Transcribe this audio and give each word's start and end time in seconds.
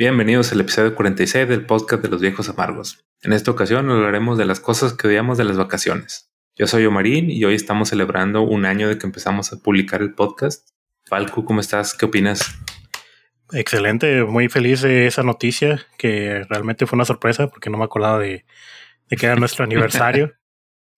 Bienvenidos 0.00 0.50
al 0.50 0.62
episodio 0.62 0.94
46 0.94 1.46
del 1.46 1.66
podcast 1.66 2.02
de 2.02 2.08
los 2.08 2.22
viejos 2.22 2.48
amargos. 2.48 3.04
En 3.20 3.34
esta 3.34 3.50
ocasión 3.50 3.90
hablaremos 3.90 4.38
de 4.38 4.46
las 4.46 4.58
cosas 4.58 4.94
que 4.94 5.06
odiamos 5.06 5.36
de 5.36 5.44
las 5.44 5.58
vacaciones. 5.58 6.32
Yo 6.56 6.66
soy 6.66 6.86
Omarín 6.86 7.30
y 7.30 7.44
hoy 7.44 7.54
estamos 7.54 7.90
celebrando 7.90 8.40
un 8.40 8.64
año 8.64 8.88
de 8.88 8.96
que 8.96 9.06
empezamos 9.06 9.52
a 9.52 9.58
publicar 9.58 10.00
el 10.00 10.14
podcast. 10.14 10.70
Falco, 11.04 11.44
¿cómo 11.44 11.60
estás? 11.60 11.92
¿Qué 11.92 12.06
opinas? 12.06 12.58
Excelente, 13.52 14.24
muy 14.24 14.48
feliz 14.48 14.80
de 14.80 15.06
esa 15.06 15.22
noticia, 15.22 15.86
que 15.98 16.46
realmente 16.48 16.86
fue 16.86 16.96
una 16.96 17.04
sorpresa 17.04 17.48
porque 17.48 17.68
no 17.68 17.76
me 17.76 17.84
acordaba 17.84 18.20
de, 18.20 18.46
que 19.10 19.26
era 19.26 19.36
nuestro 19.36 19.64
aniversario. 19.64 20.32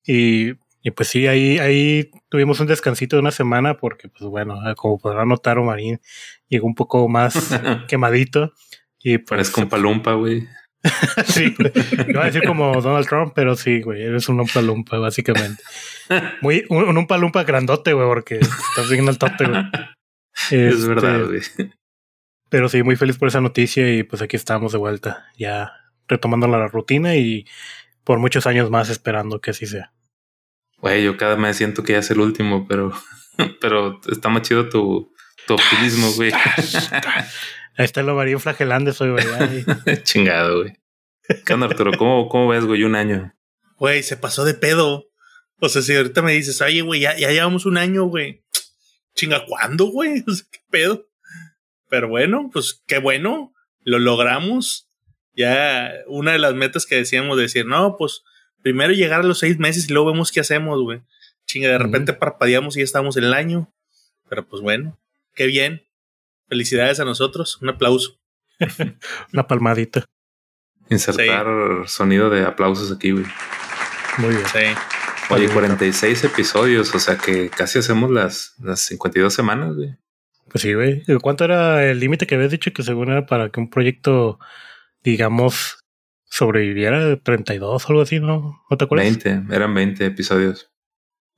Y, 0.84 0.90
pues 0.90 1.08
sí, 1.08 1.28
ahí, 1.28 1.58
ahí 1.58 2.10
tuvimos 2.28 2.58
un 2.58 2.66
descansito 2.66 3.14
de 3.14 3.20
una 3.20 3.30
semana 3.30 3.78
porque, 3.78 4.08
pues 4.08 4.28
bueno, 4.28 4.60
como 4.76 4.98
podrán 4.98 5.28
notar, 5.28 5.58
Omarín 5.58 6.00
llegó 6.48 6.66
un 6.66 6.74
poco 6.74 7.08
más 7.08 7.56
quemadito. 7.88 8.52
Y 9.02 9.18
pues, 9.18 9.28
Parezco 9.28 9.60
un 9.62 9.68
palumpa, 9.68 10.12
güey. 10.14 10.48
sí, 11.26 11.54
iba 12.08 12.22
a 12.22 12.26
decir 12.26 12.42
como 12.44 12.80
Donald 12.80 13.06
Trump, 13.06 13.32
pero 13.34 13.54
sí, 13.54 13.82
güey, 13.82 14.02
eres 14.02 14.28
un 14.28 14.44
palumpa, 14.46 14.98
básicamente. 14.98 15.62
Muy, 16.40 16.64
un, 16.70 16.96
un 16.96 17.06
palumpa 17.06 17.44
grandote, 17.44 17.92
güey, 17.92 18.06
porque 18.06 18.36
estás 18.36 18.90
bien 18.90 19.08
al 19.08 19.18
tote, 19.18 19.44
güey. 19.46 19.62
es 20.50 20.86
verdad, 20.86 21.32
este, 21.34 21.64
güey. 21.64 21.74
Pero 22.48 22.68
sí, 22.68 22.82
muy 22.82 22.96
feliz 22.96 23.16
por 23.16 23.28
esa 23.28 23.40
noticia 23.40 23.92
y 23.94 24.02
pues 24.02 24.22
aquí 24.22 24.36
estamos 24.36 24.72
de 24.72 24.78
vuelta, 24.78 25.26
ya 25.38 25.72
retomando 26.08 26.46
la 26.48 26.68
rutina 26.68 27.16
y 27.16 27.46
por 28.04 28.18
muchos 28.18 28.46
años 28.46 28.70
más 28.70 28.90
esperando 28.90 29.40
que 29.40 29.52
así 29.52 29.66
sea. 29.66 29.92
Güey, 30.78 31.04
yo 31.04 31.16
cada 31.16 31.36
mes 31.36 31.56
siento 31.56 31.82
que 31.82 31.92
ya 31.92 32.00
es 32.00 32.10
el 32.10 32.20
último, 32.20 32.66
pero, 32.66 32.92
pero 33.60 34.00
está 34.10 34.28
más 34.28 34.42
chido 34.42 34.68
tu, 34.68 35.14
tu 35.46 35.54
optimismo, 35.54 36.10
güey. 36.12 36.32
Ahí 37.76 37.84
está 37.84 38.00
el 38.00 38.08
ovario 38.08 38.38
flagelante, 38.38 38.92
soy, 38.92 39.10
güey. 39.10 39.24
Chingado, 40.02 40.62
güey. 40.62 40.76
¿Qué 41.46 41.52
onda, 41.54 41.66
Arturo? 41.66 41.92
¿Cómo, 41.96 42.28
¿Cómo 42.28 42.48
ves, 42.48 42.64
güey, 42.64 42.84
un 42.84 42.94
año? 42.94 43.34
Güey, 43.76 44.02
se 44.02 44.16
pasó 44.16 44.44
de 44.44 44.54
pedo. 44.54 45.06
O 45.60 45.68
sea, 45.68 45.80
si 45.80 45.94
ahorita 45.94 46.22
me 46.22 46.32
dices, 46.32 46.60
oye, 46.60 46.82
güey, 46.82 47.00
ya, 47.00 47.16
ya 47.16 47.30
llevamos 47.30 47.64
un 47.66 47.78
año, 47.78 48.04
güey. 48.04 48.42
Chinga, 49.14 49.44
¿cuándo, 49.46 49.86
güey? 49.86 50.24
O 50.26 50.32
sea, 50.32 50.46
¿qué 50.50 50.60
pedo? 50.70 51.08
Pero 51.88 52.08
bueno, 52.08 52.50
pues 52.52 52.82
qué 52.86 52.98
bueno. 52.98 53.54
Lo 53.84 53.98
logramos. 53.98 54.88
Ya 55.34 55.92
una 56.06 56.32
de 56.32 56.38
las 56.38 56.54
metas 56.54 56.84
que 56.84 56.96
decíamos 56.96 57.38
decir, 57.38 57.64
no, 57.66 57.96
pues 57.96 58.22
primero 58.62 58.92
llegar 58.92 59.20
a 59.20 59.24
los 59.24 59.38
seis 59.38 59.58
meses 59.58 59.88
y 59.88 59.92
luego 59.92 60.12
vemos 60.12 60.30
qué 60.30 60.40
hacemos, 60.40 60.80
güey. 60.82 61.00
Chinga, 61.46 61.68
de 61.68 61.78
repente 61.78 62.12
parpadeamos 62.12 62.76
y 62.76 62.80
ya 62.80 62.84
estamos 62.84 63.16
en 63.16 63.24
el 63.24 63.34
año. 63.34 63.72
Pero 64.28 64.46
pues 64.46 64.62
bueno, 64.62 64.98
qué 65.34 65.46
bien. 65.46 65.86
Felicidades 66.52 67.00
a 67.00 67.06
nosotros. 67.06 67.56
Un 67.62 67.70
aplauso. 67.70 68.20
Una 69.32 69.46
palmadita. 69.46 70.04
Insertar 70.90 71.46
sonido 71.88 72.28
de 72.28 72.44
aplausos 72.44 72.92
aquí, 72.92 73.12
güey. 73.12 73.24
Muy 74.18 74.34
bien. 74.34 74.46
Sí. 74.52 75.30
Oye, 75.30 75.48
46 75.48 76.24
episodios, 76.24 76.94
o 76.94 76.98
sea 76.98 77.16
que 77.16 77.48
casi 77.48 77.78
hacemos 77.78 78.10
las, 78.10 78.54
las 78.62 78.80
52 78.80 79.32
semanas, 79.32 79.76
güey. 79.76 79.96
Pues 80.50 80.60
sí, 80.60 80.74
güey. 80.74 81.02
¿Cuánto 81.22 81.46
era 81.46 81.86
el 81.86 81.98
límite 81.98 82.26
que 82.26 82.34
habías 82.34 82.50
dicho 82.50 82.70
que 82.74 82.82
según 82.82 83.08
era 83.08 83.24
para 83.24 83.48
que 83.48 83.58
un 83.58 83.70
proyecto, 83.70 84.38
digamos, 85.02 85.78
sobreviviera? 86.24 87.16
32 87.16 87.82
o 87.82 87.88
algo 87.88 88.02
así, 88.02 88.20
¿no? 88.20 88.62
¿No 88.68 88.76
te 88.76 88.84
acuerdas? 88.84 89.06
20, 89.06 89.54
eran 89.54 89.72
20 89.72 90.04
episodios. 90.04 90.70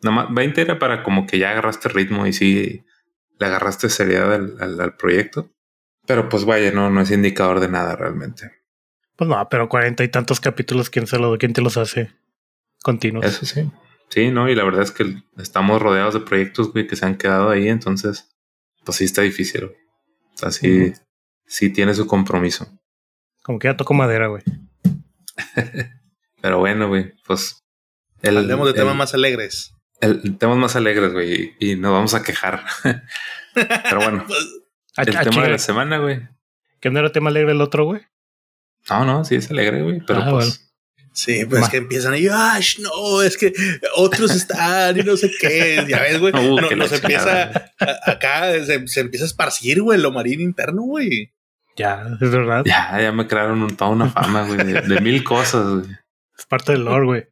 Nomás 0.03 0.27
20 0.35 0.61
era 0.61 0.81
para 0.81 1.05
como 1.05 1.25
que 1.25 1.39
ya 1.39 1.53
agarraste 1.53 1.89
ritmo 1.89 2.27
y 2.27 2.33
sí 2.33 2.85
le 3.39 3.47
agarraste 3.47 3.89
seriedad 3.89 4.33
al, 4.33 4.97
proyecto. 4.97 5.51
Pero 6.07 6.29
pues 6.29 6.45
vaya, 6.45 6.71
no, 6.71 6.91
no 6.91 7.01
es 7.01 7.11
indicador 7.11 7.61
de 7.61 7.69
nada 7.69 7.97
realmente. 7.97 8.53
Pues 9.17 9.29
no, 9.29 9.49
pero 9.49 9.69
cuarenta 9.69 10.05
y 10.05 10.09
tantos 10.09 10.41
capítulos, 10.41 10.91
¿quién, 10.91 11.07
se 11.07 11.19
lo, 11.19 11.39
quién 11.39 11.53
te 11.53 11.63
los 11.63 11.77
hace 11.77 12.13
continuos? 12.83 13.25
Eso 13.25 13.47
sí. 13.47 13.71
Sí, 14.11 14.31
no, 14.31 14.49
y 14.49 14.55
la 14.55 14.65
verdad 14.65 14.83
es 14.83 14.91
que 14.91 15.23
estamos 15.39 15.81
rodeados 15.81 16.15
de 16.15 16.21
proyectos, 16.21 16.73
güey, 16.73 16.87
que 16.87 16.97
se 16.97 17.07
han 17.07 17.17
quedado 17.17 17.51
ahí, 17.51 17.69
entonces, 17.69 18.37
pues 18.85 18.99
sí 18.99 19.05
está 19.05 19.23
difícil, 19.23 19.67
güey. 19.67 19.79
O 20.35 20.37
sea, 20.37 20.51
sí, 20.51 20.93
sí 21.47 21.71
tiene 21.71 21.95
su 21.95 22.07
compromiso. 22.07 22.69
Como 23.43 23.59
que 23.59 23.69
ya 23.69 23.77
tocó 23.77 23.95
madera, 23.95 24.27
güey. 24.27 24.43
pero 26.43 26.59
bueno, 26.59 26.89
güey, 26.89 27.15
pues. 27.27 27.65
El, 28.23 28.39
Hablemos 28.39 28.67
de 28.67 28.75
temas 28.75 28.97
más 28.97 29.15
alegres 29.15 29.74
el, 30.05 30.39
temas 30.39 30.57
más 30.57 30.77
alegres, 30.77 31.13
güey, 31.13 31.55
y 31.59 31.77
nos 31.77 31.93
vamos 31.93 32.15
a 32.15 32.23
quejar. 32.23 32.65
Pero 33.55 33.97
bueno, 33.97 34.25
pues, 34.27 34.39
el 34.97 35.19
tema 35.19 35.43
de 35.43 35.51
la 35.51 35.59
semana, 35.59 35.99
güey. 35.99 36.21
¿Que 36.81 36.91
no 36.91 36.99
era 36.99 37.13
tema 37.13 37.31
alegre 37.31 37.53
el 37.53 37.61
otro, 37.61 37.85
güey? 37.85 38.03
No, 38.91 39.05
no, 39.05 39.25
sí 39.25 39.37
es 39.37 39.51
alegre, 39.51 39.83
güey, 39.83 40.01
pero 40.07 40.21
ah, 40.23 40.31
pues. 40.33 40.71
Sí, 41.15 41.47
pues 41.47 41.69
que 41.69 41.77
empiezan 41.77 42.17
y 42.17 42.27
¡ay, 42.31 42.63
no! 42.81 43.23
Es 43.23 43.39
que 43.39 43.53
otros 43.95 44.33
están 44.33 44.99
y 44.99 45.03
no 45.05 45.17
sé 45.17 45.31
qué. 45.41 45.85
Ya 45.89 46.03
ves, 46.03 46.19
güey. 46.19 46.35
Uh, 46.37 46.61
no, 46.61 46.71
nos 46.73 46.93
empieza 46.93 47.73
acá, 48.05 48.53
se, 48.65 49.01
empieza 49.01 49.25
a 49.25 49.29
esparcir, 49.29 49.81
güey, 49.81 49.99
lo 50.01 50.11
marino 50.11 50.43
interno, 50.43 50.83
güey. 50.83 51.33
Ya, 51.77 52.05
es 52.21 52.31
verdad. 52.31 52.65
Ya, 52.67 53.01
ya 53.01 53.13
me 53.13 53.27
crearon 53.27 53.77
toda 53.77 53.91
una 53.91 54.11
fama, 54.11 54.45
güey, 54.47 54.59
de, 54.59 54.81
de, 54.83 55.01
mil 55.01 55.25
cosas, 55.25 55.65
güey. 55.67 55.97
Es 56.37 56.47
parte 56.47 56.73
del 56.73 56.85
lore, 56.85 57.07
güey. 57.07 57.27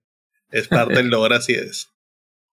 Es 0.51 0.69
parte 0.69 0.95
del 0.95 1.09
lore, 1.09 1.37
así 1.37 1.53
es. 1.53 1.92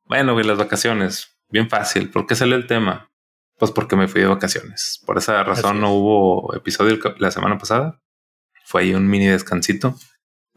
Bueno, 0.09 0.33
güey, 0.33 0.43
las 0.43 0.57
vacaciones. 0.57 1.37
Bien 1.49 1.69
fácil. 1.69 2.09
¿Por 2.09 2.25
qué 2.25 2.33
salió 2.33 2.55
el 2.55 2.65
tema? 2.65 3.11
Pues 3.59 3.69
porque 3.69 3.95
me 3.95 4.07
fui 4.07 4.21
de 4.21 4.27
vacaciones. 4.27 4.99
Por 5.05 5.19
esa 5.19 5.43
razón 5.43 5.79
no 5.79 5.93
hubo 5.93 6.55
episodio 6.55 6.97
la 7.19 7.29
semana 7.29 7.59
pasada. 7.59 8.01
Fue 8.65 8.81
ahí 8.81 8.95
un 8.95 9.07
mini 9.07 9.27
descansito. 9.27 9.95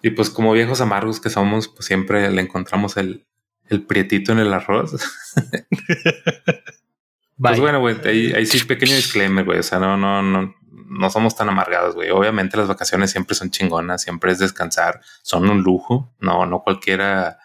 Y 0.01 0.11
pues 0.11 0.31
como 0.31 0.53
viejos 0.53 0.81
amargos 0.81 1.21
que 1.21 1.29
somos, 1.29 1.69
pues 1.69 1.85
siempre 1.85 2.31
le 2.31 2.41
encontramos 2.41 2.97
el, 2.97 3.27
el 3.67 3.85
prietito 3.85 4.33
en 4.33 4.39
el 4.39 4.55
arroz. 4.55 4.93
pues 7.39 7.61
bueno, 7.61 7.81
güey, 7.81 7.97
ahí, 8.07 8.33
ahí, 8.33 8.47
sí 8.47 8.65
pequeño 8.65 8.97
disclaimer, 8.97 9.45
güey. 9.45 9.59
O 9.59 9.63
sea, 9.63 9.79
no, 9.79 9.99
no, 9.99 10.23
no, 10.23 10.55
no 10.71 11.11
somos 11.11 11.37
tan 11.37 11.51
amargados, 11.51 11.95
güey. 11.95 12.09
Obviamente 12.09 12.57
las 12.57 12.69
vacaciones 12.69 13.11
siempre 13.11 13.35
son 13.35 13.51
chingonas, 13.51 14.01
siempre 14.01 14.33
es 14.33 14.39
descansar, 14.39 15.03
son 15.21 15.51
un 15.51 15.63
lujo. 15.63 16.11
No, 16.21 16.47
no 16.47 16.63
cualquiera, 16.63 17.39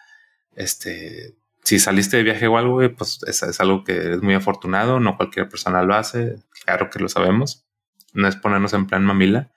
este, 0.56 1.37
si 1.68 1.78
saliste 1.78 2.16
de 2.16 2.22
viaje 2.22 2.46
o 2.46 2.56
algo, 2.56 2.80
pues 2.96 3.18
es, 3.26 3.42
es, 3.42 3.60
algo 3.60 3.84
que 3.84 4.14
es 4.14 4.22
muy 4.22 4.32
afortunado, 4.32 5.00
no 5.00 5.18
cualquier 5.18 5.50
persona 5.50 5.82
lo 5.82 5.94
hace, 5.94 6.36
claro 6.64 6.88
que 6.88 6.98
lo 6.98 7.10
sabemos, 7.10 7.66
no 8.14 8.26
es 8.26 8.36
ponernos 8.36 8.72
en 8.72 8.86
plan 8.86 9.04
mamila, 9.04 9.52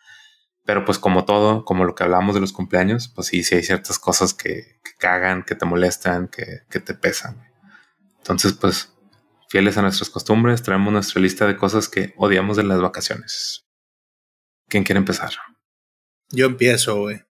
pero 0.66 0.84
pues 0.84 1.00
como 1.00 1.24
todo, 1.24 1.64
como 1.64 1.86
lo 1.86 1.96
que 1.96 2.04
hablamos 2.04 2.36
de 2.36 2.42
los 2.42 2.52
cumpleaños, 2.52 3.08
pues 3.08 3.28
sí, 3.28 3.44
sí 3.44 3.56
hay 3.56 3.64
ciertas 3.64 3.98
cosas 3.98 4.34
que, 4.34 4.82
cagan, 4.98 5.44
que 5.44 5.56
te 5.56 5.66
molestan, 5.66 6.28
que, 6.28 6.64
que 6.70 6.82
te 6.82 6.94
pesan. 6.94 7.50
Entonces, 8.18 8.54
pues, 8.54 8.94
fieles 9.48 9.78
a 9.78 9.82
nuestras 9.82 10.10
costumbres, 10.10 10.64
traemos 10.64 10.92
nuestra 10.92 11.22
lista 11.22 11.48
de 11.48 11.56
cosas 11.56 11.88
que 11.88 12.14
odiamos 12.18 12.58
de 12.58 12.64
las 12.64 12.82
vacaciones. 12.82 13.66
¿Quién 14.68 14.84
quiere 14.84 15.00
empezar? 15.00 15.32
Yo 16.30 16.46
empiezo, 16.46 17.00
güey. 17.00 17.24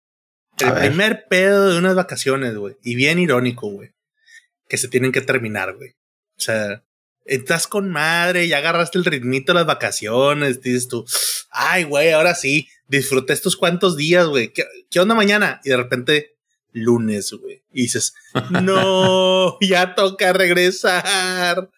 El 0.58 0.72
primer 0.72 1.26
pedo 1.28 1.68
de 1.68 1.78
unas 1.78 1.94
vacaciones, 1.94 2.56
güey. 2.56 2.78
Y 2.82 2.94
bien 2.94 3.18
irónico, 3.18 3.68
güey 3.68 3.92
que 4.70 4.78
se 4.78 4.88
tienen 4.88 5.10
que 5.10 5.20
terminar, 5.20 5.74
güey. 5.74 5.90
O 5.90 6.40
sea, 6.40 6.84
estás 7.24 7.66
con 7.66 7.90
madre, 7.90 8.46
ya 8.46 8.58
agarraste 8.58 8.98
el 8.98 9.04
ritmito 9.04 9.52
de 9.52 9.58
las 9.58 9.66
vacaciones, 9.66 10.62
dices 10.62 10.86
tú, 10.86 11.04
ay, 11.50 11.82
güey, 11.82 12.12
ahora 12.12 12.36
sí, 12.36 12.68
disfruté 12.86 13.32
estos 13.32 13.56
cuantos 13.56 13.96
días, 13.96 14.26
güey. 14.28 14.52
¿Qué, 14.52 15.00
onda 15.00 15.16
mañana? 15.16 15.60
Y 15.64 15.70
de 15.70 15.76
repente, 15.76 16.36
lunes, 16.72 17.32
güey. 17.32 17.64
Y 17.72 17.82
dices, 17.82 18.14
no, 18.62 19.58
ya 19.60 19.96
toca 19.96 20.32
regresar. 20.32 21.68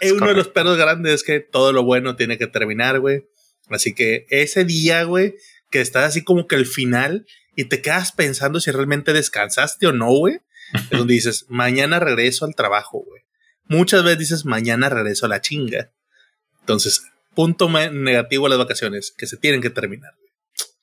Es 0.00 0.10
uno 0.10 0.26
de 0.26 0.34
los 0.34 0.48
perros 0.48 0.76
grandes 0.76 1.14
es 1.14 1.22
que 1.22 1.38
todo 1.38 1.72
lo 1.72 1.84
bueno 1.84 2.16
tiene 2.16 2.38
que 2.38 2.48
terminar, 2.48 2.98
güey. 2.98 3.24
Así 3.68 3.94
que 3.94 4.26
ese 4.30 4.64
día, 4.64 5.04
güey, 5.04 5.36
que 5.70 5.80
estás 5.80 6.04
así 6.04 6.24
como 6.24 6.48
que 6.48 6.56
el 6.56 6.66
final 6.66 7.24
y 7.54 7.64
te 7.64 7.80
quedas 7.82 8.10
pensando 8.10 8.58
si 8.58 8.72
realmente 8.72 9.12
descansaste 9.12 9.86
o 9.86 9.92
no, 9.92 10.08
güey. 10.08 10.40
Es 10.90 10.98
donde 10.98 11.14
dices, 11.14 11.46
mañana 11.48 11.98
regreso 12.00 12.44
al 12.44 12.54
trabajo, 12.54 13.04
güey. 13.06 13.22
Muchas 13.64 14.04
veces 14.04 14.18
dices, 14.18 14.44
mañana 14.44 14.88
regreso 14.88 15.26
a 15.26 15.28
la 15.28 15.40
chinga. 15.40 15.90
Entonces, 16.60 17.04
punto 17.34 17.68
negativo 17.68 18.46
a 18.46 18.48
las 18.48 18.58
vacaciones, 18.58 19.12
que 19.16 19.26
se 19.26 19.36
tienen 19.36 19.60
que 19.60 19.70
terminar. 19.70 20.14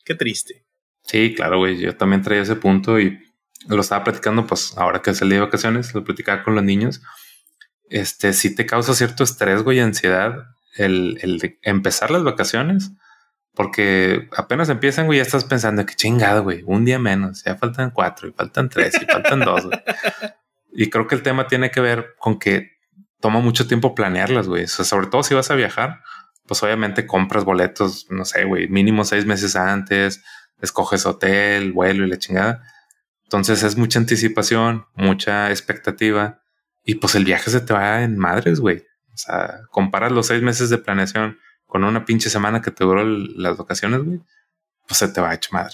Qué 0.05 0.15
triste. 0.15 0.65
Sí, 1.05 1.33
claro, 1.35 1.59
güey. 1.59 1.79
Yo 1.79 1.95
también 1.95 2.21
traía 2.21 2.41
ese 2.41 2.55
punto 2.55 2.99
y 2.99 3.19
lo 3.67 3.81
estaba 3.81 4.03
platicando, 4.03 4.45
pues 4.45 4.73
ahora 4.77 5.01
que 5.01 5.13
salí 5.13 5.35
de 5.35 5.41
vacaciones, 5.41 5.93
lo 5.93 6.03
platicaba 6.03 6.43
con 6.43 6.55
los 6.55 6.63
niños. 6.63 7.01
Este, 7.89 8.33
sí 8.33 8.55
te 8.55 8.65
causa 8.65 8.93
cierto 8.93 9.23
estrés, 9.23 9.61
güey, 9.63 9.77
y 9.77 9.81
ansiedad 9.81 10.45
el, 10.75 11.19
el 11.21 11.59
empezar 11.61 12.11
las 12.11 12.23
vacaciones 12.23 12.91
porque 13.55 14.29
apenas 14.35 14.69
empiezan, 14.69 15.05
güey, 15.05 15.17
ya 15.17 15.23
estás 15.23 15.43
pensando 15.43 15.85
que 15.85 15.93
chingado, 15.95 16.43
güey, 16.43 16.63
un 16.65 16.85
día 16.85 16.97
menos, 16.97 17.43
ya 17.43 17.55
faltan 17.55 17.91
cuatro 17.91 18.27
y 18.27 18.31
faltan 18.31 18.69
tres 18.69 18.95
y 19.01 19.05
faltan 19.05 19.39
dos. 19.39 19.65
Güey. 19.65 19.79
Y 20.75 20.89
creo 20.89 21.05
que 21.05 21.13
el 21.13 21.21
tema 21.21 21.45
tiene 21.45 21.69
que 21.69 21.81
ver 21.81 22.15
con 22.17 22.39
que 22.39 22.71
toma 23.19 23.41
mucho 23.41 23.67
tiempo 23.67 23.93
planearlas, 23.93 24.47
güey. 24.47 24.63
O 24.63 24.67
sea, 24.67 24.83
sobre 24.83 25.05
todo 25.05 25.21
si 25.21 25.35
vas 25.35 25.51
a 25.51 25.55
viajar, 25.55 26.01
pues 26.47 26.63
obviamente 26.63 27.05
compras 27.05 27.45
boletos, 27.45 28.07
no 28.09 28.25
sé, 28.25 28.45
güey, 28.45 28.67
mínimo 28.67 29.05
seis 29.05 29.27
meses 29.27 29.55
antes, 29.55 30.23
escoges 30.61 31.05
hotel, 31.05 31.73
vuelo 31.73 32.05
y 32.05 32.09
la 32.09 32.17
chingada. 32.17 32.63
Entonces 33.23 33.61
es 33.61 33.77
mucha 33.77 33.99
anticipación, 33.99 34.87
mucha 34.95 35.51
expectativa 35.51 36.41
y 36.83 36.95
pues 36.95 37.15
el 37.15 37.25
viaje 37.25 37.51
se 37.51 37.61
te 37.61 37.73
va 37.73 38.01
en 38.01 38.17
madres, 38.17 38.59
güey. 38.59 38.79
O 39.13 39.17
sea, 39.17 39.61
comparas 39.69 40.11
los 40.11 40.27
seis 40.27 40.41
meses 40.41 40.69
de 40.69 40.79
planeación 40.79 41.37
con 41.73 41.83
una 41.83 42.05
pinche 42.05 42.29
semana 42.29 42.61
que 42.61 42.69
te 42.69 42.83
duró 42.83 43.03
las 43.03 43.57
vacaciones, 43.57 44.03
güey, 44.03 44.19
pues 44.87 44.99
se 44.99 45.07
te 45.07 45.19
va 45.19 45.33
hecho 45.33 45.49
madre. 45.53 45.73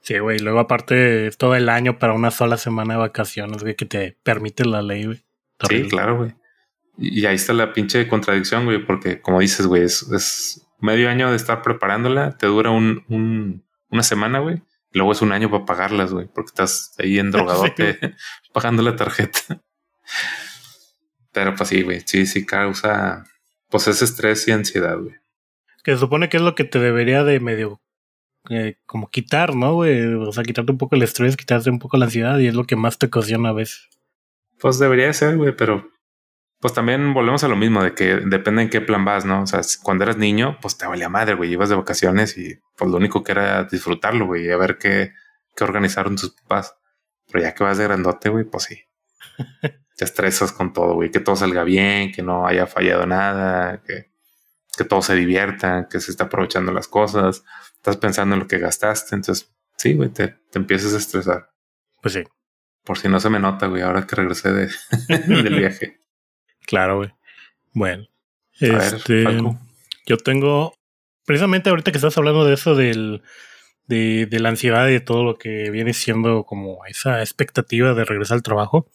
Sí, 0.00 0.18
güey. 0.20 0.38
Luego, 0.38 0.58
aparte, 0.58 1.30
todo 1.32 1.54
el 1.54 1.68
año 1.68 1.98
para 1.98 2.14
una 2.14 2.30
sola 2.30 2.56
semana 2.56 2.94
de 2.94 3.00
vacaciones, 3.00 3.62
güey, 3.62 3.74
que 3.74 3.84
te 3.84 4.16
permite 4.22 4.64
la 4.64 4.80
ley, 4.80 5.04
güey. 5.04 5.22
Sí, 5.68 5.86
claro, 5.86 6.16
güey. 6.16 6.34
Y 6.96 7.26
ahí 7.26 7.34
está 7.34 7.52
la 7.52 7.74
pinche 7.74 8.08
contradicción, 8.08 8.64
güey, 8.64 8.82
porque 8.82 9.20
como 9.20 9.40
dices, 9.40 9.66
güey, 9.66 9.82
es, 9.82 10.66
medio 10.80 11.10
año 11.10 11.28
de 11.28 11.36
estar 11.36 11.60
preparándola, 11.60 12.38
te 12.38 12.46
dura 12.46 12.70
un, 12.70 13.04
un 13.10 13.62
una 13.90 14.02
semana, 14.02 14.38
güey. 14.38 14.62
Y 14.94 14.96
luego 14.98 15.12
es 15.12 15.20
un 15.20 15.32
año 15.32 15.50
para 15.50 15.66
pagarlas, 15.66 16.10
güey, 16.10 16.26
porque 16.26 16.48
estás 16.48 16.94
ahí 16.98 17.18
en 17.18 17.30
drogadote 17.32 18.14
pagando 18.54 18.82
la 18.82 18.96
tarjeta. 18.96 19.60
Pero 21.32 21.54
pues 21.54 21.68
sí, 21.68 21.82
güey, 21.82 22.00
sí, 22.06 22.24
sí 22.24 22.46
causa 22.46 23.26
pues 23.70 23.88
ese 23.88 24.04
estrés 24.04 24.46
y 24.48 24.52
ansiedad, 24.52 24.98
güey. 24.98 25.14
Que 25.84 25.92
se 25.92 25.98
supone 25.98 26.28
que 26.28 26.36
es 26.36 26.42
lo 26.42 26.54
que 26.54 26.64
te 26.64 26.78
debería 26.78 27.24
de 27.24 27.40
medio 27.40 27.80
eh, 28.50 28.78
como 28.86 29.10
quitar, 29.10 29.54
¿no, 29.54 29.74
güey? 29.74 30.14
O 30.14 30.32
sea, 30.32 30.42
quitarte 30.42 30.72
un 30.72 30.78
poco 30.78 30.96
el 30.96 31.02
estrés, 31.02 31.36
quitarte 31.36 31.70
un 31.70 31.78
poco 31.78 31.96
la 31.96 32.06
ansiedad 32.06 32.38
y 32.38 32.46
es 32.46 32.54
lo 32.54 32.64
que 32.64 32.76
más 32.76 32.98
te 32.98 33.06
ocasiona 33.06 33.50
a 33.50 33.52
veces. 33.52 33.88
Pues 34.58 34.78
debería 34.78 35.12
ser, 35.12 35.36
güey, 35.36 35.54
pero 35.54 35.90
pues 36.60 36.74
también 36.74 37.14
volvemos 37.14 37.44
a 37.44 37.48
lo 37.48 37.56
mismo 37.56 37.82
de 37.82 37.94
que 37.94 38.16
depende 38.16 38.62
en 38.62 38.70
qué 38.70 38.80
plan 38.80 39.04
vas, 39.04 39.24
¿no? 39.24 39.42
O 39.42 39.46
sea, 39.46 39.60
cuando 39.82 40.04
eras 40.04 40.16
niño, 40.16 40.58
pues 40.60 40.76
te 40.76 40.86
valía 40.86 41.08
madre, 41.08 41.34
güey, 41.34 41.52
ibas 41.52 41.68
de 41.68 41.76
vacaciones 41.76 42.36
y 42.36 42.58
pues 42.76 42.90
lo 42.90 42.96
único 42.96 43.22
que 43.22 43.32
era 43.32 43.64
disfrutarlo, 43.64 44.26
güey, 44.26 44.46
y 44.46 44.50
a 44.50 44.56
ver 44.56 44.78
qué, 44.78 45.12
qué 45.54 45.64
organizaron 45.64 46.16
tus 46.16 46.34
papás. 46.34 46.74
Pero 47.30 47.44
ya 47.44 47.54
que 47.54 47.64
vas 47.64 47.78
de 47.78 47.84
grandote, 47.84 48.28
güey, 48.30 48.44
pues 48.44 48.64
sí. 48.64 48.82
te 49.98 50.04
estresas 50.04 50.52
con 50.52 50.72
todo, 50.72 50.94
güey, 50.94 51.10
que 51.10 51.18
todo 51.18 51.34
salga 51.34 51.64
bien, 51.64 52.12
que 52.12 52.22
no 52.22 52.46
haya 52.46 52.68
fallado 52.68 53.04
nada, 53.04 53.82
que, 53.82 54.08
que 54.76 54.84
todo 54.84 55.02
se 55.02 55.16
divierta, 55.16 55.88
que 55.90 55.98
se 55.98 56.12
esté 56.12 56.22
aprovechando 56.22 56.70
las 56.70 56.86
cosas, 56.86 57.44
estás 57.74 57.96
pensando 57.96 58.36
en 58.36 58.40
lo 58.40 58.46
que 58.46 58.58
gastaste, 58.58 59.16
entonces 59.16 59.52
sí, 59.76 59.94
güey, 59.94 60.10
te, 60.10 60.28
te 60.28 60.58
empiezas 60.60 60.94
a 60.94 60.98
estresar. 60.98 61.50
Pues 62.00 62.14
sí. 62.14 62.22
Por 62.84 62.96
si 62.96 63.08
no 63.08 63.18
se 63.18 63.28
me 63.28 63.40
nota, 63.40 63.66
güey, 63.66 63.82
ahora 63.82 64.06
que 64.06 64.14
regresé 64.14 64.52
de, 64.52 64.68
del 65.26 65.58
viaje. 65.58 66.00
Claro, 66.64 66.98
güey. 66.98 67.12
Bueno. 67.72 68.06
este, 68.60 69.24
yo 70.06 70.16
tengo, 70.16 70.74
precisamente 71.26 71.70
ahorita 71.70 71.90
que 71.90 71.98
estás 71.98 72.16
hablando 72.16 72.44
de 72.44 72.54
eso 72.54 72.76
del, 72.76 73.24
de, 73.88 74.26
de, 74.26 74.38
la 74.38 74.50
ansiedad 74.50 74.86
y 74.86 74.92
de 74.92 75.00
todo 75.00 75.24
lo 75.24 75.38
que 75.38 75.72
viene 75.72 75.92
siendo 75.92 76.44
como 76.44 76.86
esa 76.86 77.18
expectativa 77.20 77.94
de 77.94 78.04
regresar 78.04 78.36
al 78.36 78.44
trabajo, 78.44 78.88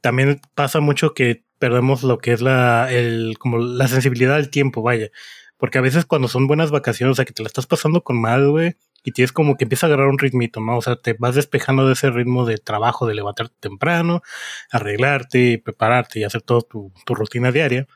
también 0.00 0.40
pasa 0.54 0.80
mucho 0.80 1.14
que 1.14 1.44
perdemos 1.58 2.02
lo 2.02 2.18
que 2.18 2.32
es 2.32 2.40
la, 2.40 2.90
el, 2.90 3.36
como 3.38 3.58
la 3.58 3.88
sensibilidad 3.88 4.36
del 4.36 4.50
tiempo, 4.50 4.82
vaya. 4.82 5.10
Porque 5.56 5.78
a 5.78 5.82
veces 5.82 6.06
cuando 6.06 6.28
son 6.28 6.46
buenas 6.46 6.70
vacaciones, 6.70 7.12
o 7.12 7.16
sea, 7.16 7.24
que 7.26 7.34
te 7.34 7.42
la 7.42 7.48
estás 7.48 7.66
pasando 7.66 8.02
con 8.02 8.20
mal, 8.20 8.50
güey, 8.50 8.76
y 9.02 9.12
tienes 9.12 9.32
como 9.32 9.56
que 9.56 9.64
empieza 9.64 9.86
a 9.86 9.88
agarrar 9.88 10.08
un 10.08 10.18
ritmito, 10.18 10.60
¿no? 10.60 10.78
O 10.78 10.82
sea, 10.82 10.96
te 10.96 11.14
vas 11.18 11.34
despejando 11.34 11.86
de 11.86 11.94
ese 11.94 12.10
ritmo 12.10 12.46
de 12.46 12.58
trabajo, 12.58 13.06
de 13.06 13.14
levantarte 13.14 13.54
temprano, 13.60 14.22
arreglarte, 14.70 15.60
prepararte 15.62 16.20
y 16.20 16.24
hacer 16.24 16.42
toda 16.42 16.62
tu, 16.62 16.92
tu 17.04 17.14
rutina 17.14 17.52
diaria. 17.52 17.86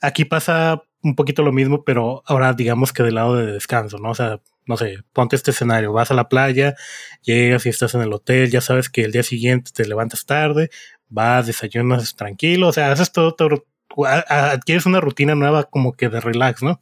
Aquí 0.00 0.24
pasa 0.24 0.82
un 1.02 1.14
poquito 1.14 1.42
lo 1.42 1.52
mismo, 1.52 1.84
pero 1.84 2.22
ahora 2.26 2.52
digamos 2.54 2.92
que 2.92 3.02
del 3.02 3.14
lado 3.16 3.36
de 3.36 3.52
descanso, 3.52 3.98
¿no? 3.98 4.10
O 4.10 4.14
sea, 4.14 4.40
no 4.66 4.76
sé, 4.76 4.98
ponte 5.12 5.36
este 5.36 5.50
escenario, 5.50 5.92
vas 5.92 6.10
a 6.10 6.14
la 6.14 6.28
playa, 6.28 6.74
llegas 7.22 7.64
y 7.66 7.70
estás 7.70 7.94
en 7.94 8.02
el 8.02 8.12
hotel, 8.12 8.50
ya 8.50 8.60
sabes 8.60 8.90
que 8.90 9.02
el 9.02 9.12
día 9.12 9.22
siguiente 9.22 9.70
te 9.74 9.86
levantas 9.86 10.26
tarde, 10.26 10.70
vas, 11.08 11.46
desayunas 11.46 12.14
tranquilo, 12.16 12.68
o 12.68 12.72
sea, 12.72 12.92
haces 12.92 13.12
todo, 13.12 13.34
todo 13.34 13.64
adquieres 14.06 14.86
una 14.86 15.00
rutina 15.00 15.34
nueva 15.34 15.64
como 15.64 15.92
que 15.92 16.08
de 16.08 16.20
relax, 16.20 16.62
¿no? 16.62 16.78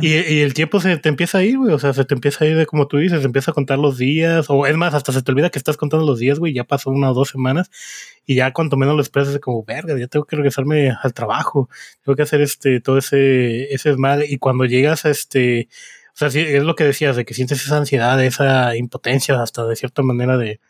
y, 0.00 0.40
el 0.40 0.54
tiempo 0.54 0.80
se 0.80 0.96
te 0.96 1.08
empieza 1.08 1.38
a 1.38 1.42
ir, 1.44 1.58
güey, 1.58 1.72
o 1.72 1.78
sea, 1.78 1.92
se 1.92 2.04
te 2.04 2.14
empieza 2.14 2.44
a 2.44 2.48
ir 2.48 2.56
de 2.56 2.66
como 2.66 2.88
tú 2.88 2.96
dices, 2.98 3.20
se 3.20 3.26
empieza 3.26 3.52
a 3.52 3.54
contar 3.54 3.78
los 3.78 3.98
días, 3.98 4.46
o 4.48 4.66
es 4.66 4.76
más, 4.76 4.94
hasta 4.94 5.12
se 5.12 5.22
te 5.22 5.30
olvida 5.30 5.50
que 5.50 5.58
estás 5.58 5.76
contando 5.76 6.04
los 6.06 6.18
días, 6.18 6.38
güey, 6.38 6.52
ya 6.52 6.64
pasó 6.64 6.90
una 6.90 7.10
o 7.10 7.14
dos 7.14 7.28
semanas, 7.28 7.70
y 8.26 8.34
ya 8.34 8.52
cuanto 8.52 8.76
menos 8.76 8.96
lo 8.96 9.02
esperas 9.02 9.28
es 9.28 9.38
como, 9.40 9.64
verga, 9.64 9.96
ya 9.98 10.06
tengo 10.08 10.24
que 10.24 10.36
regresarme 10.36 10.92
al 11.02 11.14
trabajo, 11.14 11.68
tengo 12.04 12.16
que 12.16 12.22
hacer 12.22 12.40
este, 12.40 12.80
todo 12.80 12.98
ese, 12.98 13.72
ese 13.72 13.96
mal, 13.96 14.24
y 14.26 14.38
cuando 14.38 14.64
llegas 14.64 15.04
a 15.04 15.10
este, 15.10 15.68
o 16.14 16.16
sea, 16.16 16.30
sí, 16.30 16.40
es 16.40 16.62
lo 16.62 16.74
que 16.74 16.84
decías, 16.84 17.16
de 17.16 17.24
que 17.24 17.34
sientes 17.34 17.64
esa 17.64 17.78
ansiedad, 17.78 18.22
esa 18.22 18.76
impotencia, 18.76 19.40
hasta 19.40 19.64
de 19.64 19.76
cierta 19.76 20.02
manera 20.02 20.36
de, 20.36 20.60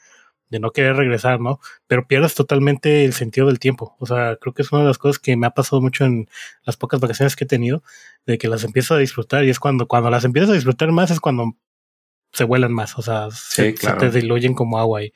de 0.53 0.61
no 0.61 0.71
querer 0.71 0.97
regresar, 0.97 1.41
¿no? 1.41 1.61
Pero 1.87 2.07
pierdes 2.07 2.35
totalmente 2.35 3.07
el 3.07 3.15
sentido 3.15 3.47
del 3.47 3.59
tiempo. 3.59 3.97
O 3.99 4.07
sea, 4.07 4.37
creo 4.37 4.53
que 4.53 4.61
es 4.61 4.71
una 4.71 4.83
de 4.83 4.89
las 4.89 4.99
cosas 4.99 5.19
que 5.19 5.35
me 5.35 5.47
ha 5.47 5.51
pasado 5.51 5.81
mucho 5.81 6.05
en 6.05 6.29
las 6.65 6.77
pocas 6.77 7.01
vacaciones 7.01 7.37
que 7.37 7.45
he 7.45 7.47
tenido, 7.47 7.83
de 8.27 8.37
que 8.37 8.49
las 8.49 8.63
empiezo 8.63 8.95
a 8.95 8.99
disfrutar 8.99 9.45
y 9.45 9.51
es 9.51 9.59
cuando, 9.59 9.89
cuando 9.89 10.11
las 10.11 10.25
empiezas 10.25 10.51
a 10.51 10.55
disfrutar 10.55 10.93
más 10.93 11.11
es 11.11 11.21
cuando 11.21 11.57
se 12.35 12.45
vuelan 12.45 12.73
más, 12.73 12.99
o 12.99 13.03
sea, 13.03 13.31
se, 13.31 13.73
te 13.73 14.11
diluyen 14.11 14.53
como 14.53 14.79
agua 14.79 15.01
ahí. 15.01 15.15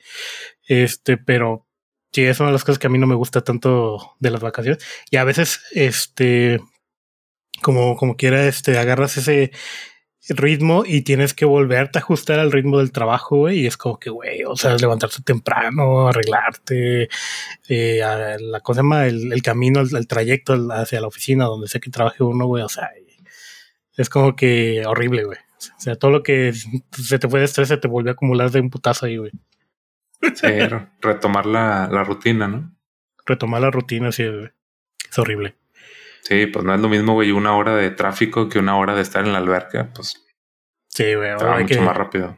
Este, 0.67 1.17
pero 1.17 1.67
sí, 2.11 2.23
es 2.23 2.39
una 2.39 2.49
de 2.49 2.53
las 2.53 2.63
cosas 2.63 2.79
que 2.79 2.87
a 2.87 2.89
mí 2.89 2.97
no 2.97 3.07
me 3.07 3.15
gusta 3.15 3.41
tanto 3.41 4.15
de 4.19 4.31
las 4.31 4.41
vacaciones. 4.41 4.83
Y 5.11 5.17
a 5.17 5.23
veces, 5.23 5.61
este, 5.71 6.59
como, 7.61 7.95
como 7.95 8.15
quiera, 8.15 8.47
este, 8.47 8.77
agarras 8.79 9.17
ese, 9.17 9.51
ritmo 10.29 10.83
y 10.85 11.01
tienes 11.01 11.33
que 11.33 11.45
volverte 11.45 11.99
a 11.99 12.01
ajustar 12.01 12.39
al 12.39 12.51
ritmo 12.51 12.79
del 12.79 12.91
trabajo, 12.91 13.37
güey. 13.37 13.59
Y 13.59 13.67
es 13.67 13.77
como 13.77 13.99
que, 13.99 14.09
güey, 14.09 14.43
o 14.43 14.55
sea, 14.55 14.75
levantarte 14.75 15.21
temprano, 15.23 16.07
arreglarte, 16.07 17.09
eh, 17.69 18.37
la 18.39 18.59
cosa 18.59 18.81
llama 18.81 19.05
el, 19.05 19.41
camino, 19.41 19.81
el, 19.81 20.07
trayecto 20.07 20.53
hacia 20.71 21.01
la 21.01 21.07
oficina 21.07 21.45
donde 21.45 21.67
sé 21.67 21.79
que 21.79 21.89
trabaje 21.89 22.23
uno, 22.23 22.45
güey. 22.45 22.63
O 22.63 22.69
sea, 22.69 22.91
es 23.95 24.09
como 24.09 24.35
que 24.35 24.83
horrible, 24.85 25.23
güey. 25.23 25.37
O 25.59 25.79
sea, 25.79 25.95
todo 25.95 26.11
lo 26.11 26.23
que 26.23 26.53
se 26.91 27.19
te 27.19 27.27
fue 27.27 27.39
de 27.39 27.45
estrés 27.45 27.67
se 27.67 27.77
te 27.77 27.87
vuelve 27.87 28.11
a 28.11 28.13
acumular 28.13 28.51
de 28.51 28.59
un 28.59 28.69
putazo 28.69 29.05
ahí, 29.05 29.17
güey. 29.17 29.31
Sí, 30.21 30.47
retomar 31.01 31.45
la, 31.45 31.89
la, 31.91 32.03
rutina, 32.03 32.47
¿no? 32.47 32.75
Retomar 33.25 33.61
la 33.61 33.71
rutina, 33.71 34.11
sí, 34.11 34.27
güey. 34.27 34.49
Es 35.09 35.17
horrible. 35.19 35.55
Sí, 36.21 36.47
pues 36.47 36.65
no 36.65 36.73
es 36.73 36.81
lo 36.81 36.89
mismo, 36.89 37.13
güey, 37.13 37.31
una 37.31 37.55
hora 37.55 37.75
de 37.75 37.89
tráfico 37.91 38.49
que 38.49 38.59
una 38.59 38.77
hora 38.77 38.95
de 38.95 39.01
estar 39.01 39.25
en 39.25 39.33
la 39.33 39.39
alberca, 39.39 39.91
pues. 39.93 40.26
Sí, 40.97 41.13
güey. 41.13 41.29
Va 41.35 41.59
mucho 41.59 41.81
más 41.83 41.95
rápido. 41.95 42.35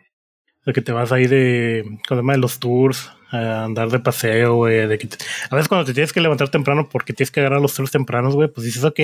De 0.66 0.74
que 0.74 0.82
te 0.82 0.92
vas 0.92 1.14
ahí 1.14 1.28
de, 1.28 2.02
con 2.10 2.20
el 2.20 2.26
de 2.26 2.38
los 2.38 2.60
tours, 2.60 3.10
a 3.32 3.64
andar 3.64 3.88
de 3.88 4.00
paseo, 4.00 4.56
güey. 4.56 4.86
De 4.86 4.98
que 4.98 5.08
a 5.50 5.56
veces 5.56 5.70
cuando 5.70 5.86
te 5.86 5.94
tienes 5.94 6.12
que 6.12 6.20
levantar 6.20 6.50
temprano 6.50 6.90
porque 6.90 7.14
tienes 7.14 7.32
que 7.32 7.40
agarrar 7.40 7.62
los 7.62 7.74
tours 7.74 7.90
tempranos, 7.90 8.36
güey, 8.36 8.50
pues 8.50 8.66
dices, 8.66 8.84
ok, 8.84 9.00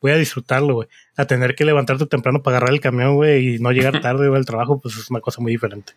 voy 0.00 0.12
a 0.12 0.16
disfrutarlo, 0.16 0.76
güey. 0.76 0.88
A 1.18 1.26
tener 1.26 1.54
que 1.54 1.66
levantarte 1.66 2.06
temprano 2.06 2.42
para 2.42 2.56
agarrar 2.56 2.72
el 2.72 2.80
camión, 2.80 3.16
güey, 3.16 3.56
y 3.56 3.58
no 3.58 3.72
llegar 3.72 4.00
tarde, 4.00 4.26
güey, 4.26 4.38
al 4.38 4.46
trabajo, 4.46 4.80
pues 4.80 4.96
es 4.96 5.10
una 5.10 5.20
cosa 5.20 5.42
muy 5.42 5.52
diferente. 5.52 5.92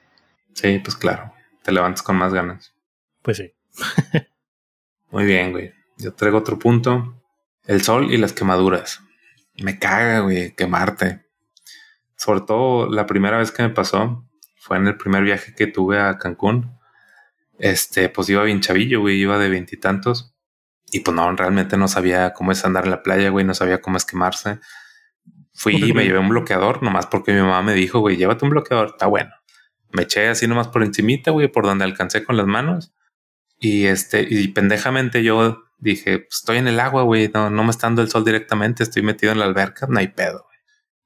Sí, 0.52 0.82
pues 0.84 0.98
claro. 0.98 1.32
Te 1.64 1.72
levantas 1.72 2.04
con 2.04 2.18
más 2.18 2.34
ganas. 2.34 2.76
Pues 3.22 3.38
sí. 3.38 3.54
muy 5.12 5.24
bien, 5.24 5.54
güey. 5.54 5.72
Yo 5.98 6.14
traigo 6.14 6.40
otro 6.40 6.60
punto 6.60 7.24
el 7.68 7.82
sol 7.84 8.12
y 8.12 8.18
las 8.18 8.34
quemaduras. 8.34 9.02
Me 9.56 9.80
caga, 9.80 10.20
güey, 10.20 10.54
quemarte. 10.56 11.27
Sobre 12.18 12.42
todo 12.42 12.90
la 12.90 13.06
primera 13.06 13.38
vez 13.38 13.52
que 13.52 13.64
me 13.64 13.70
pasó 13.70 14.28
fue 14.56 14.78
en 14.78 14.88
el 14.88 14.98
primer 14.98 15.24
viaje 15.24 15.54
que 15.56 15.68
tuve 15.68 16.00
a 16.00 16.18
Cancún. 16.18 16.78
Este, 17.60 18.10
pues 18.10 18.28
iba 18.30 18.44
bien 18.44 18.60
chavillo, 18.60 19.02
güey, 19.02 19.18
iba 19.18 19.38
de 19.38 19.50
veintitantos. 19.50 20.36
Y, 20.92 21.02
pues 21.02 21.16
no, 21.16 21.32
realmente 21.36 21.78
no 21.78 21.88
sabía 21.88 22.34
cómo 22.34 22.52
es 22.52 22.64
andar 22.66 22.86
en 22.86 22.92
la 22.92 23.04
playa, 23.04 23.30
güey, 23.30 23.46
no 23.46 23.54
sabía 23.54 23.82
cómo 23.82 23.98
es 23.98 24.06
quemarse. 24.06 24.60
Fui 25.54 25.76
y 25.76 25.94
me 25.94 26.06
llevé 26.06 26.20
un 26.20 26.30
bloqueador, 26.30 26.84
nomás 26.84 27.08
porque 27.08 27.34
mi 27.34 27.42
mamá 27.42 27.62
me 27.62 27.74
dijo, 27.74 28.00
güey, 28.00 28.16
llévate 28.16 28.46
un 28.46 28.52
bloqueador, 28.52 28.90
está 28.90 29.06
bueno. 29.08 29.32
Me 29.92 30.04
eché 30.04 30.28
así 30.28 30.48
nomás 30.48 30.68
por 30.68 30.84
encimita, 30.84 31.32
güey, 31.32 31.48
por 31.48 31.66
donde 31.66 31.84
alcancé 31.84 32.24
con 32.24 32.38
las 32.38 32.46
manos. 32.46 32.94
Y 33.60 33.86
este, 33.86 34.26
y 34.30 34.50
pendejamente 34.50 35.24
yo 35.24 35.64
dije, 35.80 36.20
pues 36.20 36.36
estoy 36.36 36.58
en 36.58 36.68
el 36.68 36.80
agua, 36.80 37.04
güey, 37.04 37.30
no, 37.34 37.50
no 37.50 37.64
me 37.64 37.72
está 37.72 37.88
dando 37.88 38.02
el 38.02 38.10
sol 38.10 38.24
directamente, 38.24 38.84
estoy 38.84 39.02
metido 39.02 39.32
en 39.32 39.40
la 39.40 39.46
alberca, 39.46 39.88
no 39.90 40.00
hay 40.00 40.10
pedo, 40.10 40.46
güey. 40.46 40.57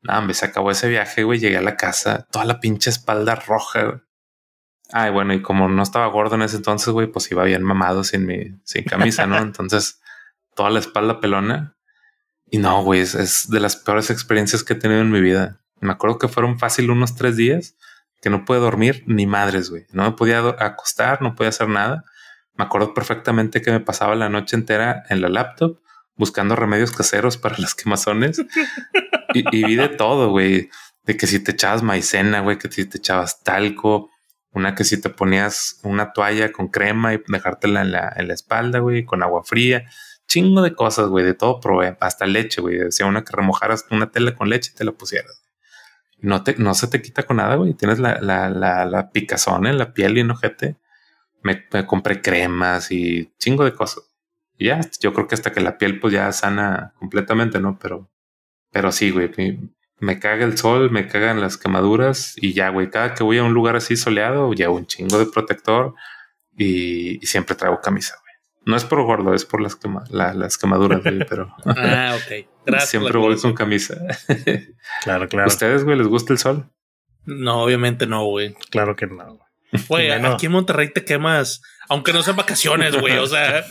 Nada, 0.02 0.22
me 0.22 0.34
se 0.34 0.46
acabó 0.46 0.72
ese 0.72 0.90
viaje, 0.90 1.24
güey, 1.24 1.40
llegué 1.40 1.58
a 1.58 1.62
la 1.62 1.78
casa, 1.78 2.28
toda 2.32 2.46
la 2.46 2.60
pinche 2.60 2.90
espalda 2.90 3.36
roja, 3.36 3.84
güey. 3.84 4.02
Ay, 4.94 5.12
bueno, 5.12 5.34
y 5.34 5.42
como 5.42 5.70
no 5.70 5.84
estaba 5.84 6.08
gordo 6.08 6.36
en 6.36 6.42
ese 6.42 6.58
entonces, 6.58 6.90
güey, 6.90 7.08
pues 7.08 7.32
iba 7.32 7.44
bien 7.44 7.64
mamado 7.64 8.04
sin 8.04 8.26
mi, 8.26 8.60
sin 8.64 8.84
camisa, 8.84 9.26
¿no? 9.26 9.38
Entonces, 9.42 10.02
toda 10.54 10.70
la 10.70 10.80
espalda 10.80 11.22
pelona. 11.22 11.78
Y 12.50 12.58
no, 12.58 12.84
güey, 12.84 13.00
es, 13.00 13.16
es, 13.16 13.50
de 13.50 13.62
las 13.62 13.78
peores 13.78 14.10
experiencias 14.10 14.64
que 14.64 14.74
he 14.74 14.76
tenido 14.76 15.00
en 15.00 15.10
mi 15.10 15.22
vida. 15.22 15.62
Me 15.80 15.94
acuerdo 15.94 16.18
que 16.18 16.28
fueron 16.28 16.60
fácil 16.60 16.92
unos 16.92 17.16
tres 17.16 17.38
días 17.38 17.78
que 18.22 18.30
no 18.30 18.44
pude 18.44 18.60
dormir 18.60 19.04
ni 19.08 19.26
madres, 19.26 19.70
güey. 19.70 19.86
No 19.92 20.04
me 20.04 20.12
podía 20.12 20.40
acostar, 20.60 21.22
no 21.22 21.36
podía 21.36 21.50
hacer 21.50 21.70
nada. 21.70 22.04
Me 22.56 22.66
acuerdo 22.66 22.94
perfectamente 22.94 23.62
que 23.62 23.72
me 23.72 23.80
pasaba 23.80 24.16
la 24.16 24.30
noche 24.30 24.58
entera 24.58 25.04
en 25.10 25.22
la 25.22 25.30
laptop 25.30 25.80
buscando 26.16 26.56
remedios 26.56 26.92
caseros 26.92 27.38
para 27.38 27.58
las 27.58 27.74
quemazones. 27.74 28.42
y, 29.34 29.44
vi 29.64 29.76
de 29.76 29.90
todo, 29.90 30.30
güey. 30.30 30.70
De 31.04 31.18
que 31.18 31.28
si 31.28 31.40
te 31.40 31.52
echabas 31.52 31.84
maicena, 31.84 32.42
güey, 32.42 32.58
que 32.58 32.72
si 32.72 32.86
te 32.86 32.98
echabas 32.98 33.44
talco, 33.44 34.10
una 34.52 34.76
que 34.76 34.84
si 34.84 35.02
te 35.02 35.10
ponías 35.10 35.80
una 35.84 36.14
toalla 36.14 36.52
con 36.52 36.68
crema 36.68 37.14
y 37.14 37.22
dejártela 37.28 37.82
en 37.82 37.92
la, 37.92 38.14
en 38.16 38.28
la 38.28 38.34
espalda, 38.34 38.80
güey, 38.80 39.06
con 39.06 39.24
agua 39.24 39.44
fría. 39.44 39.86
Chingo 40.28 40.62
de 40.62 40.74
cosas, 40.76 41.08
güey, 41.08 41.26
de 41.26 41.34
todo 41.34 41.60
probé. 41.60 41.98
Hasta 42.00 42.26
leche, 42.26 42.62
güey. 42.62 42.78
Decía 42.78 43.06
una 43.06 43.24
que 43.24 43.36
remojaras 43.36 43.86
una 43.92 44.12
tela 44.12 44.36
con 44.36 44.50
leche 44.50 44.72
y 44.74 44.78
te 44.78 44.84
la 44.84 44.92
pusieras. 44.92 45.42
No, 46.20 46.44
te, 46.44 46.56
no 46.58 46.74
se 46.76 46.88
te 46.88 47.02
quita 47.02 47.24
con 47.24 47.38
nada, 47.38 47.56
güey. 47.56 47.74
Tienes 47.74 48.00
la, 48.00 48.20
la, 48.22 48.50
la, 48.50 48.86
la 48.86 49.10
picazón 49.12 49.66
en 49.66 49.78
la 49.78 49.94
piel 49.94 50.18
y 50.18 50.22
enojete. 50.22 50.78
Me, 51.44 51.66
me 51.72 51.86
compré 51.88 52.22
cremas 52.22 52.92
y 52.92 53.34
chingo 53.40 53.66
de 53.66 53.74
cosas. 53.74 54.04
Y 54.58 54.68
ya, 54.68 54.80
yo 55.00 55.14
creo 55.14 55.28
que 55.28 55.34
hasta 55.34 55.52
que 55.52 55.60
la 55.60 55.80
piel 55.80 56.00
pues 56.00 56.14
ya 56.14 56.32
sana 56.32 56.94
completamente, 57.00 57.60
¿no? 57.60 57.80
Pero, 57.80 58.12
pero 58.72 58.92
sí, 58.92 59.12
güey, 59.12 59.30
me, 60.00 60.20
caga 60.20 60.46
el 60.46 60.58
sol, 60.58 60.92
me 60.92 61.08
cagan 61.08 61.42
las 61.42 61.58
quemaduras 61.58 62.34
y 62.38 62.54
ya, 62.54 62.70
güey, 62.70 62.90
cada 62.90 63.14
que 63.14 63.24
voy 63.24 63.38
a 63.38 63.44
un 63.44 63.54
lugar 63.54 63.76
así 63.76 63.96
soleado, 63.96 64.54
llevo 64.54 64.76
un 64.76 64.88
chingo 64.88 65.20
de 65.20 65.26
protector 65.26 65.94
y, 66.58 67.20
siempre 67.26 67.56
traigo 67.56 67.82
camisa, 67.82 68.16
güey. 68.22 68.32
No 68.64 68.78
es 68.78 68.86
por 68.86 69.02
gordo, 69.04 69.34
es 69.34 69.46
por 69.46 69.62
las, 69.62 69.78
las 70.12 70.58
quemaduras, 70.58 71.04
güey, 71.04 71.26
pero... 71.28 71.54
ah, 71.66 72.16
ok. 72.16 72.48
Gracias 72.66 72.90
siempre 72.90 73.18
voy 73.18 73.38
con 73.38 73.54
camisa. 73.54 73.96
claro, 75.04 75.28
claro. 75.28 75.48
¿Ustedes, 75.48 75.84
güey, 75.84 75.98
les 75.98 76.08
gusta 76.08 76.34
el 76.34 76.40
sol? 76.40 76.72
No, 77.26 77.64
obviamente 77.64 78.06
no, 78.08 78.26
güey. 78.26 78.54
Claro 78.70 78.96
que 78.96 79.08
no. 79.08 79.16
Güey, 79.16 79.40
aquí 80.24 80.46
en 80.48 80.52
Monterrey 80.52 80.92
te 80.94 81.06
quemas, 81.06 81.62
aunque 81.90 82.14
no 82.14 82.24
sean 82.24 82.36
vacaciones, 82.36 83.00
güey. 83.00 83.18
O 83.18 83.28
sea, 83.28 83.66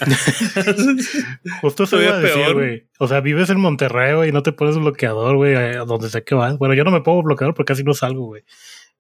justo 1.61 1.87
se 1.87 1.97
a 2.09 2.19
decir, 2.19 2.54
güey. 2.54 2.88
O 2.99 3.09
sea, 3.09 3.21
vives 3.21 3.50
en 3.50 3.61
Monterrey, 3.61 4.14
güey, 4.14 4.28
y 4.30 4.33
no 4.33 4.42
te 4.42 4.52
pones 4.52 4.76
bloqueador, 4.76 5.37
güey, 5.37 5.54
a 5.54 5.85
donde 5.85 6.09
sé 6.09 6.25
que 6.25 6.35
vas. 6.35 6.59
Bueno, 6.59 6.75
yo 6.75 6.85
no 6.85 6.90
me 6.90 7.00
pongo 7.00 7.23
bloqueador 7.23 7.54
porque 7.54 7.73
casi 7.73 7.85
no 7.85 7.95
salgo, 7.95 8.26
güey. 8.26 8.45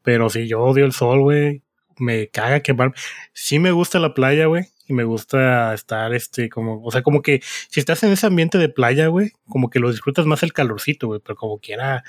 Pero 0.02 0.30
si 0.30 0.46
yo 0.46 0.60
odio 0.60 0.84
el 0.84 0.92
sol, 0.92 1.20
güey, 1.20 1.62
me 1.98 2.28
caga 2.28 2.60
quemar. 2.60 2.92
Sí 3.32 3.58
me 3.58 3.72
gusta 3.72 3.98
la 3.98 4.14
playa, 4.14 4.46
güey, 4.46 4.64
y 4.86 4.92
me 4.92 5.04
gusta 5.04 5.74
estar, 5.74 6.14
este, 6.14 6.48
como, 6.48 6.82
o 6.82 6.90
sea, 6.90 7.02
como 7.02 7.22
que 7.22 7.40
si 7.68 7.80
estás 7.80 8.02
en 8.02 8.12
ese 8.12 8.26
ambiente 8.26 8.58
de 8.58 8.68
playa, 8.68 9.06
güey, 9.06 9.32
como 9.48 9.70
que 9.70 9.78
lo 9.80 9.90
disfrutas 9.90 10.26
más 10.26 10.42
el 10.42 10.52
calorcito, 10.52 11.06
güey, 11.06 11.20
pero 11.20 11.36
como 11.36 11.58
quiera, 11.58 12.02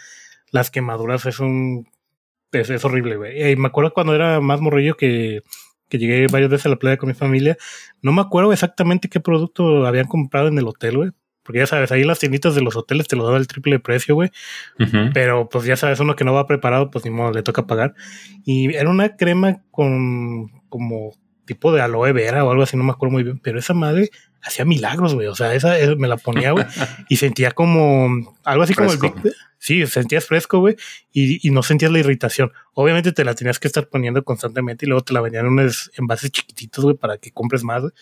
las 0.52 0.72
quemaduras 0.72 1.26
es 1.26 1.40
un 1.40 1.88
es, 2.52 2.86
horrible, 2.86 3.18
güey. 3.18 3.52
Y 3.52 3.56
me 3.56 3.68
acuerdo 3.68 3.94
cuando 3.94 4.16
era 4.16 4.40
más 4.42 4.62
morrillo 4.62 4.96
que, 4.96 5.44
que 5.90 5.98
llegué 5.98 6.28
varias 6.28 6.50
veces 6.50 6.66
a 6.66 6.70
la 6.70 6.78
playa 6.78 6.98
con 6.98 7.10
mi 7.10 7.16
familia. 7.16 7.58
No 8.02 8.12
me 8.12 8.22
acuerdo 8.22 8.54
exactamente 8.54 9.10
qué 9.10 9.20
producto 9.20 9.86
habían 9.86 10.08
comprado 10.08 10.48
en 10.48 10.58
el 10.58 10.68
hotel, 10.68 10.98
güey. 10.98 11.12
Porque 11.44 11.60
ya 11.60 11.68
sabes, 11.68 11.92
ahí 11.92 12.04
las 12.04 12.20
tienditas 12.20 12.54
de 12.54 12.62
los 12.62 12.76
hoteles 12.76 13.08
te 13.08 13.16
lo 13.16 13.26
daba 13.26 13.38
el 13.38 13.48
triple 13.48 13.74
de 13.74 13.80
precio, 13.80 14.14
güey. 14.14 14.30
Pero 15.14 15.50
pues 15.50 15.66
ya 15.66 15.76
sabes, 15.76 16.00
uno 16.00 16.16
que 16.16 16.24
no 16.24 16.34
va 16.34 16.46
preparado, 16.46 16.92
pues 16.92 17.04
ni 17.04 17.12
modo, 17.12 17.32
le 17.32 17.42
toca 17.42 17.66
pagar. 17.66 17.96
Y 18.46 18.76
era 18.76 18.90
una 18.90 19.16
crema 19.16 19.64
con 19.72 20.50
como 20.70 21.12
tipo 21.46 21.74
de 21.74 21.82
aloe 21.82 22.14
vera 22.14 22.46
o 22.46 22.52
algo 22.52 22.64
así, 22.64 22.78
no 22.78 22.84
me 22.84 22.92
acuerdo 22.92 23.14
muy 23.14 23.24
bien. 23.24 23.40
Pero 23.40 23.58
esa 23.58 23.74
madre 23.74 24.12
hacía 24.44 24.66
milagros, 24.66 25.14
güey. 25.14 25.28
O 25.28 25.36
sea, 25.36 25.54
esa, 25.54 25.76
me 25.98 26.08
la 26.08 26.18
ponía, 26.18 26.52
güey. 26.52 26.66
y 27.10 27.18
sentía 27.18 27.52
como 27.52 28.36
algo 28.44 28.64
así 28.64 28.74
como 28.74 28.92
el 28.92 28.98
Big, 28.98 29.14
Sí, 29.58 29.86
sentías 29.86 30.26
fresco, 30.26 30.58
güey, 30.58 30.76
y, 31.12 31.48
y, 31.48 31.52
no 31.52 31.62
sentías 31.62 31.92
la 31.92 32.00
irritación. 32.00 32.52
Obviamente 32.74 33.12
te 33.12 33.24
la 33.24 33.36
tenías 33.36 33.60
que 33.60 33.68
estar 33.68 33.88
poniendo 33.88 34.24
constantemente 34.24 34.86
y 34.86 34.90
luego 34.90 35.04
te 35.04 35.14
la 35.14 35.22
vendían 35.22 35.46
en 35.46 35.52
unos 35.52 35.92
envases 36.00 36.32
chiquititos, 36.32 36.84
güey, 36.84 36.98
para 36.98 37.20
que 37.20 37.32
compres 37.32 37.64
más, 37.64 37.82
güey. 37.82 37.94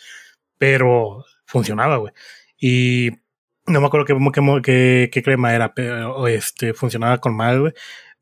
Pero 0.57 1.25
funcionaba, 1.45 1.97
güey. 1.97 2.13
Y 2.57 3.11
no 3.67 3.81
me 3.81 3.87
acuerdo 3.87 4.05
qué, 4.05 4.15
qué, 4.63 5.09
qué 5.11 5.23
crema 5.23 5.53
era, 5.53 5.73
pero 5.73 6.29
este, 6.29 6.73
funcionaba 6.73 7.17
con 7.17 7.35
mal, 7.35 7.59
güey. 7.59 7.73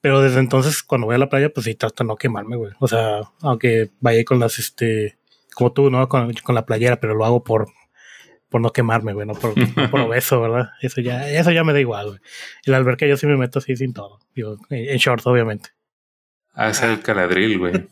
Pero 0.02 0.22
desde 0.22 0.40
entonces, 0.40 0.82
cuando 0.82 1.06
voy 1.06 1.16
a 1.16 1.20
la 1.20 1.30
playa, 1.30 1.50
pues 1.50 1.66
sí 1.66 1.76
trato 1.76 2.04
de 2.04 2.08
no 2.08 2.16
quemarme, 2.16 2.56
güey. 2.56 2.74
O 2.80 2.88
sea, 2.88 3.22
aunque 3.42 3.92
vaya 4.00 4.24
con 4.24 4.40
las, 4.40 4.58
este, 4.58 5.18
como 5.54 5.74
tú, 5.74 5.92
¿no? 5.92 6.08
Con, 6.08 6.34
con 6.34 6.56
la 6.56 6.66
playera, 6.66 7.00
pero 7.00 7.14
lo 7.14 7.26
hago 7.26 7.44
por, 7.44 7.68
por 8.50 8.62
no 8.62 8.72
quemarme, 8.72 9.14
güey, 9.14 9.28
no 9.28 9.34
por, 9.34 9.54
por 9.92 10.00
obeso, 10.02 10.42
¿verdad? 10.42 10.70
Eso 10.82 11.02
ya, 11.02 11.30
eso 11.30 11.52
ya 11.52 11.64
me 11.64 11.74
da 11.74 11.80
igual, 11.80 12.08
güey. 12.08 12.20
El 12.66 12.74
alberca 12.74 13.06
yo 13.06 13.18
sí 13.18 13.28
me 13.28 13.38
meto 13.38 13.60
así 13.60 13.76
sin 13.76 13.94
todo. 13.94 14.20
Digo, 14.36 14.58
en 14.70 14.98
shorts, 14.98 15.28
obviamente. 15.28 15.70
Ah, 16.54 16.70
es 16.70 16.82
el 16.82 17.02
caladril, 17.02 17.60
güey. 17.60 17.74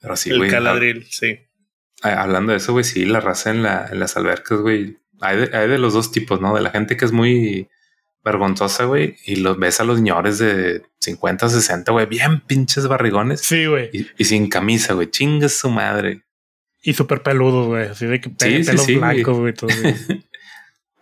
Pero 0.00 0.16
sí, 0.16 0.30
güey. 0.30 0.48
El 0.48 0.50
caladril, 0.50 1.06
sí. 1.08 1.38
Hablando 2.02 2.52
de 2.52 2.58
eso, 2.58 2.72
güey, 2.72 2.84
sí, 2.84 3.06
la 3.06 3.20
raza 3.20 3.50
en, 3.50 3.62
la, 3.62 3.88
en 3.90 3.98
las 3.98 4.16
albercas, 4.16 4.60
güey. 4.60 4.98
Hay 5.20 5.36
de, 5.38 5.56
hay 5.56 5.68
de 5.68 5.78
los 5.78 5.94
dos 5.94 6.12
tipos, 6.12 6.40
¿no? 6.40 6.54
De 6.54 6.60
la 6.60 6.70
gente 6.70 6.96
que 6.96 7.06
es 7.06 7.12
muy 7.12 7.68
vergonzosa, 8.22 8.84
güey, 8.84 9.16
y 9.24 9.36
los 9.36 9.58
ves 9.58 9.80
a 9.80 9.84
los 9.84 9.98
señores 9.98 10.38
de 10.38 10.82
50, 11.00 11.48
60, 11.48 11.92
güey, 11.92 12.06
bien 12.06 12.40
pinches 12.40 12.88
barrigones. 12.88 13.40
Sí, 13.40 13.66
güey. 13.66 13.90
Y, 13.92 14.06
y, 14.16 14.24
sin 14.24 14.48
camisa, 14.48 14.94
güey, 14.94 15.10
chingas 15.10 15.52
su 15.52 15.70
madre. 15.70 16.24
Y 16.84 16.92
súper 16.92 17.22
peludo, 17.22 17.66
güey. 17.66 17.88
Así 17.88 18.06
de 18.06 18.20
que 18.20 18.28
sí, 18.28 18.62
pelos 18.62 18.86
blancos, 18.86 19.38
güey. 19.38 19.54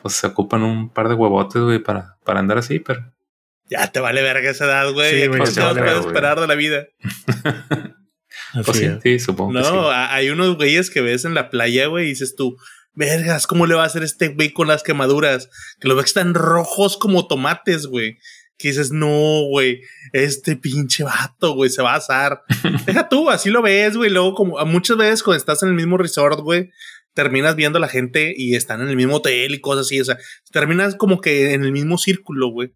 pues 0.00 0.14
se 0.14 0.28
ocupan 0.28 0.62
un 0.62 0.88
par 0.88 1.08
de 1.08 1.14
huevotes, 1.14 1.60
güey, 1.60 1.80
para, 1.80 2.16
para 2.24 2.38
andar 2.38 2.58
así, 2.58 2.78
pero. 2.78 3.12
Ya 3.68 3.90
te 3.90 3.98
vale 3.98 4.22
verga 4.22 4.48
esa 4.48 4.66
edad, 4.66 4.92
güey. 4.92 5.10
Sí, 5.10 5.30
¿Qué 5.30 5.50
te 5.52 5.60
vale 5.60 5.98
esperar 5.98 6.38
de 6.38 6.46
la 6.46 6.54
vida? 6.54 6.86
pues 8.64 8.78
sí, 8.78 8.88
sí, 9.02 9.18
supongo. 9.18 9.52
No, 9.52 9.90
hay 9.90 10.30
unos 10.30 10.56
güeyes 10.56 10.88
que 10.88 11.00
ves 11.00 11.24
en 11.24 11.34
la 11.34 11.50
playa, 11.50 11.86
güey, 11.86 12.06
y 12.06 12.08
dices 12.10 12.36
tú, 12.36 12.56
vergas, 12.94 13.48
¿cómo 13.48 13.66
le 13.66 13.74
va 13.74 13.82
a 13.82 13.86
hacer 13.86 14.04
este 14.04 14.28
güey 14.28 14.52
con 14.52 14.68
las 14.68 14.84
quemaduras? 14.84 15.50
Que 15.80 15.88
lo 15.88 15.96
ves 15.96 16.04
que 16.04 16.10
están 16.10 16.34
rojos 16.34 16.96
como 16.96 17.26
tomates, 17.26 17.86
güey 17.86 18.18
que 18.62 18.69
dices, 18.69 18.92
no, 18.92 19.42
güey, 19.49 19.83
este 20.12 20.57
pinche 20.57 21.02
vato, 21.02 21.54
güey, 21.54 21.69
se 21.69 21.83
va 21.83 21.95
a 21.95 21.97
asar. 21.97 22.42
Deja 22.87 23.09
tú, 23.09 23.28
así 23.28 23.50
lo 23.50 23.61
ves, 23.61 23.97
güey. 23.97 24.09
Luego, 24.09 24.35
como 24.35 24.64
muchas 24.64 24.97
veces 24.97 25.25
cuando 25.25 25.38
estás 25.38 25.64
en 25.64 25.71
el 25.71 25.75
mismo 25.75 25.99
resort, 25.99 26.38
güey, 26.40 26.71
terminas 27.12 27.57
viendo 27.57 27.78
a 27.78 27.81
la 27.81 27.88
gente 27.88 28.33
y 28.37 28.54
están 28.54 28.81
en 28.81 28.88
el 28.88 28.97
mismo 28.97 29.16
hotel 29.16 29.52
y 29.52 29.61
cosas 29.61 29.87
así. 29.87 30.00
O 30.00 30.04
sea, 30.04 30.16
terminas 30.52 30.95
como 30.95 31.21
que 31.21 31.54
en 31.54 31.64
el 31.64 31.73
mismo 31.73 31.99
círculo, 31.99 32.50
güey. 32.50 32.73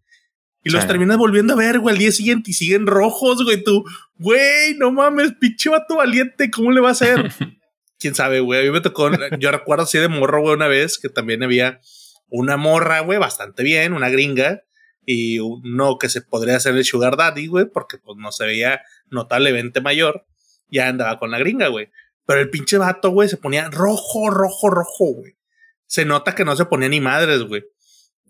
Y 0.61 0.71
los 0.71 0.85
terminas 0.85 1.15
volviendo 1.17 1.53
a 1.53 1.55
ver, 1.55 1.79
güey, 1.79 1.95
al 1.95 1.99
día 1.99 2.11
siguiente 2.11 2.51
y 2.51 2.53
siguen 2.53 2.85
rojos, 2.85 3.41
güey. 3.45 3.63
Tú, 3.63 3.85
güey, 4.15 4.73
no 4.77 4.91
mames, 4.91 5.31
pinche 5.39 5.69
vato 5.69 5.95
valiente, 5.95 6.51
¿cómo 6.51 6.71
le 6.71 6.81
va 6.81 6.89
a 6.89 6.91
hacer? 6.91 7.31
Quién 7.99 8.13
sabe, 8.13 8.41
güey. 8.41 8.59
A 8.59 8.63
mí 8.63 8.71
me 8.71 8.81
tocó, 8.81 9.09
yo 9.39 9.51
recuerdo 9.51 9.85
así 9.85 9.97
de 9.97 10.09
morro, 10.09 10.41
güey, 10.41 10.55
una 10.55 10.67
vez 10.67 10.99
que 10.99 11.07
también 11.07 11.43
había 11.43 11.79
una 12.27 12.57
morra, 12.57 12.99
güey, 12.99 13.17
bastante 13.17 13.63
bien, 13.63 13.93
una 13.93 14.09
gringa 14.09 14.63
y 15.09 15.39
uno 15.39 15.97
que 15.97 16.09
se 16.09 16.21
podría 16.21 16.57
hacer 16.57 16.75
el 16.75 16.83
Sugar 16.83 17.15
Daddy, 17.15 17.47
güey, 17.47 17.65
porque 17.65 17.97
pues 17.97 18.17
no 18.17 18.33
se 18.33 18.45
veía 18.45 18.81
notablemente 19.09 19.79
mayor, 19.79 20.25
ya 20.69 20.89
andaba 20.89 21.17
con 21.17 21.31
la 21.31 21.39
gringa, 21.39 21.69
güey. 21.69 21.89
Pero 22.25 22.41
el 22.41 22.49
pinche 22.49 22.77
vato, 22.77 23.11
güey, 23.11 23.29
se 23.29 23.37
ponía 23.37 23.69
rojo, 23.69 24.29
rojo, 24.29 24.69
rojo, 24.69 25.13
güey. 25.13 25.37
Se 25.85 26.03
nota 26.03 26.35
que 26.35 26.43
no 26.43 26.57
se 26.57 26.65
ponía 26.65 26.89
ni 26.89 26.99
madres, 26.99 27.43
güey. 27.43 27.63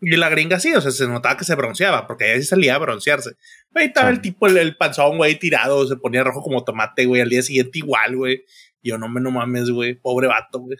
Y 0.01 0.17
la 0.17 0.29
gringa 0.29 0.59
sí, 0.59 0.71
o 0.75 0.79
sea, 0.79 0.91
se 0.91 1.07
notaba 1.07 1.35
que 1.35 1.45
se 1.45 1.55
bronceaba, 1.55 2.05
porque 2.05 2.25
ahí 2.25 2.41
sí 2.41 2.47
salía 2.47 2.75
a 2.75 2.77
broncearse. 2.77 3.31
Ahí 3.73 3.87
estaba 3.87 4.11
el 4.11 4.21
tipo, 4.21 4.45
el, 4.45 4.77
panzón, 4.77 5.17
güey, 5.17 5.39
tirado, 5.39 5.87
se 5.87 5.95
ponía 5.95 6.23
rojo 6.23 6.43
como 6.43 6.63
tomate, 6.63 7.07
güey, 7.07 7.23
al 7.23 7.29
día 7.29 7.41
siguiente 7.41 7.79
igual, 7.79 8.17
güey. 8.17 8.45
Yo 8.83 8.99
no 8.99 9.09
me 9.09 9.19
no 9.19 9.31
mames, 9.31 9.71
güey, 9.71 9.95
pobre 9.95 10.27
vato, 10.27 10.59
güey. 10.59 10.77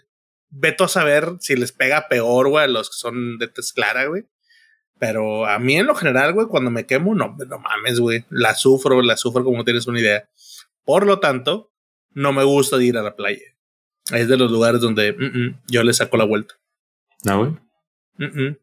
Veto 0.48 0.84
a 0.84 0.88
saber 0.88 1.32
si 1.40 1.56
les 1.56 1.72
pega 1.72 2.06
peor, 2.08 2.48
güey, 2.50 2.66
a 2.66 2.68
los 2.68 2.88
que 2.88 2.96
son 2.96 3.38
de 3.38 3.48
tez 3.48 3.72
clara, 3.72 4.06
güey. 4.06 4.26
Pero 4.98 5.46
a 5.46 5.58
mí 5.58 5.76
en 5.76 5.86
lo 5.86 5.94
general, 5.94 6.32
güey, 6.32 6.48
cuando 6.48 6.70
me 6.70 6.86
quemo, 6.86 7.14
no, 7.14 7.36
no 7.46 7.58
mames, 7.58 8.00
güey. 8.00 8.24
La 8.30 8.54
sufro, 8.54 9.00
la 9.02 9.16
sufro 9.16 9.44
como 9.44 9.64
tienes 9.64 9.86
una 9.86 10.00
idea. 10.00 10.28
Por 10.84 11.06
lo 11.06 11.20
tanto, 11.20 11.72
no 12.12 12.32
me 12.32 12.42
gusta 12.44 12.82
ir 12.82 12.96
a 12.98 13.02
la 13.02 13.14
playa. 13.14 13.44
Es 14.12 14.28
de 14.28 14.36
los 14.36 14.50
lugares 14.50 14.80
donde 14.80 15.12
mm, 15.12 15.38
mm, 15.38 15.60
yo 15.68 15.82
le 15.84 15.92
saco 15.92 16.16
la 16.16 16.24
vuelta. 16.24 16.54
¿No, 17.24 17.38
güey? 17.38 17.50
Mm, 18.16 18.56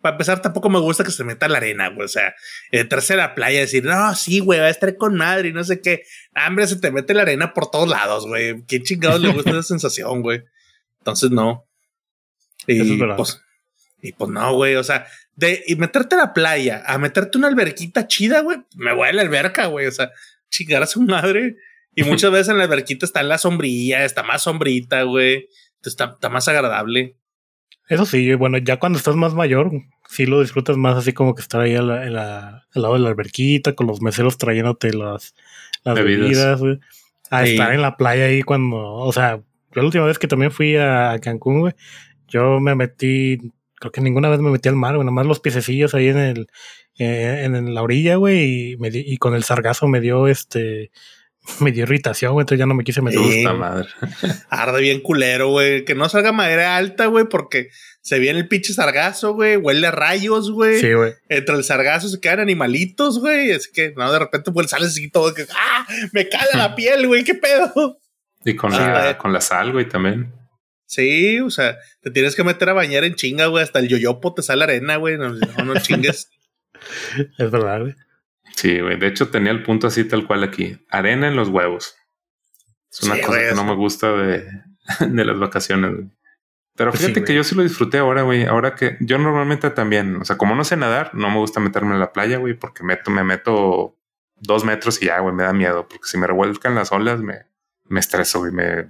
Para 0.00 0.14
empezar, 0.14 0.42
tampoco 0.42 0.68
me 0.70 0.80
gusta 0.80 1.04
que 1.04 1.10
se 1.10 1.22
meta 1.22 1.48
la 1.48 1.58
arena, 1.58 1.88
güey. 1.90 2.06
O 2.06 2.08
sea, 2.08 2.34
entrarse 2.72 3.14
a 3.14 3.18
la 3.18 3.34
playa 3.34 3.58
y 3.58 3.62
decir, 3.62 3.84
no, 3.84 4.14
sí, 4.14 4.40
güey, 4.40 4.58
va 4.58 4.66
a 4.66 4.70
estar 4.70 4.96
con 4.96 5.14
madre 5.16 5.48
y 5.48 5.52
no 5.52 5.62
sé 5.64 5.80
qué. 5.80 6.02
Hambre, 6.34 6.66
se 6.66 6.76
te 6.76 6.90
mete 6.90 7.14
la 7.14 7.22
arena 7.22 7.52
por 7.52 7.70
todos 7.70 7.88
lados, 7.88 8.26
güey. 8.26 8.64
¿Quién 8.66 8.82
chingados 8.82 9.20
le 9.20 9.32
gusta 9.32 9.50
esa 9.50 9.62
sensación, 9.62 10.22
güey? 10.22 10.42
Entonces, 10.98 11.30
no. 11.30 11.68
Y, 12.66 12.96
pues, 13.16 13.40
y 14.02 14.12
pues 14.12 14.30
no, 14.30 14.54
güey. 14.54 14.76
O 14.76 14.84
sea, 14.84 15.06
de 15.34 15.62
y 15.66 15.76
meterte 15.76 16.14
a 16.14 16.18
la 16.18 16.34
playa 16.34 16.82
a 16.86 16.98
meterte 16.98 17.38
una 17.38 17.48
alberquita 17.48 18.06
chida, 18.06 18.40
güey, 18.40 18.58
me 18.76 18.94
voy 18.94 19.08
a 19.08 19.12
la 19.12 19.22
alberca, 19.22 19.66
güey. 19.66 19.86
O 19.86 19.92
sea, 19.92 20.10
chingar 20.50 20.82
a 20.82 20.86
su 20.86 21.02
madre. 21.02 21.56
Y 21.94 22.04
muchas 22.04 22.30
veces 22.30 22.48
en 22.48 22.58
la 22.58 22.64
alberquita 22.64 23.06
está 23.06 23.20
en 23.20 23.28
la 23.28 23.38
sombrilla, 23.38 24.04
está 24.04 24.22
más 24.22 24.42
sombrita, 24.42 25.02
güey. 25.02 25.48
Está, 25.82 26.12
está 26.14 26.28
más 26.28 26.48
agradable. 26.48 27.16
Eso 27.88 28.04
sí, 28.04 28.34
bueno, 28.34 28.58
ya 28.58 28.78
cuando 28.78 28.98
estás 28.98 29.14
más 29.14 29.34
mayor, 29.34 29.70
sí 30.08 30.26
lo 30.26 30.40
disfrutas 30.40 30.76
más 30.76 30.96
así 30.96 31.12
como 31.12 31.36
que 31.36 31.42
estar 31.42 31.60
ahí 31.60 31.76
al 31.76 31.86
lado 31.86 32.94
de 32.94 32.98
la 32.98 33.08
alberquita, 33.08 33.74
con 33.74 33.86
los 33.86 34.02
meseros 34.02 34.38
trayéndote 34.38 34.92
las, 34.92 35.34
las 35.84 35.94
bebidas, 35.94 36.58
güey. 36.58 36.80
A 37.30 37.44
estar 37.44 37.72
en 37.72 37.82
la 37.82 37.96
playa 37.96 38.24
ahí 38.24 38.42
cuando, 38.42 38.76
o 38.76 39.12
sea, 39.12 39.36
yo 39.36 39.80
la 39.80 39.84
última 39.84 40.04
vez 40.04 40.18
que 40.18 40.26
también 40.26 40.50
fui 40.50 40.76
a 40.76 41.16
Cancún, 41.20 41.60
güey, 41.60 41.74
yo 42.28 42.58
me 42.60 42.74
metí 42.74 43.38
creo 43.78 43.92
que 43.92 44.00
ninguna 44.00 44.28
vez 44.28 44.40
me 44.40 44.50
metí 44.50 44.68
al 44.68 44.76
mar, 44.76 44.94
güey, 44.94 45.06
nomás 45.06 45.26
los 45.26 45.40
piececillos 45.40 45.94
ahí 45.94 46.08
en 46.08 46.18
el, 46.18 46.46
eh, 46.98 47.42
en 47.44 47.74
la 47.74 47.82
orilla, 47.82 48.16
güey, 48.16 48.72
y, 48.72 48.76
me 48.76 48.88
y 48.92 49.16
con 49.18 49.34
el 49.34 49.44
sargazo 49.44 49.86
me 49.86 50.00
dio 50.00 50.26
este, 50.28 50.90
me 51.60 51.72
dio 51.72 51.84
irritación, 51.84 52.32
güey, 52.32 52.42
entonces 52.42 52.58
ya 52.58 52.66
no 52.66 52.74
me 52.74 52.84
quise 52.84 53.02
meter. 53.02 53.20
Gusta 53.20 53.52
madre. 53.52 53.88
Arde 54.48 54.80
bien 54.80 55.00
culero, 55.00 55.50
güey, 55.50 55.84
que 55.84 55.94
no 55.94 56.08
salga 56.08 56.32
madera 56.32 56.76
alta, 56.76 57.06
güey, 57.06 57.26
porque 57.28 57.68
se 58.00 58.18
viene 58.18 58.38
el 58.38 58.48
pinche 58.48 58.72
sargazo, 58.72 59.34
güey, 59.34 59.56
huele 59.56 59.86
a 59.86 59.90
rayos, 59.90 60.50
güey. 60.50 60.80
Sí, 60.80 60.92
güey. 60.92 61.12
Entre 61.28 61.54
el 61.54 61.64
sargazo 61.64 62.08
se 62.08 62.20
quedan 62.20 62.40
animalitos, 62.40 63.20
güey, 63.20 63.52
así 63.52 63.70
que, 63.72 63.92
no, 63.96 64.10
de 64.10 64.18
repente, 64.18 64.52
pues 64.52 64.70
sales 64.70 64.88
así 64.88 65.10
todo, 65.10 65.34
que, 65.34 65.46
¡ah! 65.54 65.86
Me 66.12 66.28
cala 66.28 66.50
la 66.54 66.74
piel, 66.76 67.06
güey, 67.06 67.24
qué 67.24 67.34
pedo. 67.34 67.98
Y 68.44 68.54
con, 68.54 68.70
la, 68.70 69.18
con 69.18 69.32
la 69.32 69.40
sal, 69.40 69.72
güey, 69.72 69.88
también. 69.88 70.32
Sí, 70.86 71.40
o 71.40 71.50
sea, 71.50 71.76
te 72.00 72.10
tienes 72.10 72.36
que 72.36 72.44
meter 72.44 72.68
a 72.68 72.72
bañar 72.72 73.04
en 73.04 73.14
chinga, 73.14 73.46
güey. 73.46 73.62
Hasta 73.62 73.80
el 73.80 73.88
yoyopo 73.88 74.34
te 74.34 74.42
sale 74.42 74.64
arena, 74.64 74.96
güey. 74.96 75.18
No, 75.18 75.30
no, 75.30 75.80
chingues. 75.80 76.30
es 77.38 77.50
verdad, 77.50 77.80
güey. 77.80 77.94
Sí, 78.54 78.80
güey. 78.80 78.98
De 78.98 79.08
hecho, 79.08 79.28
tenía 79.28 79.50
el 79.50 79.62
punto 79.62 79.88
así 79.88 80.04
tal 80.04 80.26
cual 80.26 80.44
aquí. 80.44 80.78
Arena 80.88 81.28
en 81.28 81.36
los 81.36 81.48
huevos. 81.48 81.96
Es 82.90 83.02
una 83.02 83.20
cosa 83.20 83.38
que 83.38 83.54
no 83.54 83.64
me 83.64 83.74
gusta 83.74 84.12
de, 84.12 84.48
de 85.08 85.24
las 85.24 85.38
vacaciones, 85.38 85.92
güey. 85.92 86.08
Pero 86.76 86.90
pues 86.90 87.02
fíjate 87.02 87.24
que 87.24 87.34
yo 87.34 87.42
sí 87.42 87.54
lo 87.54 87.62
disfruté 87.62 87.98
ahora, 87.98 88.22
güey. 88.22 88.44
Ahora 88.44 88.74
que 88.74 88.98
yo 89.00 89.16
normalmente 89.16 89.70
también, 89.70 90.16
o 90.16 90.24
sea, 90.26 90.36
como 90.36 90.54
no 90.54 90.62
sé 90.62 90.76
nadar, 90.76 91.14
no 91.14 91.30
me 91.30 91.38
gusta 91.38 91.58
meterme 91.58 91.94
en 91.94 92.00
la 92.00 92.12
playa, 92.12 92.36
güey, 92.36 92.52
porque 92.52 92.84
meto, 92.84 93.10
me 93.10 93.24
meto 93.24 93.96
dos 94.36 94.64
metros 94.64 95.00
y 95.02 95.06
ya, 95.06 95.20
güey, 95.20 95.34
me 95.34 95.44
da 95.44 95.54
miedo, 95.54 95.88
porque 95.88 96.04
si 96.06 96.18
me 96.18 96.26
revuelcan 96.26 96.74
las 96.74 96.92
olas, 96.92 97.20
me, 97.20 97.46
me 97.84 97.98
estreso, 97.98 98.40
güey, 98.40 98.52
me, 98.52 98.88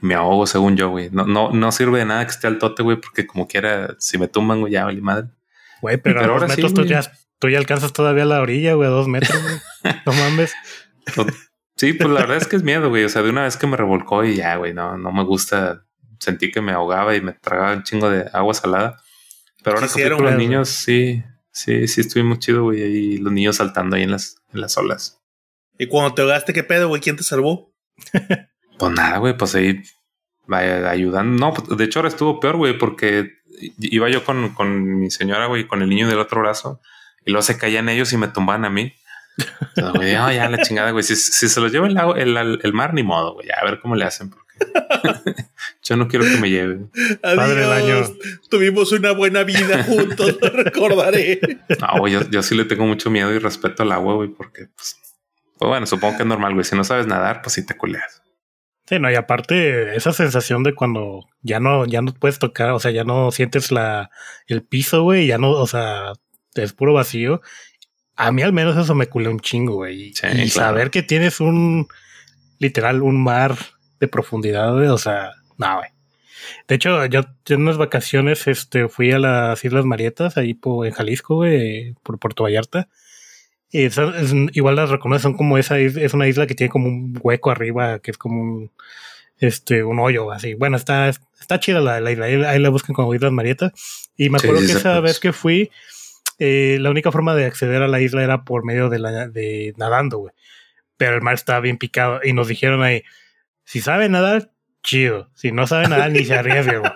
me 0.00 0.14
ahogo 0.14 0.46
según 0.46 0.76
yo, 0.76 0.90
güey. 0.90 1.10
No, 1.10 1.26
no, 1.26 1.50
no 1.52 1.72
sirve 1.72 1.98
de 1.98 2.04
nada 2.04 2.24
que 2.24 2.32
esté 2.32 2.46
al 2.46 2.58
tote, 2.58 2.82
güey, 2.82 3.00
porque 3.00 3.26
como 3.26 3.48
quiera, 3.48 3.96
si 3.98 4.18
me 4.18 4.28
tumban, 4.28 4.60
güey, 4.60 4.72
ya 4.72 4.84
vale 4.84 5.00
madre. 5.00 5.28
Güey, 5.80 5.96
pero, 5.98 6.20
pero 6.20 6.34
ahora 6.34 6.46
metros 6.46 6.74
tú, 6.74 6.84
ya, 6.84 7.02
tú 7.38 7.48
ya 7.48 7.58
alcanzas 7.58 7.92
todavía 7.92 8.24
la 8.24 8.40
orilla, 8.40 8.74
güey, 8.74 8.88
a 8.88 8.90
dos 8.92 9.08
metros, 9.08 9.40
güey. 9.42 9.94
no 10.06 10.12
mames. 10.12 10.52
Sí, 11.76 11.92
pues 11.92 12.08
la 12.10 12.20
verdad 12.20 12.36
es 12.36 12.46
que 12.46 12.56
es 12.56 12.62
miedo, 12.62 12.88
güey. 12.88 13.04
O 13.04 13.08
sea, 13.08 13.22
de 13.22 13.30
una 13.30 13.42
vez 13.42 13.56
que 13.56 13.66
me 13.66 13.76
revolcó 13.76 14.24
y 14.24 14.36
ya, 14.36 14.56
güey, 14.56 14.72
no, 14.72 14.96
no 14.96 15.12
me 15.12 15.24
gusta. 15.24 15.84
Sentí 16.20 16.50
que 16.50 16.60
me 16.60 16.72
ahogaba 16.72 17.16
y 17.16 17.20
me 17.20 17.32
tragaba 17.32 17.74
un 17.74 17.82
chingo 17.82 18.08
de 18.08 18.30
agua 18.32 18.54
salada. 18.54 19.02
Pero 19.62 19.76
ahora 19.76 19.88
que 19.88 20.10
con 20.10 20.24
los 20.24 20.36
niños, 20.36 20.68
sí, 20.68 21.24
sí, 21.50 21.88
sí 21.88 22.00
estuvimos 22.02 22.38
chido, 22.38 22.64
güey. 22.64 22.80
Y 22.80 23.18
los 23.18 23.32
niños 23.32 23.56
saltando 23.56 23.96
ahí 23.96 24.02
en 24.02 24.12
las, 24.12 24.36
en 24.52 24.60
las 24.60 24.76
olas. 24.78 25.20
¿Y 25.78 25.88
cuando 25.88 26.14
te 26.14 26.22
ahogaste, 26.22 26.52
qué 26.52 26.62
pedo, 26.62 26.88
güey? 26.88 27.00
¿Quién 27.00 27.16
te 27.16 27.24
salvó? 27.24 27.74
Pues 28.78 28.92
nada, 28.92 29.18
güey, 29.18 29.36
pues 29.36 29.54
ahí 29.54 29.82
ayudando. 30.48 31.38
No, 31.38 31.54
pues, 31.54 31.76
de 31.76 31.84
hecho 31.84 32.00
ahora 32.00 32.08
estuvo 32.08 32.40
peor, 32.40 32.56
güey, 32.56 32.78
porque 32.78 33.32
iba 33.78 34.08
yo 34.08 34.24
con, 34.24 34.50
con 34.54 35.00
mi 35.00 35.10
señora, 35.10 35.46
güey, 35.46 35.66
con 35.66 35.82
el 35.82 35.88
niño 35.88 36.08
del 36.08 36.18
otro 36.18 36.40
brazo, 36.40 36.80
y 37.24 37.30
luego 37.30 37.42
se 37.42 37.56
caían 37.56 37.88
ellos 37.88 38.12
y 38.12 38.16
me 38.16 38.28
tumbaban 38.28 38.64
a 38.64 38.70
mí. 38.70 38.92
Entonces, 39.76 40.18
oh, 40.20 40.30
ya 40.30 40.48
la 40.48 40.58
chingada, 40.58 40.90
güey. 40.90 41.02
Si, 41.02 41.16
se 41.16 41.60
los 41.60 41.72
lleva 41.72 41.88
el, 41.88 42.36
el, 42.36 42.60
el, 42.62 42.72
mar, 42.72 42.94
ni 42.94 43.02
modo, 43.02 43.34
güey. 43.34 43.48
A 43.50 43.64
ver 43.64 43.80
cómo 43.80 43.96
le 43.96 44.04
hacen. 44.04 44.30
Porque 44.30 44.44
yo 45.82 45.96
no 45.96 46.06
quiero 46.06 46.24
que 46.24 46.36
me 46.36 46.50
lleven. 46.50 46.90
Padre 47.20 47.62
del 47.62 47.72
año. 47.72 48.06
Tuvimos 48.48 48.92
una 48.92 49.12
buena 49.12 49.42
vida 49.42 49.82
juntos, 49.82 50.38
lo 50.40 50.50
recordaré. 50.50 51.40
No, 51.80 51.98
güey, 51.98 52.12
yo, 52.12 52.30
yo, 52.30 52.42
sí 52.42 52.54
le 52.54 52.64
tengo 52.64 52.86
mucho 52.86 53.10
miedo 53.10 53.32
y 53.32 53.38
respeto 53.38 53.82
al 53.82 53.92
agua, 53.92 54.14
güey, 54.14 54.28
porque, 54.28 54.68
pues, 54.76 54.96
pues 55.58 55.68
bueno, 55.68 55.86
supongo 55.86 56.16
que 56.16 56.22
es 56.22 56.28
normal, 56.28 56.52
güey. 56.54 56.64
Si 56.64 56.76
no 56.76 56.84
sabes 56.84 57.06
nadar, 57.06 57.42
pues 57.42 57.54
sí 57.54 57.66
te 57.66 57.76
culeas. 57.76 58.23
Sí, 58.86 58.98
no, 58.98 59.10
y 59.10 59.14
aparte, 59.14 59.96
esa 59.96 60.12
sensación 60.12 60.62
de 60.62 60.74
cuando 60.74 61.26
ya 61.40 61.58
no, 61.58 61.86
ya 61.86 62.02
no 62.02 62.12
puedes 62.12 62.38
tocar, 62.38 62.70
o 62.72 62.80
sea, 62.80 62.90
ya 62.90 63.04
no 63.04 63.30
sientes 63.30 63.72
la, 63.72 64.10
el 64.46 64.62
piso, 64.62 65.02
güey, 65.02 65.26
ya 65.26 65.38
no, 65.38 65.52
o 65.52 65.66
sea, 65.66 66.12
es 66.54 66.72
puro 66.74 66.92
vacío. 66.92 67.40
A 68.16 68.30
mí 68.30 68.42
al 68.42 68.52
menos 68.52 68.76
eso 68.76 68.94
me 68.94 69.06
culé 69.06 69.28
un 69.28 69.40
chingo, 69.40 69.76
güey. 69.76 70.12
y 70.12 70.48
saber 70.48 70.90
que 70.90 71.02
tienes 71.02 71.40
un, 71.40 71.88
literal, 72.58 73.02
un 73.02 73.22
mar 73.22 73.56
de 74.00 74.08
profundidad, 74.08 74.72
güey, 74.74 74.88
o 74.88 74.98
sea, 74.98 75.32
no, 75.56 75.78
güey. 75.78 75.88
De 76.68 76.74
hecho, 76.74 77.06
yo, 77.06 77.22
en 77.48 77.62
unas 77.62 77.78
vacaciones 77.78 78.46
este, 78.46 78.88
fui 78.88 79.12
a 79.12 79.18
las 79.18 79.64
Islas 79.64 79.84
Marietas, 79.84 80.36
ahí 80.36 80.54
por, 80.54 80.86
en 80.86 80.92
Jalisco, 80.92 81.36
güey, 81.36 81.94
por 82.02 82.18
Puerto 82.18 82.44
Vallarta. 82.44 82.88
Y 83.76 83.88
igual 84.52 84.76
las 84.76 84.88
reconocen, 84.88 85.32
son 85.32 85.36
como 85.36 85.58
esa, 85.58 85.80
es 85.80 86.14
una 86.14 86.28
isla 86.28 86.46
que 86.46 86.54
tiene 86.54 86.70
como 86.70 86.86
un 86.86 87.18
hueco 87.20 87.50
arriba, 87.50 87.98
que 87.98 88.12
es 88.12 88.16
como 88.16 88.40
un, 88.40 88.70
este, 89.38 89.82
un 89.82 89.98
hoyo 89.98 90.30
así. 90.30 90.54
Bueno, 90.54 90.76
está, 90.76 91.08
está 91.08 91.58
chida 91.58 91.80
la, 91.80 92.00
la 92.00 92.12
isla, 92.12 92.26
ahí, 92.26 92.60
la 92.60 92.68
buscan 92.68 92.94
como 92.94 93.12
Islas 93.12 93.32
Marietas. 93.32 93.72
Y 94.16 94.30
me 94.30 94.38
acuerdo 94.38 94.60
que 94.60 94.74
esa 94.74 95.00
vez 95.00 95.18
que 95.18 95.32
fui, 95.32 95.72
eh, 96.38 96.78
la 96.80 96.90
única 96.90 97.10
forma 97.10 97.34
de 97.34 97.46
acceder 97.46 97.82
a 97.82 97.88
la 97.88 98.00
isla 98.00 98.22
era 98.22 98.44
por 98.44 98.64
medio 98.64 98.90
de, 98.90 99.00
la, 99.00 99.26
de 99.26 99.74
nadando, 99.76 100.18
güey. 100.18 100.34
Pero 100.96 101.16
el 101.16 101.22
mar 101.22 101.34
estaba 101.34 101.58
bien 101.58 101.76
picado 101.76 102.20
y 102.22 102.32
nos 102.32 102.46
dijeron 102.46 102.80
ahí, 102.84 103.02
si 103.64 103.80
sabe 103.80 104.08
nadar, 104.08 104.52
chido. 104.84 105.30
Si 105.34 105.50
no 105.50 105.66
sabe 105.66 105.88
nadar, 105.88 106.12
ni 106.12 106.24
se 106.24 106.36
arriesgue, 106.36 106.78
güey. 106.78 106.92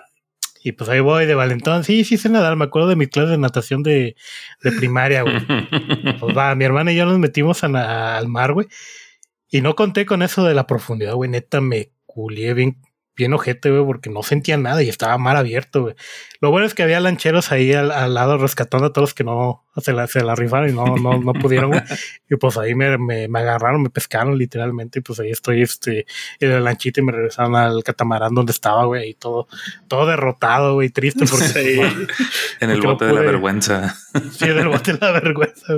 Y 0.69 0.73
pues 0.73 0.91
ahí 0.91 1.01
voy 1.01 1.25
de 1.25 1.35
valentón. 1.35 1.83
Sí, 1.83 2.05
sí 2.05 2.19
sé 2.19 2.29
nadar. 2.29 2.55
Me 2.55 2.67
acuerdo 2.67 2.89
de 2.89 2.97
mi 2.97 3.07
clase 3.07 3.31
de 3.31 3.39
natación 3.39 3.83
de, 3.83 4.17
de 4.63 4.73
primaria, 4.73 5.23
güey. 5.23 5.37
pues 6.21 6.37
va, 6.37 6.55
mi 6.55 6.67
hermana 6.67 6.93
y 6.93 6.97
yo 6.97 7.07
nos 7.07 7.19
metimos 7.19 7.65
al 7.65 8.29
mar, 8.29 8.53
güey. 8.53 8.67
Y 9.51 9.63
no 9.63 9.75
conté 9.75 10.05
con 10.05 10.21
eso 10.21 10.45
de 10.45 10.53
la 10.53 10.67
profundidad, 10.67 11.15
güey. 11.15 11.31
Neta, 11.31 11.63
me 11.63 11.93
culié 12.05 12.53
bien 12.53 12.83
bien 13.17 13.33
ojete, 13.33 13.71
güey, 13.71 13.85
porque 13.85 14.11
no 14.11 14.23
sentía 14.23 14.59
nada 14.59 14.83
y 14.83 14.89
estaba 14.89 15.17
mal 15.17 15.39
abierto, 15.39 15.83
güey. 15.83 15.95
Lo 16.41 16.51
bueno 16.51 16.67
es 16.67 16.75
que 16.75 16.83
había 16.85 17.01
lancheros 17.01 17.51
ahí 17.51 17.73
al, 17.73 18.15
lado 18.15 18.37
rescatando 18.39 18.87
a 18.87 18.93
todos 18.93 19.09
los 19.09 19.15
que 19.15 19.25
no 19.25 19.65
se 19.81 19.93
la, 19.93 20.07
se 20.07 20.23
la 20.23 20.35
rifaron 20.35 20.69
y 20.69 20.73
no, 20.73 20.97
no, 20.97 21.19
no 21.19 21.33
pudieron. 21.33 21.73
Y 22.29 22.37
pues 22.37 22.57
ahí 22.57 22.75
me, 22.75 22.99
me, 22.99 23.39
agarraron, 23.39 23.83
me 23.83 23.91
pescaron 23.91 24.37
literalmente 24.37 24.99
y 24.99 25.03
pues 25.03 25.21
ahí 25.21 25.31
estoy 25.31 25.63
este, 25.63 26.07
en 26.41 26.51
la 26.51 26.61
lanchita 26.61 27.01
y 27.01 27.05
me 27.05 27.13
regresaron 27.13 27.57
al 27.57 27.83
catamarán 27.83 28.35
donde 28.35 28.53
estaba, 28.53 28.85
güey, 28.85 29.11
y 29.11 29.15
todo, 29.15 29.49
todo 29.89 30.07
derrotado, 30.07 30.75
güey, 30.75 30.91
triste 30.91 31.25
porque... 31.27 31.89
en 32.61 32.71
el 32.71 32.81
bote 32.81 33.05
de 33.05 33.13
la 33.13 33.21
vergüenza. 33.21 33.97
Sí, 34.33 34.47
en 34.47 34.59
el 34.59 34.69
bote 34.69 34.93
de 34.93 34.99
la 35.01 35.13
vergüenza. 35.13 35.75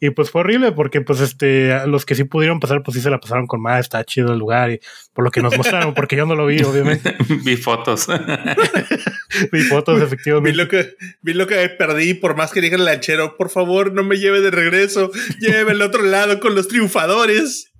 Y 0.00 0.10
pues 0.10 0.30
fue 0.30 0.42
horrible 0.42 0.72
porque 0.72 1.00
pues 1.00 1.20
este, 1.20 1.86
los 1.86 2.04
que 2.04 2.14
sí 2.14 2.24
pudieron 2.24 2.60
pasar, 2.60 2.82
pues 2.82 2.96
sí 2.96 3.00
se 3.02 3.10
la 3.10 3.18
pasaron 3.18 3.46
con 3.46 3.60
más, 3.60 3.80
está 3.80 4.04
chido 4.04 4.32
el 4.32 4.38
lugar 4.38 4.70
y 4.70 4.80
por 5.12 5.24
lo 5.24 5.30
que 5.30 5.42
nos 5.42 5.56
mostraron, 5.56 5.94
porque 5.94 6.16
yo 6.16 6.26
no 6.26 6.34
lo 6.34 6.46
vi, 6.46 6.62
obviamente. 6.62 7.16
vi 7.44 7.56
fotos. 7.56 8.06
vi 9.52 9.62
fotos, 9.62 10.00
efectivamente. 10.00 10.50
Vi 10.50 10.56
lo 10.56 10.68
que, 10.68 10.96
vi 11.22 11.32
lo 11.34 11.46
que 11.46 11.68
perdí, 11.70 12.14
por 12.14 12.36
más 12.36 12.52
que 12.52 12.60
diga 12.60 12.76
el 12.76 12.84
lanchero, 12.84 13.36
por 13.38 13.48
favor, 13.48 13.92
no 13.92 14.04
me 14.04 14.18
lleve 14.18 14.40
de 14.42 14.50
regreso, 14.50 15.10
lleve 15.40 15.70
al 15.70 15.80
otro 15.80 16.02
lado 16.02 16.40
con 16.40 16.54
los 16.54 16.68
triunfadores. 16.68 17.72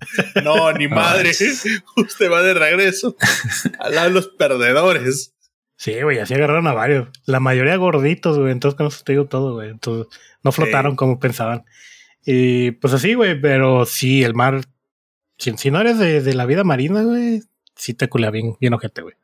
No, 0.42 0.73
ni 0.73 0.88
madre, 0.88 1.33
usted 1.97 2.31
va 2.31 2.42
de 2.42 2.55
regreso 2.55 3.16
al 3.81 3.94
lado 3.94 4.09
de 4.09 4.14
los 4.14 4.29
perdedores. 4.29 5.35
Sí, 5.77 6.01
güey, 6.03 6.18
así 6.18 6.35
agarraron 6.35 6.66
a 6.66 6.73
varios. 6.73 7.09
La 7.27 7.40
mayoría 7.40 7.77
gorditos, 7.77 8.38
güey, 8.38 8.53
entonces 8.53 8.77
con 8.77 8.87
eso 8.87 9.03
te 9.05 9.12
digo 9.12 9.27
todo, 9.27 9.55
güey. 9.55 9.71
Entonces 9.71 10.07
no 10.42 10.53
flotaron 10.53 10.97
como 10.97 11.18
pensaban. 11.18 11.64
Y 12.25 12.73
pues 12.73 12.94
así, 12.94 13.14
güey, 13.14 13.40
pero 13.40 13.85
sí, 13.85 14.25
el 14.25 14.35
mar 14.35 14.62
si, 15.38 15.71
no 15.71 15.81
eres 15.81 15.99
de, 15.99 16.35
la 16.35 16.47
vida 16.47 16.64
marina, 16.64 17.03
güey, 17.03 17.42
sí 17.77 17.94
te 17.94 18.09
culea 18.09 18.31
bien, 18.31 18.57
bien 18.61 18.75
ojete, 18.75 19.03
güey. 19.03 19.14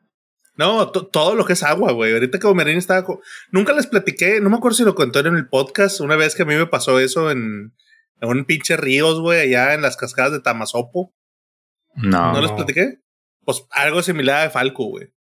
No, 0.57 0.89
todo 0.89 1.35
lo 1.35 1.45
que 1.45 1.53
es 1.53 1.63
agua, 1.63 1.91
güey. 1.91 2.13
Ahorita 2.13 2.39
que 2.39 2.53
Merín 2.53 2.77
estaba. 2.77 3.05
Nunca 3.51 3.73
les 3.73 3.87
platiqué, 3.87 4.39
no 4.39 4.49
me 4.49 4.57
acuerdo 4.57 4.77
si 4.77 4.83
lo 4.83 4.95
contó 4.95 5.19
en 5.19 5.35
el 5.35 5.47
podcast, 5.47 5.99
una 5.99 6.15
vez 6.15 6.35
que 6.35 6.43
a 6.43 6.45
mí 6.45 6.55
me 6.55 6.67
pasó 6.67 6.99
eso 6.99 7.29
en, 7.29 7.73
en 8.21 8.29
un 8.29 8.45
pinche 8.45 8.77
ríos, 8.77 9.19
güey, 9.19 9.41
allá 9.41 9.73
en 9.73 9.81
las 9.81 9.97
cascadas 9.97 10.31
de 10.31 10.39
Tamazopo. 10.39 11.13
No. 11.95 12.33
¿No 12.33 12.41
les 12.41 12.51
platiqué? 12.51 12.99
Pues 13.43 13.65
algo 13.71 14.01
similar 14.01 14.47
a 14.47 14.49
Falco, 14.49 14.85
güey. 14.85 15.13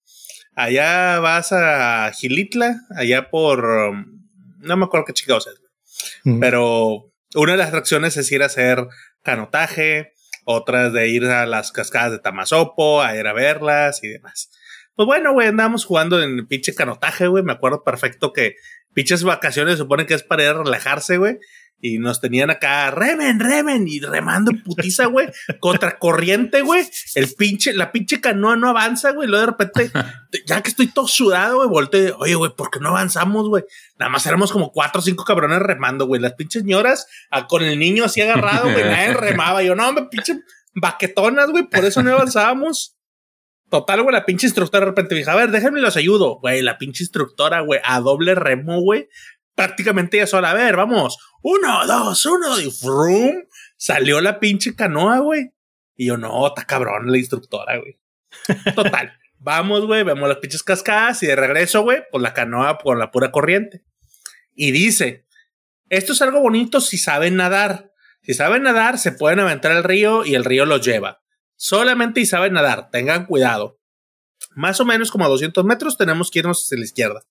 Allá 0.55 1.19
vas 1.19 1.51
a 1.51 2.11
Gilitla, 2.13 2.81
allá 2.95 3.29
por. 3.29 3.65
Um, 3.65 4.27
no 4.59 4.77
me 4.77 4.85
acuerdo 4.85 5.05
qué 5.05 5.13
chingados 5.13 5.47
es, 5.47 5.59
güey. 5.59 6.39
Pero 6.39 7.11
una 7.35 7.53
de 7.53 7.57
las 7.57 7.69
atracciones 7.69 8.17
es 8.17 8.31
ir 8.31 8.43
a 8.43 8.47
hacer 8.47 8.87
canotaje, 9.23 10.13
otras 10.45 10.93
de 10.93 11.07
ir 11.09 11.25
a 11.25 11.45
las 11.45 11.71
cascadas 11.71 12.11
de 12.11 12.19
Tamazopo, 12.19 13.01
a 13.01 13.15
ir 13.15 13.25
a 13.25 13.33
verlas 13.33 14.03
y 14.03 14.09
demás. 14.09 14.51
Pues 14.95 15.05
bueno, 15.07 15.33
güey, 15.33 15.47
andábamos 15.47 15.85
jugando 15.85 16.21
en 16.21 16.45
pinche 16.47 16.75
canotaje, 16.75 17.27
güey. 17.27 17.43
Me 17.43 17.53
acuerdo 17.53 17.83
perfecto 17.83 18.31
que 18.31 18.55
pinches 18.93 19.23
vacaciones 19.23 19.77
supone 19.77 20.05
que 20.05 20.13
es 20.13 20.23
para 20.23 20.43
ir 20.43 20.49
a 20.49 20.63
relajarse, 20.63 21.17
güey. 21.17 21.39
Y 21.85 21.97
nos 21.97 22.21
tenían 22.21 22.49
acá, 22.49 22.91
remen, 22.91 23.41
remen, 23.41 23.85
y 23.89 23.99
remando 23.99 24.53
putiza, 24.63 25.07
güey, 25.07 25.27
contra 25.59 25.99
corriente, 25.99 26.61
güey. 26.61 26.87
El 27.13 27.27
pinche, 27.33 27.73
la 27.73 27.91
pinche 27.91 28.21
canoa 28.21 28.55
no 28.55 28.69
avanza, 28.69 29.11
güey. 29.11 29.27
Luego 29.27 29.45
de 29.45 29.51
repente, 29.51 29.91
ya 30.47 30.61
que 30.61 30.69
estoy 30.69 30.87
todo 30.87 31.09
sudado, 31.09 31.57
güey, 31.57 31.67
volteé, 31.67 32.13
oye, 32.17 32.35
güey, 32.35 32.55
¿por 32.55 32.71
qué 32.71 32.79
no 32.79 32.89
avanzamos, 32.89 33.49
güey? 33.49 33.65
Nada 33.99 34.09
más 34.09 34.25
éramos 34.25 34.53
como 34.53 34.71
cuatro 34.71 34.99
o 34.99 35.03
cinco 35.03 35.25
cabrones 35.25 35.59
remando, 35.59 36.05
güey. 36.05 36.21
Las 36.21 36.35
pinches 36.35 36.61
señoras 36.61 37.05
con 37.49 37.61
el 37.63 37.77
niño 37.77 38.05
así 38.05 38.21
agarrado, 38.21 38.71
güey, 38.71 38.85
nadie 38.85 39.13
remaba. 39.19 39.61
Yo, 39.61 39.75
no, 39.75 39.91
me 39.91 40.03
pinche 40.03 40.39
baquetonas, 40.75 41.49
güey, 41.49 41.65
por 41.65 41.83
eso 41.83 42.01
no 42.01 42.13
avanzábamos. 42.13 42.95
Total, 43.73 44.03
güey, 44.03 44.13
la 44.13 44.23
pinche 44.23 44.45
instructora 44.45 44.85
de 44.85 44.91
repente 44.91 45.15
dijo, 45.15 45.31
a 45.31 45.35
ver, 45.35 45.49
déjenme 45.49 45.81
los 45.81 45.97
ayudo. 45.97 46.37
Güey, 46.41 46.61
la 46.61 46.77
pinche 46.77 47.05
instructora, 47.05 47.61
güey, 47.61 47.79
a 47.83 48.01
doble 48.01 48.35
remo, 48.35 48.79
güey. 48.81 49.09
Prácticamente 49.55 50.17
ella 50.17 50.27
sola, 50.27 50.51
a 50.51 50.53
ver, 50.53 50.75
vamos. 50.75 51.17
Uno, 51.41 51.83
dos, 51.87 52.23
uno, 52.27 52.59
y 52.59 52.69
frum. 52.69 53.33
Salió 53.75 54.21
la 54.21 54.39
pinche 54.39 54.75
canoa, 54.75 55.17
güey. 55.21 55.53
Y 55.95 56.05
yo, 56.05 56.17
no, 56.17 56.45
está 56.45 56.65
cabrón 56.65 57.11
la 57.11 57.17
instructora, 57.17 57.79
güey. 57.79 57.99
Total. 58.75 59.17
Vamos, 59.39 59.87
güey, 59.87 60.03
vemos 60.03 60.29
las 60.29 60.37
pinches 60.37 60.61
cascadas 60.61 61.23
y 61.23 61.25
de 61.25 61.35
regreso, 61.35 61.81
güey, 61.81 62.03
pues 62.11 62.21
la 62.21 62.35
canoa 62.35 62.77
por 62.77 62.99
la 62.99 63.09
pura 63.09 63.31
corriente. 63.31 63.83
Y 64.53 64.69
dice, 64.69 65.25
esto 65.89 66.13
es 66.13 66.21
algo 66.21 66.41
bonito 66.41 66.79
si 66.79 66.99
saben 66.99 67.37
nadar. 67.37 67.91
Si 68.21 68.35
saben 68.35 68.61
nadar, 68.61 68.99
se 68.99 69.13
pueden 69.13 69.39
aventar 69.39 69.71
al 69.71 69.83
río 69.83 70.25
y 70.25 70.35
el 70.35 70.45
río 70.45 70.67
los 70.67 70.85
lleva. 70.85 71.22
Solamente 71.63 72.19
si 72.19 72.25
saben 72.25 72.51
nadar, 72.51 72.89
tengan 72.91 73.25
cuidado. 73.25 73.79
Más 74.53 74.81
o 74.81 74.85
menos 74.85 75.11
como 75.11 75.23
a 75.23 75.29
200 75.29 75.63
metros 75.63 75.97
tenemos 75.97 76.29
que 76.29 76.39
irnos 76.39 76.61
hacia 76.61 76.77
la 76.77 76.83
izquierda. 76.83 77.21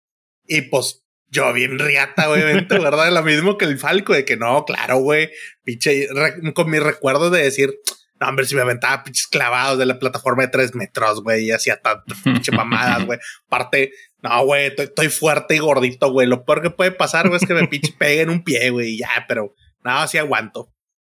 Y 0.46 0.62
pues 0.62 1.04
yo 1.26 1.52
bien 1.52 1.78
riata, 1.78 2.30
obviamente, 2.30 2.78
¿verdad? 2.78 3.12
Lo 3.12 3.22
mismo 3.22 3.58
que 3.58 3.66
el 3.66 3.78
Falco, 3.78 4.14
de 4.14 4.24
que 4.24 4.38
no, 4.38 4.64
claro, 4.64 4.96
güey, 5.00 5.30
pinche, 5.64 6.08
con 6.54 6.70
mi 6.70 6.78
recuerdo 6.78 7.28
de 7.28 7.42
decir, 7.42 7.74
no, 8.18 8.28
hombre, 8.28 8.46
si 8.46 8.54
me 8.54 8.62
aventaba 8.62 9.04
pinches 9.04 9.26
clavados 9.26 9.78
de 9.78 9.84
la 9.84 9.98
plataforma 9.98 10.44
de 10.44 10.48
tres 10.48 10.74
metros, 10.74 11.22
güey, 11.22 11.44
y 11.44 11.50
hacía 11.50 11.76
tanto 11.82 12.14
pinche 12.24 12.52
mamadas, 12.52 13.04
güey. 13.04 13.18
Aparte, 13.48 13.92
no, 14.22 14.46
güey, 14.46 14.72
estoy 14.74 15.10
fuerte 15.10 15.56
y 15.56 15.58
gordito, 15.58 16.10
güey. 16.10 16.26
Lo 16.26 16.46
peor 16.46 16.62
que 16.62 16.70
puede 16.70 16.92
pasar, 16.92 17.28
güey, 17.28 17.38
es 17.38 17.46
que 17.46 17.52
me 17.52 17.68
pinche 17.68 17.94
pegue 17.98 18.22
en 18.22 18.30
un 18.30 18.42
pie, 18.44 18.70
güey, 18.70 18.94
y 18.94 18.98
ya, 19.00 19.26
pero 19.28 19.54
nada, 19.84 20.04
así 20.04 20.16
aguanto. 20.16 20.72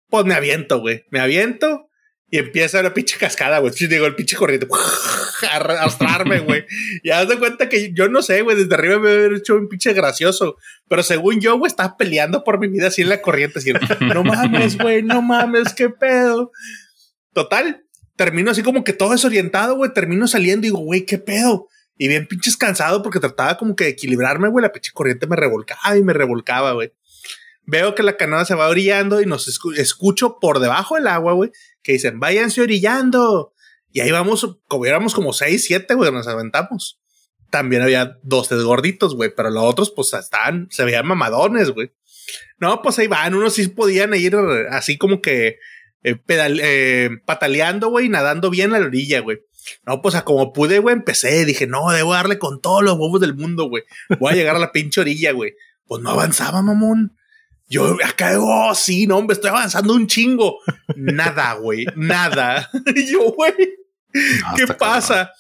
Pues 0.09 0.25
me 0.25 0.33
aviento, 0.33 0.81
güey. 0.81 1.05
Me 1.11 1.21
aviento 1.21 1.91
y 2.33 2.39
empieza 2.39 2.81
una 2.81 2.95
pinche 2.95 3.19
cascada, 3.19 3.59
güey. 3.59 3.75
Digo, 3.79 4.07
el 4.07 4.15
pinche 4.15 4.37
corriente. 4.37 4.67
arrastrarme, 5.53 6.41
güey. 6.41 6.65
Y 7.03 7.11
haz 7.11 7.29
de 7.29 7.39
cuenta 7.39 7.69
que 7.69 7.93
yo 7.93 8.09
no 8.09 8.23
sé, 8.23 8.41
güey, 8.41 8.57
desde 8.57 8.75
arriba 8.75 8.99
me 8.99 9.15
hubiera 9.15 9.37
hecho 9.37 9.55
un 9.55 9.69
pinche 9.69 9.93
gracioso. 9.93 10.57
Pero 10.89 11.03
según 11.03 11.43
yo, 11.43 11.59
güey, 11.59 11.69
estaba 11.69 11.99
peleando 11.99 12.43
por 12.43 12.59
mi 12.59 12.69
vida 12.69 12.87
así 12.89 13.03
en 13.03 13.11
la 13.11 13.21
corriente, 13.21 13.59
así, 13.59 13.75
no 14.01 14.25
mames, 14.25 14.79
güey, 14.79 15.03
no 15.03 15.21
mames, 15.21 15.75
qué 15.75 15.91
pedo. 15.91 16.53
Total, 17.35 17.85
termino 18.17 18.51
así 18.51 18.63
como 18.63 18.83
que 18.83 18.95
todo 18.95 19.13
desorientado, 19.13 19.77
güey. 19.77 19.93
Termino 19.93 20.27
saliendo 20.27 20.67
y 20.67 20.71
digo, 20.71 20.79
güey, 20.79 21.05
qué 21.05 21.19
pedo. 21.19 21.69
Y 21.99 22.09
bien 22.09 22.27
pinches 22.27 22.57
cansado 22.57 23.03
porque 23.03 23.21
trataba 23.21 23.59
como 23.59 23.77
que 23.77 23.85
de 23.85 23.91
equilibrarme, 23.91 24.49
güey. 24.49 24.63
La 24.63 24.73
pinche 24.73 24.93
corriente 24.95 25.27
me 25.27 25.37
revolcaba 25.37 25.99
y 25.99 26.03
me 26.03 26.15
revolcaba, 26.15 26.73
güey. 26.73 26.95
Veo 27.65 27.95
que 27.95 28.03
la 28.03 28.17
canoa 28.17 28.45
se 28.45 28.55
va 28.55 28.69
orillando 28.69 29.21
y 29.21 29.27
nos 29.27 29.47
escucho 29.77 30.39
por 30.41 30.59
debajo 30.59 30.97
del 30.97 31.07
agua, 31.07 31.35
güey, 31.35 31.53
que 31.83 31.93
dicen, 31.93 32.21
váyanse 32.21 32.61
orillando. 32.61 33.53
Y 33.91 34.01
ahí 34.01 34.11
vamos, 34.11 34.59
como 34.69 34.87
éramos 34.87 35.15
como 35.15 35.33
seis, 35.33 35.65
siete, 35.65 35.95
güey, 35.95 36.11
nos 36.13 36.27
aventamos. 36.29 37.01
También 37.51 37.83
había 37.83 38.19
dos 38.23 38.49
gorditos, 38.51 39.15
güey, 39.15 39.31
pero 39.35 39.51
los 39.51 39.65
otros, 39.65 39.93
pues, 39.95 40.13
estaban, 40.15 40.69
se 40.71 40.85
veían 40.85 41.07
mamadones, 41.07 41.71
güey. 41.71 41.93
No, 42.59 42.81
pues 42.81 42.99
ahí 42.99 43.09
van, 43.09 43.35
unos 43.35 43.55
sí 43.55 43.69
podían 43.69 44.15
ir 44.15 44.37
así 44.71 44.97
como 44.97 45.21
que 45.21 45.59
eh, 46.05 46.17
eh, 46.29 47.11
pataleando, 47.25 47.89
güey, 47.91 48.09
nadando 48.09 48.51
bien 48.51 48.75
a 48.75 48.79
la 48.79 48.87
orilla, 48.87 49.21
güey. 49.21 49.41
No, 49.87 50.03
pues 50.03 50.15
a 50.15 50.25
como 50.25 50.53
pude, 50.53 50.79
güey, 50.79 50.95
empecé. 50.95 51.45
Dije, 51.45 51.67
no, 51.67 51.91
debo 51.91 52.13
darle 52.13 52.39
con 52.39 52.61
todos 52.61 52.83
los 52.83 52.95
huevos 52.95 53.21
del 53.21 53.35
mundo, 53.35 53.65
güey. 53.69 53.85
Voy 54.19 54.33
a 54.33 54.37
llegar 54.37 54.57
a 54.57 54.61
la 54.61 54.73
pinche 54.73 55.01
orilla, 55.01 55.33
güey. 55.33 55.55
Pues 55.87 56.03
no 56.03 56.11
avanzaba, 56.11 56.63
mamón. 56.63 57.17
Yo 57.73 57.97
acá, 58.05 58.39
oh, 58.39 58.75
sí, 58.75 59.07
no, 59.07 59.17
hombre, 59.17 59.33
estoy 59.33 59.49
avanzando 59.49 59.95
un 59.95 60.07
chingo. 60.07 60.59
Nada, 60.95 61.55
güey, 61.55 61.87
nada. 61.97 62.71
yo, 63.11 63.33
güey, 63.33 63.55
¿qué 64.57 64.67
pasa? 64.79 65.33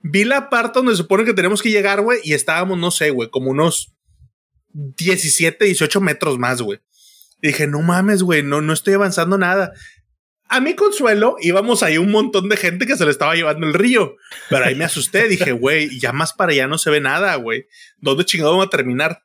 Vi 0.00 0.24
la 0.24 0.50
parte 0.50 0.80
donde 0.80 0.92
se 0.92 0.98
supone 0.98 1.24
que 1.24 1.32
tenemos 1.32 1.62
que 1.62 1.70
llegar, 1.70 2.02
güey, 2.02 2.20
y 2.22 2.34
estábamos, 2.34 2.78
no 2.78 2.90
sé, 2.90 3.08
güey, 3.08 3.30
como 3.30 3.50
unos 3.50 3.94
17, 4.74 5.64
18 5.64 6.02
metros 6.02 6.38
más, 6.38 6.60
güey. 6.60 6.80
Y 7.40 7.46
dije, 7.46 7.66
no 7.66 7.80
mames, 7.80 8.22
güey, 8.22 8.42
no, 8.42 8.60
no 8.60 8.74
estoy 8.74 8.92
avanzando 8.92 9.38
nada. 9.38 9.72
A 10.50 10.60
mi 10.60 10.74
consuelo 10.74 11.36
íbamos 11.40 11.82
ahí 11.82 11.96
un 11.96 12.10
montón 12.10 12.50
de 12.50 12.58
gente 12.58 12.86
que 12.86 12.98
se 12.98 13.06
le 13.06 13.10
estaba 13.10 13.36
llevando 13.36 13.66
el 13.66 13.72
río. 13.72 14.16
Pero 14.50 14.66
ahí 14.66 14.74
me 14.74 14.84
asusté. 14.84 15.28
Dije, 15.28 15.52
güey, 15.52 15.98
ya 15.98 16.12
más 16.12 16.34
para 16.34 16.52
allá 16.52 16.66
no 16.66 16.76
se 16.76 16.90
ve 16.90 17.00
nada, 17.00 17.34
güey. 17.36 17.64
¿Dónde 17.96 18.26
chingado 18.26 18.50
vamos 18.50 18.66
a 18.66 18.70
terminar? 18.70 19.22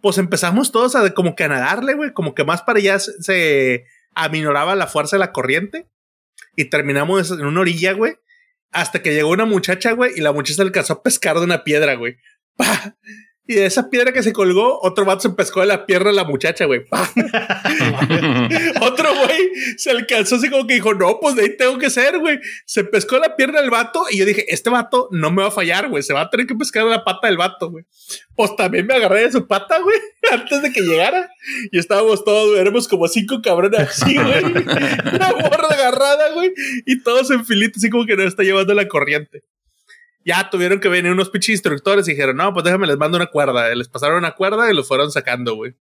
Pues 0.00 0.18
empezamos 0.18 0.72
todos 0.72 0.94
a 0.96 1.12
como 1.14 1.34
que 1.34 1.44
a 1.44 1.48
nadarle, 1.48 1.94
güey. 1.94 2.12
Como 2.12 2.34
que 2.34 2.44
más 2.44 2.62
para 2.62 2.78
allá 2.78 2.98
se, 2.98 3.84
aminoraba 4.14 4.76
la 4.76 4.86
fuerza 4.86 5.16
de 5.16 5.20
la 5.20 5.32
corriente. 5.32 5.88
Y 6.56 6.66
terminamos 6.66 7.30
en 7.30 7.44
una 7.44 7.60
orilla, 7.60 7.92
güey. 7.92 8.16
Hasta 8.70 9.02
que 9.02 9.14
llegó 9.14 9.30
una 9.30 9.44
muchacha, 9.44 9.92
güey. 9.92 10.12
Y 10.16 10.20
la 10.20 10.32
muchacha 10.32 10.62
alcanzó 10.62 10.94
a 10.94 11.02
pescar 11.02 11.36
de 11.38 11.44
una 11.44 11.64
piedra, 11.64 11.94
güey. 11.94 12.16
¡Pah! 12.56 12.96
Y 13.50 13.54
de 13.54 13.64
esa 13.64 13.88
piedra 13.88 14.12
que 14.12 14.22
se 14.22 14.34
colgó, 14.34 14.78
otro 14.82 15.06
vato 15.06 15.22
se 15.22 15.30
pescó 15.30 15.62
de 15.62 15.66
la 15.66 15.86
pierna 15.86 16.10
de 16.10 16.16
la 16.16 16.24
muchacha, 16.24 16.66
güey. 16.66 16.84
otro 18.82 19.14
güey 19.14 19.50
se 19.78 19.90
alcanzó 19.90 20.36
así 20.36 20.50
como 20.50 20.66
que 20.66 20.74
dijo, 20.74 20.92
no, 20.92 21.18
pues 21.18 21.34
de 21.34 21.44
ahí 21.44 21.56
tengo 21.56 21.78
que 21.78 21.88
ser, 21.88 22.18
güey. 22.18 22.38
Se 22.66 22.84
pescó 22.84 23.16
la 23.16 23.36
pierna 23.36 23.62
del 23.62 23.70
vato 23.70 24.04
y 24.10 24.18
yo 24.18 24.26
dije, 24.26 24.44
este 24.52 24.68
vato 24.68 25.08
no 25.12 25.30
me 25.30 25.40
va 25.40 25.48
a 25.48 25.50
fallar, 25.50 25.88
güey. 25.88 26.02
Se 26.02 26.12
va 26.12 26.20
a 26.20 26.28
tener 26.28 26.46
que 26.46 26.54
pescar 26.56 26.84
la 26.84 27.04
pata 27.04 27.26
del 27.26 27.38
vato, 27.38 27.70
güey. 27.70 27.86
Pues 28.36 28.54
también 28.54 28.86
me 28.86 28.92
agarré 28.92 29.22
de 29.22 29.32
su 29.32 29.46
pata, 29.46 29.80
güey, 29.80 29.98
antes 30.30 30.60
de 30.60 30.70
que 30.70 30.82
llegara. 30.82 31.30
Y 31.72 31.78
estábamos 31.78 32.26
todos, 32.26 32.54
éramos 32.58 32.86
como 32.86 33.08
cinco 33.08 33.40
cabrones 33.42 33.80
así, 33.80 34.14
güey. 34.14 34.44
Una 35.14 35.32
borra 35.32 35.68
agarrada, 35.70 36.32
güey. 36.32 36.52
Y 36.84 37.02
todos 37.02 37.30
en 37.30 37.46
filito, 37.46 37.78
así 37.78 37.88
como 37.88 38.04
que 38.04 38.14
nos 38.14 38.26
está 38.26 38.42
llevando 38.42 38.74
la 38.74 38.86
corriente 38.88 39.42
ya 40.24 40.50
tuvieron 40.50 40.80
que 40.80 40.88
venir 40.88 41.12
unos 41.12 41.30
pinches 41.30 41.50
instructores 41.50 42.06
y 42.08 42.12
dijeron, 42.12 42.36
no, 42.36 42.52
pues 42.52 42.64
déjame, 42.64 42.86
les 42.86 42.98
mando 42.98 43.16
una 43.16 43.26
cuerda. 43.26 43.74
Les 43.74 43.88
pasaron 43.88 44.18
una 44.18 44.32
cuerda 44.32 44.70
y 44.70 44.74
los 44.74 44.86
fueron 44.86 45.10
sacando, 45.10 45.54
güey. 45.54 45.74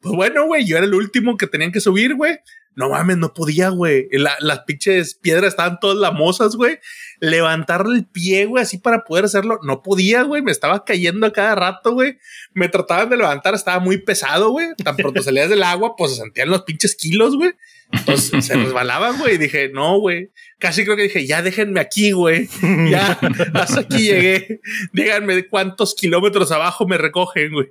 Pues 0.00 0.14
bueno, 0.14 0.44
güey, 0.44 0.66
yo 0.66 0.76
era 0.76 0.84
el 0.84 0.94
último 0.94 1.38
que 1.38 1.46
tenían 1.46 1.72
que 1.72 1.80
subir, 1.80 2.14
güey. 2.14 2.38
No 2.76 2.90
mames, 2.90 3.16
no 3.18 3.32
podía, 3.32 3.68
güey. 3.68 4.08
las 4.10 4.60
pinches 4.66 5.14
piedras 5.14 5.50
estaban 5.50 5.78
todas 5.80 5.96
lamosas, 5.96 6.56
güey. 6.56 6.78
Levantarle 7.20 7.96
el 7.96 8.06
pie, 8.06 8.46
güey, 8.46 8.62
así 8.62 8.78
para 8.78 9.04
poder 9.04 9.24
hacerlo. 9.24 9.60
No 9.62 9.80
podía, 9.80 10.22
güey. 10.24 10.42
Me 10.42 10.50
estaba 10.50 10.84
cayendo 10.84 11.26
a 11.26 11.32
cada 11.32 11.54
rato, 11.54 11.92
güey. 11.92 12.18
Me 12.52 12.68
trataban 12.68 13.08
de 13.08 13.16
levantar, 13.16 13.54
estaba 13.54 13.78
muy 13.78 13.98
pesado, 13.98 14.50
güey. 14.50 14.74
Tan 14.82 14.96
pronto 14.96 15.22
salías 15.22 15.48
del 15.48 15.62
agua, 15.62 15.94
pues 15.96 16.10
se 16.12 16.16
sentían 16.18 16.50
los 16.50 16.62
pinches 16.62 16.96
kilos, 16.96 17.36
güey. 17.36 17.54
Entonces 17.98 18.44
se 18.44 18.54
resbalaban, 18.56 19.18
güey. 19.18 19.34
Y 19.34 19.38
dije, 19.38 19.70
no, 19.72 19.98
güey. 19.98 20.30
Casi 20.58 20.84
creo 20.84 20.96
que 20.96 21.04
dije, 21.04 21.26
ya 21.26 21.42
déjenme 21.42 21.80
aquí, 21.80 22.12
güey. 22.12 22.48
Ya, 22.90 23.18
hasta 23.54 23.80
aquí 23.80 23.98
llegué. 23.98 24.60
Díganme 24.92 25.46
cuántos 25.48 25.94
kilómetros 25.94 26.50
abajo 26.52 26.86
me 26.86 26.98
recogen, 26.98 27.52
güey. 27.52 27.68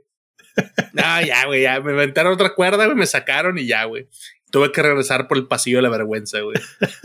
Ah, 0.98 1.22
ya, 1.22 1.46
güey, 1.46 1.64
ya. 1.64 1.80
Me 1.82 1.92
inventaron 1.92 2.34
otra 2.34 2.54
cuerda, 2.54 2.86
güey. 2.86 2.98
Me 2.98 3.08
sacaron 3.08 3.58
y 3.58 3.66
ya, 3.66 3.86
güey. 3.86 4.08
Tuve 4.52 4.72
que 4.72 4.84
regresar 4.84 5.28
por 5.28 5.38
el 5.38 5.48
pasillo 5.48 5.78
de 5.78 5.84
la 5.84 5.90
vergüenza, 5.90 6.40
güey. 6.42 6.56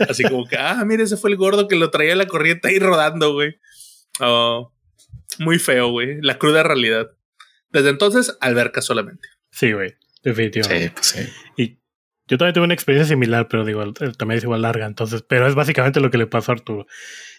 Así 0.07 0.23
como 0.23 0.47
que, 0.47 0.55
ah, 0.57 0.83
mire, 0.85 1.03
ese 1.03 1.17
fue 1.17 1.31
el 1.31 1.35
gordo 1.37 1.67
que 1.67 1.75
lo 1.75 1.89
traía 1.89 2.15
la 2.15 2.27
corriente 2.27 2.67
ahí 2.67 2.79
rodando, 2.79 3.33
güey. 3.33 3.57
Oh, 4.19 4.71
muy 5.39 5.57
feo, 5.57 5.89
güey. 5.89 6.21
La 6.21 6.37
cruda 6.37 6.61
realidad. 6.63 7.09
Desde 7.71 7.89
entonces, 7.89 8.37
alberca 8.39 8.81
solamente. 8.81 9.27
Sí, 9.51 9.71
güey. 9.71 9.95
Definitivamente. 10.23 11.01
Sí, 11.01 11.17
pues 11.17 11.29
sí. 11.55 11.63
Y 11.63 11.78
yo 12.29 12.37
también 12.37 12.53
tuve 12.53 12.65
una 12.65 12.75
experiencia 12.75 13.09
similar, 13.13 13.47
pero 13.49 13.65
digo, 13.65 13.91
también 13.91 14.37
es 14.37 14.43
igual 14.43 14.61
larga, 14.61 14.85
entonces, 14.85 15.23
pero 15.27 15.47
es 15.47 15.55
básicamente 15.55 15.99
lo 15.99 16.11
que 16.11 16.19
le 16.19 16.27
pasó 16.27 16.51
a 16.51 16.55
Arturo. 16.55 16.85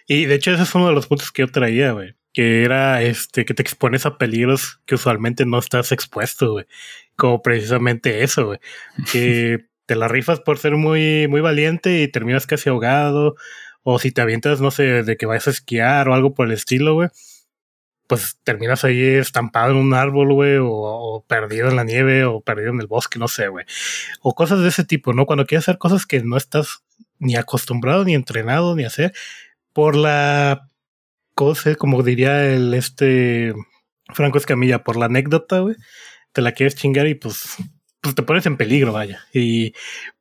Y 0.08 0.26
de 0.26 0.34
hecho, 0.34 0.50
ese 0.50 0.64
es 0.64 0.74
uno 0.74 0.88
de 0.88 0.94
los 0.94 1.06
puntos 1.06 1.30
que 1.30 1.42
yo 1.42 1.48
traía, 1.48 1.92
güey. 1.92 2.16
Que 2.32 2.64
era 2.64 3.02
este, 3.02 3.44
que 3.44 3.54
te 3.54 3.62
expones 3.62 4.04
a 4.06 4.18
peligros 4.18 4.80
que 4.86 4.96
usualmente 4.96 5.46
no 5.46 5.58
estás 5.58 5.92
expuesto, 5.92 6.52
güey. 6.52 6.66
Como 7.16 7.40
precisamente 7.42 8.24
eso, 8.24 8.46
güey. 8.46 8.58
Que 9.12 9.66
te 9.86 9.94
la 9.94 10.08
rifas 10.08 10.40
por 10.40 10.58
ser 10.58 10.74
muy, 10.76 11.28
muy 11.28 11.40
valiente 11.40 12.02
y 12.02 12.08
terminas 12.08 12.46
casi 12.46 12.68
ahogado. 12.68 13.36
O 13.82 13.98
si 14.00 14.10
te 14.10 14.20
avientas, 14.20 14.60
no 14.60 14.72
sé, 14.72 15.04
de 15.04 15.16
que 15.16 15.26
vayas 15.26 15.46
a 15.46 15.50
esquiar 15.50 16.08
o 16.08 16.14
algo 16.14 16.34
por 16.34 16.48
el 16.48 16.52
estilo, 16.52 16.94
güey 16.94 17.08
pues 18.10 18.40
terminas 18.42 18.82
ahí 18.82 19.00
estampado 19.04 19.70
en 19.70 19.76
un 19.76 19.94
árbol, 19.94 20.32
güey, 20.32 20.56
o, 20.60 21.24
perdido 21.28 21.68
en 21.68 21.76
la 21.76 21.84
nieve, 21.84 22.24
o 22.24 22.40
perdido 22.40 22.70
en 22.70 22.80
el 22.80 22.88
bosque, 22.88 23.20
no 23.20 23.28
sé, 23.28 23.46
güey. 23.46 23.64
O 24.20 24.34
cosas 24.34 24.58
de 24.62 24.68
ese 24.68 24.84
tipo, 24.84 25.12
¿no? 25.12 25.26
Cuando 25.26 25.46
quieres 25.46 25.62
hacer 25.62 25.78
cosas 25.78 26.06
que 26.06 26.20
no 26.20 26.36
estás 26.36 26.82
ni 27.20 27.36
acostumbrado, 27.36 28.04
ni 28.04 28.16
entrenado, 28.16 28.74
ni 28.74 28.82
hacer, 28.82 29.12
por 29.72 29.94
la 29.94 30.68
cosa, 31.36 31.76
como 31.76 32.02
diría 32.02 32.52
el 32.52 32.74
este 32.74 33.54
Franco 34.12 34.38
Escamilla, 34.38 34.82
por 34.82 34.96
la 34.96 35.06
anécdota, 35.06 35.60
güey, 35.60 35.76
te 36.32 36.42
la 36.42 36.50
quieres 36.50 36.74
chingar 36.74 37.06
y 37.06 37.14
pues, 37.14 37.58
pues 38.00 38.16
te 38.16 38.24
pones 38.24 38.44
en 38.44 38.56
peligro, 38.56 38.92
vaya. 38.92 39.20
Y 39.32 39.72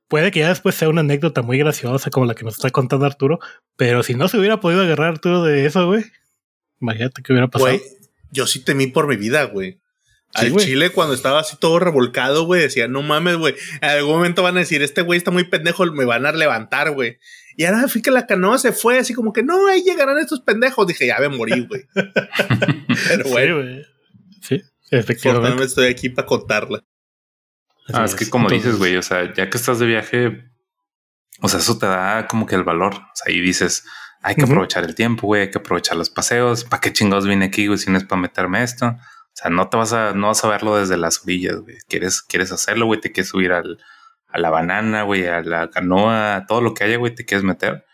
puede 0.07 0.29
que 0.29 0.41
ya 0.41 0.49
después 0.49 0.75
sea 0.75 0.89
una 0.89 1.01
anécdota 1.01 1.41
muy 1.41 1.57
graciosa 1.57 2.11
como 2.11 2.27
la 2.27 2.35
que 2.35 2.43
nos 2.45 2.53
está 2.53 2.69
contando 2.69 3.07
Arturo, 3.07 3.39
pero 3.77 4.03
si 4.03 4.13
no 4.13 4.27
se 4.27 4.37
hubiera 4.37 4.59
podido 4.59 4.83
agarrar 4.83 5.13
Arturo 5.13 5.43
de 5.43 5.65
eso, 5.65 5.87
güey, 5.87 6.03
Imagínate 6.81 7.21
qué 7.21 7.33
hubiera 7.33 7.47
pasado. 7.47 7.71
Güey, 7.71 7.81
yo 8.31 8.47
sí 8.47 8.59
temí 8.59 8.87
por 8.87 9.07
mi 9.07 9.17
vida, 9.17 9.43
güey. 9.43 9.79
Al 10.35 10.55
Chile, 10.57 10.91
cuando 10.91 11.15
estaba 11.15 11.39
así 11.39 11.57
todo 11.57 11.79
revolcado, 11.79 12.45
güey, 12.45 12.61
decía, 12.61 12.87
no 12.87 13.01
mames, 13.01 13.37
güey. 13.37 13.55
En 13.81 13.89
algún 13.89 14.17
momento 14.17 14.43
van 14.43 14.57
a 14.57 14.59
decir, 14.59 14.83
este 14.83 15.01
güey 15.01 15.17
está 15.17 15.31
muy 15.31 15.45
pendejo, 15.45 15.85
me 15.87 16.05
van 16.05 16.25
a 16.27 16.31
levantar, 16.31 16.91
güey. 16.91 17.17
Y 17.57 17.65
ahora 17.65 17.87
fui 17.87 18.01
que 18.01 18.11
la 18.11 18.27
canoa 18.27 18.59
se 18.59 18.71
fue 18.71 18.99
así 18.99 19.13
como 19.13 19.33
que 19.33 19.41
no, 19.41 19.67
ahí 19.67 19.81
llegarán 19.81 20.19
estos 20.19 20.41
pendejos. 20.41 20.85
Dije, 20.85 21.07
ya 21.07 21.17
me 21.19 21.29
morí, 21.29 21.65
güey. 21.65 21.81
Pero 23.07 23.29
bueno. 23.29 23.83
Sí, 24.41 24.61
efectivamente. 24.91 25.63
estoy 25.63 25.87
aquí 25.87 26.09
para 26.09 26.27
contarla. 26.27 26.85
Ah, 27.91 28.05
es, 28.05 28.13
que 28.13 28.29
como 28.29 28.49
dices, 28.49 28.77
güey, 28.77 28.95
o 28.97 29.01
sea, 29.01 29.33
ya 29.33 29.49
que 29.49 29.57
estás 29.57 29.79
de 29.79 29.87
viaje, 29.87 30.51
o 31.41 31.49
sea, 31.49 31.59
eso 31.59 31.79
te 31.79 31.87
da 31.87 32.27
como 32.27 32.45
que 32.45 32.55
el 32.55 32.63
valor. 32.63 32.93
O 32.93 33.15
sea, 33.15 33.33
ahí 33.33 33.41
dices, 33.41 33.83
hay 34.21 34.35
que 34.35 34.43
aprovechar 34.43 34.83
el 34.83 34.95
tiempo, 34.95 35.27
güey, 35.27 35.43
hay 35.43 35.51
que 35.51 35.59
aprovechar 35.59 35.97
los 35.97 36.09
paseos. 36.09 36.65
¿Para 36.65 36.81
qué 36.81 36.91
chingados 36.91 37.25
vine 37.27 37.45
aquí, 37.45 37.67
güey, 37.67 37.77
si 37.77 37.89
no 37.89 37.97
es 37.97 38.03
para 38.03 38.21
meterme 38.21 38.63
esto? 38.63 38.87
O 38.87 39.31
sea, 39.33 39.49
no 39.49 39.69
te 39.69 39.77
vas 39.77 39.93
a, 39.93 40.13
no 40.13 40.27
vas 40.27 40.43
a 40.43 40.49
verlo 40.49 40.75
desde 40.75 40.97
las 40.97 41.23
orillas, 41.23 41.57
güey. 41.57 41.77
Quieres, 41.87 42.21
quieres 42.21 42.51
hacerlo, 42.51 42.85
güey, 42.85 42.99
te 42.99 43.11
quieres 43.11 43.29
subir 43.29 43.53
al, 43.53 43.79
a 44.27 44.39
la 44.39 44.49
banana, 44.49 45.03
güey, 45.03 45.27
a 45.27 45.41
la 45.41 45.69
canoa, 45.69 46.45
todo 46.47 46.61
lo 46.61 46.73
que 46.73 46.83
haya, 46.83 46.97
güey, 46.97 47.15
te 47.15 47.25
quieres 47.25 47.43
meter. 47.43 47.85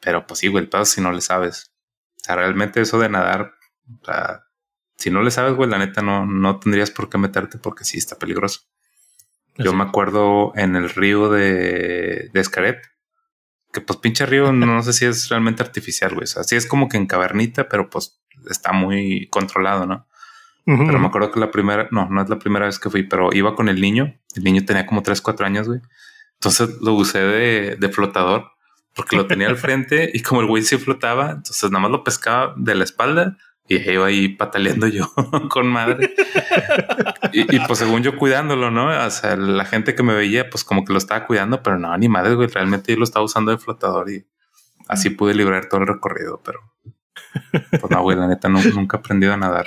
Pero 0.00 0.26
pues 0.26 0.40
sí, 0.40 0.48
güey, 0.48 0.64
el 0.64 0.70
pedo 0.70 0.84
si 0.84 1.00
no 1.00 1.12
le 1.12 1.20
sabes. 1.20 1.72
O 2.20 2.24
sea, 2.24 2.36
realmente 2.36 2.80
eso 2.80 2.98
de 2.98 3.08
nadar, 3.08 3.54
o 4.00 4.04
sea, 4.04 4.42
si 4.96 5.10
no 5.10 5.22
le 5.22 5.30
sabes, 5.30 5.54
güey, 5.54 5.70
la 5.70 5.78
neta 5.78 6.02
no, 6.02 6.26
no 6.26 6.58
tendrías 6.58 6.90
por 6.90 7.08
qué 7.08 7.18
meterte 7.18 7.58
porque 7.58 7.84
sí 7.84 7.98
está 7.98 8.18
peligroso. 8.18 8.60
Yo 9.56 9.72
me 9.72 9.84
acuerdo 9.84 10.52
en 10.56 10.76
el 10.76 10.90
río 10.90 11.30
de, 11.30 12.30
de 12.32 12.40
Escaret, 12.40 12.82
que 13.72 13.80
pues 13.80 13.98
pinche 13.98 14.26
río 14.26 14.52
no 14.52 14.82
sé 14.82 14.92
si 14.92 15.04
es 15.04 15.28
realmente 15.28 15.62
artificial, 15.62 16.14
güey. 16.14 16.24
O 16.24 16.26
sea, 16.26 16.44
sí 16.44 16.56
es 16.56 16.66
como 16.66 16.88
que 16.88 16.96
en 16.96 17.06
cavernita, 17.06 17.68
pero 17.68 17.88
pues 17.88 18.20
está 18.48 18.72
muy 18.72 19.28
controlado, 19.30 19.86
¿no? 19.86 20.06
Pero 20.66 21.00
me 21.00 21.06
acuerdo 21.08 21.32
que 21.32 21.40
la 21.40 21.50
primera, 21.50 21.88
no, 21.90 22.08
no 22.08 22.22
es 22.22 22.28
la 22.28 22.38
primera 22.38 22.66
vez 22.66 22.78
que 22.78 22.90
fui, 22.90 23.02
pero 23.02 23.30
iba 23.32 23.56
con 23.56 23.68
el 23.68 23.80
niño. 23.80 24.14
El 24.36 24.44
niño 24.44 24.64
tenía 24.64 24.86
como 24.86 25.02
3, 25.02 25.20
4 25.20 25.46
años, 25.46 25.66
güey. 25.66 25.80
Entonces 26.34 26.80
lo 26.80 26.94
usé 26.94 27.18
de, 27.18 27.76
de 27.76 27.88
flotador 27.88 28.52
porque 28.94 29.16
lo 29.16 29.26
tenía 29.26 29.48
al 29.48 29.56
frente 29.56 30.10
y 30.12 30.22
como 30.22 30.40
el 30.40 30.46
güey 30.46 30.62
sí 30.62 30.76
flotaba, 30.76 31.30
entonces 31.30 31.70
nada 31.70 31.82
más 31.82 31.90
lo 31.90 32.04
pescaba 32.04 32.54
de 32.56 32.74
la 32.74 32.84
espalda 32.84 33.36
y 33.68 33.76
iba 33.90 34.06
ahí 34.06 34.28
pataleando 34.28 34.88
yo 34.88 35.12
con 35.48 35.68
madre. 35.68 36.14
Y, 37.32 37.60
pues 37.66 37.78
según 37.78 38.02
yo 38.02 38.16
cuidándolo, 38.16 38.70
¿no? 38.70 38.88
O 38.88 39.10
sea, 39.10 39.36
la 39.36 39.64
gente 39.64 39.94
que 39.94 40.02
me 40.02 40.14
veía, 40.14 40.50
pues 40.50 40.64
como 40.64 40.84
que 40.84 40.92
lo 40.92 40.98
estaba 40.98 41.26
cuidando, 41.26 41.62
pero 41.62 41.78
no, 41.78 41.96
ni 41.96 42.08
madre, 42.08 42.34
güey. 42.34 42.48
Realmente 42.48 42.92
yo 42.92 42.98
lo 42.98 43.04
estaba 43.04 43.24
usando 43.24 43.50
de 43.50 43.58
flotador 43.58 44.10
y 44.10 44.26
así 44.88 45.10
pude 45.10 45.34
librar 45.34 45.68
todo 45.68 45.80
el 45.80 45.86
recorrido, 45.86 46.40
pero 46.44 46.60
pues 47.70 47.90
no, 47.90 48.02
güey, 48.02 48.16
la 48.16 48.26
neta 48.26 48.48
nunca 48.48 48.96
he 48.96 49.00
aprendido 49.00 49.32
a 49.32 49.36
nadar. 49.36 49.66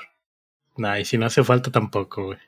Nah, 0.78 1.00
y 1.00 1.06
si 1.06 1.18
no 1.18 1.26
hace 1.26 1.44
falta 1.44 1.72
tampoco, 1.72 2.26
güey. 2.26 2.40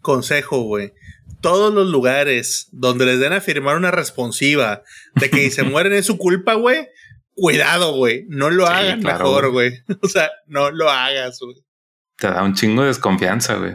Consejo, 0.00 0.62
güey. 0.62 0.92
Todos 1.40 1.72
los 1.72 1.88
lugares 1.88 2.68
donde 2.72 3.06
les 3.06 3.20
den 3.20 3.32
a 3.32 3.40
firmar 3.40 3.76
una 3.76 3.90
responsiva 3.90 4.82
de 5.14 5.30
que 5.30 5.50
se 5.50 5.62
mueren 5.64 5.92
es 5.92 6.06
su 6.06 6.18
culpa, 6.18 6.54
güey. 6.54 6.88
Cuidado, 7.34 7.94
güey. 7.94 8.24
No 8.28 8.50
lo 8.50 8.66
hagas 8.66 8.98
mejor, 8.98 9.50
güey. 9.50 9.82
O 10.02 10.08
sea, 10.08 10.30
no 10.46 10.70
lo 10.70 10.90
hagas, 10.90 11.38
güey. 11.40 11.56
Te 12.16 12.28
da 12.28 12.42
un 12.42 12.54
chingo 12.54 12.82
de 12.82 12.88
desconfianza, 12.88 13.54
güey. 13.54 13.74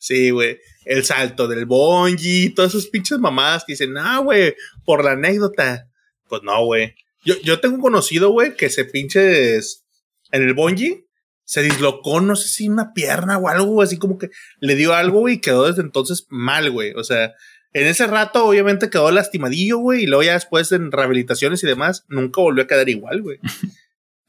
Sí, 0.00 0.30
güey. 0.30 0.58
El 0.84 1.04
salto 1.04 1.46
del 1.46 1.66
bonji, 1.66 2.50
todas 2.50 2.74
esas 2.74 2.88
pinches 2.88 3.20
mamadas 3.20 3.64
que 3.64 3.74
dicen, 3.74 3.96
ah, 3.96 4.18
güey, 4.18 4.56
por 4.84 5.04
la 5.04 5.12
anécdota. 5.12 5.88
Pues 6.28 6.42
no, 6.42 6.64
güey. 6.64 6.96
Yo, 7.24 7.40
yo 7.42 7.60
tengo 7.60 7.76
un 7.76 7.82
conocido, 7.82 8.30
güey, 8.30 8.56
que 8.56 8.70
se 8.70 8.84
pinches 8.84 9.84
en 10.32 10.42
el 10.42 10.54
bonji 10.54 11.04
se 11.50 11.64
dislocó, 11.64 12.20
no 12.20 12.36
sé 12.36 12.46
si 12.46 12.68
una 12.68 12.92
pierna 12.94 13.36
o 13.36 13.48
algo, 13.48 13.82
así 13.82 13.98
como 13.98 14.18
que 14.18 14.30
le 14.60 14.76
dio 14.76 14.94
algo, 14.94 15.28
y 15.28 15.40
quedó 15.40 15.66
desde 15.66 15.82
entonces 15.82 16.28
mal, 16.28 16.70
güey. 16.70 16.92
O 16.92 17.02
sea, 17.02 17.34
en 17.72 17.88
ese 17.88 18.06
rato 18.06 18.44
obviamente 18.44 18.88
quedó 18.88 19.10
lastimadillo, 19.10 19.78
güey, 19.78 20.04
y 20.04 20.06
luego 20.06 20.22
ya 20.22 20.34
después 20.34 20.70
en 20.70 20.92
rehabilitaciones 20.92 21.64
y 21.64 21.66
demás, 21.66 22.04
nunca 22.08 22.40
volvió 22.40 22.62
a 22.62 22.66
quedar 22.68 22.88
igual, 22.88 23.22
güey. 23.22 23.40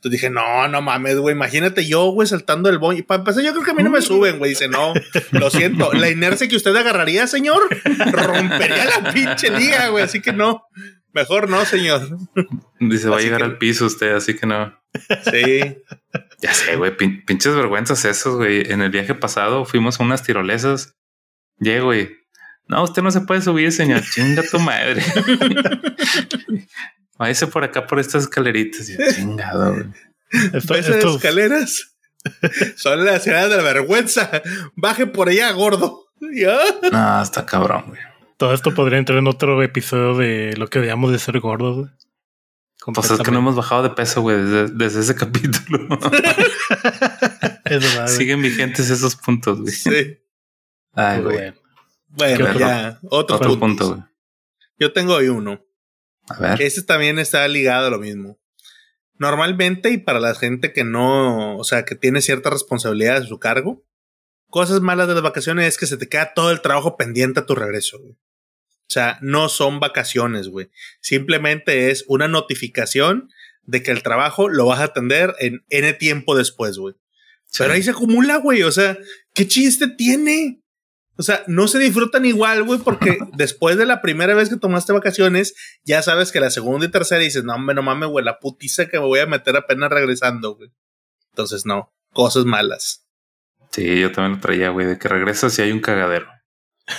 Entonces 0.02 0.20
dije, 0.20 0.32
no, 0.32 0.68
no 0.68 0.82
mames, 0.82 1.18
güey, 1.18 1.36
imagínate 1.36 1.86
yo, 1.86 2.08
güey, 2.08 2.28
saltando 2.28 2.70
el 2.72 2.80
boing. 2.80 3.04
Para 3.04 3.20
empezar, 3.20 3.44
yo 3.44 3.52
creo 3.52 3.64
que 3.64 3.70
a 3.70 3.74
mí 3.76 3.84
no 3.84 3.92
me 3.92 4.02
suben, 4.02 4.40
güey. 4.40 4.50
Dice, 4.50 4.68
no, 4.68 4.96
lo 5.30 5.52
siento, 5.52 5.94
la 5.94 6.10
inercia 6.10 6.48
que 6.48 6.56
usted 6.56 6.76
agarraría, 6.76 7.28
señor, 7.28 7.62
rompería 8.12 8.86
la 8.86 9.14
pinche 9.14 9.52
liga, 9.52 9.90
güey, 9.90 10.04
así 10.04 10.20
que 10.20 10.34
no. 10.34 10.66
Mejor 11.14 11.52
no, 11.52 11.64
señor. 11.66 12.18
Dice, 12.80 13.10
va 13.10 13.18
a 13.18 13.22
llegar 13.22 13.44
al 13.44 13.60
piso 13.60 13.86
usted, 13.86 14.16
así 14.16 14.36
que 14.36 14.48
no. 14.48 14.76
Sí. 15.30 15.78
Ya 16.42 16.52
sé, 16.56 16.78
güey, 16.78 16.98
pinches 16.98 17.54
vergüenzas 17.54 18.04
esos, 18.04 18.38
güey. 18.38 18.72
En 18.72 18.82
el 18.82 18.90
viaje 18.90 19.14
pasado 19.14 19.66
fuimos 19.66 20.00
a 20.00 20.04
unas 20.04 20.24
tirolesas. 20.24 20.96
Llego, 21.60 21.86
güey. 21.88 22.10
No, 22.68 22.82
usted 22.82 23.04
no 23.04 23.12
se 23.12 23.22
puede 23.22 23.42
subir, 23.42 23.72
señor. 23.72 24.02
Chinga 24.02 24.42
tu 24.50 24.58
madre. 24.58 25.04
Váyase 27.22 27.46
por 27.46 27.64
acá 27.64 27.86
por 27.86 28.00
estas 28.00 28.24
escaleritas. 28.24 28.90
Y 28.90 28.98
chingado, 29.16 29.74
güey. 29.74 29.86
Estas 30.54 30.88
escaleras 30.88 31.96
son 32.76 33.06
las 33.06 33.18
escaleras 33.18 33.50
de 33.52 33.58
la 33.58 33.64
vergüenza. 33.64 34.42
Baje 34.76 35.06
por 35.06 35.30
allá, 35.30 35.52
gordo. 35.52 36.08
No, 36.92 37.22
está 37.22 37.46
cabrón, 37.46 37.86
güey. 37.90 38.02
Todo 38.38 38.54
esto 38.54 38.74
podría 38.74 38.98
entrar 38.98 39.20
en 39.20 39.28
otro 39.28 39.62
episodio 39.62 40.16
de 40.16 40.56
lo 40.58 40.68
que 40.68 40.80
veíamos 40.80 41.12
de 41.12 41.20
ser 41.20 41.40
gordos, 41.40 41.78
güey. 41.78 41.90
Pues 42.94 43.12
es 43.12 43.20
que 43.20 43.32
no 43.32 43.40
hemos 43.40 43.56
bajado 43.56 43.84
de 43.84 43.92
peso, 43.92 44.22
güey, 44.22 44.38
desde, 44.38 45.00
ese 45.00 45.14
capítulo. 45.14 45.88
Siguen 48.08 48.42
vigentes 48.42 48.90
esos 48.90 49.16
puntos, 49.16 49.62
güey. 49.62 49.74
Sí. 49.74 50.20
Ay, 50.94 51.22
güey. 51.22 51.54
Bueno, 52.08 52.54
ya. 52.58 53.00
Otro, 53.10 53.60
punto, 53.60 53.90
güey. 53.90 54.02
Yo 54.80 54.94
tengo 54.94 55.16
hoy 55.16 55.28
uno. 55.28 55.64
A 56.38 56.40
ver. 56.40 56.62
Ese 56.62 56.84
también 56.84 57.20
está 57.20 57.48
ligado 57.48 57.88
a 57.88 57.90
lo 57.90 58.00
mismo. 58.00 58.40
Normalmente, 59.16 59.92
y 59.92 59.98
para 59.98 60.20
la 60.20 60.34
gente 60.34 60.74
que 60.74 60.84
no, 60.84 61.58
o 61.58 61.64
sea, 61.64 61.86
que 61.86 61.96
tiene 61.96 62.22
cierta 62.22 62.50
responsabilidad 62.50 63.18
a 63.18 63.26
su 63.26 63.40
cargo, 63.40 63.86
cosas 64.50 64.82
malas 64.82 65.08
de 65.08 65.14
las 65.14 65.24
vacaciones 65.24 65.68
es 65.68 65.78
que 65.78 65.86
se 65.86 65.98
te 65.98 66.10
queda 66.10 66.34
todo 66.34 66.52
el 66.52 66.62
trabajo 66.62 66.98
pendiente 66.98 67.40
a 67.40 67.46
tu 67.46 67.56
regreso. 67.56 68.00
Güey. 68.00 68.14
O 68.14 68.94
sea, 68.94 69.20
no 69.22 69.48
son 69.48 69.80
vacaciones, 69.80 70.50
güey. 70.50 70.70
Simplemente 71.02 71.92
es 71.92 72.04
una 72.08 72.28
notificación 72.28 73.30
de 73.64 73.84
que 73.84 73.92
el 73.92 74.04
trabajo 74.04 74.50
lo 74.50 74.66
vas 74.66 74.80
a 74.80 74.86
atender 74.86 75.34
en 75.40 75.64
N 75.70 75.94
tiempo 75.94 76.36
después, 76.36 76.78
güey. 76.78 76.96
Pero 77.58 77.74
ahí 77.74 77.84
se 77.84 77.92
acumula, 77.92 78.38
güey. 78.38 78.64
O 78.64 78.72
sea, 78.72 78.98
¿qué 79.34 79.48
chiste 79.48 79.88
tiene? 79.88 80.61
O 81.18 81.24
sea, 81.24 81.44
no 81.48 81.68
se 81.68 81.80
disfrutan 81.80 82.26
igual, 82.26 82.64
güey, 82.64 82.80
porque 82.80 83.18
después 83.34 83.78
de 83.78 83.86
la 83.86 84.02
primera 84.02 84.34
vez 84.34 84.50
que 84.50 84.58
tomaste 84.58 84.94
vacaciones, 84.94 85.54
ya 85.84 86.02
sabes 86.02 86.32
que 86.32 86.40
la 86.40 86.50
segunda 86.50 86.86
y 86.86 86.92
tercera 86.92 87.22
dices, 87.22 87.44
no, 87.44 87.54
hombre, 87.54 87.76
no 87.76 87.84
mames, 87.84 88.10
güey, 88.10 88.26
la 88.26 88.40
putiza 88.40 88.88
que 88.88 89.00
me 89.00 89.06
voy 89.06 89.20
a 89.20 89.26
meter 89.26 89.56
apenas 89.56 89.90
regresando, 89.90 90.56
güey. 90.56 90.72
Entonces, 91.32 91.66
no, 91.66 91.94
cosas 92.14 92.46
malas. 92.46 93.06
Sí, 93.72 94.00
yo 94.00 94.12
también 94.12 94.36
lo 94.36 94.42
traía, 94.42 94.70
güey, 94.70 94.86
de 94.86 94.98
que 94.98 95.08
regresas 95.08 95.58
y 95.58 95.62
hay 95.62 95.72
un 95.72 95.80
cagadero. 95.80 96.28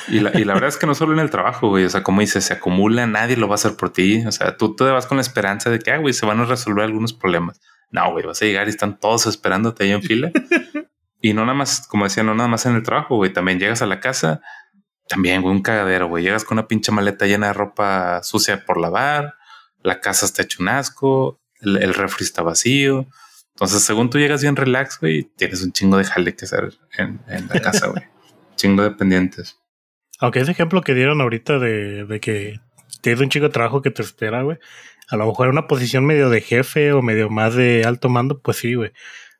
Y 0.08 0.20
la, 0.20 0.30
y 0.38 0.44
la 0.44 0.54
verdad 0.54 0.68
es 0.68 0.78
que 0.78 0.86
no 0.86 0.94
solo 0.94 1.12
en 1.12 1.18
el 1.18 1.30
trabajo, 1.30 1.68
güey. 1.68 1.84
O 1.84 1.90
sea, 1.90 2.02
como 2.02 2.20
dices, 2.20 2.44
se 2.44 2.54
acumula, 2.54 3.06
nadie 3.06 3.36
lo 3.36 3.48
va 3.48 3.54
a 3.54 3.56
hacer 3.56 3.76
por 3.76 3.92
ti. 3.92 4.24
O 4.26 4.32
sea, 4.32 4.56
tú 4.56 4.74
te 4.74 4.84
vas 4.84 5.06
con 5.06 5.18
la 5.18 5.22
esperanza 5.22 5.68
de 5.70 5.78
que, 5.78 5.90
ah, 5.90 5.98
güey, 5.98 6.14
se 6.14 6.24
van 6.24 6.40
a 6.40 6.46
resolver 6.46 6.84
algunos 6.84 7.12
problemas. 7.12 7.60
No, 7.90 8.10
güey, 8.10 8.24
vas 8.24 8.40
a 8.40 8.46
llegar 8.46 8.66
y 8.68 8.70
están 8.70 8.98
todos 8.98 9.26
esperándote 9.26 9.84
ahí 9.84 9.90
en 9.92 10.02
fila. 10.02 10.32
y 11.22 11.32
no 11.34 11.42
nada 11.42 11.54
más, 11.54 11.86
como 11.86 12.04
decía, 12.04 12.24
no 12.24 12.34
nada 12.34 12.48
más 12.48 12.66
en 12.66 12.74
el 12.74 12.82
trabajo, 12.82 13.16
güey. 13.16 13.32
También 13.32 13.60
llegas 13.60 13.80
a 13.80 13.86
la 13.86 14.00
casa, 14.00 14.42
también, 15.08 15.40
güey, 15.40 15.54
un 15.54 15.62
cagadero, 15.62 16.08
güey. 16.08 16.24
Llegas 16.24 16.44
con 16.44 16.58
una 16.58 16.66
pinche 16.66 16.90
maleta 16.90 17.26
llena 17.26 17.46
de 17.46 17.52
ropa 17.52 18.22
sucia 18.24 18.64
por 18.66 18.80
lavar, 18.80 19.36
la 19.82 20.00
casa 20.00 20.26
está 20.26 20.42
hecho 20.42 20.62
un 20.62 20.68
asco, 20.68 21.40
el, 21.60 21.94
refri 21.94 22.24
está 22.24 22.42
vacío. 22.42 23.06
Entonces, 23.54 23.82
según 23.82 24.10
tú 24.10 24.18
llegas 24.18 24.42
bien 24.42 24.56
relax, 24.56 24.98
güey, 24.98 25.22
tienes 25.36 25.62
un 25.62 25.72
chingo 25.72 25.96
de 25.96 26.04
jale 26.04 26.34
que 26.34 26.44
hacer 26.44 26.74
en, 26.98 27.20
en 27.28 27.48
la 27.48 27.60
casa, 27.60 27.86
güey. 27.86 28.02
chingo 28.56 28.82
de 28.82 28.90
pendientes. 28.90 29.58
Aunque 30.18 30.40
ese 30.40 30.50
ejemplo 30.50 30.82
que 30.82 30.94
dieron 30.94 31.20
ahorita 31.20 31.58
de, 31.58 32.04
de 32.04 32.20
que 32.20 32.60
tienes 33.00 33.20
un 33.20 33.28
chico 33.28 33.46
de 33.46 33.52
trabajo 33.52 33.80
que 33.80 33.90
te 33.90 34.02
espera, 34.02 34.42
güey. 34.42 34.58
A 35.08 35.16
lo 35.16 35.26
mejor 35.26 35.46
en 35.46 35.52
una 35.52 35.66
posición 35.66 36.04
medio 36.04 36.30
de 36.30 36.40
jefe 36.40 36.92
o 36.92 37.02
medio 37.02 37.28
más 37.28 37.54
de 37.54 37.84
alto 37.84 38.08
mando, 38.08 38.40
pues 38.40 38.56
sí, 38.56 38.74
güey. 38.74 38.92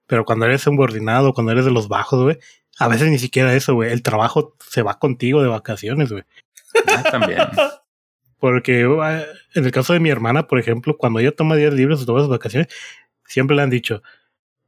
Pero 0.06 0.24
cuando 0.24 0.46
eres 0.46 0.62
subordinado, 0.62 1.32
cuando 1.32 1.52
eres 1.52 1.64
de 1.64 1.70
los 1.70 1.88
bajos, 1.88 2.22
güey, 2.22 2.38
a 2.78 2.88
veces 2.88 3.08
ni 3.08 3.18
siquiera 3.18 3.54
eso, 3.54 3.74
güey. 3.74 3.92
El 3.92 4.02
trabajo 4.02 4.56
se 4.68 4.82
va 4.82 4.98
contigo 4.98 5.42
de 5.42 5.48
vacaciones, 5.48 6.10
güey. 6.10 6.24
Ah, 6.88 7.02
también. 7.02 7.40
Porque 8.38 8.80
en 8.80 9.64
el 9.64 9.70
caso 9.70 9.92
de 9.92 10.00
mi 10.00 10.10
hermana, 10.10 10.48
por 10.48 10.58
ejemplo, 10.58 10.96
cuando 10.96 11.20
ella 11.20 11.30
toma 11.30 11.54
días 11.54 11.72
libres 11.72 12.02
o 12.02 12.06
toma 12.06 12.26
vacaciones, 12.26 12.66
siempre 13.24 13.54
le 13.54 13.62
han 13.62 13.70
dicho, 13.70 14.02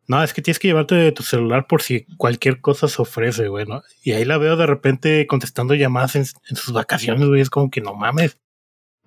no, 0.06 0.22
es 0.22 0.34
que 0.34 0.42
tienes 0.42 0.58
que 0.58 0.68
llevarte 0.68 1.10
tu 1.12 1.22
celular 1.22 1.66
por 1.66 1.82
si 1.82 2.04
cualquier 2.16 2.60
cosa 2.60 2.88
se 2.88 3.00
ofrece, 3.00 3.48
güey, 3.48 3.66
¿no? 3.66 3.82
Y 4.02 4.12
ahí 4.12 4.24
la 4.24 4.38
veo 4.38 4.56
de 4.56 4.66
repente 4.66 5.26
contestando 5.26 5.74
llamadas 5.74 6.16
en, 6.16 6.24
sus 6.24 6.72
vacaciones, 6.72 7.26
güey. 7.26 7.40
Es 7.40 7.50
como 7.50 7.70
que 7.70 7.80
no 7.80 7.94
mames. 7.94 8.38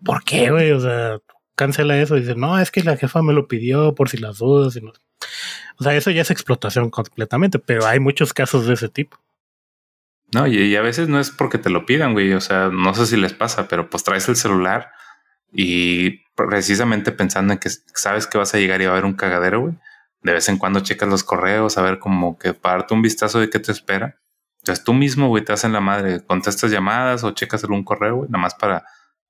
¿Por 0.04 0.24
qué, 0.24 0.50
güey? 0.52 0.72
O 0.72 0.80
sea, 0.80 1.20
cancela 1.58 2.00
eso. 2.00 2.16
Y 2.16 2.22
dice, 2.22 2.36
no, 2.36 2.58
es 2.60 2.72
que 2.72 2.84
la 2.84 2.96
jefa 2.96 3.22
me 3.22 3.34
lo 3.34 3.50
pidió 3.50 3.94
por 3.94 4.08
si 4.08 4.18
las 4.18 4.38
dudas. 4.38 4.78
Y 4.78 4.82
no. 4.82 4.94
O 5.80 5.84
sea, 5.84 5.94
eso 5.96 6.10
ya 6.12 6.22
es 6.22 6.32
explotación 6.32 6.90
completamente, 6.90 7.60
pero 7.60 7.86
hay 7.86 8.00
muchos 8.00 8.34
casos 8.34 8.66
de 8.66 8.76
ese 8.76 8.88
tipo. 8.88 9.18
No, 10.34 10.48
y, 10.48 10.76
a 10.76 10.82
veces 10.82 11.08
no 11.08 11.20
es 11.20 11.32
porque 11.32 11.58
te 11.58 11.70
lo 11.70 11.86
pidan, 11.86 12.14
güey. 12.14 12.34
O 12.34 12.42
sea, 12.42 12.70
no 12.70 12.94
sé 12.94 13.06
si 13.06 13.18
les 13.18 13.34
pasa, 13.34 13.68
pero 13.68 13.90
pues 13.90 14.04
traes 14.04 14.30
el 14.30 14.36
celular 14.36 14.92
Y 15.52 16.26
precisamente 16.36 17.12
pensando 17.12 17.54
en 17.54 17.60
que 17.60 17.70
sabes 17.70 18.28
que 18.28 18.38
vas 18.38 18.54
a 18.54 18.58
llegar 18.60 18.82
y 18.82 18.86
va 18.86 18.92
a 18.92 18.94
haber 18.94 19.06
un 19.06 19.14
cagadero, 19.14 19.62
güey. 19.62 19.74
De 20.22 20.34
vez 20.34 20.50
en 20.50 20.58
cuando 20.58 20.82
checas 20.82 21.10
los 21.10 21.24
correos, 21.24 21.78
a 21.78 21.82
ver 21.82 22.00
como 22.00 22.38
que 22.38 22.54
para 22.54 22.78
darte 22.78 22.94
un 22.94 23.02
vistazo 23.02 23.40
de 23.40 23.50
qué 23.50 23.60
te 23.60 23.72
espera. 23.72 24.20
Entonces 24.60 24.84
tú 24.84 24.94
mismo, 24.94 25.30
güey, 25.30 25.46
te 25.46 25.54
hacen 25.54 25.72
la 25.74 25.80
madre, 25.80 26.22
contestas 26.26 26.72
llamadas 26.72 27.24
o 27.24 27.32
checas 27.32 27.64
algún 27.64 27.84
correo, 27.84 28.18
güey, 28.18 28.30
nada 28.30 28.42
más 28.42 28.56
para, 28.56 28.86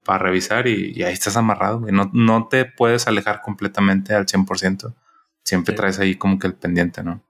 para 0.07 0.19
revisar 0.19 0.67
y, 0.67 1.03
ahí 1.03 1.11
estás 1.11 1.35
amarrado, 1.35 1.81
güey. 1.81 1.91
No, 1.91 2.09
no 2.13 2.47
te 2.47 2.63
puedes 2.63 3.07
alejar 3.07 3.41
completamente 3.41 4.15
al 4.15 4.25
100%. 4.25 4.95
Siempre 5.43 5.75
traes 5.75 5.99
ahí 5.99 6.15
como 6.15 6.39
que 6.39 6.47
el 6.47 6.53
pendiente, 6.53 7.03
¿no? 7.03 7.21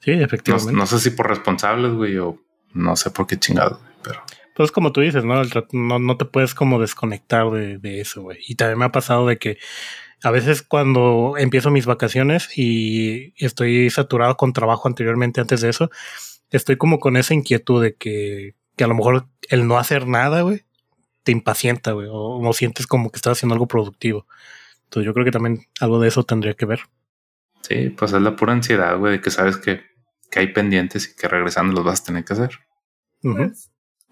Sí, 0.00 0.10
efectivamente. 0.10 0.74
No, 0.74 0.86
sé 0.86 0.98
si 1.00 1.10
por 1.10 1.28
responsables, 1.28 1.92
güey, 1.92 2.18
o 2.18 2.38
no 2.74 2.96
sé 2.96 3.10
por 3.10 3.26
qué 3.26 3.38
chingado, 3.38 3.80
pero... 4.04 4.20
Pues 4.54 4.70
como 4.70 4.92
tú 4.92 5.00
dices, 5.00 5.24
¿no? 5.24 5.42
no, 5.72 5.98
no 5.98 6.16
te 6.18 6.26
puedes 6.26 6.54
como 6.54 6.78
desconectar 6.78 7.50
de, 7.50 7.78
de 7.78 8.02
eso, 8.02 8.20
güey. 8.20 8.38
Y 8.46 8.56
también 8.56 8.78
me 8.80 8.84
ha 8.84 8.92
pasado 8.92 9.26
de 9.26 9.38
que 9.38 9.56
a 10.22 10.30
veces 10.30 10.60
cuando 10.60 11.36
empiezo 11.38 11.70
mis 11.70 11.86
vacaciones 11.86 12.50
y 12.58 13.32
estoy 13.42 13.88
saturado 13.88 14.36
con 14.36 14.52
trabajo 14.52 14.86
anteriormente 14.86 15.40
antes 15.40 15.62
de 15.62 15.70
eso, 15.70 15.90
estoy 16.50 16.76
como 16.76 17.00
con 17.00 17.16
esa 17.16 17.32
inquietud 17.32 17.82
de 17.82 17.94
que, 17.94 18.54
que 18.76 18.84
a 18.84 18.88
lo 18.88 18.94
mejor 18.94 19.28
el 19.48 19.66
no 19.66 19.78
hacer 19.78 20.06
nada, 20.06 20.42
güey, 20.42 20.66
te 21.22 21.32
impacienta, 21.32 21.92
güey, 21.92 22.08
o 22.10 22.40
no 22.42 22.52
sientes 22.52 22.86
como 22.86 23.10
que 23.10 23.16
estás 23.16 23.38
haciendo 23.38 23.54
algo 23.54 23.68
productivo. 23.68 24.26
Entonces 24.84 25.06
yo 25.06 25.14
creo 25.14 25.24
que 25.24 25.30
también 25.30 25.66
algo 25.80 26.00
de 26.00 26.08
eso 26.08 26.24
tendría 26.24 26.54
que 26.54 26.66
ver. 26.66 26.80
Sí, 27.62 27.90
pues 27.90 28.12
es 28.12 28.20
la 28.20 28.36
pura 28.36 28.52
ansiedad, 28.52 28.98
güey, 28.98 29.12
de 29.12 29.20
que 29.20 29.30
sabes 29.30 29.56
que, 29.56 29.82
que 30.30 30.40
hay 30.40 30.52
pendientes 30.52 31.08
y 31.08 31.16
que 31.16 31.28
regresando 31.28 31.74
los 31.74 31.84
vas 31.84 32.00
a 32.00 32.04
tener 32.04 32.24
que 32.24 32.32
hacer 32.32 32.50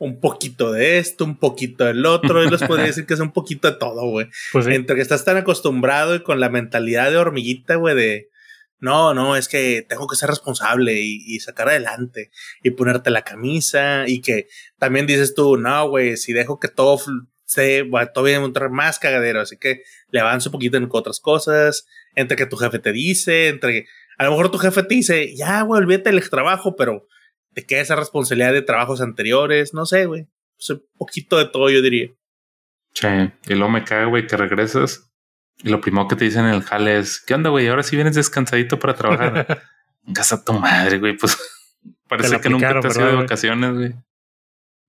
un 0.01 0.18
poquito 0.18 0.73
de 0.73 0.99
esto, 0.99 1.27
un 1.27 1.37
poquito 1.37 1.85
del 1.85 2.07
otro, 2.07 2.42
y 2.42 2.49
les 2.49 2.62
podría 2.62 2.87
decir 2.87 3.05
que 3.05 3.14
es 3.14 3.20
un 3.20 3.33
poquito 3.33 3.70
de 3.70 3.77
todo, 3.77 4.03
güey. 4.09 4.29
Pues 4.51 4.66
Entre 4.66 4.96
que 4.96 5.03
estás 5.03 5.27
tan 5.27 5.37
acostumbrado 5.37 6.14
y 6.14 6.23
con 6.23 6.40
la 6.40 6.49
mentalidad 6.49 7.11
de 7.11 7.18
hormiguita, 7.18 7.75
güey, 7.77 7.94
de 7.94 8.30
no, 8.81 9.12
no, 9.12 9.37
es 9.37 9.49
que 9.49 9.85
tengo 9.87 10.07
que 10.07 10.16
ser 10.16 10.31
responsable 10.31 11.01
y, 11.01 11.38
sacar 11.40 11.69
adelante 11.69 12.31
y 12.62 12.71
ponerte 12.71 13.11
la 13.11 13.23
camisa 13.23 14.05
y 14.07 14.23
que 14.23 14.49
también 14.79 15.07
dices 15.07 15.35
tú, 15.35 15.57
no, 15.57 15.88
güey, 15.88 16.16
si 16.16 16.33
dejo 16.33 16.59
que 16.59 16.69
todo 16.69 16.99
se, 17.45 17.83
bueno, 17.83 18.11
todavía 18.12 18.37
encontrar 18.37 18.71
más 18.71 18.99
cagadero, 18.99 19.40
así 19.40 19.59
que 19.59 19.83
le 20.11 20.21
avanzo 20.21 20.49
un 20.49 20.53
poquito 20.53 20.79
en 20.79 20.88
otras 20.90 21.21
cosas, 21.21 21.87
entre 22.14 22.37
que 22.37 22.47
tu 22.47 22.57
jefe 22.57 22.79
te 22.79 22.93
dice, 22.93 23.49
entre 23.49 23.73
que 23.73 23.87
a 24.19 24.25
lo 24.25 24.31
mejor 24.31 24.51
tu 24.51 24.59
jefe 24.59 24.83
te 24.83 24.95
dice, 24.95 25.35
ya, 25.37 25.62
güey, 25.62 25.83
olvídate 25.83 26.11
del 26.11 26.31
trabajo, 26.31 26.75
pero 26.77 27.07
te 27.53 27.66
queda 27.66 27.81
esa 27.81 27.97
responsabilidad 27.97 28.53
de 28.53 28.62
trabajos 28.62 29.01
anteriores, 29.01 29.75
no 29.75 29.87
sé, 29.87 30.07
güey. 30.07 30.27
Pues 30.57 30.71
un 30.71 30.83
poquito 30.97 31.38
de 31.38 31.47
todo, 31.47 31.71
yo 31.71 31.83
diría. 31.83 32.09
Sí, 32.93 33.09
y 33.49 33.55
luego 33.55 33.71
me 33.71 33.85
cae, 33.85 34.07
güey, 34.07 34.27
que 34.27 34.37
regresas 34.37 35.10
y 35.62 35.68
lo 35.68 35.81
primero 35.81 36.09
que 36.09 36.16
te 36.16 36.25
dicen 36.25 36.46
en 36.46 36.55
el 36.55 36.62
jale 36.62 36.99
es, 36.99 37.20
¿qué 37.20 37.35
onda, 37.35 37.51
güey? 37.51 37.68
Ahora 37.68 37.83
sí 37.83 37.96
vienes 37.96 38.14
descansadito 38.14 38.79
para 38.79 38.94
trabajar. 38.94 39.62
en 40.07 40.14
casa 40.14 40.42
tu 40.42 40.53
madre, 40.53 40.99
güey, 40.99 41.16
pues 41.16 41.37
parece 42.09 42.40
que 42.40 42.49
nunca 42.49 42.81
te 42.81 42.88
has 42.88 42.96
ido 42.96 43.07
de 43.07 43.16
vacaciones, 43.16 43.75
güey. 43.75 43.94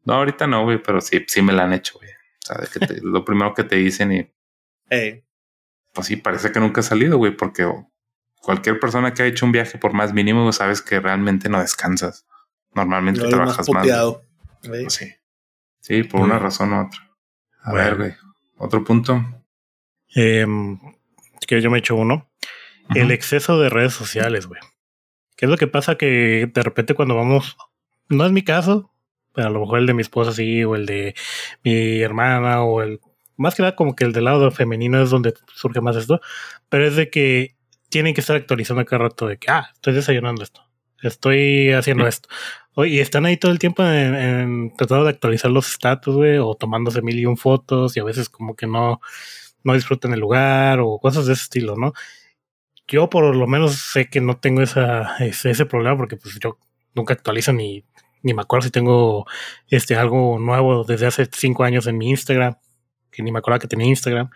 No, 0.04 0.14
ahorita 0.14 0.48
no, 0.48 0.64
güey, 0.64 0.82
pero 0.82 1.02
sí, 1.02 1.24
sí 1.28 1.42
me 1.42 1.54
la 1.54 1.64
han 1.64 1.74
hecho, 1.74 1.96
güey. 1.98 2.10
O 2.10 2.46
sea, 2.46 2.58
que 2.58 3.02
lo 3.04 3.24
primero 3.24 3.54
que 3.54 3.64
te 3.64 3.76
dicen 3.76 4.12
y... 4.14 4.32
Pues 5.94 6.08
sí, 6.08 6.16
parece 6.16 6.52
que 6.52 6.60
nunca 6.60 6.80
has 6.82 6.88
salido, 6.88 7.18
güey, 7.18 7.36
porque 7.36 7.70
cualquier 8.42 8.80
persona 8.80 9.14
que 9.14 9.24
ha 9.24 9.26
hecho 9.28 9.46
un 9.46 9.52
viaje 9.52 9.78
por 9.78 9.94
más 9.94 10.14
mínimo, 10.14 10.52
sabes 10.52 10.82
que 10.82 11.00
realmente 11.00 11.50
no 11.50 11.60
descansas. 11.60 12.26
Normalmente 12.74 13.28
trabajas 13.28 13.70
más. 13.70 13.88
Pues 14.62 14.94
sí. 14.94 15.14
Sí, 15.82 16.04
por 16.04 16.22
una 16.22 16.40
razón 16.40 16.74
u 16.74 16.86
otra. 16.86 17.00
A 17.62 17.74
ver, 17.74 17.98
güey. 17.98 18.16
Otro 18.58 18.84
punto. 18.84 19.41
Eh, 20.16 20.46
que 21.48 21.62
yo 21.62 21.70
me 21.70 21.78
he 21.78 21.80
hecho 21.80 21.96
uno. 21.96 22.30
El 22.94 23.12
exceso 23.12 23.60
de 23.60 23.70
redes 23.70 23.94
sociales, 23.94 24.48
güey. 24.48 24.60
¿Qué 25.38 25.46
es 25.46 25.50
lo 25.50 25.58
que 25.58 25.68
pasa? 25.68 25.96
Que 25.96 26.50
de 26.54 26.62
repente 26.62 26.94
cuando 26.94 27.16
vamos, 27.16 27.58
no 28.10 28.26
es 28.26 28.32
mi 28.32 28.44
caso, 28.44 28.92
pero 29.34 29.48
a 29.48 29.52
lo 29.52 29.62
mejor 29.62 29.80
el 29.80 29.86
de 29.86 29.94
mi 29.94 30.02
esposa 30.02 30.34
sí, 30.34 30.64
o 30.64 30.76
el 30.76 30.86
de 30.86 31.16
mi 31.64 32.02
hermana, 32.02 32.64
o 32.64 32.82
el, 32.82 33.00
más 33.38 33.56
que 33.56 33.64
nada 33.64 33.76
como 33.76 33.96
que 33.96 34.04
el 34.04 34.14
del 34.14 34.26
lado 34.26 34.52
femenino 34.52 35.02
es 35.02 35.10
donde 35.10 35.34
surge 35.56 35.82
más 35.82 35.96
esto, 35.96 36.22
pero 36.70 36.86
es 36.86 36.96
de 36.96 37.10
que 37.10 37.56
tienen 37.90 38.14
que 38.14 38.22
estar 38.22 38.36
actualizando 38.36 38.86
cada 38.86 39.04
rato 39.04 39.28
de 39.28 39.38
que, 39.38 39.50
ah, 39.50 39.70
estoy 39.74 39.94
desayunando 39.94 40.44
esto, 40.44 40.62
estoy 41.02 41.72
haciendo 41.72 42.08
esto, 42.08 42.30
y 42.78 43.00
están 43.00 43.26
ahí 43.26 43.38
todo 43.38 43.52
el 43.52 43.60
tiempo 43.60 43.84
en, 43.84 44.74
tratando 44.78 45.06
de 45.06 45.12
actualizar 45.12 45.52
los 45.52 45.68
status, 45.70 46.16
güey, 46.16 46.38
o 46.38 46.56
tomándose 46.56 47.02
mil 47.02 47.18
y 47.18 47.26
un 47.26 47.38
fotos, 47.38 47.98
y 47.98 48.00
a 48.00 48.04
veces 48.04 48.30
como 48.30 48.56
que 48.56 48.68
no, 48.68 49.02
no 49.64 49.74
disfrutan 49.74 50.14
el 50.14 50.20
lugar, 50.20 50.80
o 50.80 51.00
cosas 51.00 51.26
de 51.26 51.34
ese 51.34 51.44
estilo, 51.44 51.76
¿no? 51.76 51.94
Yo 52.88 53.10
por 53.10 53.36
lo 53.36 53.48
menos 53.48 53.76
sé 53.76 54.10
que 54.10 54.22
no 54.22 54.38
tengo 54.38 54.62
esa, 54.62 55.18
ese, 55.20 55.52
ese 55.52 55.66
problema, 55.66 55.98
porque 55.98 56.18
pues 56.18 56.40
yo 56.40 56.58
nunca 56.94 57.14
actualizo 57.14 57.54
ni, 57.54 57.86
ni 58.24 58.34
me 58.34 58.42
acuerdo 58.42 58.66
si 58.66 58.72
tengo 58.72 59.26
este 59.70 59.96
algo 59.96 60.40
nuevo 60.40 60.84
desde 60.84 61.08
hace 61.08 61.28
cinco 61.32 61.64
años 61.64 61.88
en 61.88 61.98
mi 61.98 62.10
Instagram, 62.10 62.56
que 63.12 63.24
ni 63.24 63.32
me 63.32 63.40
acuerdo 63.40 63.60
que 63.60 63.68
tenía 63.68 63.88
Instagram, 63.88 64.30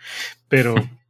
pero 0.48 0.74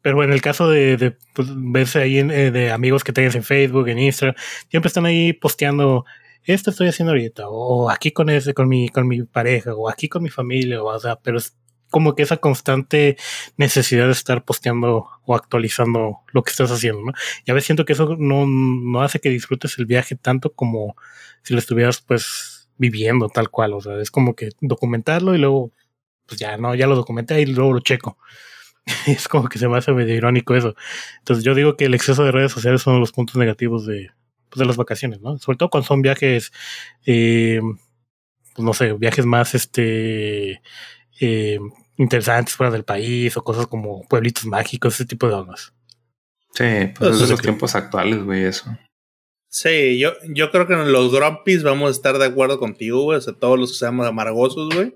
Pero 0.00 0.22
en 0.22 0.32
el 0.32 0.40
caso 0.40 0.70
de, 0.70 0.96
de 0.96 1.16
pues, 1.34 1.48
verse 1.52 2.00
ahí 2.00 2.18
eh, 2.18 2.50
de 2.52 2.70
amigos 2.70 3.02
que 3.02 3.12
tengas 3.12 3.34
en 3.34 3.42
Facebook, 3.42 3.88
en 3.88 3.98
Instagram, 3.98 4.36
siempre 4.70 4.86
están 4.86 5.06
ahí 5.06 5.32
posteando 5.32 6.04
esto 6.44 6.70
estoy 6.70 6.88
haciendo 6.88 7.12
ahorita, 7.12 7.48
o 7.48 7.90
aquí 7.90 8.10
con 8.10 8.30
ese, 8.30 8.54
con 8.54 8.68
mi, 8.68 8.88
con 8.88 9.06
mi 9.06 9.22
pareja, 9.22 9.74
o 9.74 9.90
aquí 9.90 10.08
con 10.08 10.22
mi 10.22 10.30
familia, 10.30 10.82
o, 10.82 10.98
sea, 10.98 11.16
pero 11.16 11.36
es 11.36 11.57
como 11.90 12.14
que 12.14 12.22
esa 12.22 12.38
constante 12.38 13.16
necesidad 13.56 14.06
de 14.06 14.12
estar 14.12 14.44
posteando 14.44 15.08
o 15.24 15.34
actualizando 15.34 16.18
lo 16.32 16.42
que 16.42 16.50
estás 16.50 16.70
haciendo, 16.70 17.02
¿no? 17.02 17.12
Y 17.44 17.50
a 17.50 17.54
veces 17.54 17.66
siento 17.66 17.84
que 17.84 17.94
eso 17.94 18.16
no, 18.18 18.46
no 18.46 19.02
hace 19.02 19.20
que 19.20 19.30
disfrutes 19.30 19.78
el 19.78 19.86
viaje 19.86 20.14
tanto 20.16 20.52
como 20.52 20.96
si 21.42 21.54
lo 21.54 21.60
estuvieras 21.60 22.00
pues 22.00 22.68
viviendo 22.76 23.28
tal 23.28 23.50
cual, 23.50 23.72
o 23.74 23.80
sea, 23.80 24.00
es 24.00 24.10
como 24.10 24.34
que 24.34 24.50
documentarlo 24.60 25.34
y 25.34 25.38
luego, 25.38 25.72
pues 26.26 26.40
ya, 26.40 26.56
no, 26.56 26.74
ya 26.74 26.86
lo 26.86 26.94
documenté 26.94 27.40
y 27.40 27.46
luego 27.46 27.72
lo 27.72 27.80
checo. 27.80 28.18
es 29.06 29.28
como 29.28 29.48
que 29.48 29.58
se 29.58 29.68
me 29.68 29.76
hace 29.76 29.92
medio 29.92 30.14
irónico 30.14 30.54
eso. 30.54 30.74
Entonces 31.18 31.44
yo 31.44 31.54
digo 31.54 31.76
que 31.76 31.86
el 31.86 31.94
exceso 31.94 32.24
de 32.24 32.32
redes 32.32 32.52
sociales 32.52 32.82
son 32.82 33.00
los 33.00 33.12
puntos 33.12 33.36
negativos 33.36 33.86
de, 33.86 34.10
pues, 34.48 34.58
de 34.58 34.66
las 34.66 34.76
vacaciones, 34.76 35.20
¿no? 35.20 35.38
Sobre 35.38 35.58
todo 35.58 35.70
cuando 35.70 35.86
son 35.86 36.02
viajes, 36.02 36.52
eh, 37.06 37.60
pues 38.54 38.64
no 38.64 38.74
sé, 38.74 38.92
viajes 38.94 39.26
más 39.26 39.54
este 39.54 40.62
eh, 41.20 41.58
interesantes 41.96 42.54
fuera 42.54 42.70
del 42.70 42.84
país 42.84 43.36
o 43.36 43.44
cosas 43.44 43.66
como 43.66 44.02
pueblitos 44.08 44.44
mágicos, 44.46 44.94
ese 44.94 45.06
tipo 45.06 45.28
de 45.28 45.34
ondas. 45.34 45.72
Sí, 46.54 46.92
pues 46.98 47.12
es 47.12 47.20
de 47.20 47.28
los 47.28 47.42
tiempos 47.42 47.74
actuales, 47.74 48.22
güey, 48.24 48.44
eso. 48.44 48.76
Sí, 49.50 49.98
yo, 49.98 50.12
yo 50.28 50.50
creo 50.50 50.66
que 50.66 50.74
en 50.74 50.92
los 50.92 51.10
Grumpies 51.12 51.62
vamos 51.62 51.88
a 51.88 51.92
estar 51.92 52.18
de 52.18 52.26
acuerdo 52.26 52.58
contigo, 52.58 53.02
güey. 53.02 53.18
O 53.18 53.20
sea, 53.20 53.34
todos 53.34 53.58
los 53.58 53.72
que 53.72 53.78
seamos 53.78 54.06
amargosos, 54.06 54.74
güey. 54.74 54.94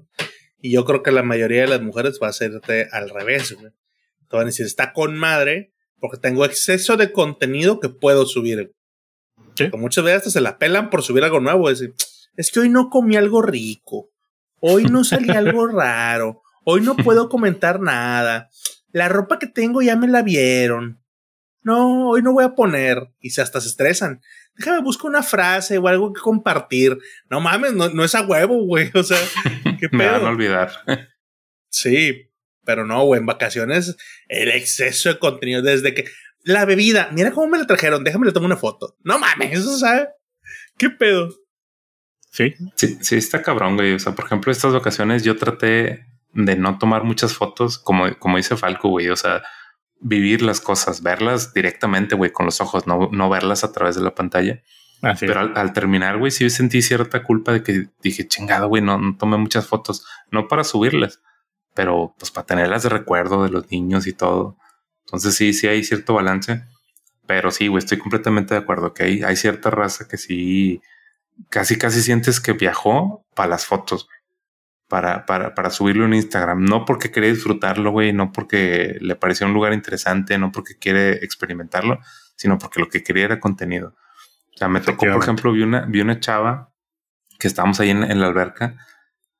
Y 0.60 0.72
yo 0.72 0.84
creo 0.84 1.02
que 1.02 1.10
la 1.10 1.22
mayoría 1.22 1.62
de 1.62 1.68
las 1.68 1.80
mujeres 1.80 2.18
va 2.22 2.28
a 2.28 2.30
hacerte 2.30 2.88
al 2.92 3.08
revés, 3.10 3.52
güey. 3.52 3.72
Te 4.28 4.36
van 4.36 4.42
a 4.42 4.46
decir, 4.46 4.66
está 4.66 4.92
con 4.92 5.16
madre 5.16 5.72
porque 5.98 6.18
tengo 6.18 6.44
exceso 6.44 6.96
de 6.96 7.12
contenido 7.12 7.80
que 7.80 7.88
puedo 7.88 8.26
subir. 8.26 8.72
Muchas 9.74 10.04
veces 10.04 10.32
se 10.32 10.40
la 10.40 10.58
pelan 10.58 10.90
por 10.90 11.02
subir 11.02 11.24
algo 11.24 11.40
nuevo. 11.40 11.70
Es, 11.70 11.82
es 12.36 12.50
que 12.50 12.60
hoy 12.60 12.68
no 12.68 12.90
comí 12.90 13.16
algo 13.16 13.40
rico. 13.40 14.10
Hoy 14.62 14.84
no 14.84 15.04
salí 15.04 15.30
algo 15.30 15.66
raro. 15.66 16.42
Hoy 16.64 16.80
no 16.80 16.96
puedo 16.96 17.28
comentar 17.28 17.80
nada. 17.80 18.48
La 18.92 19.08
ropa 19.08 19.38
que 19.38 19.48
tengo 19.48 19.82
ya 19.82 19.96
me 19.96 20.06
la 20.06 20.22
vieron. 20.22 21.02
No, 21.62 22.10
hoy 22.10 22.22
no 22.22 22.32
voy 22.32 22.44
a 22.44 22.54
poner. 22.54 23.08
Y 23.20 23.30
se 23.30 23.42
hasta 23.42 23.60
se 23.60 23.68
estresan. 23.68 24.20
Déjame 24.56 24.80
buscar 24.82 25.10
una 25.10 25.22
frase 25.22 25.78
o 25.78 25.88
algo 25.88 26.12
que 26.12 26.20
compartir. 26.20 26.96
No 27.28 27.40
mames, 27.40 27.72
no, 27.72 28.04
es 28.04 28.14
a 28.14 28.22
huevo, 28.22 28.64
güey. 28.64 28.90
O 28.94 29.02
sea, 29.02 29.18
qué 29.80 29.88
pedo. 29.88 29.98
me 29.98 30.06
van 30.08 30.24
a 30.24 30.28
olvidar. 30.28 30.70
sí, 31.68 32.30
pero 32.64 32.86
no, 32.86 33.04
güey. 33.04 33.20
En 33.20 33.26
vacaciones, 33.26 33.96
el 34.28 34.48
exceso 34.50 35.08
de 35.08 35.18
contenido. 35.18 35.62
Desde 35.62 35.94
que 35.94 36.04
la 36.44 36.64
bebida, 36.64 37.08
mira 37.12 37.32
cómo 37.32 37.48
me 37.48 37.58
la 37.58 37.66
trajeron, 37.66 38.04
déjame 38.04 38.26
le 38.26 38.32
tomo 38.32 38.46
una 38.46 38.56
foto. 38.56 38.96
No 39.02 39.18
mames, 39.18 39.58
eso 39.58 39.76
sabe. 39.76 40.08
¿Qué 40.78 40.90
pedo? 40.90 41.28
Sí. 42.32 42.54
Sí, 42.76 42.98
sí, 43.02 43.16
está 43.16 43.42
cabrón, 43.42 43.76
güey. 43.76 43.92
O 43.92 43.98
sea, 43.98 44.14
por 44.14 44.24
ejemplo, 44.24 44.50
estas 44.50 44.72
vacaciones 44.72 45.22
yo 45.22 45.36
traté 45.36 46.06
de 46.32 46.56
no 46.56 46.78
tomar 46.78 47.04
muchas 47.04 47.34
fotos, 47.34 47.78
como, 47.78 48.18
como 48.18 48.38
dice 48.38 48.56
Falco, 48.56 48.88
güey. 48.88 49.10
O 49.10 49.16
sea, 49.16 49.42
vivir 50.00 50.40
las 50.40 50.62
cosas, 50.62 51.02
verlas 51.02 51.52
directamente, 51.52 52.14
güey, 52.14 52.32
con 52.32 52.46
los 52.46 52.62
ojos, 52.62 52.86
no, 52.86 53.10
no 53.12 53.28
verlas 53.28 53.64
a 53.64 53.72
través 53.72 53.96
de 53.96 54.02
la 54.02 54.14
pantalla. 54.14 54.62
Ah, 55.02 55.14
Pero 55.18 55.40
al, 55.40 55.72
terminar, 55.74 56.16
güey, 56.16 56.30
sí 56.30 56.48
sentí 56.48 56.80
cierta 56.80 57.22
culpa 57.22 57.52
de 57.52 57.62
que 57.62 57.88
dije, 58.02 58.26
chingado, 58.26 58.68
güey, 58.68 58.82
no, 58.82 58.96
no 58.96 59.16
tomé 59.16 59.36
muchas 59.36 59.66
fotos, 59.66 60.06
no 60.30 60.48
para 60.48 60.64
subirlas, 60.64 61.20
pero 61.74 62.14
pues 62.18 62.30
para 62.30 62.46
tenerlas 62.46 62.84
de 62.84 62.88
recuerdo 62.88 63.42
de 63.44 63.50
los 63.50 63.70
niños 63.70 64.06
y 64.06 64.14
todo. 64.14 64.56
Entonces 65.04 65.34
sí, 65.34 65.52
sí 65.52 65.66
hay 65.66 65.84
cierto 65.84 66.14
balance. 66.14 66.64
Pero 67.26 67.50
sí, 67.50 67.68
güey, 67.68 67.80
estoy 67.80 67.98
completamente 67.98 68.54
de 68.54 68.60
acuerdo 68.60 68.94
que 68.94 69.04
hay, 69.04 69.22
hay 69.22 69.36
cierta 69.36 69.70
raza 69.70 70.08
que 70.08 70.16
sí, 70.16 70.80
casi, 71.48 71.78
casi 71.78 72.02
sientes 72.02 72.40
que 72.40 72.52
viajó 72.52 73.24
para 73.34 73.50
las 73.50 73.66
fotos. 73.66 74.08
para, 74.88 75.24
para, 75.24 75.54
para 75.54 75.70
subirlo 75.70 76.04
en 76.04 76.12
Instagram. 76.14 76.64
No 76.64 76.84
porque 76.84 77.10
quería 77.10 77.30
disfrutarlo, 77.30 77.92
güey, 77.92 78.12
no 78.12 78.30
porque 78.30 78.98
le 79.00 79.16
parecía 79.16 79.46
un 79.46 79.54
lugar 79.54 79.72
interesante, 79.72 80.36
no 80.36 80.52
porque 80.52 80.78
quiere 80.78 81.12
experimentarlo, 81.24 81.98
sino 82.36 82.58
porque 82.58 82.80
lo 82.80 82.88
que 82.88 83.02
quería 83.02 83.24
era 83.24 83.40
contenido. 83.40 83.94
O 84.54 84.58
sea, 84.58 84.68
me 84.68 84.80
tocó, 84.80 85.06
por 85.06 85.22
ejemplo, 85.22 85.50
vi 85.52 85.62
una, 85.62 85.86
vi 85.86 86.02
una 86.02 86.20
chava 86.20 86.72
que 87.38 87.48
estábamos 87.48 87.80
ahí 87.80 87.88
en, 87.88 88.20
la 88.20 88.26
alberca 88.26 88.76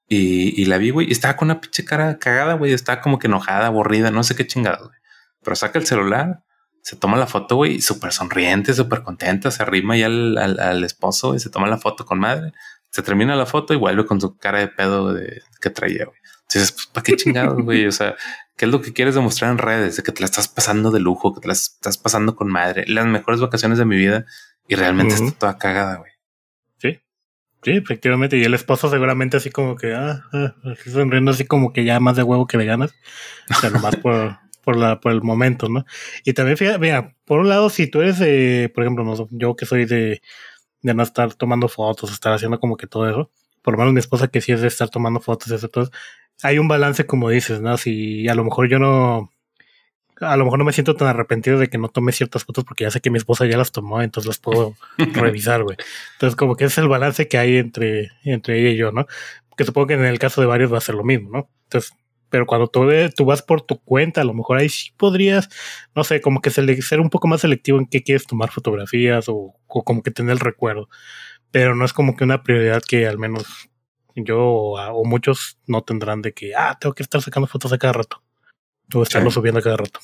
y, 0.09 0.61
y, 0.61 0.65
la 0.65 0.79
vi, 0.79 0.89
güey, 0.89 1.09
y 1.09 1.13
estaba 1.13 1.37
con 1.37 1.49
una 1.49 1.61
pinche 1.61 1.85
cara 1.85 2.19
cagada, 2.19 2.55
güey, 2.55 2.73
estaba 2.73 3.03
como 3.03 3.19
que 3.19 3.27
enojada, 3.27 3.67
aburrida, 3.67 4.11
no 4.11 4.23
sé 4.23 4.35
qué 4.35 4.47
chingado, 4.47 4.89
güey. 4.89 4.99
Pero 5.43 5.55
saca 5.57 5.79
el 5.79 5.87
celular, 5.87 6.45
se 6.83 6.97
toma 6.97 7.17
la 7.17 7.29
foto, 7.29 7.57
güey, 7.57 7.81
súper 7.81 8.13
sonriente, 8.13 8.75
súper 8.75 9.03
contenta, 9.03 9.53
se 9.53 9.63
arrima 9.63 9.97
ya 9.97 10.07
al, 10.07 10.37
al, 10.37 10.85
esposo 10.85 11.37
y 11.37 11.39
se 11.39 11.49
toma 11.49 11.69
la 11.69 11.79
foto 11.79 12.05
con 12.05 12.19
madre. 12.19 12.53
Se 12.91 13.03
termina 13.03 13.37
la 13.37 13.47
foto 13.47 13.73
y 13.73 13.77
vuelve 13.77 14.05
con 14.05 14.21
su 14.21 14.37
cara 14.37 14.59
de 14.59 14.69
pedo 14.69 15.15
de, 15.15 15.43
que 15.61 15.71
traía, 15.71 16.05
güey. 16.05 16.19
Entonces, 16.49 16.73
pues, 16.73 16.87
¿para 16.89 17.05
qué 17.05 17.17
chingados, 17.17 17.57
güey? 17.63 17.87
O 17.87 17.93
sea, 17.93 18.17
¿qué 18.57 18.65
es 18.65 18.71
lo 18.71 18.83
que 18.83 18.93
quieres 18.93 19.15
demostrar 19.15 19.53
en 19.53 19.59
redes? 19.59 19.97
De 19.97 20.03
que 20.03 20.11
te 20.11 20.21
la 20.21 20.27
estás 20.27 20.49
pasando 20.49 20.91
de 20.91 20.99
lujo, 20.99 21.33
que 21.33 21.41
te 21.41 21.47
la 21.47 21.55
estás 21.55 21.97
pasando 21.99 22.35
con 22.35 22.51
madre. 22.51 22.85
Las 22.89 23.07
mejores 23.07 23.41
vacaciones 23.41 23.79
de 23.79 23.85
mi 23.85 23.97
vida 23.97 24.27
y 24.67 24.75
realmente 24.75 25.15
está 25.15 25.31
toda 25.31 25.59
cagada, 25.59 25.99
güey. 25.99 26.11
Sí, 26.79 27.01
sí, 27.63 27.71
efectivamente. 27.71 28.37
Y 28.37 28.45
el 28.45 28.55
esposo 28.55 28.91
seguramente 28.91 29.37
así 29.37 29.51
como 29.51 29.77
que, 29.77 29.95
ah, 29.95 30.25
ah 30.33 30.55
sonriendo 30.85 31.31
así 31.31 31.47
como 31.47 31.73
que 31.73 31.85
ya 31.85 32.01
más 32.01 32.17
de 32.17 32.25
huevo 32.25 32.49
que 32.49 32.59
de 32.59 32.67
ganas. 32.67 32.93
O 33.51 33.55
sea, 33.55 33.71
nomás 33.71 33.97
por, 33.97 34.42
por, 34.63 34.77
la, 34.77 35.01
por 35.01 35.13
el 35.13 35.23
momento, 35.23 35.69
¿no? 35.69 35.85
Y 36.25 36.33
también, 36.33 36.57
fíjate, 36.57 36.79
mira, 36.79 37.15
por 37.25 37.41
un 37.41 37.49
lado, 37.49 37.71
si 37.71 37.87
tú 37.89 38.01
eres, 38.01 38.19
de, 38.19 38.71
por 38.75 38.85
ejemplo, 38.85 39.05
no, 39.05 39.29
yo 39.31 39.57
que 39.57 39.67
soy 39.67 39.85
de, 39.85 40.23
de 40.83 40.95
no 40.95 41.03
estar 41.03 41.35
tomando 41.35 41.69
fotos, 41.69 42.13
estar 42.13 42.33
haciendo 42.33 42.61
como 42.61 42.77
que 42.77 42.87
todo 42.87 43.09
eso, 43.09 43.31
por 43.63 43.75
lo 43.75 43.79
menos 43.79 43.95
mi 43.95 44.01
esposa 44.01 44.29
que 44.29 44.41
sí 44.41 44.53
es 44.53 44.61
de 44.61 44.69
estar 44.69 44.89
tomando 44.91 45.21
fotos, 45.21 45.51
eso 45.51 45.69
todo, 45.69 45.91
hay 46.43 46.59
un 46.59 46.69
balance 46.69 47.07
como 47.07 47.29
dices, 47.31 47.61
¿no? 47.61 47.77
Si 47.79 48.29
a 48.29 48.35
lo 48.35 48.45
mejor 48.45 48.69
yo 48.69 48.79
no, 48.79 49.31
a 50.21 50.37
lo 50.37 50.45
mejor 50.45 50.59
no 50.59 50.65
me 50.65 50.73
siento 50.73 50.95
tan 50.97 51.09
arrepentido 51.09 51.59
de 51.59 51.69
que 51.69 51.79
no 51.79 51.89
tome 51.89 52.13
ciertas 52.13 52.45
fotos 52.45 52.65
porque 52.65 52.85
ya 52.85 52.91
sé 52.91 53.01
que 53.01 53.11
mi 53.11 53.19
esposa 53.19 53.47
ya 53.47 53.57
las 53.57 53.73
tomó, 53.73 54.03
entonces 54.03 54.29
las 54.29 54.39
puedo 54.39 54.75
revisar, 55.15 55.63
güey. 55.63 55.77
Entonces, 56.15 56.37
como 56.37 56.57
que 56.57 56.65
ese 56.65 56.75
es 56.75 56.79
el 56.79 56.89
balance 56.89 57.29
que 57.29 57.39
hay 57.39 57.57
entre, 57.57 58.11
entre 58.25 58.61
ella 58.61 58.71
y 58.71 58.77
yo, 58.77 58.93
¿no? 58.93 59.07
Que 59.57 59.65
supongo 59.65 59.89
que 59.89 59.95
en 59.95 60.05
el 60.05 60.19
caso 60.19 60.41
de 60.41 60.47
varios 60.47 60.73
va 60.73 60.79
a 60.79 60.83
ser 60.83 60.95
lo 60.95 61.05
mismo, 61.05 61.31
¿no? 61.31 61.51
Entonces, 61.65 61.93
pero 62.33 62.47
cuando 62.47 62.67
tú, 62.67 62.89
tú 63.15 63.27
vas 63.27 63.43
por 63.43 63.61
tu 63.61 63.79
cuenta, 63.79 64.23
a 64.23 64.25
lo 64.25 64.33
mejor 64.33 64.57
ahí 64.57 64.71
sí 64.71 64.91
podrías, 64.97 65.51
no 65.95 66.03
sé, 66.03 66.23
como 66.23 66.41
que 66.41 66.49
ser 66.49 66.99
un 66.99 67.11
poco 67.11 67.29
más 67.29 67.43
selectivo 67.43 67.79
en 67.79 67.85
qué 67.85 68.03
quieres 68.03 68.27
tomar 68.27 68.51
fotografías 68.51 69.27
o, 69.29 69.55
como 69.67 70.03
que 70.03 70.11
tener 70.11 70.33
el 70.33 70.41
recuerdo. 70.41 70.89
Pero 71.51 71.75
no 71.75 71.85
es 71.85 71.93
como 71.93 72.17
que 72.17 72.25
una 72.25 72.43
prioridad 72.43 72.83
que 72.89 73.07
al 73.07 73.19
menos 73.19 73.69
yo 74.15 74.41
o, 74.41 75.05
muchos 75.05 75.59
no 75.67 75.83
tendrán 75.83 76.23
de 76.23 76.33
que, 76.33 76.55
ah, 76.57 76.79
tengo 76.81 76.95
que 76.95 77.03
estar 77.03 77.21
sacando 77.21 77.47
fotos 77.47 77.71
a 77.75 77.77
cada 77.77 77.93
rato. 77.93 78.23
O 78.95 79.03
estarlo 79.03 79.31
subiendo 79.31 79.61
a 79.61 79.63
cada 79.63 79.77
rato. 79.77 80.01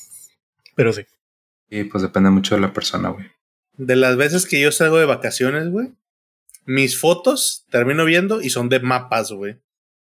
Pero 0.75 0.93
sí. 0.93 1.07
Y 1.67 1.85
pues 1.85 2.03
depende 2.03 2.29
mucho 2.29 2.53
de 2.53 2.61
la 2.61 2.73
persona, 2.73 3.09
güey. 3.09 3.25
De 3.73 3.95
las 3.95 4.17
veces 4.17 4.45
que 4.45 4.61
yo 4.61 4.71
salgo 4.71 4.99
de 4.99 5.05
vacaciones, 5.05 5.71
güey, 5.71 5.93
mis 6.65 6.95
fotos 6.99 7.65
termino 7.71 8.05
viendo 8.05 8.39
y 8.39 8.51
son 8.51 8.69
de 8.69 8.81
mapas, 8.81 9.31
güey. 9.31 9.57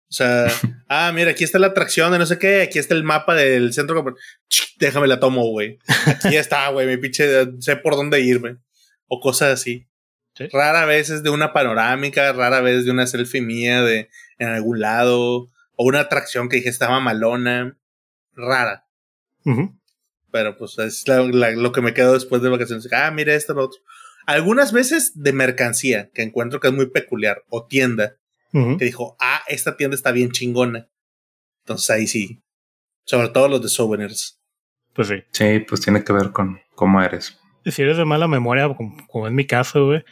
O 0.09 0.13
sea, 0.13 0.47
ah, 0.89 1.11
mira, 1.13 1.31
aquí 1.31 1.43
está 1.43 1.59
la 1.59 1.67
atracción 1.67 2.11
de 2.11 2.19
no 2.19 2.25
sé 2.25 2.39
qué, 2.39 2.63
aquí 2.63 2.79
está 2.79 2.95
el 2.95 3.03
mapa 3.03 3.35
del 3.35 3.73
centro. 3.73 4.03
Déjame 4.79 5.07
la 5.07 5.19
tomo, 5.19 5.47
güey. 5.49 5.77
Aquí 6.05 6.35
está, 6.35 6.69
güey, 6.69 6.87
mi 6.87 6.97
pinche, 6.97 7.47
sé 7.59 7.75
por 7.75 7.95
dónde 7.95 8.21
irme. 8.21 8.57
O 9.07 9.19
cosas 9.19 9.53
así. 9.53 9.87
Rara 10.53 10.85
vez 10.85 11.09
es 11.09 11.21
de 11.21 11.29
una 11.29 11.51
panorámica, 11.51 12.31
rara 12.31 12.61
vez 12.61 12.85
de 12.85 12.91
una 12.91 13.07
selfie 13.07 13.41
mía 13.41 13.81
de 13.81 14.09
en 14.37 14.47
algún 14.47 14.79
lado, 14.79 15.49
o 15.75 15.83
una 15.85 16.01
atracción 16.01 16.47
que 16.47 16.57
dije 16.57 16.69
estaba 16.69 16.99
malona. 16.99 17.77
Rara. 18.35 18.85
Pero 20.31 20.57
pues 20.57 20.77
es 20.79 21.03
lo 21.07 21.71
que 21.71 21.81
me 21.81 21.93
quedo 21.93 22.13
después 22.13 22.41
de 22.41 22.49
vacaciones. 22.49 22.87
Ah, 22.93 23.11
mira 23.11 23.33
esto, 23.33 23.53
lo 23.53 23.65
otro. 23.65 23.81
Algunas 24.25 24.71
veces 24.71 25.11
de 25.15 25.33
mercancía, 25.33 26.09
que 26.13 26.21
encuentro 26.21 26.59
que 26.59 26.67
es 26.67 26.73
muy 26.73 26.89
peculiar, 26.89 27.43
o 27.49 27.65
tienda 27.65 28.15
que 28.51 28.85
dijo, 28.85 29.15
ah, 29.19 29.28
esta 29.49 29.75
tienda 29.75 29.95
está 29.95 30.11
bien 30.11 30.31
chingona. 30.31 30.87
Entonces 31.63 31.89
ahí 31.89 32.07
sí. 32.07 32.41
Sobre 33.05 33.29
todo 33.29 33.47
los 33.47 33.61
de 33.61 33.69
souvenirs. 33.69 34.39
Pues 34.93 35.07
sí. 35.07 35.15
Sí, 35.31 35.59
pues 35.67 35.81
tiene 35.81 36.03
que 36.03 36.13
ver 36.13 36.31
con 36.31 36.59
cómo 36.75 37.01
eres. 37.01 37.39
Si 37.65 37.81
eres 37.81 37.97
de 37.97 38.05
mala 38.05 38.27
memoria, 38.27 38.73
como, 38.73 38.95
como 39.07 39.27
en 39.27 39.35
mi 39.35 39.45
caso, 39.45 39.87
güey. 39.87 40.03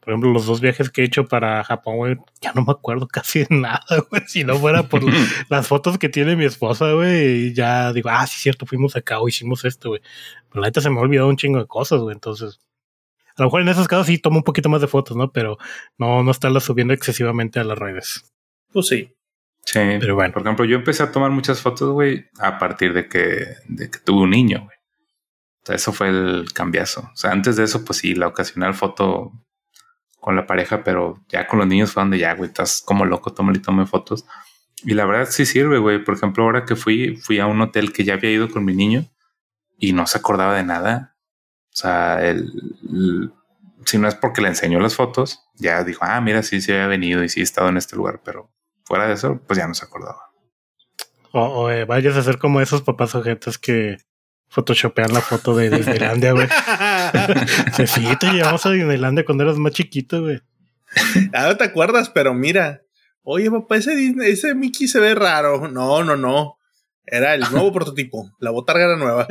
Por 0.00 0.14
ejemplo, 0.14 0.32
los 0.32 0.46
dos 0.46 0.60
viajes 0.62 0.88
que 0.88 1.02
he 1.02 1.04
hecho 1.04 1.26
para 1.26 1.62
Japón, 1.62 1.96
güey, 1.96 2.16
ya 2.40 2.52
no 2.54 2.62
me 2.62 2.72
acuerdo 2.72 3.06
casi 3.12 3.40
de 3.40 3.46
nada, 3.50 3.84
güey. 4.10 4.22
Si 4.26 4.44
no 4.44 4.56
fuera 4.56 4.84
por 4.84 5.02
las 5.48 5.68
fotos 5.68 5.98
que 5.98 6.08
tiene 6.08 6.36
mi 6.36 6.44
esposa, 6.44 6.92
güey, 6.92 7.52
ya 7.52 7.92
digo, 7.92 8.08
ah, 8.10 8.26
sí, 8.26 8.36
cierto, 8.38 8.66
fuimos 8.66 8.96
acá 8.96 9.20
o 9.20 9.28
hicimos 9.28 9.64
esto, 9.64 9.90
güey. 9.90 10.00
Pero 10.48 10.62
la 10.62 10.68
neta 10.68 10.80
se 10.80 10.90
me 10.90 10.98
ha 10.98 11.02
olvidado 11.02 11.28
un 11.28 11.36
chingo 11.36 11.58
de 11.58 11.66
cosas, 11.66 12.00
güey. 12.00 12.14
Entonces, 12.14 12.60
a 13.36 13.42
lo 13.42 13.46
mejor 13.46 13.60
en 13.60 13.68
esos 13.68 13.88
casos 13.88 14.06
sí 14.06 14.18
tomo 14.18 14.38
un 14.38 14.44
poquito 14.44 14.68
más 14.68 14.80
de 14.80 14.86
fotos, 14.86 15.16
¿no? 15.16 15.32
Pero 15.32 15.58
no, 15.98 16.22
no 16.22 16.30
estarlas 16.30 16.64
subiendo 16.64 16.94
excesivamente 16.94 17.60
a 17.60 17.64
las 17.64 17.78
redes. 17.78 18.24
Pues 18.72 18.88
sí. 18.88 19.14
Sí, 19.64 19.78
pero 20.00 20.14
bueno. 20.14 20.32
Por 20.32 20.42
ejemplo, 20.42 20.64
yo 20.64 20.76
empecé 20.76 21.02
a 21.02 21.12
tomar 21.12 21.30
muchas 21.30 21.60
fotos, 21.60 21.92
güey, 21.92 22.26
a 22.38 22.58
partir 22.58 22.92
de 22.94 23.08
que, 23.08 23.56
de 23.68 23.90
que 23.90 23.98
tuve 23.98 24.22
un 24.22 24.30
niño, 24.30 24.60
güey. 24.64 24.76
O 25.62 25.66
sea, 25.66 25.76
eso 25.76 25.92
fue 25.92 26.08
el 26.08 26.52
cambiazo. 26.52 27.10
O 27.12 27.16
sea, 27.16 27.32
antes 27.32 27.56
de 27.56 27.64
eso, 27.64 27.84
pues 27.84 27.98
sí, 27.98 28.14
la 28.14 28.28
ocasional 28.28 28.74
foto 28.74 29.32
con 30.18 30.36
la 30.36 30.46
pareja, 30.46 30.82
pero 30.84 31.24
ya 31.28 31.46
con 31.46 31.58
los 31.58 31.68
niños 31.68 31.92
fue 31.92 32.02
donde 32.02 32.18
ya, 32.18 32.34
güey, 32.34 32.48
estás 32.48 32.82
como 32.84 33.04
loco, 33.04 33.32
toma 33.32 33.52
y 33.54 33.58
tome 33.60 33.86
fotos. 33.86 34.26
Y 34.82 34.94
la 34.94 35.04
verdad 35.04 35.28
sí 35.30 35.44
sirve, 35.44 35.78
güey. 35.78 36.02
Por 36.02 36.14
ejemplo, 36.14 36.44
ahora 36.44 36.64
que 36.64 36.76
fui, 36.76 37.16
fui 37.16 37.38
a 37.38 37.46
un 37.46 37.60
hotel 37.60 37.92
que 37.92 38.04
ya 38.04 38.14
había 38.14 38.30
ido 38.30 38.48
con 38.48 38.64
mi 38.64 38.74
niño 38.74 39.06
y 39.78 39.92
no 39.92 40.06
se 40.06 40.18
acordaba 40.18 40.54
de 40.56 40.64
nada. 40.64 41.16
O 41.72 41.76
sea, 41.76 42.26
el, 42.26 42.50
si 43.84 43.98
no 43.98 44.08
es 44.08 44.14
porque 44.14 44.42
le 44.42 44.48
enseñó 44.48 44.80
las 44.80 44.94
fotos, 44.94 45.40
ya 45.54 45.84
dijo, 45.84 46.04
ah, 46.04 46.20
mira, 46.20 46.42
sí, 46.42 46.60
sí 46.60 46.72
había 46.72 46.86
venido 46.86 47.22
y 47.22 47.28
sí 47.28 47.40
he 47.40 47.42
estado 47.42 47.68
en 47.68 47.76
este 47.76 47.96
lugar, 47.96 48.22
pero 48.24 48.50
fuera 48.90 49.06
de 49.06 49.14
eso, 49.14 49.40
pues 49.46 49.56
ya 49.56 49.68
no 49.68 49.74
se 49.74 49.84
acordaba. 49.84 50.32
O, 51.30 51.70
eh, 51.70 51.84
vayas 51.84 52.16
a 52.16 52.24
ser 52.24 52.38
como 52.38 52.60
esos 52.60 52.82
papás 52.82 53.14
ojetes 53.14 53.56
que 53.56 53.98
photoshopean 54.48 55.14
la 55.14 55.20
foto 55.20 55.54
de 55.54 55.70
Disneylandia, 55.70 56.32
güey. 56.32 56.48
sí, 57.86 58.04
te 58.18 58.32
llevamos 58.32 58.66
a 58.66 58.70
Disneylandia 58.72 59.24
cuando 59.24 59.44
eras 59.44 59.58
más 59.58 59.74
chiquito, 59.74 60.22
güey. 60.22 60.40
Ah, 61.32 61.46
no 61.46 61.56
te 61.56 61.62
acuerdas, 61.62 62.10
pero 62.10 62.34
mira. 62.34 62.82
Oye, 63.22 63.48
papá, 63.48 63.76
ese, 63.76 63.94
ese 64.24 64.56
Mickey 64.56 64.88
se 64.88 64.98
ve 64.98 65.14
raro. 65.14 65.68
No, 65.68 66.02
no, 66.02 66.16
no. 66.16 66.58
Era 67.06 67.36
el 67.36 67.42
nuevo 67.52 67.72
prototipo. 67.72 68.28
La 68.40 68.50
botarga 68.50 68.86
era 68.86 68.96
nueva. 68.96 69.28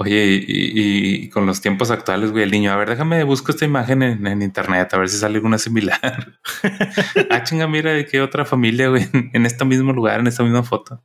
Oye, 0.00 0.44
y, 0.46 1.28
con 1.28 1.44
los 1.44 1.60
tiempos 1.60 1.90
actuales, 1.90 2.30
güey, 2.30 2.44
el 2.44 2.52
niño, 2.52 2.70
a 2.70 2.76
ver, 2.76 2.88
déjame 2.88 3.24
busco 3.24 3.50
esta 3.50 3.64
imagen 3.64 4.02
en, 4.02 4.42
internet, 4.42 4.94
a 4.94 4.98
ver 4.98 5.08
si 5.08 5.18
sale 5.18 5.36
alguna 5.36 5.58
similar. 5.58 6.38
ah, 7.30 7.42
chinga, 7.42 7.66
mira 7.66 7.92
de 7.92 8.06
qué 8.06 8.20
otra 8.20 8.44
familia, 8.44 8.88
güey, 8.88 9.08
en 9.12 9.44
este 9.44 9.64
mismo 9.64 9.92
lugar, 9.92 10.20
en 10.20 10.28
esta 10.28 10.44
misma 10.44 10.62
foto. 10.62 11.04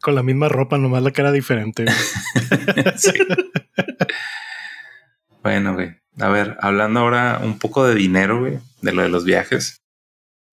Con 0.00 0.14
la 0.14 0.22
misma 0.22 0.48
ropa, 0.48 0.78
nomás 0.78 1.02
la 1.02 1.10
cara 1.10 1.30
diferente. 1.30 1.84
bueno, 5.42 5.74
güey. 5.74 5.96
A 6.18 6.28
ver, 6.28 6.56
hablando 6.60 7.00
ahora 7.00 7.40
un 7.42 7.58
poco 7.58 7.84
de 7.84 7.94
dinero, 7.94 8.40
güey, 8.40 8.60
de 8.80 8.92
lo 8.92 9.02
de 9.02 9.10
los 9.10 9.26
viajes. 9.26 9.82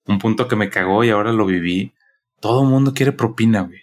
Un 0.06 0.20
punto 0.20 0.50
que 0.50 0.58
me 0.58 0.70
cagó 0.70 1.06
y 1.06 1.12
ahora 1.12 1.32
lo 1.32 1.46
viví 1.46 1.94
todo 2.40 2.64
el 2.64 2.70
mundo 2.70 2.94
quiere 2.94 3.12
propina, 3.12 3.62
güey. 3.62 3.80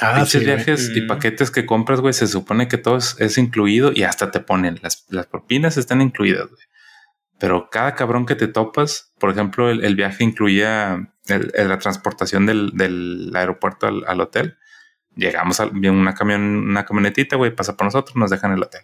Ah, 0.00 0.24
sí, 0.26 0.38
viajes 0.38 0.90
y 0.94 1.02
mm. 1.02 1.06
paquetes 1.06 1.50
que 1.50 1.66
compras, 1.66 2.00
güey, 2.00 2.14
se 2.14 2.26
supone 2.26 2.68
que 2.68 2.78
todo 2.78 2.96
es, 2.96 3.38
incluido 3.38 3.92
y 3.94 4.04
hasta 4.04 4.30
te 4.30 4.40
ponen 4.40 4.78
las, 4.82 5.06
las 5.08 5.26
propinas 5.26 5.76
están 5.76 6.00
incluidas, 6.00 6.48
güey. 6.48 6.62
Pero 7.38 7.68
cada 7.70 7.94
cabrón 7.94 8.26
que 8.26 8.34
te 8.34 8.48
topas, 8.48 9.12
por 9.18 9.30
ejemplo, 9.30 9.70
el, 9.70 9.94
viaje 9.94 10.24
incluía 10.24 11.12
la 11.26 11.78
transportación 11.78 12.46
del, 12.46 13.30
aeropuerto 13.34 13.86
al, 13.86 14.20
hotel. 14.20 14.58
Llegamos 15.14 15.60
a 15.60 15.66
una 15.66 16.14
camión, 16.14 16.42
una 16.42 16.84
camionetita, 16.84 17.36
güey, 17.36 17.54
pasa 17.54 17.76
por 17.76 17.84
nosotros, 17.84 18.16
nos 18.16 18.30
dejan 18.30 18.52
el 18.52 18.62
hotel. 18.62 18.82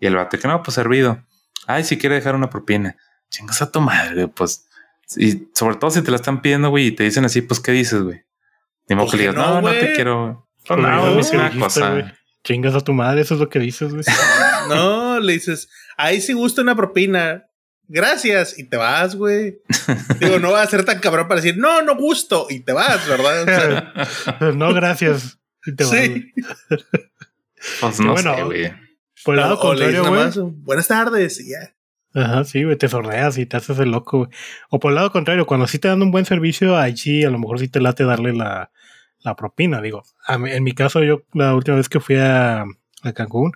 Y 0.00 0.06
el 0.06 0.16
bate 0.16 0.38
que 0.38 0.48
no, 0.48 0.64
pues 0.64 0.74
servido. 0.74 1.24
Ay, 1.68 1.84
si 1.84 1.96
quiere 1.96 2.16
dejar 2.16 2.34
una 2.34 2.50
propina. 2.50 2.96
Chingas 3.30 3.62
a 3.62 3.70
tu 3.70 3.80
madre, 3.80 4.26
pues 4.26 4.66
y 5.14 5.48
sobre 5.54 5.76
todo 5.76 5.90
si 5.90 6.02
te 6.02 6.10
la 6.10 6.16
están 6.16 6.42
pidiendo, 6.42 6.70
güey, 6.70 6.88
y 6.88 6.92
te 6.92 7.04
dicen 7.04 7.24
así, 7.24 7.42
pues, 7.42 7.60
¿qué 7.60 7.72
dices, 7.72 8.02
güey? 8.02 8.24
Ni 8.88 8.96
modo 8.96 9.10
que 9.10 9.18
digas, 9.18 9.34
no, 9.34 9.60
no, 9.60 9.70
te 9.70 9.92
quiero. 9.94 10.48
No, 10.68 10.76
no, 10.76 11.20
es 11.20 11.30
una 11.30 11.50
cosa. 11.58 12.14
Chingas 12.44 12.74
a 12.74 12.80
tu 12.80 12.92
madre, 12.92 13.22
eso 13.22 13.34
es 13.34 13.40
lo 13.40 13.48
que 13.48 13.58
dices, 13.58 13.92
güey. 13.92 14.04
no, 14.68 15.18
le 15.18 15.32
dices, 15.32 15.68
ahí 15.96 16.20
sí 16.20 16.32
gusta 16.32 16.62
una 16.62 16.76
propina. 16.76 17.46
Gracias, 17.88 18.58
y 18.58 18.64
te 18.68 18.76
vas, 18.76 19.16
güey. 19.16 19.58
Digo, 20.20 20.38
no 20.38 20.52
va 20.52 20.62
a 20.62 20.66
ser 20.66 20.84
tan 20.84 21.00
cabrón 21.00 21.28
para 21.28 21.40
decir, 21.40 21.56
no, 21.58 21.82
no 21.82 21.96
gusto, 21.96 22.46
y 22.50 22.60
te 22.60 22.72
vas, 22.72 23.06
¿verdad? 23.08 23.92
no, 24.54 24.74
gracias. 24.74 25.38
Y 25.64 25.74
te 25.74 25.84
sí. 25.84 26.32
pues 27.80 28.00
no 28.00 28.12
bueno, 28.12 28.36
sé, 28.36 28.42
güey. 28.44 28.72
Por 29.24 29.34
el 29.34 29.40
lado 29.40 29.58
contrario, 29.58 30.04
güey. 30.06 30.30
Buenas 30.62 30.88
tardes, 30.88 31.40
y 31.40 31.50
ya. 31.50 31.74
Ajá, 32.14 32.44
sí, 32.44 32.64
güey, 32.64 32.76
te 32.76 32.88
sordeas 32.88 33.38
y 33.38 33.46
te 33.46 33.56
haces 33.56 33.78
el 33.78 33.90
loco, 33.90 34.18
güey. 34.18 34.30
O 34.70 34.78
por 34.78 34.92
el 34.92 34.96
lado 34.96 35.10
contrario, 35.10 35.46
cuando 35.46 35.66
sí 35.66 35.78
te 35.78 35.88
dan 35.88 36.02
un 36.02 36.10
buen 36.12 36.24
servicio, 36.24 36.76
ahí 36.76 36.96
sí, 36.96 37.24
a 37.24 37.30
lo 37.30 37.38
mejor 37.38 37.58
sí 37.58 37.68
te 37.68 37.80
late 37.80 38.04
darle 38.04 38.32
la, 38.32 38.70
la 39.20 39.34
propina, 39.36 39.80
digo. 39.80 40.04
en 40.28 40.62
mi 40.62 40.72
caso, 40.72 41.02
yo 41.02 41.22
la 41.32 41.54
última 41.54 41.76
vez 41.76 41.88
que 41.88 42.00
fui 42.00 42.16
a, 42.16 42.64
a 43.02 43.12
Cancún, 43.12 43.52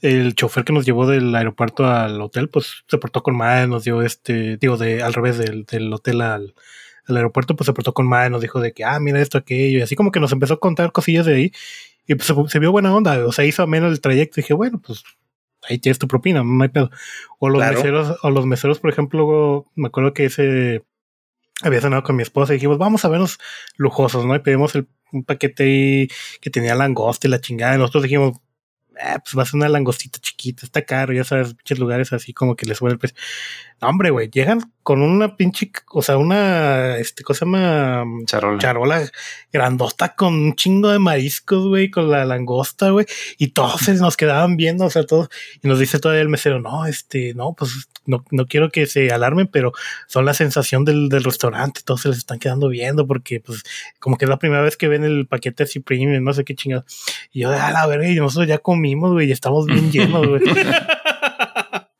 el 0.00 0.34
chofer 0.34 0.64
que 0.64 0.72
nos 0.72 0.86
llevó 0.86 1.06
del 1.06 1.34
aeropuerto 1.34 1.86
al 1.86 2.20
hotel, 2.20 2.48
pues 2.48 2.84
se 2.86 2.98
portó 2.98 3.22
con 3.22 3.36
madre, 3.36 3.66
nos 3.66 3.84
dio 3.84 4.02
este, 4.02 4.56
digo, 4.56 4.76
de 4.76 5.02
al 5.02 5.14
revés 5.14 5.38
del, 5.38 5.64
del 5.64 5.92
hotel 5.92 6.20
al, 6.20 6.54
al, 7.06 7.16
aeropuerto, 7.16 7.56
pues 7.56 7.66
se 7.66 7.72
portó 7.72 7.94
con 7.94 8.06
madre, 8.06 8.30
nos 8.30 8.42
dijo 8.42 8.60
de 8.60 8.72
que, 8.72 8.84
ah, 8.84 9.00
mira 9.00 9.20
esto, 9.20 9.38
aquello, 9.38 9.78
y 9.78 9.82
así 9.82 9.96
como 9.96 10.12
que 10.12 10.20
nos 10.20 10.32
empezó 10.32 10.54
a 10.54 10.60
contar 10.60 10.92
cosillas 10.92 11.26
de 11.26 11.34
ahí, 11.34 11.52
y 12.06 12.14
pues 12.14 12.32
se, 12.50 12.58
vio 12.58 12.72
buena 12.72 12.94
onda, 12.94 13.26
o 13.26 13.32
sea, 13.32 13.44
hizo 13.44 13.66
menos 13.66 13.92
el 13.92 14.00
trayecto, 14.00 14.40
y 14.40 14.42
dije, 14.42 14.54
bueno, 14.54 14.80
pues 14.80 15.04
ahí 15.68 15.78
tienes 15.78 15.98
tu 15.98 16.08
propina, 16.08 16.42
no 16.44 16.62
hay 16.62 16.68
pedo. 16.70 16.90
O 17.38 17.48
los 17.48 17.62
meseros, 17.62 18.16
o 18.22 18.30
los 18.30 18.46
meseros, 18.46 18.78
por 18.78 18.90
ejemplo, 18.90 19.66
me 19.74 19.88
acuerdo 19.88 20.14
que 20.14 20.26
ese 20.26 20.84
había 21.62 21.80
cenado 21.80 22.02
con 22.02 22.16
mi 22.16 22.22
esposa 22.22 22.52
y 22.52 22.56
dijimos, 22.56 22.78
vamos 22.78 23.04
a 23.04 23.08
vernos 23.08 23.38
lujosos, 23.76 24.24
¿no? 24.24 24.34
Y 24.34 24.40
pedimos 24.40 24.74
el, 24.74 24.88
un 25.12 25.24
paquete 25.24 25.64
ahí 25.64 26.08
que 26.40 26.50
tenía 26.50 26.74
langosta 26.74 27.26
y 27.26 27.30
la 27.30 27.40
chingada, 27.40 27.74
y 27.74 27.78
nosotros 27.78 28.04
dijimos, 28.04 28.38
ah, 29.00 29.20
pues 29.22 29.36
va 29.36 29.42
a 29.42 29.46
ser 29.46 29.56
una 29.56 29.68
langostita 29.68 30.18
chiquita, 30.18 30.66
está 30.66 30.82
caro, 30.82 31.12
ya 31.12 31.24
sabes, 31.24 31.54
pinches 31.54 31.78
lugares 31.78 32.12
así 32.12 32.32
como 32.32 32.56
que 32.56 32.66
les 32.66 32.78
sube 32.78 32.90
el 32.90 32.98
precio. 32.98 33.16
No, 33.80 33.88
hombre, 33.88 34.10
güey, 34.10 34.28
llegan 34.28 34.72
con 34.82 35.02
una 35.02 35.36
pinche, 35.36 35.70
o 35.92 36.02
sea, 36.02 36.16
una, 36.16 36.96
este, 36.96 37.22
cosa 37.22 37.44
más 37.44 38.04
charola. 38.26 38.58
charola 38.58 39.10
grandota 39.52 40.14
con 40.14 40.34
un 40.34 40.54
chingo 40.56 40.90
de 40.90 40.98
mariscos, 40.98 41.66
güey, 41.66 41.90
con 41.90 42.10
la 42.10 42.24
langosta, 42.24 42.90
güey, 42.90 43.06
y 43.38 43.48
todos 43.48 43.80
se 43.82 43.94
nos 43.94 44.16
quedaban 44.16 44.56
viendo, 44.56 44.86
o 44.86 44.90
sea, 44.90 45.04
todos, 45.04 45.28
y 45.62 45.68
nos 45.68 45.78
dice 45.78 45.98
todavía 45.98 46.22
el 46.22 46.28
mesero, 46.28 46.60
no, 46.60 46.86
este, 46.86 47.34
no, 47.34 47.54
pues 47.54 47.88
no, 48.08 48.24
no 48.30 48.46
quiero 48.46 48.70
que 48.70 48.86
se 48.86 49.10
alarmen, 49.10 49.46
pero 49.46 49.72
son 50.06 50.24
la 50.24 50.34
sensación 50.34 50.84
del, 50.84 51.08
del 51.08 51.22
restaurante, 51.22 51.82
todos 51.84 52.02
se 52.02 52.08
les 52.08 52.18
están 52.18 52.38
quedando 52.38 52.68
viendo 52.68 53.06
porque, 53.06 53.40
pues, 53.40 53.62
como 54.00 54.16
que 54.16 54.24
es 54.24 54.28
la 54.28 54.38
primera 54.38 54.62
vez 54.62 54.76
que 54.76 54.88
ven 54.88 55.04
el 55.04 55.26
paquete 55.26 55.62
así 55.64 55.80
premium, 55.80 56.24
no 56.24 56.32
sé 56.32 56.44
qué 56.44 56.54
chingado. 56.54 56.84
Y 57.32 57.40
yo, 57.40 57.50
a 57.50 57.70
la 57.70 57.86
verga, 57.86 58.08
y 58.08 58.16
nosotros 58.16 58.48
ya 58.48 58.58
comimos, 58.58 59.12
güey, 59.12 59.28
y 59.28 59.32
estamos 59.32 59.66
bien 59.66 59.92
llenos, 59.92 60.26
güey. 60.26 60.42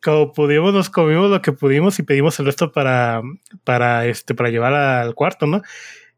como 0.02 0.32
pudimos, 0.32 0.72
nos 0.72 0.90
comimos 0.90 1.30
lo 1.30 1.42
que 1.42 1.52
pudimos 1.52 1.98
y 1.98 2.02
pedimos 2.02 2.38
el 2.40 2.46
resto 2.46 2.72
para, 2.72 3.22
para, 3.64 4.06
este, 4.06 4.34
para 4.34 4.50
llevar 4.50 4.74
al 4.74 5.14
cuarto, 5.14 5.46
¿no? 5.46 5.62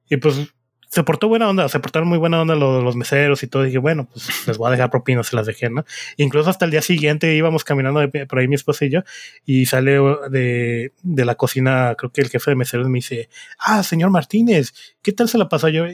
Y 0.09 0.17
pues 0.17 0.53
se 0.91 1.05
portó 1.05 1.29
buena 1.29 1.49
onda, 1.49 1.69
se 1.69 1.79
portaron 1.79 2.09
muy 2.09 2.19
buena 2.19 2.41
onda 2.41 2.57
los, 2.57 2.83
los 2.83 2.97
meseros 2.97 3.43
y 3.45 3.47
todo. 3.47 3.63
Dije, 3.63 3.79
bueno, 3.79 4.09
pues 4.13 4.47
les 4.49 4.59
voy 4.59 4.69
a 4.69 4.71
dejar 4.73 4.91
propinas, 4.91 5.29
se 5.29 5.37
las 5.37 5.47
dejé, 5.47 5.71
¿no? 5.71 5.85
Incluso 6.17 6.51
hasta 6.51 6.65
el 6.65 6.73
día 6.73 6.83
siguiente 6.83 7.35
íbamos 7.35 7.63
caminando 7.63 8.01
por 8.29 8.39
ahí 8.39 8.49
mi 8.49 8.57
esposa 8.57 8.85
y 8.85 8.91
yo, 8.91 9.03
y 9.47 9.67
sale 9.67 9.99
de, 10.31 10.93
de 11.03 11.25
la 11.25 11.37
cocina, 11.37 11.95
creo 11.97 12.11
que 12.11 12.23
el 12.23 12.29
jefe 12.29 12.51
de 12.51 12.57
meseros 12.57 12.89
me 12.89 12.99
dice, 12.99 13.29
ah, 13.59 13.83
señor 13.85 14.11
Martínez, 14.11 14.73
¿qué 15.01 15.13
tal 15.13 15.29
se 15.29 15.39
la 15.39 15.49
pasó? 15.49 15.69
Yo, 15.69 15.87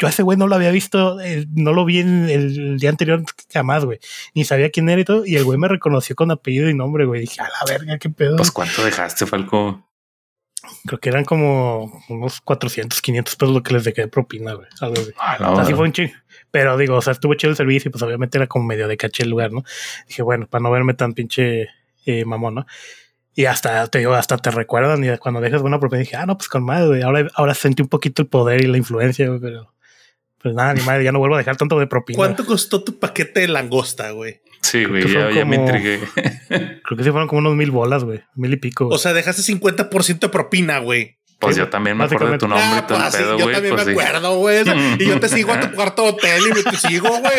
yo 0.00 0.06
a 0.06 0.10
ese 0.10 0.22
güey 0.22 0.36
no 0.36 0.48
lo 0.48 0.56
había 0.56 0.70
visto, 0.70 1.20
eh, 1.20 1.46
no 1.54 1.72
lo 1.72 1.84
vi 1.84 1.98
en 2.00 2.28
el, 2.28 2.78
día 2.78 2.90
anterior 2.90 3.22
jamás, 3.52 3.84
güey. 3.84 4.00
Ni 4.34 4.44
sabía 4.44 4.70
quién 4.70 4.88
era 4.88 5.00
y 5.00 5.04
todo. 5.04 5.26
Y 5.26 5.36
el 5.36 5.44
güey 5.44 5.58
me 5.58 5.68
reconoció 5.68 6.16
con 6.16 6.30
apellido 6.30 6.70
y 6.70 6.74
nombre, 6.74 7.04
güey. 7.04 7.20
Dije, 7.20 7.42
a 7.42 7.44
la 7.44 7.70
verga, 7.70 7.98
qué 7.98 8.08
pedo. 8.08 8.36
Pues 8.36 8.50
cuánto 8.50 8.82
dejaste, 8.82 9.26
Falco. 9.26 9.89
Creo 10.86 10.98
que 11.00 11.08
eran 11.08 11.24
como 11.24 12.02
unos 12.08 12.40
400, 12.40 13.00
500 13.00 13.36
pesos 13.36 13.54
lo 13.54 13.62
que 13.62 13.74
les 13.74 13.84
dejé 13.84 14.02
de 14.02 14.08
propina, 14.08 14.54
güey. 14.54 14.68
así 15.18 15.74
fue 15.74 15.84
un 15.84 15.92
ching. 15.92 16.10
Pero 16.50 16.76
digo, 16.76 16.96
o 16.96 17.02
sea, 17.02 17.12
estuvo 17.12 17.34
chido 17.34 17.50
el 17.50 17.56
servicio 17.56 17.88
y 17.88 17.92
pues 17.92 18.02
obviamente 18.02 18.38
era 18.38 18.46
como 18.46 18.64
medio 18.64 18.88
de 18.88 18.96
caché 18.96 19.22
el 19.22 19.30
lugar, 19.30 19.52
¿no? 19.52 19.62
Dije, 20.08 20.22
bueno, 20.22 20.46
para 20.46 20.62
no 20.62 20.70
verme 20.70 20.94
tan 20.94 21.12
pinche 21.12 21.68
eh, 22.06 22.24
mamón, 22.24 22.56
¿no? 22.56 22.66
Y 23.34 23.44
hasta 23.44 23.86
te 23.86 23.98
digo, 23.98 24.14
hasta 24.14 24.36
te 24.38 24.50
recuerdan 24.50 25.04
y 25.04 25.16
cuando 25.18 25.40
dejas 25.40 25.62
buena 25.62 25.78
propina 25.78 26.00
dije, 26.00 26.16
ah, 26.16 26.26
no, 26.26 26.36
pues 26.36 26.48
con 26.48 26.64
madre, 26.64 26.86
güey. 26.86 27.02
Ahora, 27.02 27.28
ahora 27.34 27.54
sentí 27.54 27.82
un 27.82 27.88
poquito 27.88 28.22
el 28.22 28.28
poder 28.28 28.62
y 28.62 28.66
la 28.66 28.76
influencia, 28.76 29.28
güey, 29.28 29.40
pero 29.40 29.72
pues 30.42 30.54
nada, 30.54 30.74
ni 30.74 30.80
madre, 30.82 31.04
ya 31.04 31.12
no 31.12 31.18
vuelvo 31.18 31.36
a 31.36 31.38
dejar 31.38 31.56
tanto 31.56 31.78
de 31.78 31.86
propina. 31.86 32.16
¿Cuánto 32.16 32.44
costó 32.44 32.82
tu 32.82 32.98
paquete 32.98 33.40
de 33.40 33.48
langosta, 33.48 34.10
güey? 34.10 34.40
Sí, 34.62 34.84
güey, 34.84 35.06
ya, 35.10 35.44
me 35.44 35.56
intrigué. 35.56 36.00
creo 36.48 36.96
que 36.96 37.04
sí 37.04 37.10
fueron 37.10 37.28
como 37.28 37.40
unos 37.40 37.56
mil 37.56 37.70
bolas, 37.70 38.04
güey. 38.04 38.22
Mil 38.34 38.52
y 38.52 38.56
pico. 38.56 38.88
O 38.88 38.98
sea, 38.98 39.12
dejaste 39.12 39.42
50% 39.42 40.18
de 40.18 40.28
propinas, 40.28 40.82
güey. 40.82 41.18
Pues 41.40 41.56
yo 41.56 41.70
también 41.70 41.96
me 41.96 42.04
acuerdo 42.04 42.32
de 42.32 42.38
tu 42.38 42.46
nombre 42.46 42.66
y 42.78 42.82
todo 42.82 42.98
el 42.98 43.04
ah, 43.04 43.08
pues 43.10 43.16
pedo, 43.16 43.34
güey. 43.38 43.46
Yo 43.46 43.52
también 43.52 43.74
pues 43.74 43.86
me 43.86 43.92
acuerdo, 43.92 44.36
güey. 44.36 44.62
y 44.98 45.06
yo 45.06 45.18
te 45.20 45.28
sigo 45.30 45.52
a 45.52 45.60
tu 45.60 45.74
cuarto 45.74 46.04
hotel 46.04 46.42
y 46.46 46.52
me 46.52 46.62
te 46.62 46.76
sigo, 46.76 47.08
güey. 47.08 47.32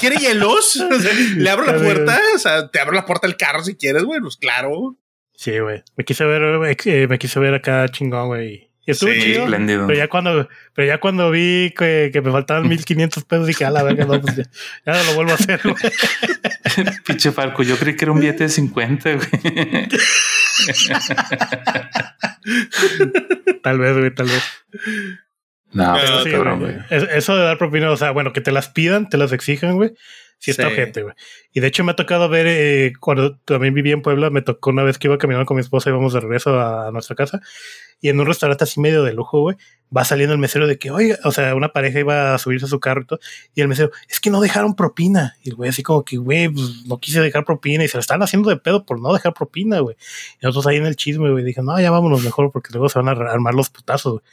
¿Quieres 0.00 0.20
hielos? 0.20 0.82
Le 1.36 1.50
abro 1.50 1.66
la 1.66 1.76
puerta, 1.76 2.18
o 2.34 2.38
sea, 2.38 2.68
te 2.68 2.80
abro 2.80 2.94
la 2.94 3.04
puerta 3.04 3.26
del 3.26 3.36
carro 3.36 3.62
si 3.62 3.76
quieres, 3.76 4.04
güey. 4.04 4.20
Pues 4.20 4.38
claro. 4.38 4.96
Sí, 5.34 5.58
güey. 5.58 5.82
Me 5.96 6.04
quise 6.04 6.24
ver, 6.24 6.42
eh, 6.42 7.06
me 7.06 7.18
quise 7.18 7.38
ver 7.38 7.52
acá 7.52 7.86
chingón, 7.90 8.28
güey. 8.28 8.70
Y 8.86 8.90
estuvo 8.90 9.12
sí, 9.12 9.20
chido. 9.20 9.44
Espléndido. 9.44 9.86
Pero 9.86 9.98
ya 9.98 10.08
cuando, 10.08 10.48
pero 10.74 10.88
ya 10.88 10.98
cuando 10.98 11.30
vi 11.30 11.74
que, 11.76 12.08
que 12.12 12.22
me 12.22 12.32
faltaban 12.32 12.66
1500 12.66 13.24
pesos, 13.24 13.46
dije, 13.46 13.66
a 13.66 13.70
la 13.70 13.82
verga, 13.82 14.06
no, 14.06 14.20
pues 14.22 14.36
ya, 14.36 14.44
ya 14.86 14.92
no 14.94 15.04
lo 15.04 15.14
vuelvo 15.16 15.32
a 15.32 15.34
hacer, 15.34 15.60
güey. 15.62 15.76
Pinche 17.06 17.32
Falco, 17.32 17.62
yo 17.62 17.76
creí 17.76 17.96
que 17.96 18.04
era 18.04 18.12
un 18.12 18.20
billete 18.20 18.44
de 18.44 18.50
50, 18.50 19.14
güey. 19.14 19.28
tal 23.62 23.78
vez, 23.78 23.96
güey, 23.96 24.14
tal 24.14 24.26
vez. 24.26 24.42
No, 25.72 25.94
pero 25.94 26.22
sí, 26.22 26.30
cabrón, 26.30 26.60
güey. 26.60 26.76
Eso 26.90 27.36
de 27.36 27.44
dar 27.44 27.58
propina, 27.58 27.90
o 27.90 27.96
sea, 27.96 28.12
bueno, 28.12 28.32
que 28.32 28.40
te 28.40 28.52
las 28.52 28.68
pidan, 28.68 29.08
te 29.08 29.16
las 29.16 29.32
exijan, 29.32 29.76
güey. 29.76 29.94
Sí, 30.38 30.50
está 30.50 30.70
gente, 30.70 31.02
güey. 31.02 31.14
Y 31.52 31.60
de 31.60 31.68
hecho 31.68 31.84
me 31.84 31.92
ha 31.92 31.96
tocado 31.96 32.28
ver, 32.28 32.46
eh, 32.46 32.92
cuando 33.00 33.38
también 33.38 33.72
vivía 33.72 33.94
en 33.94 34.02
Puebla, 34.02 34.28
me 34.28 34.42
tocó 34.42 34.70
una 34.70 34.82
vez 34.82 34.98
que 34.98 35.08
iba 35.08 35.16
caminando 35.16 35.46
con 35.46 35.56
mi 35.56 35.62
esposa 35.62 35.88
y 35.88 35.92
íbamos 35.92 36.12
de 36.12 36.20
regreso 36.20 36.60
a, 36.60 36.90
nuestra 36.92 37.16
casa. 37.16 37.40
Y 38.00 38.08
en 38.08 38.20
un 38.20 38.26
restaurante 38.26 38.64
así 38.64 38.80
medio 38.80 39.02
de 39.02 39.12
lujo, 39.12 39.40
güey, 39.40 39.56
va 39.96 40.04
saliendo 40.04 40.32
el 40.32 40.40
mesero 40.40 40.66
de 40.66 40.78
que, 40.78 40.90
oye, 40.90 41.16
o 41.24 41.32
sea, 41.32 41.54
una 41.54 41.72
pareja 41.72 42.00
iba 42.00 42.34
a 42.34 42.38
subirse 42.38 42.66
a 42.66 42.68
su 42.68 42.80
carro 42.80 43.02
y, 43.02 43.06
todo, 43.06 43.20
y 43.54 43.60
el 43.60 43.68
mesero, 43.68 43.90
es 44.08 44.20
que 44.20 44.30
no 44.30 44.40
dejaron 44.40 44.74
propina. 44.74 45.36
Y 45.42 45.50
el 45.50 45.56
güey 45.56 45.70
así 45.70 45.82
como 45.82 46.04
que, 46.04 46.16
güey, 46.16 46.48
pues 46.48 46.84
no 46.86 46.98
quise 46.98 47.20
dejar 47.20 47.44
propina. 47.44 47.84
Y 47.84 47.88
se 47.88 47.96
lo 47.96 48.00
están 48.00 48.22
haciendo 48.22 48.50
de 48.50 48.56
pedo 48.56 48.84
por 48.84 49.00
no 49.00 49.12
dejar 49.12 49.34
propina, 49.34 49.80
güey. 49.80 49.96
Y 50.40 50.46
nosotros 50.46 50.66
ahí 50.66 50.76
en 50.76 50.86
el 50.86 50.96
chisme, 50.96 51.30
güey, 51.30 51.44
dije, 51.44 51.62
no, 51.62 51.80
ya 51.80 51.90
vámonos 51.90 52.22
mejor 52.22 52.50
porque 52.50 52.70
luego 52.72 52.88
se 52.88 52.98
van 52.98 53.08
a 53.08 53.12
armar 53.12 53.54
los 53.54 53.70
putazos, 53.70 54.12
güey. 54.12 54.24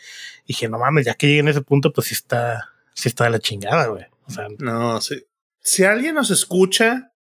Dije, 0.48 0.68
no 0.68 0.80
mames, 0.80 1.06
ya 1.06 1.14
que 1.14 1.28
llegue 1.28 1.40
en 1.40 1.48
ese 1.48 1.62
punto, 1.62 1.94
pues 1.94 2.08
sí 2.08 2.14
está, 2.14 2.70
sí 2.94 3.10
está 3.10 3.26
de 3.26 3.30
la 3.30 3.40
chingada, 3.40 3.88
güey. 3.88 4.06
O 4.28 4.32
sea, 4.32 4.48
no, 4.60 5.00
sí 5.02 5.24
si 5.62 5.84
alguien 5.84 6.16
nos 6.16 6.32
escucha 6.32 7.14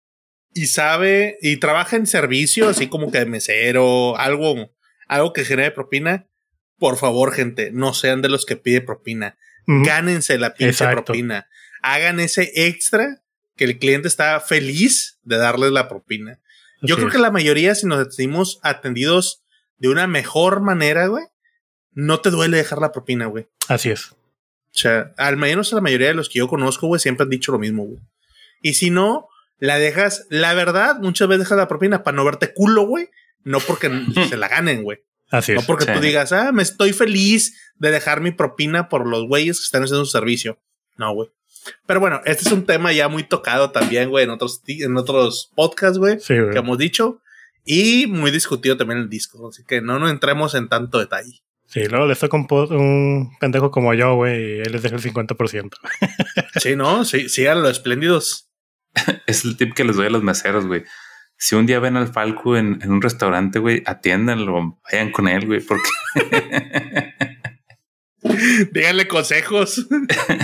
y 0.54 0.68
sabe 0.68 1.38
y 1.42 1.58
trabaja 1.58 1.96
en 1.96 2.08
servicio, 2.08 2.70
así 2.70 2.88
como 2.88 3.12
que 3.12 3.20
de 3.20 3.26
mesero, 3.26 4.18
algo, 4.18 4.72
algo 5.08 5.34
que 5.34 5.46
genere 5.46 5.72
propina, 5.72 6.28
por 6.80 6.98
favor, 6.98 7.34
gente, 7.34 7.72
no 7.72 7.94
sean 7.94 8.22
de 8.22 8.30
los 8.30 8.46
que 8.46 8.56
pide 8.56 8.82
propina. 8.82 9.38
Gánense 9.68 10.40
la 10.40 10.56
pinche 10.56 10.88
propina. 10.88 11.48
Hagan 11.84 12.20
ese 12.20 12.52
extra 12.56 13.22
que 13.56 13.66
el 13.66 13.78
cliente 13.78 14.08
está 14.08 14.40
feliz 14.40 15.20
de 15.24 15.38
darles 15.38 15.72
la 15.72 15.88
propina. 15.88 16.40
Yo 16.82 16.96
creo 16.96 17.10
que 17.10 17.20
la 17.20 17.30
mayoría, 17.30 17.76
si 17.76 17.86
nos 17.86 18.00
sentimos 18.00 18.60
atendidos 18.64 19.44
de 19.78 19.90
una 19.90 20.08
mejor 20.08 20.62
manera, 20.62 21.08
güey, 21.08 21.26
no 21.92 22.22
te 22.22 22.30
duele 22.30 22.58
dejar 22.58 22.80
la 22.80 22.92
propina, 22.92 23.26
güey. 23.26 23.48
Así 23.68 23.90
es. 23.90 24.12
O 24.12 24.18
sea, 24.72 25.14
al 25.18 25.36
menos 25.38 25.72
la 25.74 25.82
mayoría 25.82 26.08
de 26.08 26.14
los 26.14 26.30
que 26.30 26.40
yo 26.40 26.48
conozco, 26.48 26.88
güey, 26.88 27.00
siempre 27.00 27.24
han 27.24 27.30
dicho 27.30 27.52
lo 27.52 27.60
mismo, 27.60 27.84
güey. 27.84 28.00
Y 28.62 28.76
si 28.76 28.90
no, 28.90 29.28
la 29.58 29.78
dejas, 29.78 30.26
la 30.30 30.54
verdad, 30.54 31.00
muchas 31.00 31.28
veces 31.28 31.46
dejas 31.46 31.58
la 31.58 31.68
propina 31.68 32.04
para 32.04 32.16
no 32.16 32.24
verte 32.24 32.54
culo, 32.54 32.84
güey. 32.84 33.10
No 33.44 33.60
porque 33.60 33.90
se 34.30 34.38
la 34.38 34.48
ganen, 34.48 34.84
güey. 34.84 35.00
Así 35.30 35.54
es. 35.54 35.62
No 35.62 35.68
porque 35.68 35.86
tú 35.86 36.00
digas, 36.00 36.32
ah, 36.32 36.52
me 36.52 36.64
estoy 36.64 36.94
feliz 36.94 37.56
de 37.76 37.92
dejar 37.92 38.22
mi 38.22 38.32
propina 38.32 38.90
por 38.90 39.08
los 39.08 39.26
güeyes 39.28 39.60
que 39.60 39.66
están 39.66 39.84
haciendo 39.84 40.06
su 40.06 40.12
servicio. 40.12 40.60
No, 40.98 41.14
güey. 41.14 41.30
Pero 41.86 42.00
bueno, 42.00 42.22
este 42.26 42.48
es 42.48 42.52
un 42.52 42.66
tema 42.66 42.92
ya 42.92 43.10
muy 43.10 43.24
tocado 43.24 43.72
también, 43.72 44.10
güey, 44.10 44.24
en 44.24 44.32
otros, 44.32 44.62
en 44.68 44.98
otros 44.98 45.52
podcasts, 45.56 45.98
güey, 45.98 46.18
que 46.18 46.58
hemos 46.58 46.78
dicho. 46.78 47.22
Y 47.66 48.08
muy 48.08 48.32
discutido 48.32 48.78
también 48.78 49.00
el 49.00 49.10
disco. 49.10 49.50
Así 49.50 49.64
que 49.64 49.82
no 49.82 50.00
nos 50.00 50.10
entremos 50.10 50.56
en 50.56 50.70
tanto 50.70 50.98
detalle. 50.98 51.42
Sí, 51.68 51.86
luego 51.86 52.08
le 52.08 52.14
estoy 52.14 52.30
con 52.30 52.48
un 52.50 53.38
pendejo 53.40 53.70
como 53.70 53.94
yo, 53.94 54.16
güey, 54.16 54.58
y 54.58 54.60
él 54.62 54.72
les 54.72 54.82
deja 54.82 54.96
el 54.96 55.04
50%. 55.04 55.70
sí, 56.56 56.76
no, 56.76 57.06
sí, 57.06 57.30
sigan 57.30 57.62
los 57.62 57.72
espléndidos. 57.74 58.50
es 59.28 59.46
el 59.46 59.56
tip 59.56 59.76
que 59.76 59.84
les 59.84 59.96
doy 59.96 60.08
a 60.08 60.10
los 60.10 60.24
meseros, 60.24 60.66
güey. 60.66 60.84
Si 61.42 61.56
un 61.56 61.66
día 61.66 61.80
ven 61.80 61.96
al 61.96 62.10
Falco 62.10 62.58
en, 62.58 62.82
un 62.86 63.02
restaurante, 63.02 63.60
güey, 63.60 63.82
atiéndanlo, 63.86 64.78
vayan 64.84 65.10
con 65.12 65.30
él, 65.30 65.48
güey, 65.48 65.62
porque. 65.62 65.90
Díganle 68.74 69.08
consejos. 69.08 69.88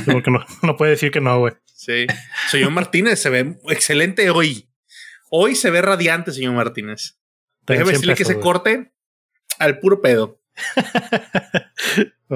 porque 0.06 0.32
no, 0.32 0.46
no 0.64 0.78
puede 0.78 0.92
decir 0.92 1.12
que 1.12 1.20
no, 1.20 1.38
güey. 1.40 1.54
Sí. 1.66 2.08
Señor 2.50 2.72
Martínez 2.72 3.20
se 3.20 3.30
ve 3.30 3.60
excelente 3.68 4.30
hoy. 4.30 4.70
Hoy 5.30 5.56
se 5.56 5.70
ve 5.70 5.82
radiante, 5.82 6.32
señor 6.32 6.54
Martínez. 6.54 7.20
Déjeme 7.68 7.92
decirle 7.92 8.16
que 8.16 8.24
se 8.24 8.40
corte 8.40 8.94
al 9.60 9.80
puro 9.80 10.02
pedo. 10.02 10.40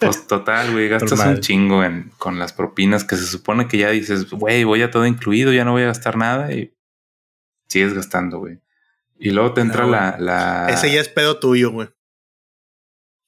pues 0.00 0.26
total, 0.26 0.72
güey, 0.72 0.88
gastas 0.88 1.20
un 1.20 1.40
chingo 1.40 1.82
en, 1.82 2.10
con 2.18 2.38
las 2.38 2.52
propinas 2.52 3.04
que 3.04 3.16
se 3.16 3.24
supone 3.24 3.66
que 3.66 3.78
ya 3.78 3.88
dices, 3.88 4.28
güey, 4.28 4.64
voy 4.64 4.82
a 4.82 4.90
todo 4.90 5.06
incluido, 5.06 5.54
ya 5.54 5.64
no 5.64 5.72
voy 5.72 5.84
a 5.84 5.86
gastar 5.86 6.18
nada 6.18 6.52
y 6.52 6.74
sigues 7.74 7.92
gastando, 7.92 8.38
güey. 8.38 8.60
Y 9.18 9.30
luego 9.30 9.52
te 9.52 9.60
entra 9.60 9.86
la, 9.86 10.16
la. 10.18 10.68
Ese 10.68 10.92
ya 10.92 11.00
es 11.00 11.08
pedo 11.08 11.38
tuyo, 11.38 11.70
güey. 11.72 11.88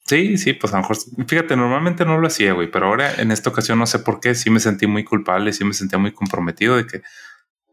Sí, 0.05 0.37
sí, 0.37 0.53
pues 0.53 0.73
a 0.73 0.77
lo 0.77 0.83
mejor, 0.83 0.97
fíjate, 1.27 1.57
normalmente 1.57 2.05
no 2.05 2.17
lo 2.17 2.27
hacía, 2.27 2.53
güey, 2.53 2.71
pero 2.71 2.87
ahora 2.87 3.13
en 3.15 3.29
esta 3.29 3.49
ocasión 3.49 3.77
no 3.77 3.85
sé 3.85 3.99
por 3.99 4.21
qué, 4.21 4.35
sí 4.35 4.49
me 4.49 4.61
sentí 4.61 4.87
muy 4.87 5.03
culpable, 5.03 5.51
sí 5.51 5.65
me 5.65 5.73
sentía 5.73 5.99
muy 5.99 6.13
comprometido 6.13 6.77
de 6.77 6.87
que, 6.87 7.01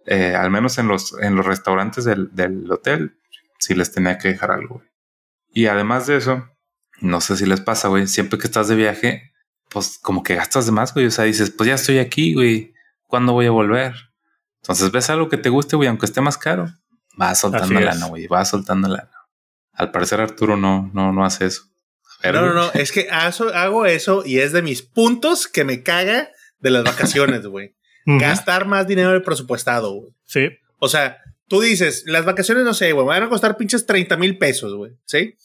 eh, 0.06 0.34
al 0.34 0.50
menos 0.50 0.76
en 0.78 0.88
los, 0.88 1.16
en 1.22 1.36
los 1.36 1.46
restaurantes 1.46 2.04
del, 2.04 2.34
del 2.34 2.68
hotel, 2.72 3.16
sí 3.60 3.76
les 3.76 3.92
tenía 3.92 4.18
que 4.18 4.28
dejar 4.28 4.50
algo, 4.50 4.76
güey. 4.76 4.88
Y 5.52 5.66
además 5.66 6.08
de 6.08 6.16
eso, 6.16 6.48
no 7.00 7.20
sé 7.20 7.36
si 7.36 7.46
les 7.46 7.60
pasa, 7.60 7.86
güey, 7.86 8.08
siempre 8.08 8.36
que 8.36 8.48
estás 8.48 8.66
de 8.66 8.74
viaje, 8.74 9.32
pues 9.68 10.00
como 10.02 10.24
que 10.24 10.34
gastas 10.34 10.66
de 10.66 10.72
más, 10.72 10.92
güey, 10.92 11.06
o 11.06 11.12
sea, 11.12 11.26
dices, 11.26 11.52
pues 11.52 11.68
ya 11.68 11.76
estoy 11.76 11.98
aquí, 11.98 12.34
güey, 12.34 12.74
¿cuándo 13.06 13.32
voy 13.32 13.46
a 13.46 13.52
volver? 13.52 13.94
Entonces 14.64 14.90
ves 14.90 15.10
algo 15.10 15.28
que 15.28 15.36
te 15.36 15.50
guste, 15.50 15.76
güey, 15.76 15.90
aunque 15.90 16.06
esté 16.06 16.22
más 16.22 16.38
caro, 16.38 16.72
vas 17.18 17.38
soltando 17.38 17.78
lana, 17.78 18.06
güey, 18.06 18.26
vas 18.28 18.48
soltando 18.48 18.88
lana. 18.88 19.10
Al 19.74 19.90
parecer 19.90 20.22
Arturo 20.22 20.56
no, 20.56 20.90
no, 20.94 21.12
no 21.12 21.22
hace 21.22 21.44
eso. 21.44 21.64
No, 22.22 22.32
no, 22.32 22.54
no, 22.54 22.72
es 22.72 22.90
que 22.90 23.08
hago 23.10 23.84
eso 23.84 24.22
y 24.24 24.38
es 24.38 24.52
de 24.52 24.62
mis 24.62 24.80
puntos 24.80 25.48
que 25.48 25.64
me 25.64 25.82
caga 25.82 26.30
de 26.60 26.70
las 26.70 26.82
vacaciones, 26.82 27.46
güey. 27.46 27.76
Gastar 28.06 28.64
más 28.64 28.86
dinero 28.86 29.10
del 29.10 29.22
presupuestado, 29.22 29.92
güey. 29.92 30.12
Sí. 30.24 30.48
O 30.78 30.88
sea, 30.88 31.18
tú 31.46 31.60
dices, 31.60 32.04
las 32.06 32.24
vacaciones, 32.24 32.64
no 32.64 32.72
sé, 32.72 32.92
güey, 32.92 33.04
me 33.04 33.12
van 33.12 33.24
a 33.24 33.28
costar 33.28 33.58
pinches 33.58 33.84
30 33.84 34.16
mil 34.16 34.38
pesos, 34.38 34.74
güey. 34.74 34.92
¿Sí? 35.04 35.36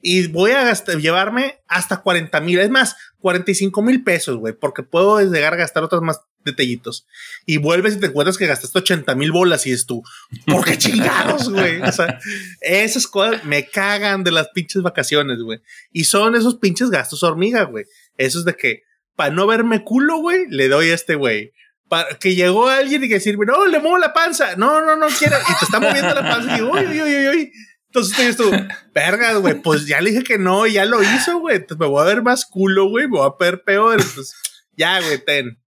Y 0.00 0.28
voy 0.28 0.52
a 0.52 0.72
llevarme 0.72 1.64
hasta 1.66 1.96
40 1.96 2.40
mil, 2.42 2.60
es 2.60 2.70
más, 2.70 2.94
45 3.18 3.82
mil 3.82 4.04
pesos, 4.04 4.36
güey, 4.36 4.54
porque 4.54 4.84
puedo 4.84 5.20
llegar 5.20 5.54
a 5.54 5.56
gastar 5.56 5.82
otros 5.82 6.02
más 6.02 6.20
detallitos. 6.44 7.06
Y 7.46 7.58
vuelves 7.58 7.96
y 7.96 8.00
te 8.00 8.06
encuentras 8.06 8.36
que 8.36 8.46
gastaste 8.46 8.78
80 8.78 9.14
mil 9.14 9.32
bolas 9.32 9.66
y 9.66 9.72
es 9.72 9.86
tú, 9.86 10.02
¿por 10.46 10.64
qué 10.64 10.78
chingados, 10.78 11.50
güey? 11.50 11.80
O 11.82 11.92
sea, 11.92 12.18
esas 12.60 13.06
cosas 13.06 13.44
me 13.44 13.68
cagan 13.68 14.24
de 14.24 14.32
las 14.32 14.48
pinches 14.48 14.82
vacaciones, 14.82 15.38
güey. 15.40 15.60
Y 15.92 16.04
son 16.04 16.34
esos 16.34 16.56
pinches 16.56 16.90
gastos 16.90 17.22
hormiga, 17.22 17.64
güey. 17.64 17.84
Esos 18.16 18.44
de 18.44 18.54
que, 18.54 18.82
para 19.16 19.34
no 19.34 19.46
verme 19.46 19.84
culo, 19.84 20.18
güey, 20.18 20.46
le 20.48 20.68
doy 20.68 20.90
a 20.90 20.94
este 20.94 21.14
güey. 21.14 21.52
Para 21.88 22.18
que 22.18 22.34
llegó 22.34 22.68
alguien 22.68 23.04
y 23.04 23.08
que 23.08 23.20
sirve, 23.20 23.46
no, 23.46 23.66
le 23.66 23.78
muevo 23.78 23.98
la 23.98 24.12
panza. 24.12 24.56
No, 24.56 24.84
no, 24.84 24.96
no 24.96 25.06
quiero. 25.08 25.36
Y 25.48 25.58
te 25.58 25.64
está 25.64 25.80
moviendo 25.80 26.14
la 26.14 26.22
panza 26.22 26.58
y 26.58 26.62
uy, 26.62 26.86
uy, 26.86 27.00
uy, 27.02 27.28
uy. 27.28 27.52
Entonces 27.86 28.14
tú 28.14 28.22
dices 28.22 28.36
tú, 28.36 28.50
verga, 28.94 29.34
güey, 29.36 29.62
pues 29.62 29.86
ya 29.86 30.00
le 30.02 30.10
dije 30.10 30.22
que 30.22 30.38
no, 30.38 30.66
ya 30.66 30.84
lo 30.84 31.02
hizo, 31.02 31.38
güey. 31.38 31.56
Entonces 31.56 31.78
me 31.78 31.86
voy 31.86 32.02
a 32.02 32.06
ver 32.06 32.22
más 32.22 32.44
culo, 32.44 32.88
güey, 32.90 33.06
me 33.06 33.18
voy 33.18 33.26
a 33.26 33.42
ver 33.42 33.62
peor. 33.62 33.98
Entonces, 33.98 34.34
ya, 34.76 35.00
güey, 35.00 35.24
ten. 35.24 35.58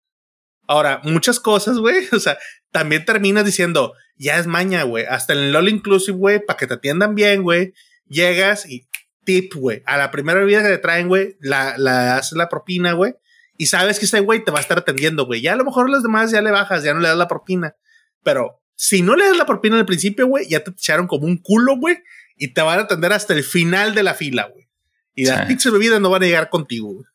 Ahora, 0.71 1.01
muchas 1.03 1.41
cosas, 1.41 1.79
güey, 1.79 2.07
o 2.13 2.19
sea, 2.19 2.37
también 2.71 3.03
terminas 3.03 3.43
diciendo, 3.43 3.93
ya 4.15 4.37
es 4.37 4.47
maña, 4.47 4.83
güey. 4.83 5.03
Hasta 5.03 5.33
en 5.33 5.39
el 5.39 5.55
All 5.57 5.67
Inclusive, 5.67 6.17
güey, 6.17 6.45
para 6.45 6.55
que 6.55 6.65
te 6.65 6.75
atiendan 6.75 7.13
bien, 7.13 7.43
güey. 7.43 7.73
Llegas 8.07 8.65
y 8.65 8.87
tip, 9.25 9.53
güey. 9.53 9.83
A 9.85 9.97
la 9.97 10.11
primera 10.11 10.39
bebida 10.39 10.61
que 10.61 10.69
te 10.69 10.77
traen, 10.77 11.09
güey, 11.09 11.35
la, 11.41 11.77
la 11.77 12.15
haces 12.15 12.37
la 12.37 12.47
propina, 12.47 12.93
güey. 12.93 13.15
Y 13.57 13.65
sabes 13.65 13.99
que 13.99 14.05
ese 14.05 14.21
güey 14.21 14.45
te 14.45 14.51
va 14.51 14.59
a 14.59 14.61
estar 14.61 14.77
atendiendo, 14.77 15.25
güey. 15.25 15.41
Ya 15.41 15.51
a 15.51 15.55
lo 15.57 15.65
mejor 15.65 15.89
los 15.89 16.03
demás 16.03 16.31
ya 16.31 16.41
le 16.41 16.51
bajas, 16.51 16.83
ya 16.83 16.93
no 16.93 17.01
le 17.01 17.09
das 17.09 17.17
la 17.17 17.27
propina. 17.27 17.75
Pero 18.23 18.61
si 18.77 19.01
no 19.01 19.17
le 19.17 19.25
das 19.25 19.35
la 19.35 19.45
propina 19.45 19.77
al 19.77 19.85
principio, 19.85 20.25
güey, 20.27 20.47
ya 20.47 20.63
te 20.63 20.71
echaron 20.71 21.05
como 21.05 21.27
un 21.27 21.35
culo, 21.35 21.75
güey, 21.75 21.97
y 22.37 22.53
te 22.53 22.61
van 22.61 22.79
a 22.79 22.83
atender 22.83 23.11
hasta 23.11 23.33
el 23.33 23.43
final 23.43 23.93
de 23.93 24.03
la 24.03 24.13
fila, 24.13 24.47
güey. 24.53 24.69
Y 25.15 25.25
las 25.25 25.47
pinches 25.47 25.69
bebidas 25.69 25.99
no 25.99 26.09
van 26.09 26.23
a 26.23 26.27
llegar 26.27 26.49
contigo, 26.49 26.93
güey. 26.93 27.05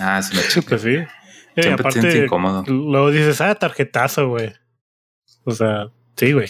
Ah, 0.00 0.18
es 0.18 0.30
una 0.32 0.66
Pues 0.66 0.82
sí. 1.62 1.68
Siempre 1.68 1.88
aparte, 1.88 2.24
incómodo. 2.24 2.64
Luego 2.66 3.10
dices, 3.10 3.40
ah, 3.40 3.54
tarjetazo, 3.54 4.28
güey. 4.28 4.52
O 5.44 5.52
sea, 5.52 5.88
sí, 6.16 6.32
güey. 6.32 6.46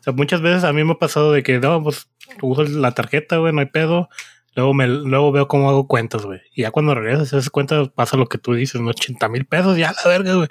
O 0.00 0.02
sea, 0.02 0.12
muchas 0.12 0.40
veces 0.40 0.64
a 0.64 0.72
mí 0.72 0.84
me 0.84 0.92
ha 0.92 0.98
pasado 0.98 1.32
de 1.32 1.42
que, 1.42 1.58
no, 1.58 1.82
pues 1.82 2.08
uso 2.42 2.64
la 2.64 2.92
tarjeta, 2.92 3.38
güey, 3.38 3.52
no 3.52 3.60
hay 3.60 3.66
pedo. 3.66 4.08
Luego, 4.56 4.72
me, 4.72 4.86
luego 4.86 5.32
veo 5.32 5.48
cómo 5.48 5.68
hago 5.68 5.88
cuentas, 5.88 6.24
güey. 6.24 6.40
Y 6.54 6.62
ya 6.62 6.70
cuando 6.70 6.94
regresas 6.94 7.32
a 7.32 7.38
esas 7.38 7.50
cuentas 7.50 7.88
pasa 7.88 8.16
lo 8.16 8.26
que 8.26 8.38
tú 8.38 8.54
dices, 8.54 8.80
¿no? 8.80 8.90
80 8.90 9.28
mil 9.28 9.46
pesos, 9.46 9.76
ya 9.76 9.92
la 9.92 10.08
verga, 10.08 10.34
güey 10.34 10.48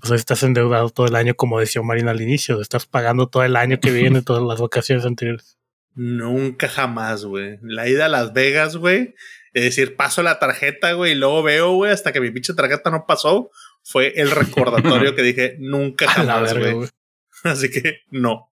pues 0.00 0.10
ahí 0.10 0.16
estás 0.16 0.42
endeudado 0.42 0.90
todo 0.90 1.06
el 1.06 1.16
año, 1.16 1.34
como 1.34 1.60
decía 1.60 1.82
Marina 1.82 2.10
al 2.10 2.20
inicio, 2.20 2.60
estás 2.60 2.86
pagando 2.86 3.28
todo 3.28 3.44
el 3.44 3.56
año 3.56 3.78
que 3.80 3.90
viene, 3.90 4.22
todas 4.22 4.42
las 4.42 4.60
vacaciones 4.60 5.04
anteriores. 5.04 5.58
Nunca 5.94 6.68
jamás, 6.68 7.24
güey. 7.24 7.58
La 7.62 7.88
ida 7.88 8.06
a 8.06 8.08
Las 8.08 8.32
Vegas, 8.32 8.76
güey. 8.76 9.14
Es 9.54 9.62
decir, 9.62 9.96
paso 9.96 10.22
la 10.22 10.38
tarjeta, 10.38 10.92
güey, 10.92 11.12
y 11.12 11.14
luego 11.14 11.42
veo, 11.42 11.72
güey, 11.72 11.92
hasta 11.92 12.12
que 12.12 12.20
mi 12.20 12.30
pinche 12.30 12.52
tarjeta 12.54 12.90
no 12.90 13.06
pasó. 13.06 13.50
Fue 13.82 14.12
el 14.16 14.30
recordatorio 14.30 15.14
que 15.16 15.22
dije, 15.22 15.56
nunca 15.58 16.08
jamás, 16.08 16.52
güey. 16.52 16.90
Así 17.44 17.70
que 17.70 18.00
no. 18.10 18.52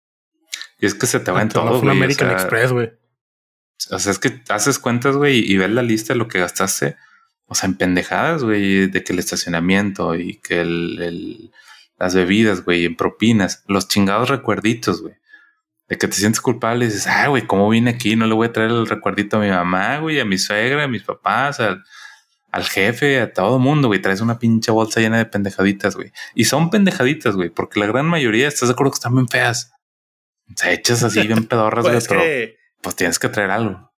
Y 0.79 0.87
es 0.87 0.95
que 0.95 1.07
se 1.07 1.21
te 1.21 1.31
va 1.31 1.43
en 1.43 1.49
todo, 1.49 1.81
güey. 1.81 1.91
American 1.91 2.31
Express, 2.31 2.73
güey. 2.73 2.93
O 3.91 3.99
sea, 3.99 4.13
es 4.13 4.19
que 4.19 4.41
haces 4.49 4.79
cuentas, 4.79 5.17
güey, 5.17 5.39
y 5.51 5.57
ves 5.57 5.71
la 5.71 5.83
lista 5.83 6.13
de 6.13 6.19
lo 6.19 6.29
que 6.29 6.39
gastaste 6.39 6.97
o 7.53 7.57
sea, 7.57 7.69
en 7.69 7.75
pendejadas, 7.75 8.45
güey, 8.45 8.87
de 8.87 9.03
que 9.03 9.13
el 9.13 9.19
estacionamiento 9.19 10.15
y 10.15 10.37
que 10.37 10.61
el, 10.61 11.51
las 11.99 12.15
bebidas, 12.15 12.65
güey, 12.65 12.85
en 12.85 12.95
propinas, 12.95 13.65
los 13.67 13.89
chingados 13.89 14.29
recuerditos, 14.29 15.03
güey. 15.03 15.15
De 15.91 15.99
que 15.99 16.09
te 16.09 16.15
sientes 16.15 16.41
culpable 16.41 16.87
y 16.87 16.89
dices, 16.89 17.07
ah, 17.07 17.27
güey, 17.27 17.47
¿cómo 17.47 17.69
vine 17.69 17.91
aquí? 17.91 18.17
No 18.17 18.27
le 18.27 18.35
voy 18.35 18.47
a 18.47 18.53
traer 18.53 18.71
el 18.71 18.87
recuerdito 18.87 19.37
a 19.37 19.41
mi 19.41 19.51
mamá, 19.51 19.99
güey, 19.99 20.21
a 20.21 20.25
mi 20.25 20.39
suegra, 20.39 20.85
a 20.85 20.89
mis 20.89 21.03
papás, 21.03 21.61
al, 21.61 21.85
al 22.51 22.65
jefe, 22.65 23.21
a 23.21 23.33
todo 23.33 23.59
mundo, 23.59 23.89
güey. 23.89 24.01
Traes 24.01 24.21
una 24.21 24.39
pinche 24.39 24.71
bolsa 24.71 25.01
llena 25.01 25.19
de 25.19 25.27
pendejaditas, 25.27 25.97
güey. 25.97 26.13
Y 26.35 26.45
son 26.45 26.71
pendejaditas, 26.71 27.35
güey, 27.35 27.51
porque 27.51 27.81
la 27.81 27.87
gran 27.87 28.07
mayoría, 28.07 28.49
¿estás 28.49 28.69
de 28.69 28.73
acuerdo 28.73 28.93
que 28.93 28.97
están 28.99 29.15
bien 29.15 29.29
feas? 29.29 29.73
O 30.49 30.55
sea, 30.57 30.73
echas 30.73 31.03
así 31.03 31.27
bien 31.27 31.45
pedorras, 31.45 31.85
güey, 31.85 31.99
pero 32.09 32.23
pues 32.81 32.97
tienes 32.97 33.19
que 33.19 33.29
traer 33.29 33.51
algo. 33.51 33.93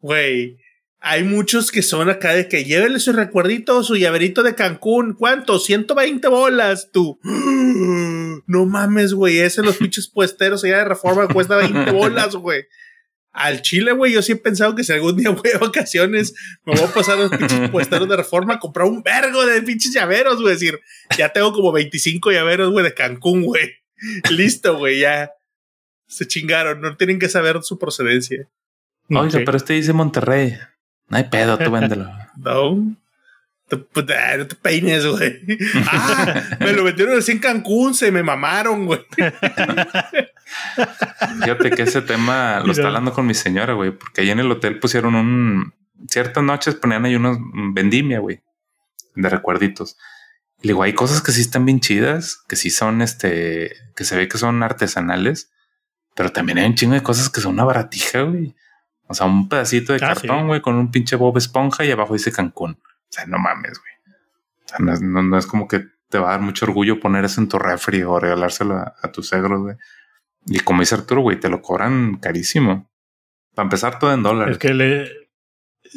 Güey, 0.00 0.58
hay 1.00 1.22
muchos 1.22 1.70
que 1.70 1.82
son 1.82 2.10
acá 2.10 2.32
de 2.32 2.48
que 2.48 2.64
llévele 2.64 2.98
su 2.98 3.12
recuerdito, 3.12 3.82
su 3.82 3.96
llaverito 3.96 4.42
de 4.42 4.54
Cancún. 4.54 5.14
¿Cuánto? 5.14 5.58
120 5.58 6.26
bolas, 6.28 6.90
tú. 6.92 7.18
No 8.46 8.66
mames, 8.66 9.14
güey. 9.14 9.38
Ese 9.38 9.62
los 9.62 9.76
pinches 9.78 10.08
puesteros 10.08 10.64
allá 10.64 10.78
de 10.78 10.84
reforma 10.84 11.28
cuesta 11.28 11.56
20 11.56 11.90
bolas, 11.92 12.34
güey. 12.36 12.64
Al 13.32 13.60
Chile, 13.60 13.92
güey, 13.92 14.14
yo 14.14 14.22
sí 14.22 14.32
he 14.32 14.36
pensado 14.36 14.74
que 14.74 14.82
si 14.82 14.92
algún 14.94 15.16
día 15.16 15.28
voy 15.28 15.50
a 15.54 15.58
vacaciones, 15.58 16.32
me 16.64 16.74
voy 16.74 16.84
a 16.84 16.92
pasar 16.94 17.18
a 17.18 17.22
los 17.22 17.30
pinches 17.30 17.68
puesteros 17.70 18.08
de 18.08 18.16
reforma 18.16 18.54
a 18.54 18.58
comprar 18.58 18.86
un 18.88 19.02
vergo 19.02 19.44
de 19.44 19.60
pinches 19.60 19.92
llaveros, 19.92 20.40
güey. 20.40 20.54
Es 20.54 20.60
decir, 20.60 20.80
ya 21.18 21.30
tengo 21.32 21.52
como 21.52 21.70
25 21.72 22.32
llaveros, 22.32 22.70
güey, 22.70 22.84
de 22.84 22.94
Cancún, 22.94 23.42
güey. 23.42 23.72
Listo, 24.30 24.78
güey, 24.78 25.00
ya. 25.00 25.30
Se 26.08 26.26
chingaron, 26.26 26.80
no 26.80 26.96
tienen 26.96 27.18
que 27.18 27.28
saber 27.28 27.62
su 27.62 27.78
procedencia. 27.78 28.48
Oye, 29.10 29.40
pero 29.40 29.56
este 29.58 29.74
dice 29.74 29.92
Monterrey. 29.92 30.56
No 31.08 31.16
hay 31.18 31.24
pedo, 31.24 31.58
tú 31.58 31.70
véndelo. 31.70 32.08
no. 32.38 32.96
Pues, 33.68 34.06
no 34.38 34.46
te 34.46 34.54
peines, 34.56 35.04
güey. 35.06 35.40
Ah, 35.88 36.42
me 36.60 36.72
lo 36.72 36.84
metieron 36.84 37.18
así 37.18 37.32
en 37.32 37.38
Cancún, 37.40 37.94
se 37.94 38.12
me 38.12 38.22
mamaron, 38.22 38.86
güey. 38.86 39.00
Fíjate 41.40 41.70
que 41.70 41.82
ese 41.82 42.02
tema 42.02 42.60
lo 42.64 42.72
está 42.72 42.86
hablando 42.86 43.12
con 43.12 43.26
mi 43.26 43.34
señora, 43.34 43.72
güey, 43.72 43.90
porque 43.90 44.20
ahí 44.20 44.30
en 44.30 44.40
el 44.40 44.50
hotel 44.50 44.78
pusieron 44.78 45.14
un. 45.14 45.74
Ciertas 46.08 46.44
noches 46.44 46.76
ponían 46.76 47.04
ahí 47.04 47.16
unos 47.16 47.38
vendimia, 47.72 48.20
güey, 48.20 48.40
de 49.14 49.28
recuerditos. 49.28 49.96
Y 50.62 50.68
le 50.68 50.72
digo, 50.72 50.82
hay 50.82 50.92
cosas 50.92 51.20
que 51.20 51.32
sí 51.32 51.40
están 51.40 51.64
bien 51.64 51.80
chidas, 51.80 52.42
que 52.48 52.54
sí 52.56 52.70
son 52.70 53.02
este, 53.02 53.72
que 53.96 54.04
se 54.04 54.16
ve 54.16 54.28
que 54.28 54.38
son 54.38 54.62
artesanales, 54.62 55.50
pero 56.14 56.30
también 56.30 56.58
hay 56.58 56.66
un 56.66 56.74
chingo 56.74 56.94
de 56.94 57.02
cosas 57.02 57.30
que 57.30 57.40
son 57.40 57.54
una 57.54 57.64
baratija, 57.64 58.22
güey. 58.22 58.54
O 59.08 59.14
sea, 59.14 59.26
un 59.26 59.48
pedacito 59.48 59.92
de 59.92 60.04
ah, 60.04 60.08
cartón, 60.08 60.46
güey, 60.46 60.60
con 60.60 60.76
un 60.76 60.90
pinche 60.90 61.16
Bob 61.16 61.36
Esponja 61.36 61.84
y 61.84 61.90
abajo 61.90 62.14
dice 62.14 62.32
Cancún. 62.32 62.78
Sea, 63.16 63.26
no 63.26 63.38
mames, 63.38 63.78
güey. 63.78 64.14
O 64.64 64.68
sea, 64.68 64.78
no 64.80 65.38
es, 65.38 65.46
como 65.46 65.68
que 65.68 65.84
te 66.08 66.18
va 66.18 66.28
a 66.28 66.30
dar 66.32 66.40
mucho 66.40 66.66
orgullo 66.66 67.00
poner 67.00 67.24
eso 67.24 67.40
en 67.40 67.48
tu 67.48 67.58
refri 67.58 68.02
o 68.02 68.18
regalárselo 68.18 68.76
a, 68.76 69.12
tus 69.12 69.32
egros, 69.32 69.60
güey. 69.60 69.76
Y 70.46 70.60
como 70.60 70.80
dice 70.80 70.94
Arturo, 70.94 71.22
güey, 71.22 71.40
te 71.40 71.48
lo 71.48 71.62
cobran 71.62 72.16
carísimo. 72.16 72.88
Para 73.54 73.66
empezar, 73.66 73.98
todo 73.98 74.12
en 74.12 74.22
dólares. 74.22 74.52
Es 74.52 74.58
que 74.58 74.74
le. 74.74 75.10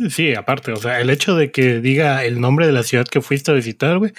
Sí, 0.10 0.34
aparte, 0.34 0.72
o 0.72 0.78
sea, 0.78 1.02
el 1.02 1.10
hecho 1.10 1.36
de 1.36 1.52
que 1.52 1.80
diga 1.82 2.24
el 2.24 2.40
nombre 2.40 2.68
de 2.68 2.74
la 2.74 2.84
ciudad 2.84 3.06
que 3.06 3.22
fuiste 3.22 3.52
a 3.52 3.56
visitar, 3.56 3.98
güey, 3.98 4.14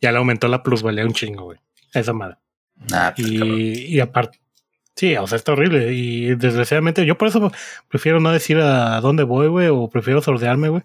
ya 0.00 0.12
le 0.12 0.18
aumentó 0.18 0.46
la 0.48 0.62
plusvalía 0.62 1.04
un 1.04 1.14
chingo, 1.14 1.44
güey. 1.44 1.58
esa 1.92 2.12
madre. 2.12 2.36
Pues, 2.76 3.18
y, 3.18 3.96
y 3.96 4.00
aparte, 4.00 4.38
Sí, 4.96 5.14
o 5.16 5.26
sea, 5.26 5.36
está 5.36 5.52
horrible. 5.52 5.92
Y 5.92 6.34
desgraciadamente, 6.36 7.04
yo 7.04 7.18
por 7.18 7.28
eso 7.28 7.52
prefiero 7.88 8.18
no 8.18 8.32
decir 8.32 8.58
a 8.58 8.98
dónde 9.02 9.24
voy, 9.24 9.48
güey, 9.48 9.68
o 9.68 9.88
prefiero 9.90 10.22
sordearme, 10.22 10.70
güey. 10.70 10.82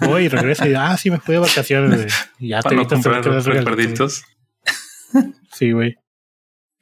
Voy 0.00 0.24
y 0.24 0.28
regreso 0.28 0.66
y 0.66 0.74
ah, 0.74 0.96
sí, 0.96 1.10
me 1.10 1.18
fui 1.18 1.34
de 1.34 1.40
vacaciones. 1.40 2.12
Y 2.38 2.48
ya 2.48 2.60
te 2.60 2.74
evitas 2.74 3.02
comprar 3.02 3.24
los 3.26 3.46
recuerditos. 3.46 4.24
Sí, 5.52 5.72
güey. 5.72 5.96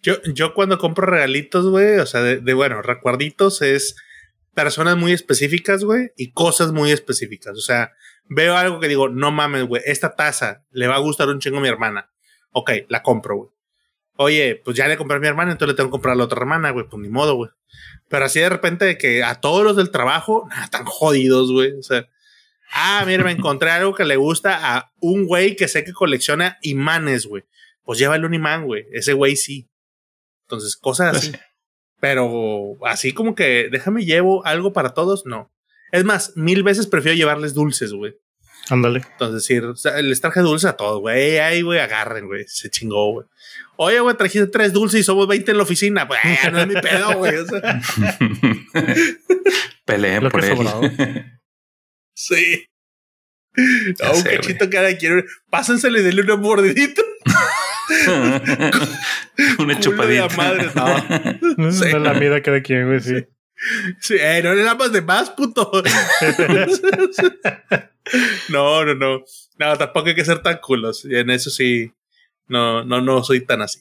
Yo, 0.02 0.20
yo 0.34 0.52
cuando 0.52 0.78
compro 0.78 1.06
regalitos, 1.06 1.66
güey, 1.66 1.98
o 1.98 2.06
sea, 2.06 2.22
de, 2.22 2.40
de, 2.40 2.54
bueno, 2.54 2.82
recuerditos 2.82 3.62
es 3.62 3.96
personas 4.52 4.96
muy 4.96 5.12
específicas, 5.12 5.84
güey, 5.84 6.10
y 6.16 6.32
cosas 6.32 6.72
muy 6.72 6.90
específicas. 6.90 7.56
O 7.56 7.60
sea, 7.60 7.92
veo 8.28 8.56
algo 8.56 8.80
que 8.80 8.88
digo, 8.88 9.08
no 9.08 9.30
mames, 9.30 9.64
güey, 9.64 9.82
esta 9.86 10.14
taza 10.14 10.64
le 10.70 10.88
va 10.88 10.96
a 10.96 11.00
gustar 11.00 11.28
un 11.28 11.40
chingo 11.40 11.58
a 11.58 11.60
mi 11.60 11.68
hermana. 11.68 12.10
Ok, 12.52 12.70
la 12.88 13.02
compro, 13.02 13.36
güey. 13.36 13.50
Oye, 14.16 14.60
pues 14.64 14.76
ya 14.76 14.86
le 14.86 14.96
compré 14.96 15.16
a 15.16 15.20
mi 15.20 15.26
hermana, 15.26 15.52
entonces 15.52 15.72
le 15.72 15.76
tengo 15.76 15.88
que 15.88 15.92
comprar 15.92 16.12
a 16.12 16.16
la 16.16 16.24
otra 16.24 16.38
hermana, 16.40 16.70
güey. 16.70 16.86
Pues 16.88 17.02
ni 17.02 17.08
modo, 17.08 17.34
güey. 17.34 17.50
Pero 18.08 18.24
así 18.24 18.38
de 18.38 18.48
repente 18.48 18.96
que 18.96 19.24
a 19.24 19.40
todos 19.40 19.64
los 19.64 19.76
del 19.76 19.90
trabajo, 19.90 20.46
nada, 20.48 20.64
están 20.64 20.84
jodidos, 20.84 21.50
güey. 21.50 21.72
O 21.72 21.82
sea, 21.82 22.06
ah, 22.72 23.04
mira, 23.06 23.24
me 23.24 23.32
encontré 23.32 23.70
algo 23.70 23.94
que 23.94 24.04
le 24.04 24.16
gusta 24.16 24.76
a 24.76 24.92
un 25.00 25.26
güey 25.26 25.56
que 25.56 25.68
sé 25.68 25.84
que 25.84 25.92
colecciona 25.92 26.58
imanes, 26.62 27.26
güey. 27.26 27.44
Pues 27.82 27.98
llévale 27.98 28.26
un 28.26 28.34
imán, 28.34 28.64
güey. 28.64 28.86
Ese 28.92 29.12
güey 29.12 29.36
sí. 29.36 29.68
Entonces, 30.42 30.76
cosas 30.76 31.16
así. 31.16 31.32
Pero 32.00 32.76
así 32.84 33.12
como 33.12 33.34
que 33.34 33.68
déjame 33.70 34.04
llevo 34.04 34.44
algo 34.44 34.72
para 34.72 34.90
todos, 34.90 35.24
no. 35.26 35.50
Es 35.90 36.04
más, 36.04 36.36
mil 36.36 36.62
veces 36.62 36.86
prefiero 36.86 37.16
llevarles 37.16 37.54
dulces, 37.54 37.92
güey. 37.92 38.16
Ándale. 38.70 39.02
Entonces, 39.12 39.42
decir, 39.42 39.64
o 39.64 39.76
sea, 39.76 40.00
les 40.00 40.20
traje 40.20 40.40
dulces 40.40 40.68
a 40.70 40.76
todos, 40.76 41.00
güey. 41.00 41.38
Ahí, 41.38 41.62
güey, 41.62 41.78
agarren, 41.78 42.26
güey. 42.26 42.44
Se 42.46 42.70
chingó, 42.70 43.12
güey. 43.12 43.26
Oye, 43.76 44.00
güey, 44.00 44.16
trajiste 44.16 44.46
tres 44.46 44.72
dulces 44.72 45.00
y 45.00 45.02
somos 45.02 45.26
20 45.26 45.50
en 45.50 45.56
la 45.56 45.62
oficina. 45.62 46.08
Pues 46.08 46.20
no 46.52 46.60
es 46.60 46.66
mi 46.66 46.74
pedo, 46.74 47.18
güey. 47.18 47.36
O 47.36 47.46
sea. 47.46 47.80
Peleen 49.84 50.28
por 50.28 50.44
él. 50.44 50.58
Sí. 52.14 52.66
No, 53.56 54.12
un 54.12 54.22
cachito 54.22 54.68
cada 54.68 54.96
quien. 54.96 55.24
Pásenselo 55.50 55.98
y 55.98 56.02
denle 56.02 56.22
una 56.24 56.36
mordidita. 56.36 57.02
una 59.58 59.78
chupadita. 59.78 60.28
madre, 60.36 60.70
no. 60.74 61.04
no 61.56 61.72
sí. 61.72 61.90
la 61.92 62.12
vida 62.14 62.42
cada 62.42 62.62
quien, 62.62 62.86
güey, 62.86 63.00
sí. 63.00 63.26
Sí, 64.00 64.16
eh, 64.18 64.40
no 64.42 64.54
le 64.54 64.62
damos 64.62 64.92
de 64.92 65.00
más, 65.00 65.30
puto. 65.30 65.70
no, 68.48 68.84
no, 68.84 68.94
no. 68.94 69.24
No, 69.58 69.78
tampoco 69.78 70.08
hay 70.08 70.14
que 70.14 70.24
ser 70.24 70.42
tan 70.42 70.58
culos. 70.58 71.04
Y 71.04 71.16
en 71.16 71.30
eso 71.30 71.50
sí, 71.50 71.92
no, 72.48 72.84
no, 72.84 73.00
no 73.00 73.22
soy 73.22 73.46
tan 73.46 73.62
así. 73.62 73.80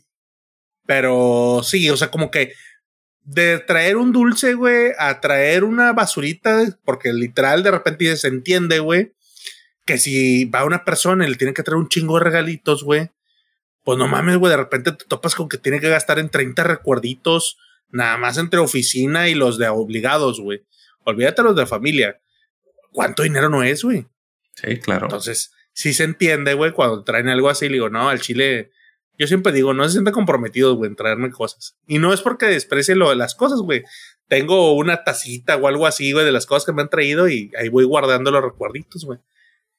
Pero 0.85 1.61
sí, 1.63 1.89
o 1.89 1.97
sea, 1.97 2.11
como 2.11 2.29
que 2.29 2.53
de 3.25 3.59
traer 3.59 3.97
un 3.97 4.11
dulce, 4.11 4.53
güey, 4.53 4.91
a 4.97 5.21
traer 5.21 5.63
una 5.63 5.93
basurita, 5.93 6.77
porque 6.83 7.13
literal 7.13 7.63
de 7.63 7.71
repente 7.71 8.15
se 8.17 8.27
entiende, 8.27 8.79
güey, 8.79 9.13
que 9.85 9.97
si 9.97 10.45
va 10.45 10.65
una 10.65 10.85
persona 10.85 11.25
y 11.25 11.29
le 11.29 11.35
tiene 11.35 11.53
que 11.53 11.63
traer 11.63 11.77
un 11.77 11.89
chingo 11.89 12.17
de 12.17 12.25
regalitos, 12.25 12.83
güey, 12.83 13.09
pues 13.83 13.97
no 13.97 14.07
mames, 14.07 14.37
güey, 14.37 14.51
de 14.51 14.57
repente 14.57 14.91
te 14.93 15.05
topas 15.05 15.35
con 15.35 15.49
que 15.49 15.57
tiene 15.57 15.79
que 15.79 15.89
gastar 15.89 16.19
en 16.19 16.29
30 16.29 16.63
recuerditos, 16.63 17.57
nada 17.89 18.17
más 18.17 18.37
entre 18.37 18.59
oficina 18.59 19.29
y 19.29 19.35
los 19.35 19.57
de 19.57 19.67
obligados, 19.67 20.39
güey. 20.39 20.65
Olvídate 21.05 21.43
los 21.43 21.55
de 21.55 21.65
familia. 21.65 22.19
¿Cuánto 22.91 23.23
dinero 23.23 23.49
no 23.49 23.63
es, 23.63 23.83
güey? 23.83 24.05
Sí, 24.55 24.77
claro. 24.79 25.07
Entonces, 25.07 25.51
sí 25.73 25.93
se 25.93 26.03
entiende, 26.03 26.53
güey, 26.53 26.71
cuando 26.71 27.03
traen 27.03 27.27
algo 27.27 27.49
así, 27.49 27.67
le 27.67 27.73
digo, 27.73 27.89
no, 27.89 28.09
al 28.09 28.21
chile, 28.21 28.71
yo 29.17 29.27
siempre 29.27 29.51
digo, 29.51 29.73
no 29.73 29.83
se 29.85 29.91
sienten 29.91 30.13
comprometidos, 30.13 30.75
güey, 30.75 30.89
en 30.89 30.95
traerme 30.95 31.29
cosas. 31.31 31.77
Y 31.87 31.99
no 31.99 32.13
es 32.13 32.21
porque 32.21 32.47
desprecie 32.47 32.95
lo 32.95 33.09
de 33.09 33.15
las 33.15 33.35
cosas, 33.35 33.59
güey. 33.59 33.83
Tengo 34.27 34.73
una 34.73 35.03
tacita 35.03 35.55
o 35.57 35.67
algo 35.67 35.85
así, 35.85 36.11
güey, 36.11 36.25
de 36.25 36.31
las 36.31 36.45
cosas 36.45 36.65
que 36.65 36.73
me 36.73 36.81
han 36.81 36.89
traído 36.89 37.27
y 37.29 37.51
ahí 37.57 37.69
voy 37.69 37.85
guardando 37.85 38.31
los 38.31 38.43
recuerditos, 38.43 39.05
güey. 39.05 39.19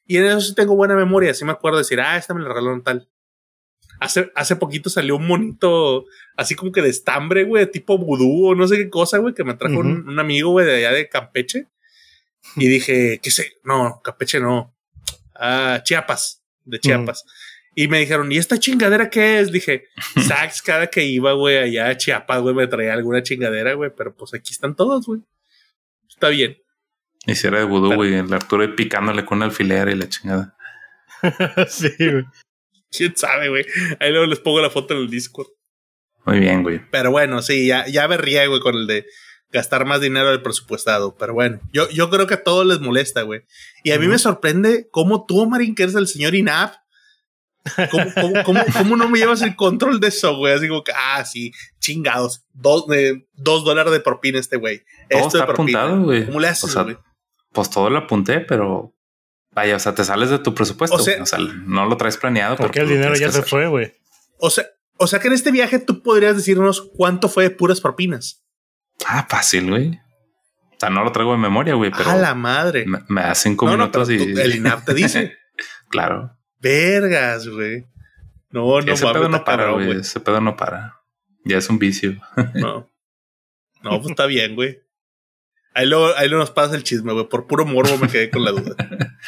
Y 0.06 0.18
en 0.18 0.26
eso 0.26 0.40
sí 0.40 0.54
tengo 0.54 0.76
buena 0.76 0.94
memoria, 0.94 1.34
sí 1.34 1.44
me 1.44 1.52
acuerdo 1.52 1.78
de 1.78 1.82
decir, 1.82 2.00
ah, 2.00 2.16
esta 2.16 2.34
me 2.34 2.42
la 2.42 2.48
regalaron 2.48 2.82
tal. 2.82 3.08
Hace, 4.00 4.30
hace 4.34 4.56
poquito 4.56 4.90
salió 4.90 5.16
un 5.16 5.26
monito 5.26 6.04
así 6.36 6.54
como 6.54 6.72
que 6.72 6.82
de 6.82 6.90
estambre, 6.90 7.44
güey, 7.44 7.70
tipo 7.70 7.96
vudú 7.96 8.48
o 8.48 8.54
no 8.54 8.68
sé 8.68 8.76
qué 8.76 8.90
cosa, 8.90 9.18
güey, 9.18 9.34
que 9.34 9.44
me 9.44 9.54
trajo 9.54 9.78
un, 9.78 10.08
un, 10.08 10.18
amigo, 10.18 10.50
güey, 10.50 10.66
de 10.66 10.76
allá 10.76 10.92
de 10.92 11.08
Campeche. 11.08 11.68
Y 12.56 12.68
dije, 12.68 13.20
¿qué 13.22 13.30
sé? 13.30 13.54
No, 13.64 14.00
Campeche 14.04 14.40
no 14.40 14.74
a 15.34 15.80
Chiapas, 15.82 16.42
de 16.64 16.80
Chiapas. 16.80 17.24
Y 17.74 17.88
me 17.88 17.98
dijeron, 17.98 18.30
¿y 18.30 18.38
esta 18.38 18.58
chingadera 18.58 19.10
qué 19.10 19.40
es? 19.40 19.50
Dije, 19.50 19.88
Sax, 20.26 20.62
cada 20.62 20.86
que 20.86 21.04
iba, 21.04 21.32
güey, 21.32 21.58
allá 21.58 21.88
a 21.88 21.96
Chiapas, 21.96 22.40
güey, 22.40 22.54
me 22.54 22.66
traía 22.66 22.92
alguna 22.92 23.22
chingadera, 23.22 23.74
güey, 23.74 23.90
pero 23.96 24.14
pues 24.14 24.34
aquí 24.34 24.52
están 24.52 24.76
todos, 24.76 25.06
güey. 25.06 25.20
Está 26.08 26.28
bien. 26.28 26.56
Hiciera 27.26 27.58
de 27.58 27.64
vudú, 27.64 27.94
güey, 27.94 28.14
el 28.14 28.32
Arturo 28.32 28.76
picándole 28.76 29.24
con 29.24 29.38
un 29.38 29.44
alfiler 29.44 29.88
y 29.88 29.96
la 29.96 30.08
chingada. 30.08 30.56
sí, 31.68 31.90
güey. 31.98 32.24
¿Quién 32.90 33.16
sabe, 33.16 33.48
güey? 33.48 33.66
Ahí 33.98 34.10
luego 34.10 34.26
les 34.26 34.38
pongo 34.38 34.60
la 34.60 34.70
foto 34.70 34.94
en 34.94 35.00
el 35.00 35.10
Discord. 35.10 35.48
Muy 36.26 36.38
bien, 36.38 36.62
güey. 36.62 36.80
Pero 36.90 37.10
bueno, 37.10 37.42
sí, 37.42 37.66
ya, 37.66 37.86
ya 37.86 38.06
me 38.08 38.16
ría, 38.16 38.46
güey, 38.46 38.60
con 38.60 38.76
el 38.76 38.86
de 38.86 39.06
gastar 39.50 39.84
más 39.84 40.00
dinero 40.00 40.30
del 40.30 40.42
presupuestado. 40.42 41.16
Pero 41.16 41.34
bueno, 41.34 41.60
yo, 41.72 41.88
yo 41.90 42.10
creo 42.10 42.26
que 42.26 42.34
a 42.34 42.42
todos 42.44 42.66
les 42.66 42.80
molesta, 42.80 43.22
güey. 43.22 43.42
Y 43.82 43.92
a 43.92 43.98
mí 43.98 44.06
me 44.06 44.18
sorprende 44.18 44.88
cómo 44.90 45.26
tú, 45.26 45.46
Marín, 45.46 45.74
que 45.74 45.84
eres 45.84 45.94
el 45.94 46.08
señor 46.08 46.34
INAP, 46.34 46.74
¿Cómo, 47.90 48.42
cómo, 48.44 48.60
cómo, 48.76 48.96
no 48.96 49.08
me 49.08 49.18
llevas 49.18 49.42
el 49.42 49.56
control 49.56 49.98
de 49.98 50.08
eso, 50.08 50.36
güey? 50.36 50.52
Así 50.52 50.68
como 50.68 50.84
que, 50.84 50.92
ah, 50.92 51.24
sí, 51.24 51.52
chingados. 51.80 52.44
Dos, 52.52 52.84
eh, 52.94 53.26
dos 53.32 53.64
dólares 53.64 53.92
de 53.92 54.00
propina 54.00 54.38
este 54.38 54.56
güey. 54.56 54.82
Todo 55.08 55.26
está 55.26 55.44
apuntado, 55.44 56.02
güey. 56.02 56.26
¿Cómo 56.26 56.40
le 56.40 56.48
haces, 56.48 56.74
güey? 56.74 56.96
pues 57.54 57.70
todo 57.70 57.88
lo 57.88 57.98
apunté, 57.98 58.40
pero 58.40 58.92
vaya, 59.52 59.76
o 59.76 59.78
sea, 59.78 59.94
te 59.94 60.04
sales 60.04 60.28
de 60.28 60.40
tu 60.40 60.54
presupuesto. 60.54 60.96
O 60.96 60.98
sea, 60.98 61.22
o 61.22 61.26
sea 61.26 61.38
no 61.38 61.86
lo 61.86 61.96
traes 61.96 62.18
planeado. 62.18 62.56
Porque 62.56 62.80
el 62.80 62.88
dinero 62.88 63.14
ya 63.14 63.30
se 63.30 63.42
fue, 63.42 63.68
güey. 63.68 63.94
O 64.38 64.50
sea, 64.50 64.66
o 64.98 65.06
sea 65.06 65.20
que 65.20 65.28
en 65.28 65.34
este 65.34 65.52
viaje 65.52 65.78
tú 65.78 66.02
podrías 66.02 66.36
decirnos 66.36 66.90
cuánto 66.96 67.28
fue 67.28 67.44
de 67.44 67.50
puras 67.50 67.80
propinas. 67.80 68.44
Ah, 69.06 69.26
fácil, 69.28 69.70
güey. 69.70 70.00
O 70.72 70.80
sea, 70.80 70.90
no 70.90 71.04
lo 71.04 71.12
traigo 71.12 71.34
en 71.34 71.40
memoria, 71.40 71.74
güey, 71.74 71.92
pero. 71.96 72.10
A 72.10 72.16
la 72.16 72.34
madre. 72.34 72.84
Me, 72.86 72.98
me 73.08 73.22
da 73.22 73.34
cinco 73.34 73.66
minutos 73.66 74.10
y. 74.10 74.16
el 74.16 74.56
INAP 74.56 74.84
te 74.84 74.94
dice. 74.94 75.32
claro. 75.88 76.36
Vergas, 76.64 77.46
güey. 77.46 77.86
No, 78.50 78.80
no, 78.80 78.92
Ese 78.92 79.04
pedo 79.04 79.28
no 79.28 79.44
para, 79.44 79.70
güey. 79.72 79.98
Ese 79.98 80.18
pedo 80.18 80.40
no 80.40 80.56
para. 80.56 80.98
Ya 81.44 81.58
es 81.58 81.68
un 81.68 81.78
vicio. 81.78 82.16
no. 82.54 82.88
No, 83.82 84.00
pues 84.00 84.10
está 84.10 84.24
bien, 84.24 84.54
güey. 84.54 84.80
Ahí 85.74 85.86
lo, 85.86 86.16
ahí 86.16 86.26
lo 86.26 86.38
nos 86.38 86.50
pasa 86.50 86.74
el 86.74 86.82
chisme, 86.82 87.12
güey. 87.12 87.28
Por 87.28 87.46
puro 87.46 87.66
morbo 87.66 87.98
me 87.98 88.08
quedé 88.08 88.30
con 88.30 88.44
la 88.44 88.52
duda. 88.52 88.76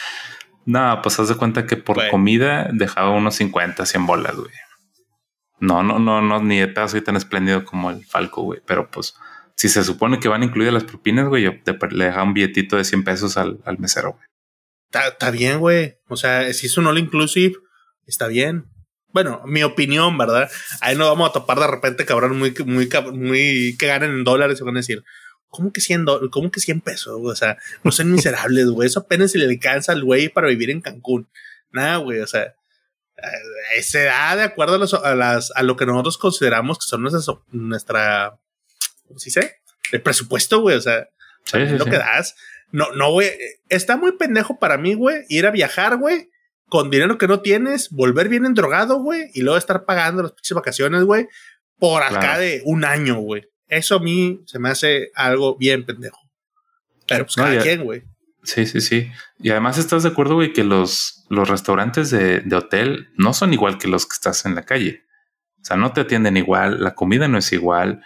no, 0.65 1.01
pues 1.03 1.21
haz 1.21 1.29
de 1.29 1.35
cuenta 1.35 1.67
que 1.67 1.77
por 1.77 2.09
comida 2.09 2.71
dejaba 2.73 3.11
unos 3.11 3.35
50, 3.35 3.85
100 3.85 4.07
bolas, 4.07 4.35
güey. 4.35 4.55
No, 5.61 5.83
no, 5.83 5.99
no, 5.99 6.23
no, 6.23 6.43
ni 6.43 6.59
de 6.59 6.69
pedo 6.69 6.89
soy 6.89 7.03
tan 7.03 7.17
espléndido 7.17 7.67
como 7.67 7.91
el 7.91 8.03
Falco, 8.07 8.43
güey. 8.43 8.63
Pero 8.65 8.91
pues, 8.91 9.15
si 9.57 9.69
se 9.69 9.85
supone 9.85 10.21
que 10.21 10.29
van 10.29 10.43
incluidas 10.43 10.73
las 10.73 10.85
propinas, 10.85 11.29
güey, 11.29 11.43
yo 11.43 11.53
le 11.91 12.05
dejaba 12.07 12.23
un 12.23 12.33
billetito 12.33 12.77
de 12.77 12.85
100 12.85 13.05
pesos 13.05 13.37
al, 13.37 13.61
al 13.67 13.79
mesero, 13.79 14.13
güey. 14.13 14.27
Está 14.93 15.31
bien, 15.31 15.59
güey. 15.59 15.99
O 16.09 16.17
sea, 16.17 16.53
si 16.53 16.67
es 16.67 16.79
un 16.79 16.87
all 16.87 16.99
inclusive, 16.99 17.55
está 18.07 18.29
bien. 18.29 18.67
Bueno, 19.09 19.43
mi 19.47 19.63
opinión, 19.63 20.17
¿verdad? 20.19 20.51
Ahí 20.81 20.97
nos 20.97 21.09
vamos 21.09 21.31
a 21.31 21.33
topar 21.33 21.59
de 21.59 21.67
repente 21.67 22.05
cabrón 22.05 22.39
muy, 22.39 22.55
muy, 22.65 22.89
muy 23.13 23.77
que 23.79 23.87
ganen 23.87 24.11
en 24.11 24.25
dólares 24.25 24.61
y 24.61 24.65
van 24.65 24.77
a 24.77 24.81
decir, 24.81 25.05
¿cómo 25.49 25.73
que 25.73 25.81
100 25.81 26.05
¿Cómo 26.31 26.51
que 26.51 26.61
100 26.61 26.81
pesos? 26.83 27.19
O 27.23 27.35
sea, 27.35 27.57
no 27.83 27.93
son 27.93 28.13
miserables, 28.13 28.67
güey. 28.67 28.87
Eso 28.87 29.01
apenas 29.01 29.33
se 29.33 29.39
le 29.39 29.47
alcanza 29.47 29.93
al 29.93 30.05
güey 30.05 30.29
para 30.29 30.49
vivir 30.49 30.71
en 30.71 30.81
Cancún. 30.81 31.29
Nada, 31.71 31.97
güey. 31.97 32.21
O 32.21 32.27
sea, 32.27 32.55
eh, 33.75 33.83
se 33.83 34.05
da 34.05 34.37
de 34.37 34.43
acuerdo 34.43 34.75
a, 34.75 34.79
los, 34.79 34.93
a, 34.95 35.15
las, 35.15 35.51
a 35.55 35.63
lo 35.63 35.77
que 35.77 35.87
nosotros 35.87 36.19
consideramos 36.19 36.79
que 36.79 36.87
son 36.87 37.03
nuestra, 37.03 37.35
nuestra 37.51 38.39
¿cómo 39.07 39.19
se 39.19 39.27
dice? 39.27 39.57
El 39.93 40.03
presupuesto, 40.03 40.61
güey. 40.61 40.77
O 40.77 40.81
sea, 40.81 41.09
sí, 41.45 41.59
sí, 41.67 41.79
lo 41.79 41.85
sí. 41.85 41.91
que 41.91 41.99
das. 41.99 42.35
No, 42.73 42.93
no, 42.93 43.13
güey. 43.13 43.31
Está 43.69 43.97
muy 43.97 44.13
pendejo 44.13 44.59
para 44.59 44.79
mí, 44.79 44.95
güey, 44.95 45.25
ir 45.29 45.47
a 45.47 45.51
viajar, 45.51 45.97
güey, 45.97 46.31
con 46.69 46.91
dinero 46.91 47.19
que 47.19 47.29
no 47.29 47.41
tienes, 47.41 47.91
volver 47.91 48.29
bien 48.29 48.45
endrogado, 48.45 49.01
güey, 49.01 49.31
y 49.35 49.43
luego 49.43 49.59
estar 49.59 49.85
pagando 49.85 50.23
las 50.23 50.33
pinches 50.33 50.55
vacaciones, 50.55 51.05
güey, 51.05 51.29
por 51.79 52.03
acá 52.03 52.21
claro. 52.21 52.41
de 52.41 52.63
un 52.65 52.85
año, 52.85 53.17
güey. 53.21 53.45
Eso 53.69 53.97
a 53.97 54.01
mí 54.01 54.43
se 54.47 54.59
me 54.59 54.69
hace 54.69 55.11
algo 55.15 55.57
bien 55.57 55.85
pendejo. 55.85 56.21
Pero 57.09 57.25
pues 57.25 57.37
no, 57.37 57.45
cada 57.45 57.57
ya, 57.57 57.63
quien, 57.63 57.85
güey. 57.85 58.03
Sí, 58.43 58.67
sí, 58.67 58.81
sí. 58.81 59.11
Y 59.39 59.51
además 59.51 59.79
estás 59.79 60.03
de 60.05 60.11
acuerdo, 60.11 60.35
güey, 60.37 60.53
que 60.53 60.65
los, 60.65 61.25
los 61.29 61.49
restaurantes 61.49 62.11
de, 62.11 62.41
de, 62.41 62.57
hotel 62.57 63.09
no 63.17 63.33
son 63.33 63.53
igual 63.53 63.79
que 63.79 63.89
los 63.89 64.07
que 64.07 64.15
estás 64.15 64.47
en 64.47 64.55
la 64.55 64.63
calle. 64.63 65.03
O 65.61 65.65
sea, 65.65 65.77
no 65.77 65.93
te 65.93 66.03
atienden 66.03 66.37
igual, 66.37 66.83
la 66.83 66.95
comida 66.95 67.27
no 67.27 67.39
es 67.39 67.53
igual. 67.53 68.05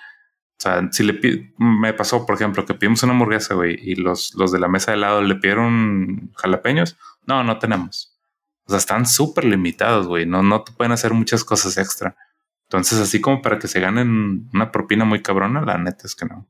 O 0.61 0.63
sea, 0.63 0.87
si 0.93 1.03
le 1.05 1.55
me 1.57 1.95
pasó, 1.95 2.27
por 2.27 2.35
ejemplo, 2.35 2.67
que 2.67 2.75
pedimos 2.75 3.03
una 3.03 3.15
hamburguesa, 3.15 3.55
güey, 3.55 3.79
y 3.83 3.95
los, 3.95 4.35
los 4.35 4.53
de 4.53 4.59
la 4.59 4.69
mesa 4.69 4.91
de 4.91 4.99
lado 4.99 5.23
le 5.23 5.37
pidieron 5.37 6.33
jalapeños. 6.37 6.99
No, 7.27 7.43
no 7.43 7.59
tenemos. 7.59 8.21
O 8.67 8.71
sea, 8.71 8.79
están 8.79 9.07
súper 9.07 9.47
limitados, 9.47 10.07
güey. 10.07 10.27
No, 10.27 10.43
no 10.43 10.63
te 10.63 10.73
pueden 10.73 10.93
hacer 10.93 11.15
muchas 11.15 11.45
cosas 11.45 11.79
extra. 11.79 12.15
Entonces, 12.65 12.99
así 12.99 13.23
como 13.23 13.41
para 13.41 13.59
que 13.59 13.69
se 13.69 13.81
ganen 13.81 14.51
una 14.53 14.71
propina 14.71 15.07
muy 15.07 15.23
cabrona, 15.23 15.63
la 15.63 15.79
neta 15.79 16.03
es 16.05 16.15
que 16.15 16.27
no. 16.27 16.47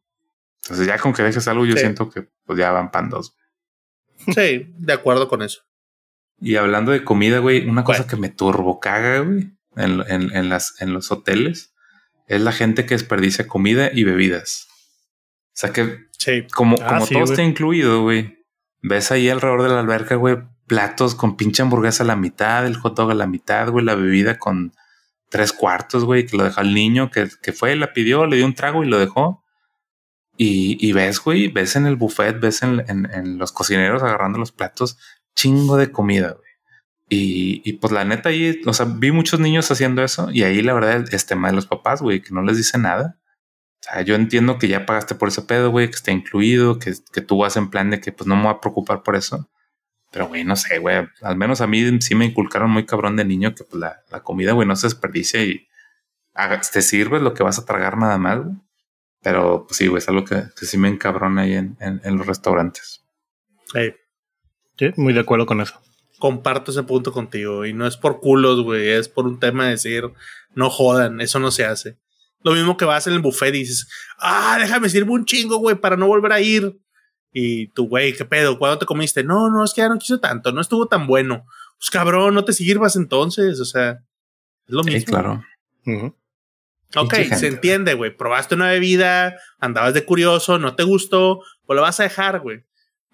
Entonces, 0.64 0.88
ya 0.88 0.98
con 0.98 1.12
que 1.12 1.22
dejes 1.22 1.46
algo, 1.46 1.64
yo 1.64 1.74
sí. 1.74 1.78
siento 1.78 2.10
que 2.10 2.28
pues 2.44 2.58
ya 2.58 2.72
van 2.72 2.90
pan 2.90 3.10
dos. 3.10 3.36
Sí, 4.34 4.74
de 4.76 4.92
acuerdo 4.92 5.28
con 5.28 5.40
eso. 5.40 5.62
Y 6.40 6.56
hablando 6.56 6.90
de 6.90 7.04
comida, 7.04 7.38
güey, 7.38 7.68
una 7.68 7.84
cosa 7.84 8.00
bueno. 8.00 8.10
que 8.10 8.16
me 8.16 8.28
turbo 8.28 8.80
caga, 8.80 9.20
güey, 9.20 9.52
en, 9.76 10.00
en, 10.08 10.36
en, 10.36 10.48
las, 10.48 10.80
en 10.82 10.92
los 10.92 11.12
hoteles, 11.12 11.69
es 12.30 12.40
la 12.40 12.52
gente 12.52 12.86
que 12.86 12.94
desperdicia 12.94 13.48
comida 13.48 13.90
y 13.92 14.04
bebidas. 14.04 14.68
O 15.48 15.52
sea 15.54 15.72
que, 15.72 16.06
sí. 16.16 16.46
como, 16.54 16.76
ah, 16.80 16.86
como 16.86 17.06
sí, 17.06 17.14
todo 17.14 17.24
wey. 17.24 17.30
está 17.32 17.42
incluido, 17.42 18.02
güey, 18.02 18.38
ves 18.82 19.10
ahí 19.10 19.28
alrededor 19.28 19.64
de 19.64 19.68
la 19.70 19.80
alberca, 19.80 20.14
güey, 20.14 20.38
platos 20.68 21.16
con 21.16 21.36
pinche 21.36 21.62
hamburguesa 21.62 22.04
a 22.04 22.06
la 22.06 22.14
mitad, 22.14 22.64
el 22.66 22.76
hot 22.76 22.96
dog 22.96 23.10
a 23.10 23.14
la 23.14 23.26
mitad, 23.26 23.68
güey, 23.70 23.84
la 23.84 23.96
bebida 23.96 24.38
con 24.38 24.72
tres 25.28 25.52
cuartos, 25.52 26.04
güey, 26.04 26.24
que 26.24 26.36
lo 26.36 26.44
dejó 26.44 26.60
al 26.60 26.72
niño, 26.72 27.10
que, 27.10 27.28
que 27.42 27.52
fue, 27.52 27.74
la 27.74 27.92
pidió, 27.92 28.24
le 28.26 28.36
dio 28.36 28.46
un 28.46 28.54
trago 28.54 28.84
y 28.84 28.86
lo 28.86 29.00
dejó. 29.00 29.44
Y, 30.36 30.78
y 30.80 30.92
ves, 30.92 31.18
güey, 31.18 31.48
ves 31.48 31.74
en 31.74 31.86
el 31.86 31.96
buffet, 31.96 32.38
ves 32.38 32.62
en, 32.62 32.84
en, 32.88 33.10
en, 33.12 33.38
los 33.38 33.50
cocineros 33.50 34.04
agarrando 34.04 34.38
los 34.38 34.52
platos, 34.52 34.98
chingo 35.34 35.76
de 35.76 35.90
comida, 35.90 36.30
güey. 36.38 36.49
Y, 37.12 37.60
y, 37.64 37.72
pues 37.74 37.92
la 37.92 38.04
neta 38.04 38.28
ahí, 38.28 38.60
o 38.64 38.72
sea, 38.72 38.86
vi 38.88 39.10
muchos 39.10 39.40
niños 39.40 39.68
haciendo 39.68 40.04
eso 40.04 40.30
y 40.30 40.44
ahí 40.44 40.62
la 40.62 40.72
verdad 40.72 41.12
es 41.12 41.26
tema 41.26 41.48
de 41.48 41.56
los 41.56 41.66
papás, 41.66 42.00
güey, 42.00 42.22
que 42.22 42.32
no 42.32 42.42
les 42.42 42.56
dice 42.56 42.78
nada. 42.78 43.18
O 43.80 43.82
sea, 43.82 44.02
yo 44.02 44.14
entiendo 44.14 44.58
que 44.58 44.68
ya 44.68 44.86
pagaste 44.86 45.16
por 45.16 45.28
ese 45.28 45.42
pedo, 45.42 45.70
güey, 45.70 45.88
que 45.88 45.96
está 45.96 46.12
incluido, 46.12 46.78
que, 46.78 46.94
que 47.12 47.20
tú 47.20 47.38
vas 47.38 47.56
en 47.56 47.68
plan 47.68 47.90
de 47.90 48.00
que 48.00 48.12
pues 48.12 48.28
no 48.28 48.36
me 48.36 48.44
voy 48.44 48.52
a 48.52 48.60
preocupar 48.60 49.02
por 49.02 49.16
eso. 49.16 49.50
Pero, 50.12 50.28
güey, 50.28 50.44
no 50.44 50.54
sé, 50.54 50.78
güey. 50.78 51.08
Al 51.22 51.36
menos 51.36 51.60
a 51.60 51.66
mí 51.66 52.00
sí 52.00 52.14
me 52.14 52.26
inculcaron 52.26 52.70
muy 52.70 52.86
cabrón 52.86 53.16
de 53.16 53.24
niño 53.24 53.56
que 53.56 53.64
pues, 53.64 53.80
la, 53.80 54.02
la 54.10 54.22
comida, 54.22 54.52
güey, 54.52 54.68
no 54.68 54.76
se 54.76 54.86
desperdicia 54.86 55.42
y 55.42 55.66
te 56.72 56.82
sirves 56.82 57.22
lo 57.22 57.34
que 57.34 57.42
vas 57.42 57.58
a 57.58 57.64
tragar 57.64 57.98
nada 57.98 58.18
más, 58.18 58.38
güey. 58.38 58.56
Pero, 59.20 59.66
pues 59.66 59.78
sí, 59.78 59.88
güey, 59.88 59.98
es 59.98 60.08
algo 60.08 60.24
que, 60.24 60.44
que 60.58 60.64
sí 60.64 60.78
me 60.78 60.88
encabrona 60.88 61.42
ahí 61.42 61.54
en, 61.54 61.76
en, 61.80 62.00
en 62.04 62.16
los 62.16 62.26
restaurantes. 62.26 63.04
Hey. 63.74 63.94
Sí, 64.78 64.92
muy 64.96 65.12
de 65.12 65.20
acuerdo 65.20 65.44
con 65.44 65.60
eso. 65.60 65.80
Comparto 66.20 66.70
ese 66.70 66.84
punto 66.84 67.10
contigo. 67.10 67.66
Y 67.66 67.72
no 67.72 67.84
es 67.84 67.96
por 67.96 68.20
culos, 68.20 68.62
güey. 68.62 68.90
Es 68.90 69.08
por 69.08 69.26
un 69.26 69.40
tema 69.40 69.64
de 69.64 69.70
decir, 69.72 70.04
no 70.54 70.70
jodan, 70.70 71.20
eso 71.20 71.40
no 71.40 71.50
se 71.50 71.64
hace. 71.64 71.98
Lo 72.44 72.52
mismo 72.52 72.76
que 72.76 72.84
vas 72.84 73.08
en 73.08 73.14
el 73.14 73.20
buffet 73.20 73.52
y 73.54 73.58
dices, 73.58 73.88
ah, 74.18 74.56
déjame 74.60 74.88
sirve 74.88 75.10
un 75.10 75.24
chingo, 75.24 75.56
güey, 75.56 75.74
para 75.74 75.96
no 75.96 76.06
volver 76.06 76.32
a 76.32 76.40
ir. 76.40 76.78
Y 77.32 77.68
tú, 77.68 77.88
güey, 77.88 78.14
¿qué 78.14 78.24
pedo? 78.24 78.58
¿Cuándo 78.58 78.78
te 78.78 78.86
comiste? 78.86 79.24
No, 79.24 79.50
no, 79.50 79.64
es 79.64 79.74
que 79.74 79.80
ya 79.80 79.88
no 79.88 79.98
quiso 79.98 80.20
tanto, 80.20 80.52
no 80.52 80.60
estuvo 80.60 80.86
tan 80.86 81.06
bueno. 81.06 81.44
Pues 81.78 81.90
cabrón, 81.90 82.34
no 82.34 82.44
te 82.44 82.52
sirvas 82.52 82.96
entonces, 82.96 83.60
o 83.60 83.64
sea, 83.64 84.02
es 84.66 84.74
lo 84.74 84.82
mismo. 84.82 85.00
Sí, 85.00 85.06
claro. 85.06 85.42
Uh 85.86 85.90
-huh. 85.90 86.14
Ok, 86.96 87.14
se 87.36 87.46
entiende, 87.46 87.94
güey. 87.94 88.16
Probaste 88.16 88.54
una 88.54 88.68
bebida, 88.68 89.36
andabas 89.60 89.94
de 89.94 90.04
curioso, 90.04 90.58
no 90.58 90.74
te 90.74 90.82
gustó, 90.82 91.40
pues 91.64 91.76
lo 91.76 91.82
vas 91.82 92.00
a 92.00 92.04
dejar, 92.04 92.40
güey. 92.40 92.64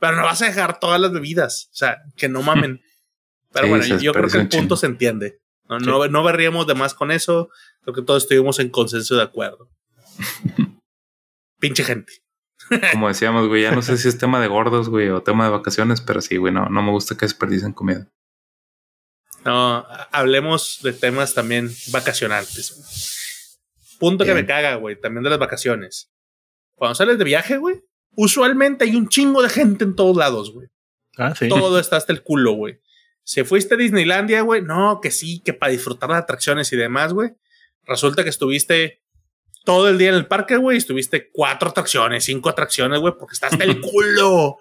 Pero 0.01 0.17
no 0.17 0.23
vas 0.23 0.41
a 0.43 0.47
dejar 0.47 0.81
todas 0.81 1.01
las 1.01 1.13
bebidas, 1.13 1.69
o 1.73 1.77
sea, 1.77 1.99
que 2.17 2.29
no 2.29 2.43
mamen. 2.43 2.81
Pero 3.53 3.67
sí, 3.67 3.71
bueno, 3.71 3.99
yo, 3.99 4.13
creo 4.13 4.29
que 4.29 4.39
el 4.39 4.49
punto 4.49 4.59
chingo. 4.59 4.77
se 4.77 4.87
entiende. 4.87 5.41
No, 5.69 5.81
sí. 5.81 5.87
no, 5.87 6.07
no 6.07 6.23
berríamos 6.23 6.67
de 6.67 6.75
más 6.75 6.95
con 6.95 7.11
eso. 7.11 7.51
Creo 7.83 7.95
que 7.95 8.03
todos 8.03 8.25
estuvimos 8.25 8.59
en 8.59 8.71
consenso 8.71 9.17
de 9.17 9.23
acuerdo. 9.23 9.69
Pinche 11.59 11.85
gente. 11.85 12.13
Como 12.93 13.09
decíamos, 13.09 13.49
güey, 13.49 13.63
ya 13.63 13.73
no 13.73 13.83
sé 13.83 13.97
si 13.97 14.09
es 14.09 14.19
tema 14.19 14.41
de 14.41 14.49
gordos, 14.49 14.89
güey, 14.89 15.09
o 15.09 15.23
tema 15.23 15.45
de 15.45 15.51
vacaciones, 15.51 16.01
pero 16.01 16.21
sí, 16.21 16.37
güey, 16.37 16.53
no, 16.53 16.69
no 16.69 16.83
me 16.83 16.91
gusta 16.91 17.17
que 17.17 17.27
desperdicien 17.27 17.73
comida. 17.73 18.09
No, 19.45 19.87
hablemos 20.11 20.81
de 20.83 20.93
temas 20.93 21.35
también 21.35 21.71
vacacionantes. 21.93 23.61
Punto 23.99 24.25
Bien. 24.25 24.37
que 24.37 24.43
me 24.43 24.47
caga, 24.47 24.75
güey, 24.75 25.01
también 25.01 25.23
de 25.23 25.31
las 25.31 25.39
vacaciones. 25.39 26.11
Cuando 26.75 26.97
sales 26.97 27.17
de 27.19 27.25
viaje, 27.25 27.57
güey, 27.57 27.81
usualmente 28.17 28.85
hay 28.85 28.97
un 28.97 29.09
chingo 29.09 29.43
de 29.43 29.49
gente 29.49 29.85
en 29.85 29.95
todos 29.95 30.17
lados, 30.17 30.53
güey. 30.53 30.69
Ah, 31.17 31.35
sí. 31.35 31.49
Todo 31.49 31.79
está 31.79 31.97
hasta 31.97 32.13
el 32.13 32.23
culo, 32.23 32.53
güey. 32.53 32.81
Si 33.27 33.43
fuiste 33.43 33.74
a 33.74 33.77
Disneylandia, 33.77 34.43
güey, 34.43 34.62
no, 34.62 35.01
que 35.03 35.11
sí, 35.11 35.41
que 35.45 35.53
para 35.53 35.72
disfrutar 35.72 36.09
las 36.09 36.22
atracciones 36.22 36.72
y 36.72 36.77
demás, 36.77 37.12
güey. 37.12 37.31
Resulta 37.85 38.22
que 38.22 38.31
estuviste 38.31 39.03
todo 39.64 39.89
el 39.89 39.99
día 39.99 40.11
en 40.11 40.14
el 40.14 40.29
parque, 40.29 40.57
güey, 40.57 40.79
estuviste 40.79 41.29
cuatro 41.33 41.70
atracciones, 41.70 42.22
cinco 42.22 42.51
atracciones, 42.51 43.01
güey, 43.01 43.14
porque 43.18 43.33
estás 43.33 43.53
el 43.59 43.81
culo. 43.83 44.59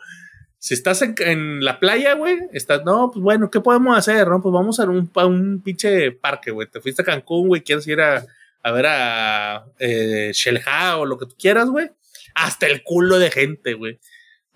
Si 0.57 0.73
estás 0.73 1.03
en, 1.03 1.13
en 1.19 1.63
la 1.63 1.79
playa, 1.79 2.13
güey, 2.15 2.39
estás, 2.53 2.83
no, 2.83 3.11
pues 3.13 3.21
bueno, 3.21 3.51
¿qué 3.51 3.59
podemos 3.59 3.95
hacer? 3.95 4.27
No, 4.27 4.41
pues 4.41 4.51
vamos 4.51 4.79
a 4.79 4.85
un, 4.85 5.11
a 5.13 5.25
un 5.27 5.61
pinche 5.61 6.11
parque, 6.13 6.49
güey. 6.49 6.67
Te 6.67 6.81
fuiste 6.81 7.03
a 7.03 7.05
Cancún, 7.05 7.47
güey, 7.47 7.61
quieres 7.61 7.87
ir 7.87 8.01
a, 8.01 8.25
a 8.63 8.71
ver 8.71 8.87
a 8.87 9.65
eh, 9.77 10.31
Shelha 10.33 10.97
o 10.97 11.05
lo 11.05 11.19
que 11.19 11.27
tú 11.27 11.35
quieras, 11.37 11.69
güey. 11.69 11.91
Hasta 12.33 12.65
el 12.65 12.81
culo 12.81 13.19
de 13.19 13.29
gente, 13.29 13.75
güey. 13.75 13.99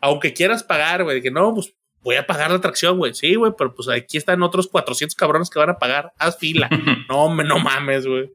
Aunque 0.01 0.34
quieras 0.34 0.64
pagar, 0.64 1.03
güey, 1.03 1.22
que 1.22 1.30
no, 1.30 1.53
pues 1.53 1.76
voy 2.02 2.16
a 2.16 2.28
pagar 2.28 2.52
la 2.52 2.58
atracción, 2.58 2.97
güey. 2.97 3.14
Sí, 3.14 3.36
güey, 3.36 3.54
pero 3.58 3.74
pues 3.74 3.89
aquí 3.89 4.18
están 4.18 4.43
otros 4.43 4.68
400 4.68 5.16
cabrones 5.16 5.50
que 5.50 5.60
van 5.60 5.70
a 5.70 5.80
pagar. 5.80 6.14
Haz 6.18 6.38
fila. 6.38 6.70
no, 7.10 7.34
no 7.36 7.60
mames, 7.60 8.06
güey. 8.06 8.32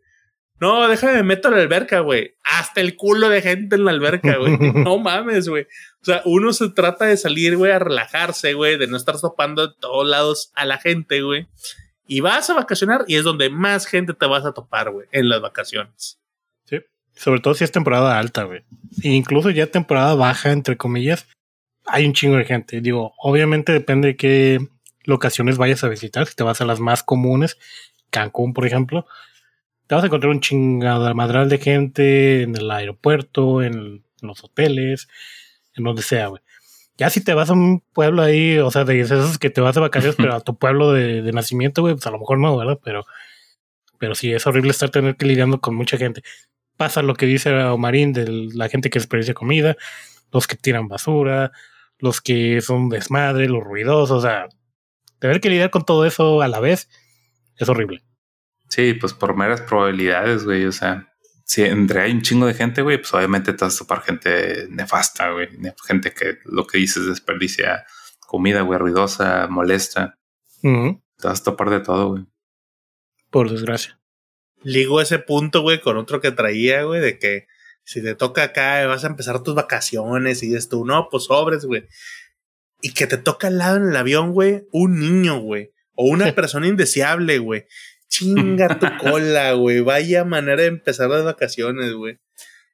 No, 0.61 0.87
déjame 0.89 1.23
meto 1.25 1.49
a 1.49 1.51
la 1.51 1.59
alberca, 1.59 2.01
güey. 2.01 2.37
Hasta 2.45 2.81
el 2.81 2.97
culo 2.97 3.29
de 3.29 3.43
gente 3.43 3.77
en 3.77 3.85
la 3.85 3.91
alberca, 3.91 4.37
güey. 4.37 4.57
no 4.75 4.99
mames, 4.99 5.49
güey. 5.49 5.65
O 6.01 6.05
sea, 6.05 6.23
uno 6.25 6.53
se 6.53 6.71
trata 6.71 7.07
de 7.07 7.17
salir, 7.17 7.57
güey, 7.57 7.73
a 7.73 7.79
relajarse, 7.79 8.55
güey, 8.55 8.79
de 8.79 8.87
no 8.87 8.97
estar 8.97 9.21
topando 9.21 9.67
de 9.67 9.75
todos 9.81 10.07
lados 10.07 10.53
a 10.55 10.65
la 10.65 10.79
gente, 10.79 11.23
güey. 11.23 11.49
Y 12.07 12.21
vas 12.21 12.49
a 12.51 12.55
vacacionar 12.55 13.05
y 13.09 13.17
es 13.17 13.25
donde 13.25 13.51
más 13.51 13.87
gente 13.87 14.15
te 14.15 14.27
vas 14.27 14.45
a 14.45 14.53
topar, 14.53 14.91
güey, 14.91 15.07
en 15.11 15.29
las 15.29 15.41
vacaciones. 15.41 16.21
Sí, 16.67 16.81
sobre 17.15 17.41
todo 17.41 17.55
si 17.55 17.65
es 17.65 17.73
temporada 17.73 18.19
alta, 18.19 18.45
güey. 18.45 18.63
E 19.03 19.09
incluso 19.09 19.51
ya 19.51 19.67
temporada 19.67 20.15
baja, 20.15 20.53
entre 20.53 20.77
comillas, 20.77 21.27
hay 21.87 22.07
un 22.07 22.13
chingo 22.13 22.37
de 22.37 22.45
gente. 22.45 22.81
Digo, 22.81 23.15
obviamente 23.19 23.73
depende 23.73 24.09
de 24.09 24.17
qué 24.17 24.59
locaciones 25.05 25.59
vayas 25.59 25.85
a 25.85 25.89
visitar. 25.89 26.27
Si 26.27 26.35
te 26.35 26.45
vas 26.45 26.61
a 26.61 26.65
las 26.65 26.81
más 26.81 27.03
comunes, 27.03 27.59
Cancún, 28.11 28.55
por 28.55 28.67
ejemplo, 28.67 29.07
te 29.87 29.95
vas 29.95 30.05
a 30.05 30.07
encontrar 30.07 30.31
un 30.31 30.41
chingado 30.41 31.13
madral 31.15 31.49
de 31.49 31.59
gente 31.59 32.43
en 32.43 32.57
el 32.57 32.71
aeropuerto, 32.71 33.63
en 33.63 34.05
los 34.21 34.43
hoteles, 34.43 35.09
en 35.75 35.85
donde 35.85 36.03
sea, 36.03 36.29
güey. 36.29 36.43
Ya 36.97 37.11
si 37.11 37.23
te 37.23 37.35
vas 37.35 37.51
a 37.51 37.55
un 37.55 37.81
pueblo 37.93 38.23
ahí, 38.23 38.59
o 38.59 38.71
sea, 38.71 38.85
de 38.85 39.01
esos 39.01 39.39
que 39.39 39.51
te 39.51 39.61
vas 39.61 39.75
de 39.75 39.81
vacaciones, 39.81 40.17
pero 40.17 40.35
a 40.35 40.41
tu 40.41 40.57
pueblo 40.57 40.93
de, 40.93 41.23
de 41.23 41.33
nacimiento, 41.33 41.83
güey, 41.83 41.95
pues 41.95 42.07
a 42.07 42.13
lo 42.13 42.21
mejor 42.21 42.39
no, 42.39 42.57
¿verdad? 42.57 42.79
Pero, 42.85 43.05
pero 43.99 44.15
sí, 44.15 44.33
es 44.33 44.47
horrible 44.47 44.71
estar 44.71 44.91
tener 44.91 45.17
que 45.17 45.27
lidiando 45.27 45.61
con 45.61 45.75
mucha 45.75 45.99
gente. 45.99 46.23
Pasa 46.77 47.03
lo 47.03 47.15
que 47.15 47.27
dice 47.27 47.53
Omarín 47.65 48.13
de 48.13 48.27
la 48.55 48.69
gente 48.69 48.91
que 48.91 49.01
desperdicia 49.01 49.35
comida, 49.35 49.77
los 50.33 50.47
que 50.47 50.57
tiran 50.57 50.87
basura, 50.87 51.51
los 51.99 52.21
que 52.21 52.61
son 52.61 52.89
desmadre, 52.89 53.49
los 53.49 53.63
ruidosos, 53.63 54.19
o 54.19 54.21
sea, 54.21 54.49
tener 55.19 55.41
que 55.41 55.49
lidiar 55.49 55.71
con 55.71 55.85
todo 55.85 56.05
eso 56.05 56.43
a 56.43 56.49
la 56.49 56.61
vez 56.61 56.89
es 57.57 57.69
horrible. 57.69 58.05
Sí, 58.69 58.95
pues 58.95 59.13
por 59.13 59.37
meras 59.37 59.61
probabilidades, 59.61 60.45
güey. 60.45 60.65
O 60.65 60.73
sea, 60.73 61.15
si 61.45 61.63
entre 61.63 62.01
hay 62.01 62.13
un 62.13 62.23
chingo 62.23 62.47
de 62.47 62.55
gente, 62.55 62.83
güey, 62.83 62.99
pues 62.99 63.13
obviamente 63.15 63.53
te 63.53 63.65
vas 63.65 63.77
a 63.77 63.79
topar 63.79 64.03
gente 64.03 64.67
nefasta, 64.71 65.31
güey. 65.31 65.49
Gente 65.87 66.13
que 66.13 66.39
lo 66.45 66.67
que 66.67 66.79
dices 66.79 67.07
desperdicia 67.07 67.85
comida, 68.27 68.63
güey, 68.63 68.79
ruidosa, 68.79 69.47
molesta. 69.49 70.19
Uh 70.63 70.69
-huh. 70.69 71.03
Te 71.19 71.29
vas 71.29 71.41
a 71.41 71.45
topar 71.45 71.71
de 71.71 71.81
todo, 71.81 72.09
güey. 72.09 72.25
Por 73.31 73.51
desgracia. 73.51 74.01
Ligo 74.63 75.01
ese 75.01 75.19
punto, 75.19 75.63
güey, 75.63 75.81
con 75.81 75.97
otro 75.97 76.21
que 76.21 76.33
traía, 76.33 76.83
güey, 76.83 77.01
de 77.01 77.19
que 77.19 77.47
si 77.85 78.03
te 78.03 78.15
toca 78.15 78.43
acá, 78.45 78.87
vas 78.87 79.05
a 79.05 79.09
empezar 79.09 79.43
tus 79.43 79.55
vacaciones 79.55 80.43
y 80.43 80.57
tú, 80.69 80.85
no, 80.85 81.09
pues 81.11 81.25
sobres, 81.25 81.65
güey. 81.65 81.87
Y 82.81 82.93
que 82.93 83.07
te 83.07 83.17
toca 83.17 83.47
al 83.47 83.59
lado 83.59 83.77
en 83.77 83.89
el 83.89 83.97
avión, 83.97 84.33
güey, 84.33 84.67
un 84.73 84.99
niño, 84.99 85.41
güey. 85.41 85.73
O 85.95 86.07
una 86.07 86.33
persona 86.35 86.67
indeseable, 86.67 87.39
güey 87.39 87.67
chinga 88.15 88.79
tu 88.79 88.87
cola, 89.11 89.53
güey. 89.53 89.81
Vaya 89.81 90.25
manera 90.25 90.63
de 90.63 90.69
empezar 90.69 91.11
las 91.11 91.25
vacaciones, 91.25 91.93
güey. 91.95 92.19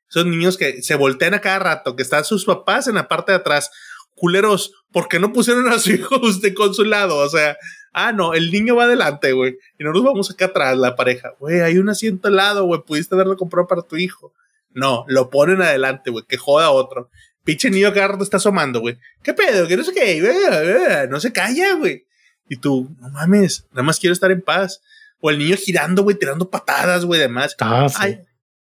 Esos 0.08 0.26
niños 0.26 0.56
que 0.56 0.82
se 0.82 0.96
voltean 0.96 1.34
a 1.34 1.40
cada 1.40 1.58
rato, 1.58 1.94
que 1.94 2.02
están 2.02 2.24
sus 2.24 2.44
papás 2.44 2.88
en 2.88 2.96
la 2.96 3.08
parte 3.08 3.32
de 3.32 3.38
atrás. 3.38 3.70
Culeros, 4.14 4.72
¿por 4.92 5.08
qué 5.08 5.18
no 5.18 5.32
pusieron 5.32 5.68
a 5.68 5.78
su 5.78 5.92
hijo 5.92 6.20
usted 6.20 6.52
con 6.54 6.74
su 6.74 6.84
lado? 6.84 7.16
O 7.18 7.28
sea, 7.28 7.56
ah, 7.92 8.12
no, 8.12 8.34
el 8.34 8.50
niño 8.50 8.76
va 8.76 8.84
adelante, 8.84 9.32
güey. 9.32 9.56
Y 9.78 9.84
nosotros 9.84 10.04
vamos 10.04 10.30
acá 10.30 10.46
atrás, 10.46 10.76
la 10.76 10.96
pareja. 10.96 11.32
Güey, 11.38 11.60
hay 11.60 11.78
un 11.78 11.88
asiento 11.88 12.28
al 12.28 12.36
lado, 12.36 12.64
güey. 12.64 12.82
Pudiste 12.84 13.14
haberlo 13.14 13.36
comprado 13.36 13.66
para 13.66 13.82
tu 13.82 13.96
hijo. 13.96 14.34
No, 14.72 15.04
lo 15.08 15.30
ponen 15.30 15.62
adelante, 15.62 16.10
güey. 16.10 16.24
Que 16.28 16.36
joda 16.36 16.70
otro. 16.70 17.10
Pinche 17.44 17.70
niño 17.70 17.92
cada 17.92 18.08
rato 18.08 18.24
está 18.24 18.36
asomando, 18.36 18.80
güey. 18.80 18.98
¿Qué 19.22 19.34
pedo? 19.34 19.66
Que 19.66 19.76
no 19.76 19.84
sé 19.84 19.92
qué. 19.92 21.08
No 21.10 21.20
se 21.20 21.32
calla, 21.32 21.74
güey. 21.74 22.06
Y 22.48 22.56
tú, 22.56 22.94
no 22.98 23.08
mames, 23.10 23.66
nada 23.70 23.84
más 23.84 23.98
quiero 23.98 24.12
estar 24.12 24.30
en 24.30 24.42
paz. 24.42 24.82
O 25.20 25.30
el 25.30 25.38
niño 25.38 25.56
girando, 25.56 26.02
güey, 26.02 26.18
tirando 26.18 26.50
patadas, 26.50 27.04
güey, 27.04 27.20
demás. 27.20 27.54
Ah, 27.60 27.88
sí. 27.88 27.96
Ay, 27.98 28.20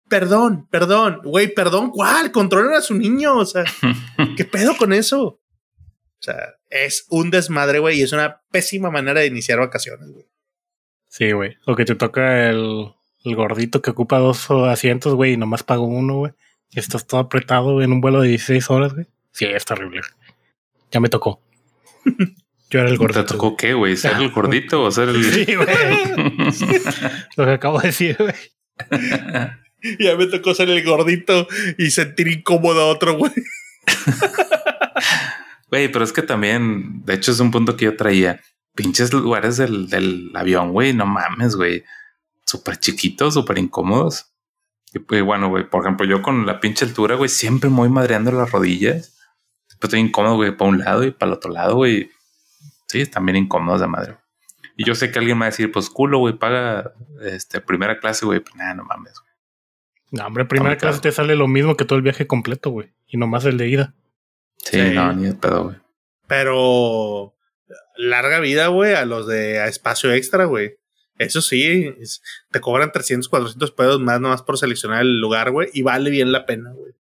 perdón, 0.07 0.67
perdón, 0.69 1.21
güey, 1.23 1.53
perdón, 1.53 1.89
¿cuál? 1.89 2.31
Controlen 2.31 2.73
a 2.73 2.81
su 2.81 2.93
niño, 2.93 3.35
o 3.37 3.45
sea, 3.45 3.63
¿qué 4.37 4.45
pedo 4.45 4.77
con 4.77 4.93
eso? 4.93 5.23
O 5.23 5.39
sea, 6.19 6.53
es 6.69 7.05
un 7.09 7.31
desmadre, 7.31 7.79
güey, 7.79 7.99
y 7.99 8.03
es 8.03 8.13
una 8.13 8.41
pésima 8.51 8.91
manera 8.91 9.21
de 9.21 9.25
iniciar 9.25 9.59
vacaciones, 9.59 10.11
güey. 10.11 10.25
Sí, 11.07 11.31
güey. 11.31 11.57
O 11.65 11.75
que 11.75 11.85
te 11.85 11.95
toca 11.95 12.49
el, 12.49 12.93
el 13.23 13.35
gordito 13.35 13.81
que 13.81 13.91
ocupa 13.91 14.19
dos 14.19 14.49
asientos, 14.51 15.15
güey, 15.15 15.33
y 15.33 15.37
nomás 15.37 15.63
pago 15.63 15.85
uno, 15.85 16.15
güey. 16.15 16.33
Y 16.71 16.79
estás 16.79 17.07
todo 17.07 17.21
apretado 17.21 17.81
en 17.81 17.91
un 17.91 18.01
vuelo 18.01 18.21
de 18.21 18.29
16 18.29 18.69
horas, 18.69 18.93
güey. 18.93 19.07
Sí, 19.31 19.45
es 19.45 19.65
terrible. 19.65 20.01
Ya 20.91 20.99
me 20.99 21.09
tocó. 21.09 21.41
Yo 22.69 22.79
era 22.79 22.89
el 22.89 22.97
gordito. 22.97 23.23
¿Te 23.23 23.33
tocó 23.33 23.55
qué, 23.55 23.73
güey? 23.73 23.95
¿Ser 23.95 24.17
el 24.17 24.31
gordito 24.31 24.81
o 24.81 24.91
ser 24.91 25.09
el.? 25.09 25.23
Sí, 25.31 25.55
güey. 25.55 25.67
Lo 27.37 27.45
que 27.45 27.51
acabo 27.51 27.79
de 27.79 27.87
decir, 27.87 28.17
güey. 28.17 28.33
ya 29.99 30.15
me 30.15 30.25
tocó 30.25 30.55
ser 30.55 30.69
el 30.69 30.83
gordito 30.83 31.47
y 31.77 31.91
sentir 31.91 32.27
incómodo 32.27 32.81
a 32.81 32.85
otro, 32.87 33.15
güey. 33.15 33.31
Güey, 35.69 35.91
pero 35.91 36.03
es 36.05 36.13
que 36.13 36.21
también, 36.21 37.03
de 37.05 37.15
hecho, 37.15 37.31
es 37.31 37.39
un 37.39 37.51
punto 37.51 37.75
que 37.75 37.85
yo 37.85 37.95
traía. 37.95 38.41
Pinches 38.75 39.13
lugares 39.13 39.57
del, 39.57 39.87
del 39.89 40.31
avión, 40.33 40.71
güey, 40.71 40.93
no 40.93 41.05
mames, 41.05 41.55
güey. 41.55 41.83
Súper 42.53 42.77
chiquitos, 42.77 43.33
súper 43.33 43.57
incómodos. 43.57 44.31
Y 44.93 44.99
pues 44.99 45.23
bueno, 45.23 45.49
güey, 45.49 45.67
por 45.67 45.81
ejemplo, 45.81 46.05
yo 46.05 46.21
con 46.21 46.45
la 46.45 46.59
pinche 46.59 46.85
altura, 46.85 47.15
güey, 47.15 47.29
siempre 47.29 47.69
voy 47.69 47.89
madreando 47.89 48.31
las 48.31 48.51
rodillas. 48.51 49.17
Siempre 49.67 49.87
estoy 49.87 49.99
incómodo, 50.01 50.35
güey, 50.35 50.55
para 50.55 50.69
un 50.69 50.79
lado 50.79 51.03
y 51.03 51.11
para 51.11 51.31
el 51.31 51.37
otro 51.37 51.51
lado, 51.51 51.75
güey. 51.75 52.11
Sí, 52.87 53.01
están 53.01 53.25
bien 53.25 53.37
incómodos 53.37 53.81
de 53.81 53.87
madre. 53.87 54.17
Y 54.77 54.85
yo 54.85 54.93
sé 54.93 55.11
que 55.11 55.17
alguien 55.17 55.37
me 55.37 55.41
va 55.41 55.47
a 55.47 55.49
decir, 55.49 55.71
pues 55.71 55.89
culo, 55.89 56.19
güey, 56.19 56.37
paga 56.37 56.93
este, 57.21 57.59
primera 57.59 57.99
clase, 57.99 58.25
güey. 58.25 58.39
Pues 58.39 58.55
nada, 58.55 58.75
no 58.75 58.83
mames, 58.83 59.13
güey. 59.19 59.33
No, 60.11 60.27
hombre, 60.27 60.45
primera 60.45 60.77
clase 60.77 60.99
te 60.99 61.11
sale 61.11 61.35
lo 61.35 61.47
mismo 61.47 61.75
que 61.75 61.85
todo 61.85 61.97
el 61.97 62.03
viaje 62.03 62.27
completo, 62.27 62.69
güey. 62.69 62.93
Y 63.07 63.17
nomás 63.17 63.45
el 63.45 63.57
de 63.57 63.67
ida. 63.67 63.95
Sí, 64.57 64.79
no, 64.93 65.11
ni 65.13 65.25
de 65.25 65.33
pedo, 65.33 65.63
güey. 65.63 65.77
Pero 66.27 67.35
larga 67.97 68.39
vida, 68.39 68.67
güey, 68.67 68.93
a 68.93 69.05
los 69.05 69.27
de 69.27 69.67
espacio 69.67 70.13
extra, 70.13 70.45
güey. 70.45 70.77
Eso 71.23 71.41
sí, 71.41 71.93
te 72.51 72.61
cobran 72.61 72.91
300, 72.91 73.27
400 73.29 73.71
pesos 73.71 73.99
más 73.99 74.19
nomás 74.19 74.41
por 74.41 74.57
seleccionar 74.57 75.01
el 75.01 75.19
lugar, 75.19 75.51
güey, 75.51 75.69
y 75.73 75.81
vale 75.81 76.09
bien 76.09 76.31
la 76.31 76.45
pena, 76.45 76.71
güey. 76.71 76.93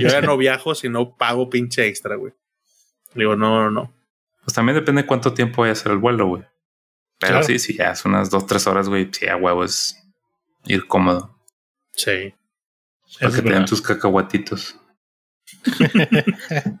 yo 0.00 0.08
ya 0.08 0.20
no 0.20 0.36
viajo 0.38 0.74
si 0.74 0.88
no 0.88 1.16
pago 1.16 1.50
pinche 1.50 1.86
extra, 1.86 2.16
güey. 2.16 2.32
Digo, 3.14 3.36
no, 3.36 3.64
no, 3.64 3.70
no. 3.70 3.94
Pues 4.42 4.54
también 4.54 4.76
depende 4.76 5.02
de 5.02 5.06
cuánto 5.06 5.32
tiempo 5.32 5.62
vaya 5.62 5.72
a 5.72 5.76
ser 5.76 5.92
el 5.92 5.98
vuelo, 5.98 6.26
güey. 6.26 6.42
Pero 7.18 7.42
sí, 7.42 7.58
sí, 7.58 7.76
ya 7.76 7.92
es 7.92 8.04
unas 8.04 8.28
2, 8.30 8.46
3 8.46 8.66
horas, 8.66 8.88
güey. 8.88 9.08
Sí, 9.12 9.26
a 9.26 9.36
huevo 9.36 9.64
es 9.64 9.96
ir 10.66 10.86
cómodo. 10.86 11.38
Sí. 11.92 12.34
Para 13.20 13.34
que 13.34 13.42
tengan 13.42 13.64
tus 13.66 13.80
cacahuatitos. 13.80 14.78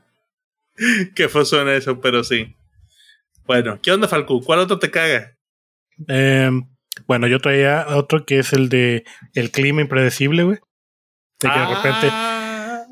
Qué 1.14 1.28
fue 1.28 1.44
suena 1.44 1.74
eso, 1.74 2.00
pero 2.00 2.24
sí. 2.24 2.56
Bueno, 3.46 3.78
¿qué 3.80 3.92
onda, 3.92 4.08
Falcu? 4.08 4.42
¿Cuál 4.42 4.60
otro 4.60 4.78
te 4.78 4.90
caga? 4.90 5.33
Eh, 6.08 6.50
bueno, 7.06 7.26
yo 7.26 7.40
traía 7.40 7.86
otro 7.88 8.24
que 8.24 8.38
es 8.38 8.52
el 8.52 8.68
de 8.68 9.04
el 9.34 9.50
clima 9.50 9.80
impredecible, 9.80 10.44
güey. 10.44 10.58
De 11.40 11.50
que 11.50 11.58
de 11.58 11.66
repente, 11.66 12.08
Ah, 12.10 12.84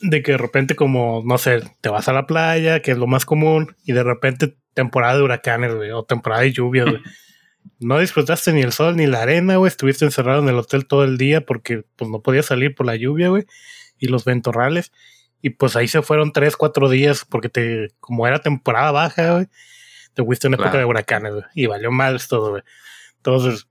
de 0.00 0.22
que 0.22 0.32
de 0.32 0.38
repente 0.38 0.76
como, 0.76 1.22
no 1.24 1.38
sé, 1.38 1.60
te 1.80 1.88
vas 1.88 2.08
a 2.08 2.12
la 2.12 2.26
playa, 2.26 2.80
que 2.80 2.92
es 2.92 2.98
lo 2.98 3.06
más 3.06 3.24
común, 3.24 3.76
y 3.84 3.92
de 3.92 4.04
repente 4.04 4.56
temporada 4.74 5.16
de 5.16 5.22
huracanes, 5.22 5.74
güey, 5.74 5.90
o 5.90 6.04
temporada 6.04 6.42
de 6.42 6.52
lluvias, 6.52 6.86
güey. 6.86 7.02
No 7.80 7.98
disfrutaste 8.00 8.52
ni 8.52 8.62
el 8.62 8.72
sol 8.72 8.96
ni 8.96 9.06
la 9.06 9.22
arena, 9.22 9.56
güey. 9.56 9.68
Estuviste 9.68 10.04
encerrado 10.04 10.40
en 10.42 10.48
el 10.48 10.56
hotel 10.56 10.86
todo 10.86 11.04
el 11.04 11.16
día 11.16 11.42
porque 11.44 11.84
pues 11.96 12.10
no 12.10 12.22
podías 12.22 12.46
salir 12.46 12.74
por 12.74 12.86
la 12.86 12.96
lluvia, 12.96 13.28
güey. 13.28 13.44
Y 13.98 14.08
los 14.08 14.24
ventorrales. 14.24 14.90
Y 15.42 15.50
pues 15.50 15.76
ahí 15.76 15.86
se 15.86 16.02
fueron 16.02 16.32
tres, 16.32 16.56
cuatro 16.56 16.88
días 16.88 17.24
porque 17.28 17.48
te, 17.48 17.88
como 18.00 18.26
era 18.26 18.40
temporada 18.40 18.90
baja, 18.90 19.32
güey, 19.34 19.46
te 20.18 20.24
fuiste 20.24 20.48
en 20.48 20.54
época 20.54 20.70
Claro. 20.70 20.78
de 20.80 20.84
huracanes, 20.86 21.32
güey. 21.32 21.44
Y 21.54 21.66
valió 21.66 21.92
mal 21.92 22.20
todo, 22.28 22.50
güey. 22.50 22.62
Entonces, 23.18 23.68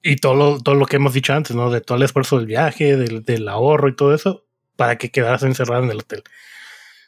y 0.00 0.14
todo 0.16 0.34
lo, 0.34 0.60
todo 0.60 0.76
lo 0.76 0.86
que 0.86 0.96
hemos 0.96 1.12
dicho 1.12 1.32
antes, 1.32 1.56
¿no? 1.56 1.70
De 1.70 1.80
todo 1.80 1.96
el 1.98 2.04
esfuerzo 2.04 2.36
del 2.38 2.46
viaje, 2.46 2.96
del, 2.96 3.24
del 3.24 3.48
ahorro 3.48 3.88
y 3.88 3.96
todo 3.96 4.14
eso, 4.14 4.46
para 4.76 4.96
que 4.96 5.10
quedaras 5.10 5.42
encerrado 5.42 5.82
en 5.82 5.90
el 5.90 5.98
hotel. 5.98 6.22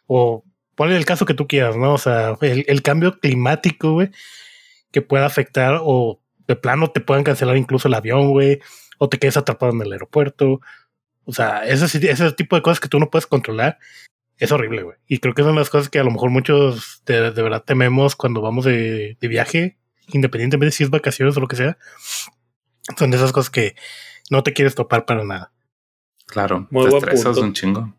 O 0.08 0.44
ponle 0.74 0.96
el 0.96 1.04
caso 1.04 1.24
que 1.24 1.34
tú 1.34 1.46
quieras, 1.46 1.76
¿no? 1.76 1.94
O 1.94 1.98
sea, 1.98 2.36
el, 2.40 2.64
el 2.66 2.82
cambio 2.82 3.20
climático, 3.20 3.92
güey, 3.92 4.10
que 4.90 5.02
pueda 5.02 5.24
afectar 5.26 5.78
o 5.80 6.20
de 6.48 6.56
plano 6.56 6.90
te 6.90 7.00
puedan 7.00 7.22
cancelar 7.22 7.56
incluso 7.56 7.86
el 7.86 7.94
avión, 7.94 8.30
güey, 8.30 8.60
o 8.98 9.08
te 9.08 9.18
quedes 9.20 9.36
atrapado 9.36 9.70
en 9.72 9.82
el 9.82 9.92
aeropuerto. 9.92 10.60
O 11.24 11.32
sea, 11.32 11.64
ese, 11.64 11.84
ese 12.10 12.32
tipo 12.32 12.56
de 12.56 12.62
cosas 12.62 12.80
que 12.80 12.88
tú 12.88 12.98
no 12.98 13.08
puedes 13.08 13.26
controlar 13.28 13.78
es 14.38 14.50
horrible, 14.52 14.82
güey. 14.82 14.96
Y 15.06 15.18
creo 15.18 15.34
que 15.34 15.42
son 15.42 15.54
las 15.56 15.70
cosas 15.70 15.88
que 15.88 15.98
a 15.98 16.04
lo 16.04 16.10
mejor 16.10 16.30
muchos 16.30 17.02
de, 17.06 17.30
de 17.30 17.42
verdad 17.42 17.62
tememos 17.64 18.16
cuando 18.16 18.40
vamos 18.40 18.64
de, 18.64 19.16
de 19.20 19.28
viaje, 19.28 19.78
independientemente 20.08 20.72
si 20.74 20.84
es 20.84 20.90
vacaciones 20.90 21.36
o 21.36 21.40
lo 21.40 21.48
que 21.48 21.56
sea. 21.56 21.78
Son 22.98 23.10
de 23.10 23.16
esas 23.16 23.32
cosas 23.32 23.50
que 23.50 23.74
no 24.30 24.42
te 24.42 24.52
quieres 24.52 24.74
topar 24.74 25.04
para 25.06 25.24
nada. 25.24 25.52
Claro, 26.26 26.66
Muy 26.70 26.88
te 26.90 26.96
estresas 26.96 27.24
punto. 27.34 27.40
un 27.42 27.52
chingo. 27.52 27.94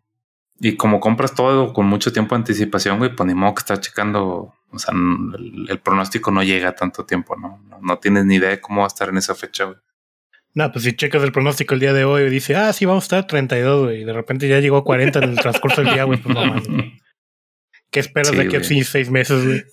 Y 0.60 0.78
como 0.78 1.00
compras 1.00 1.34
todo 1.34 1.74
con 1.74 1.86
mucho 1.86 2.14
tiempo 2.14 2.34
de 2.36 2.40
anticipación, 2.40 2.98
güey, 2.98 3.14
pues 3.16 3.28
ni 3.28 3.34
modo 3.36 3.56
que 3.56 3.60
estás 3.60 3.82
checando. 3.82 4.54
O 4.72 4.80
sea, 4.80 4.94
n- 4.94 5.36
el, 5.38 5.68
el 5.70 5.80
pronóstico 5.80 6.32
no 6.32 6.44
llega 6.44 6.70
a 6.70 6.76
tanto 6.76 7.06
tiempo, 7.06 7.36
¿no? 7.36 7.62
¿no? 7.70 7.80
No 7.82 7.98
tienes 8.00 8.26
ni 8.26 8.36
idea 8.36 8.50
de 8.50 8.62
cómo 8.62 8.82
va 8.82 8.86
a 8.86 8.88
estar 8.88 9.10
en 9.10 9.18
esa 9.18 9.36
fecha, 9.36 9.66
güey. 9.66 9.78
No, 10.56 10.72
pues 10.72 10.86
si 10.86 10.94
checas 10.96 11.22
el 11.22 11.32
pronóstico 11.32 11.74
el 11.74 11.82
día 11.82 11.94
de 11.94 12.06
hoy 12.06 12.30
dice, 12.30 12.56
ah, 12.56 12.72
sí, 12.74 12.86
vamos 12.86 13.04
a 13.04 13.06
estar 13.06 13.28
32, 13.28 13.84
güey, 13.84 14.02
y 14.02 14.04
de 14.06 14.14
repente 14.14 14.48
ya 14.48 14.60
llegó 14.62 14.78
a 14.78 14.84
40 14.84 15.20
en 15.20 15.30
el 15.32 15.36
transcurso 15.40 15.82
del 15.84 15.94
día, 15.94 16.06
güey, 16.06 16.20
pues 16.20 16.34
no 16.34 16.46
mames. 16.46 16.68
güey. 16.68 16.94
¿Qué 17.92 18.00
esperas 18.00 18.30
Sí, 18.30 18.36
de 18.38 18.42
aquí 18.44 18.56
a 18.56 18.60
güey. 18.60 18.84
seis 18.84 19.10
meses, 19.12 19.46
güey? 19.46 19.64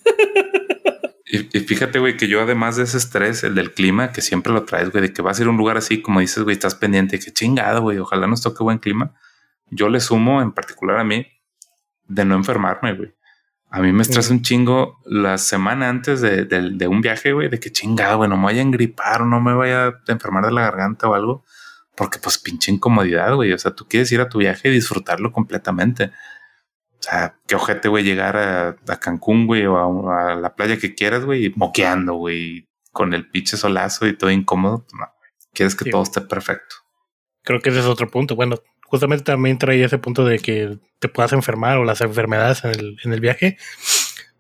Y, 1.25 1.57
y 1.57 1.61
fíjate, 1.61 1.99
güey, 1.99 2.17
que 2.19 2.29
yo 2.29 2.43
además 2.43 2.77
de 2.77 2.83
ese 2.83 2.99
estrés, 2.99 3.43
el 3.43 3.55
del 3.55 3.73
clima, 3.73 4.13
que 4.13 4.21
siempre 4.21 4.53
lo 4.53 4.65
traes, 4.65 4.91
güey, 4.91 5.01
de 5.03 5.13
que 5.15 5.23
vas 5.23 5.39
a 5.39 5.43
ir 5.43 5.47
a 5.49 5.51
un 5.51 5.57
lugar 5.57 5.77
así, 5.79 6.03
como 6.03 6.21
dices, 6.21 6.43
güey, 6.43 6.53
estás 6.55 6.75
pendiente, 6.75 7.19
que 7.19 7.33
chingado, 7.33 7.81
güey, 7.81 7.99
ojalá 7.99 8.27
nos 8.27 8.43
toque 8.43 8.63
buen 8.63 8.79
clima. 8.79 9.15
Yo 9.71 9.89
le 9.89 10.01
sumo, 10.01 10.43
en 10.43 10.53
particular 10.53 10.99
a 10.99 11.05
mí, 11.05 11.27
de 12.07 12.25
no 12.27 12.35
enfermarme, 12.35 12.93
güey. 12.95 13.15
A 13.75 13.81
mí 13.81 13.91
me 13.93 14.03
estresa 14.03 14.33
un 14.33 14.43
chingo 14.43 14.99
la 15.07 15.39
semana 15.39 15.89
antes 15.89 16.21
de, 16.21 16.45
de- 16.45 16.71
de 16.71 16.87
un 16.89 17.01
viaje, 17.01 17.33
güey, 17.33 17.49
de 17.49 17.59
que 17.59 17.73
chingado, 17.73 18.19
güey, 18.19 18.29
no 18.29 18.37
me 18.37 18.45
vaya 18.45 18.61
a 18.61 18.65
engripar 18.65 19.23
o 19.23 19.25
no 19.27 19.41
me 19.41 19.55
vaya 19.55 19.87
a 19.87 19.95
enfermar 20.09 20.45
de 20.45 20.53
la 20.53 20.61
garganta 20.63 21.09
o 21.09 21.15
algo, 21.15 21.45
porque 21.97 22.19
pues 22.19 22.39
pinche 22.39 22.71
incomodidad, 22.71 23.35
güey. 23.35 23.53
O 23.53 23.59
sea, 23.59 23.75
tú 23.75 23.87
quieres 23.89 24.13
ir 24.13 24.21
a 24.21 24.29
tu 24.29 24.39
viaje 24.39 24.69
y 24.69 24.73
disfrutarlo 24.73 25.33
completamente. 25.33 26.07
O 26.99 27.03
sea, 27.03 27.39
qué 27.47 27.55
ojete, 27.57 27.89
güey, 27.89 28.05
llegar 28.05 28.37
a, 28.37 28.77
a 28.89 29.01
Cancún, 29.01 29.47
güey, 29.47 29.65
o 29.67 29.77
a, 30.11 30.33
a 30.33 30.35
la 30.37 30.55
playa 30.55 30.77
que 30.79 30.95
quieras, 30.95 31.25
güey, 31.25 31.53
moqueando, 31.57 32.15
güey, 32.15 32.69
con 32.93 33.15
el 33.15 33.29
pinche 33.31 33.57
solazo 33.57 34.07
y 34.07 34.17
todo 34.17 34.31
incómodo. 34.31 34.87
No, 34.93 34.99
güey. 35.19 35.31
Quieres 35.55 35.75
que 35.75 35.85
Sí, 35.85 35.91
todo 35.91 36.03
esté 36.03 36.21
perfecto. 36.21 36.77
Creo 37.43 37.61
que 37.61 37.71
ese 37.71 37.81
es 37.81 37.87
otro 37.87 38.09
punto. 38.09 38.37
Bueno, 38.37 38.57
justamente 38.93 39.25
también 39.25 39.57
traía 39.57 39.87
ese 39.87 39.97
punto 39.97 40.23
de 40.27 40.39
que 40.39 40.77
te 40.99 41.09
puedas 41.09 41.33
enfermar 41.33 41.79
o 41.79 41.85
las 41.85 42.03
enfermedades 42.03 42.63
en 42.65 42.71
el, 42.73 42.97
en 43.03 43.15
el 43.15 43.21
viaje. 43.21 43.57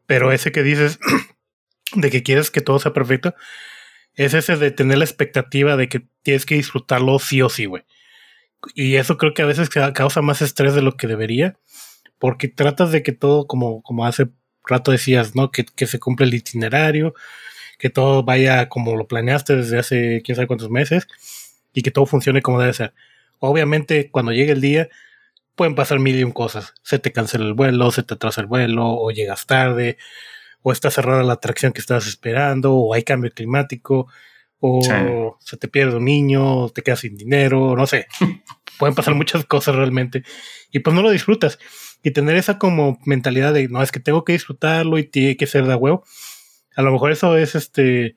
Pero 0.04 0.30
ese 0.30 0.52
que 0.52 0.62
dices 0.62 0.98
de 1.94 2.10
que 2.10 2.22
quieres 2.22 2.50
que 2.50 2.60
todo 2.60 2.78
sea 2.78 2.92
perfecto, 2.92 3.34
es 4.14 4.34
ese 4.34 4.56
de 4.58 4.70
tener 4.70 4.98
la 4.98 5.06
expectativa 5.06 5.78
de 5.78 5.88
que 5.88 6.06
tienes 6.22 6.44
que 6.44 6.56
disfrutarlo 6.56 7.18
sí 7.18 7.40
o 7.40 7.48
sí, 7.48 7.64
güey. 7.64 7.82
Y 8.74 8.96
eso 8.96 9.16
creo 9.16 9.32
que 9.32 9.40
a 9.40 9.46
veces 9.46 9.70
ca- 9.70 9.94
causa 9.94 10.20
más 10.20 10.42
estrés 10.42 10.74
de 10.74 10.82
lo 10.82 10.98
que 10.98 11.06
debería, 11.06 11.56
porque 12.18 12.48
tratas 12.48 12.92
de 12.92 13.02
que 13.02 13.12
todo, 13.12 13.46
como, 13.46 13.82
como 13.82 14.04
hace 14.04 14.28
rato 14.66 14.90
decías, 14.92 15.34
¿no? 15.34 15.50
Que, 15.50 15.64
que 15.64 15.86
se 15.86 15.98
cumple 15.98 16.26
el 16.26 16.34
itinerario, 16.34 17.14
que 17.78 17.88
todo 17.88 18.22
vaya 18.22 18.68
como 18.68 18.96
lo 18.96 19.08
planeaste 19.08 19.56
desde 19.56 19.78
hace 19.78 20.20
quién 20.22 20.36
sabe 20.36 20.46
cuántos 20.46 20.68
meses 20.70 21.08
y 21.72 21.80
que 21.82 21.90
todo 21.90 22.04
funcione 22.04 22.42
como 22.42 22.60
debe 22.60 22.74
ser. 22.74 22.92
Obviamente, 23.44 24.10
cuando 24.10 24.32
llegue 24.32 24.52
el 24.52 24.60
día, 24.60 24.88
pueden 25.56 25.74
pasar 25.74 25.98
mil 25.98 26.16
y 26.18 26.22
un 26.24 26.30
cosas. 26.32 26.74
Se 26.82 26.98
te 26.98 27.12
cancela 27.12 27.44
el 27.44 27.54
vuelo, 27.54 27.90
se 27.90 28.02
te 28.04 28.14
atrasa 28.14 28.40
el 28.40 28.46
vuelo, 28.46 28.86
o 28.86 29.10
llegas 29.10 29.46
tarde, 29.46 29.98
o 30.62 30.70
está 30.70 30.90
cerrada 30.92 31.24
la 31.24 31.32
atracción 31.34 31.72
que 31.72 31.80
estabas 31.80 32.06
esperando, 32.06 32.72
o 32.74 32.94
hay 32.94 33.02
cambio 33.02 33.32
climático, 33.32 34.06
o 34.60 34.80
Sí. 34.82 34.92
se 35.40 35.56
te 35.56 35.66
pierde 35.66 35.96
un 35.96 36.04
niño, 36.04 36.56
o 36.62 36.68
te 36.68 36.82
quedas 36.82 37.00
sin 37.00 37.16
dinero, 37.16 37.74
no 37.76 37.86
sé. 37.86 38.06
pueden 38.78 38.94
pasar 38.94 39.14
muchas 39.14 39.44
cosas 39.44 39.74
realmente. 39.74 40.22
Y 40.70 40.78
pues 40.78 40.94
no 40.94 41.02
lo 41.02 41.10
disfrutas. 41.10 41.58
Y 42.04 42.12
tener 42.12 42.36
esa 42.36 42.58
como 42.58 42.98
mentalidad 43.04 43.52
de, 43.52 43.68
no, 43.68 43.82
es 43.82 43.90
que 43.92 44.00
tengo 44.00 44.24
que 44.24 44.32
disfrutarlo 44.34 44.98
y 44.98 45.04
tiene 45.04 45.36
que 45.36 45.46
ser 45.48 45.66
de 45.66 45.74
huevo. 45.74 46.04
A 46.76 46.82
lo 46.82 46.92
mejor 46.92 47.10
eso 47.10 47.36
es 47.36 47.54
este 47.56 48.16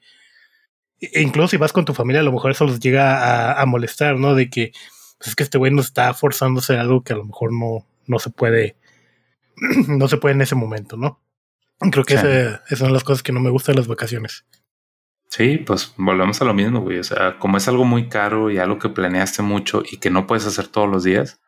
e 1.02 1.22
incluso 1.22 1.50
si 1.50 1.58
vas 1.58 1.74
con 1.74 1.84
tu 1.86 1.94
familia, 1.94 2.22
a 2.22 2.24
lo 2.24 2.32
mejor 2.32 2.52
eso 2.52 2.66
los 2.66 2.80
llega 2.80 3.52
a, 3.52 3.62
a 3.62 3.66
molestar, 3.66 4.18
¿no? 4.18 4.34
De 4.34 4.50
que 4.50 4.72
pues 5.18 5.30
es 5.30 5.36
que 5.36 5.44
este 5.44 5.58
güey 5.58 5.72
nos 5.72 5.86
está 5.88 6.14
forzando 6.14 6.60
a 6.60 6.62
hacer 6.64 6.80
algo 6.80 7.04
que 7.04 7.14
a 7.14 7.18
lo 7.18 7.26
mejor 7.26 7.52
no, 7.54 7.86
no 8.08 8.20
se 8.20 8.30
puede, 8.30 8.76
no 9.88 10.08
se 10.08 10.18
puede 10.18 10.36
en 10.36 10.42
ese 10.42 10.56
momento, 10.56 10.98
¿no? 10.98 11.22
Creo 11.92 12.04
que 12.06 12.18
Sí. 12.18 12.26
ese- 12.26 12.60
esas 12.68 12.80
son 12.80 12.94
las 12.94 13.04
cosas 13.04 13.24
que 13.24 13.32
no 13.32 13.40
me 13.40 13.50
gustan 13.50 13.76
de 13.76 13.82
las 13.82 13.88
vacaciones. 13.88 14.46
Sí, 15.30 15.58
pues 15.58 15.94
volvemos 15.98 16.42
a 16.42 16.46
lo 16.46 16.54
mismo, 16.54 16.82
güey. 16.82 17.00
O 17.00 17.04
sea, 17.04 17.38
como 17.40 17.58
es 17.58 17.68
algo 17.68 17.84
muy 17.84 18.08
caro 18.10 18.50
y 18.52 18.58
algo 18.60 18.80
que 18.80 18.90
planeaste 18.90 19.42
mucho 19.42 19.84
y 19.90 19.98
que 19.98 20.10
no 20.10 20.28
puedes 20.28 20.46
hacer 20.46 20.68
todos 20.68 20.90
los 20.90 21.04
días, 21.04 21.42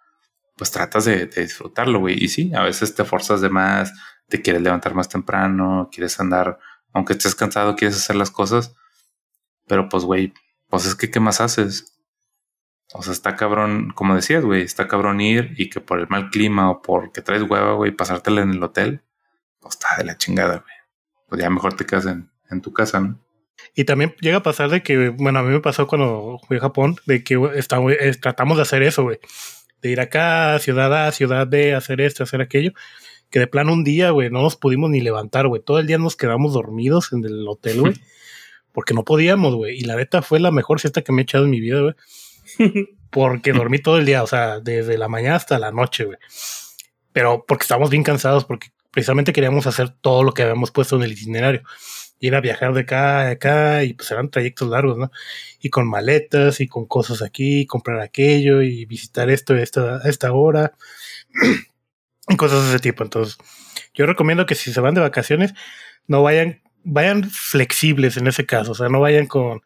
pues 0.58 0.72
tratas 0.72 1.06
de, 1.06 1.28
de 1.28 1.44
disfrutarlo, 1.44 2.00
güey. 2.00 2.22
Y 2.22 2.28
sí, 2.30 2.52
a 2.56 2.64
veces 2.64 2.96
te 2.96 3.06
forzas 3.06 3.40
de 3.40 3.50
más, 3.50 3.94
te 4.28 4.42
quieres 4.42 4.62
levantar 4.64 4.96
más 4.96 5.08
temprano, 5.08 5.90
quieres 5.92 6.20
andar, 6.20 6.58
aunque 6.92 7.14
estés 7.14 7.36
cansado, 7.36 7.76
quieres 7.76 7.96
hacer 7.98 8.16
las 8.16 8.32
cosas. 8.32 8.74
Pero 9.68 9.88
pues, 9.88 10.04
güey, 10.04 10.34
pues 10.70 10.86
es 10.86 10.96
que, 10.96 11.10
¿qué 11.12 11.20
más 11.20 11.40
haces? 11.40 11.97
O 12.94 13.04
sea, 13.04 13.12
está 13.14 13.36
cabrón, 13.36 13.92
como 13.94 14.16
decías, 14.16 14.44
güey, 14.46 14.62
está 14.62 14.88
cabrón 14.88 15.20
ir 15.20 15.54
y 15.58 15.70
que 15.70 15.82
por 15.82 16.00
el 16.00 16.08
mal 16.08 16.30
clima 16.30 16.70
o 16.72 16.82
porque 16.82 17.22
traes 17.22 17.44
hueva, 17.44 17.74
güey, 17.74 17.92
pasártela 17.92 18.42
en 18.42 18.52
el 18.52 18.64
hotel, 18.64 19.02
pues 19.60 19.76
está 19.76 19.90
de 19.98 20.06
la 20.06 20.18
chingada, 20.18 20.60
güey. 20.60 20.74
Pues 21.28 21.42
ya 21.42 21.50
mejor 21.50 21.74
te 21.76 21.86
quedas 21.86 22.06
en, 22.06 22.30
en 22.50 22.62
tu 22.62 22.72
casa, 22.72 23.02
¿no? 23.02 23.20
Y 23.76 23.84
también 23.84 24.16
llega 24.22 24.38
a 24.38 24.44
pasar 24.44 24.70
de 24.70 24.84
que, 24.84 25.10
bueno, 25.10 25.40
a 25.40 25.44
mí 25.44 25.50
me 25.50 25.60
pasó 25.60 25.88
cuando 25.88 26.40
fui 26.48 26.58
a 26.58 26.62
Japón, 26.62 26.96
de 27.06 27.24
que 27.24 27.38
está- 27.56 27.80
tratamos 28.22 28.58
de 28.58 28.62
hacer 28.64 28.84
eso, 28.84 29.04
güey. 29.04 29.20
De 29.82 29.90
ir 29.90 30.00
acá, 30.00 30.58
ciudad 30.60 31.08
A, 31.08 31.12
ciudad 31.12 31.48
B, 31.48 31.74
hacer 31.76 32.00
esto, 32.02 32.24
hacer 32.24 32.40
aquello. 32.42 32.72
Que 33.30 33.40
de 33.40 33.48
plano 33.48 33.74
un 33.74 33.84
día, 33.84 34.12
güey, 34.12 34.30
no 34.30 34.42
nos 34.42 34.56
pudimos 34.56 34.90
ni 34.90 35.02
levantar, 35.02 35.48
güey. 35.48 35.62
Todo 35.62 35.80
el 35.80 35.88
día 35.88 35.98
nos 35.98 36.16
quedamos 36.16 36.54
dormidos 36.54 37.12
en 37.12 37.26
el 37.26 37.46
hotel, 37.48 37.82
güey. 37.82 37.94
porque 38.72 38.94
no 38.94 39.04
podíamos, 39.04 39.56
güey. 39.56 39.76
Y 39.78 39.82
la 39.82 39.96
neta 39.98 40.22
fue 40.22 40.40
la 40.40 40.52
mejor 40.52 40.80
siesta 40.80 41.02
que 41.02 41.12
me 41.12 41.22
he 41.22 41.24
echado 41.24 41.44
en 41.44 41.50
mi 41.50 41.60
vida, 41.60 41.82
güey. 41.82 41.96
porque 43.10 43.54
dormí 43.54 43.80
todo 43.80 43.98
el 43.98 44.06
día, 44.06 44.24
o 44.24 44.28
sea, 44.28 44.60
desde 44.60 44.98
la 44.98 45.08
mañana 45.08 45.36
hasta 45.36 45.60
la 45.60 45.72
noche, 45.72 46.06
güey. 46.06 46.18
Pero 47.14 47.46
porque 47.48 47.64
estábamos 47.64 47.90
bien 47.90 48.04
cansados, 48.04 48.46
porque 48.46 48.68
precisamente 48.92 49.34
queríamos 49.34 49.68
hacer 49.68 49.90
todo 49.90 50.24
lo 50.24 50.34
que 50.34 50.44
habíamos 50.44 50.72
puesto 50.72 50.96
en 50.96 51.04
el 51.04 51.12
itinerario. 51.12 51.64
Ir 52.20 52.36
a 52.36 52.42
viajar 52.42 52.74
de 52.74 52.82
acá 52.82 53.22
a 53.22 53.30
acá 53.32 53.84
y 53.84 53.94
pues 53.94 54.10
eran 54.12 54.30
trayectos 54.30 54.70
largos, 54.70 54.98
¿no? 54.98 55.12
Y 55.62 55.70
con 55.70 55.88
maletas 55.88 56.60
y 56.62 56.68
con 56.68 56.86
cosas 56.86 57.22
aquí, 57.22 57.66
comprar 57.68 58.00
aquello 58.02 58.62
y 58.62 58.86
visitar 58.86 59.30
esto 59.30 59.54
a 59.54 59.62
esta, 59.62 60.02
esta 60.06 60.32
hora. 60.34 60.74
y 62.30 62.36
cosas 62.38 62.64
de 62.64 62.70
ese 62.70 62.80
tipo. 62.80 63.04
Entonces, 63.04 63.38
yo 63.94 64.06
recomiendo 64.06 64.46
que 64.46 64.56
si 64.56 64.74
se 64.74 64.82
van 64.82 64.94
de 64.96 65.02
vacaciones, 65.02 65.54
no 66.08 66.24
vayan, 66.24 66.62
vayan 66.84 67.24
flexibles 67.30 68.18
en 68.18 68.28
ese 68.28 68.46
caso. 68.46 68.72
O 68.72 68.76
sea, 68.76 68.90
no 68.90 69.00
vayan 69.00 69.28
con, 69.28 69.62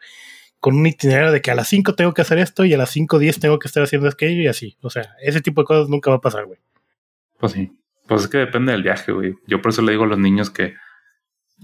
con 0.61 0.77
un 0.77 0.85
itinerario 0.85 1.31
de 1.31 1.41
que 1.41 1.51
a 1.51 1.55
las 1.55 1.67
5 1.67 1.95
tengo 1.95 2.13
que 2.13 2.21
hacer 2.21 2.37
esto 2.37 2.63
y 2.63 2.73
a 2.73 2.77
las 2.77 2.95
5.10 2.95 3.39
tengo 3.39 3.59
que 3.59 3.67
estar 3.67 3.81
haciendo 3.83 4.07
aquello 4.07 4.43
y 4.43 4.47
así. 4.47 4.77
O 4.81 4.91
sea, 4.91 5.15
ese 5.19 5.41
tipo 5.41 5.61
de 5.61 5.65
cosas 5.65 5.89
nunca 5.89 6.11
va 6.11 6.17
a 6.17 6.21
pasar, 6.21 6.45
güey. 6.45 6.59
Pues 7.39 7.53
sí. 7.53 7.77
Pues 8.07 8.21
es 8.21 8.27
que 8.27 8.37
depende 8.37 8.71
del 8.71 8.83
viaje, 8.83 9.11
güey. 9.11 9.35
Yo 9.47 9.59
por 9.61 9.71
eso 9.71 9.81
le 9.81 9.91
digo 9.91 10.03
a 10.03 10.07
los 10.07 10.19
niños 10.19 10.51
que, 10.51 10.75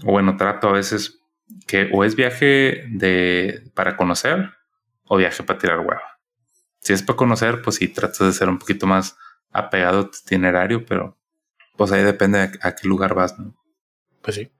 o 0.02 0.12
bueno, 0.12 0.36
trato 0.36 0.68
a 0.68 0.72
veces 0.72 1.20
que 1.66 1.88
o 1.92 2.04
es 2.04 2.16
viaje 2.16 2.84
de 2.88 3.70
para 3.74 3.96
conocer 3.96 4.50
o 5.04 5.16
viaje 5.16 5.44
para 5.44 5.58
tirar 5.58 5.78
hueva. 5.78 6.18
Si 6.80 6.92
es 6.92 7.02
para 7.02 7.16
conocer, 7.16 7.62
pues 7.62 7.76
sí, 7.76 7.88
tratas 7.88 8.26
de 8.26 8.32
ser 8.32 8.48
un 8.48 8.58
poquito 8.58 8.86
más 8.86 9.16
apegado 9.52 10.00
a 10.00 10.10
tu 10.10 10.18
itinerario, 10.24 10.84
pero 10.84 11.16
pues 11.76 11.92
ahí 11.92 12.02
depende 12.02 12.50
a, 12.60 12.74
qué 12.74 12.88
lugar 12.88 13.14
vas, 13.14 13.38
¿no? 13.38 13.54
Pues 14.22 14.36
sí. 14.36 14.50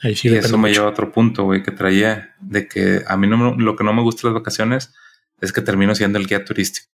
Ahí 0.00 0.14
sí 0.14 0.28
y 0.28 0.34
eso 0.34 0.58
me 0.58 0.72
lleva 0.72 0.86
a 0.86 0.90
otro 0.90 1.12
punto, 1.12 1.44
güey, 1.44 1.62
que 1.62 1.70
traía 1.70 2.34
de 2.40 2.68
que 2.68 3.02
a 3.06 3.16
mí 3.16 3.26
no, 3.26 3.54
lo 3.54 3.76
que 3.76 3.84
no 3.84 3.92
me 3.92 4.02
gusta 4.02 4.22
de 4.22 4.34
las 4.34 4.42
vacaciones 4.42 4.92
es 5.40 5.52
que 5.52 5.60
termino 5.60 5.94
siendo 5.94 6.18
el 6.18 6.26
guía 6.26 6.44
turístico. 6.44 6.88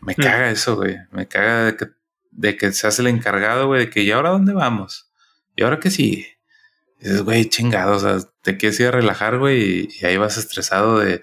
Me 0.00 0.14
mm. 0.14 0.22
caga 0.22 0.50
eso, 0.50 0.76
güey. 0.76 0.96
Me 1.10 1.28
caga 1.28 1.64
de 1.64 1.76
que, 1.76 1.86
de 2.30 2.56
que 2.56 2.72
se 2.72 2.86
hace 2.86 3.02
el 3.02 3.08
encargado, 3.08 3.68
güey, 3.68 3.86
de 3.86 3.90
que 3.90 4.02
¿y 4.02 4.10
ahora 4.10 4.30
dónde 4.30 4.52
vamos? 4.52 5.10
¿Y 5.56 5.62
ahora 5.62 5.78
qué 5.78 5.90
sigue? 5.90 6.38
Y 7.00 7.04
dices, 7.04 7.22
güey, 7.22 7.48
chingado, 7.48 7.96
o 7.96 7.98
sea, 7.98 8.18
te 8.42 8.56
quieres 8.56 8.78
ir 8.80 8.88
a 8.88 8.92
relajar, 8.92 9.38
güey, 9.38 9.88
y, 10.00 10.04
ahí 10.04 10.16
vas 10.16 10.38
estresado 10.38 10.98
de, 10.98 11.22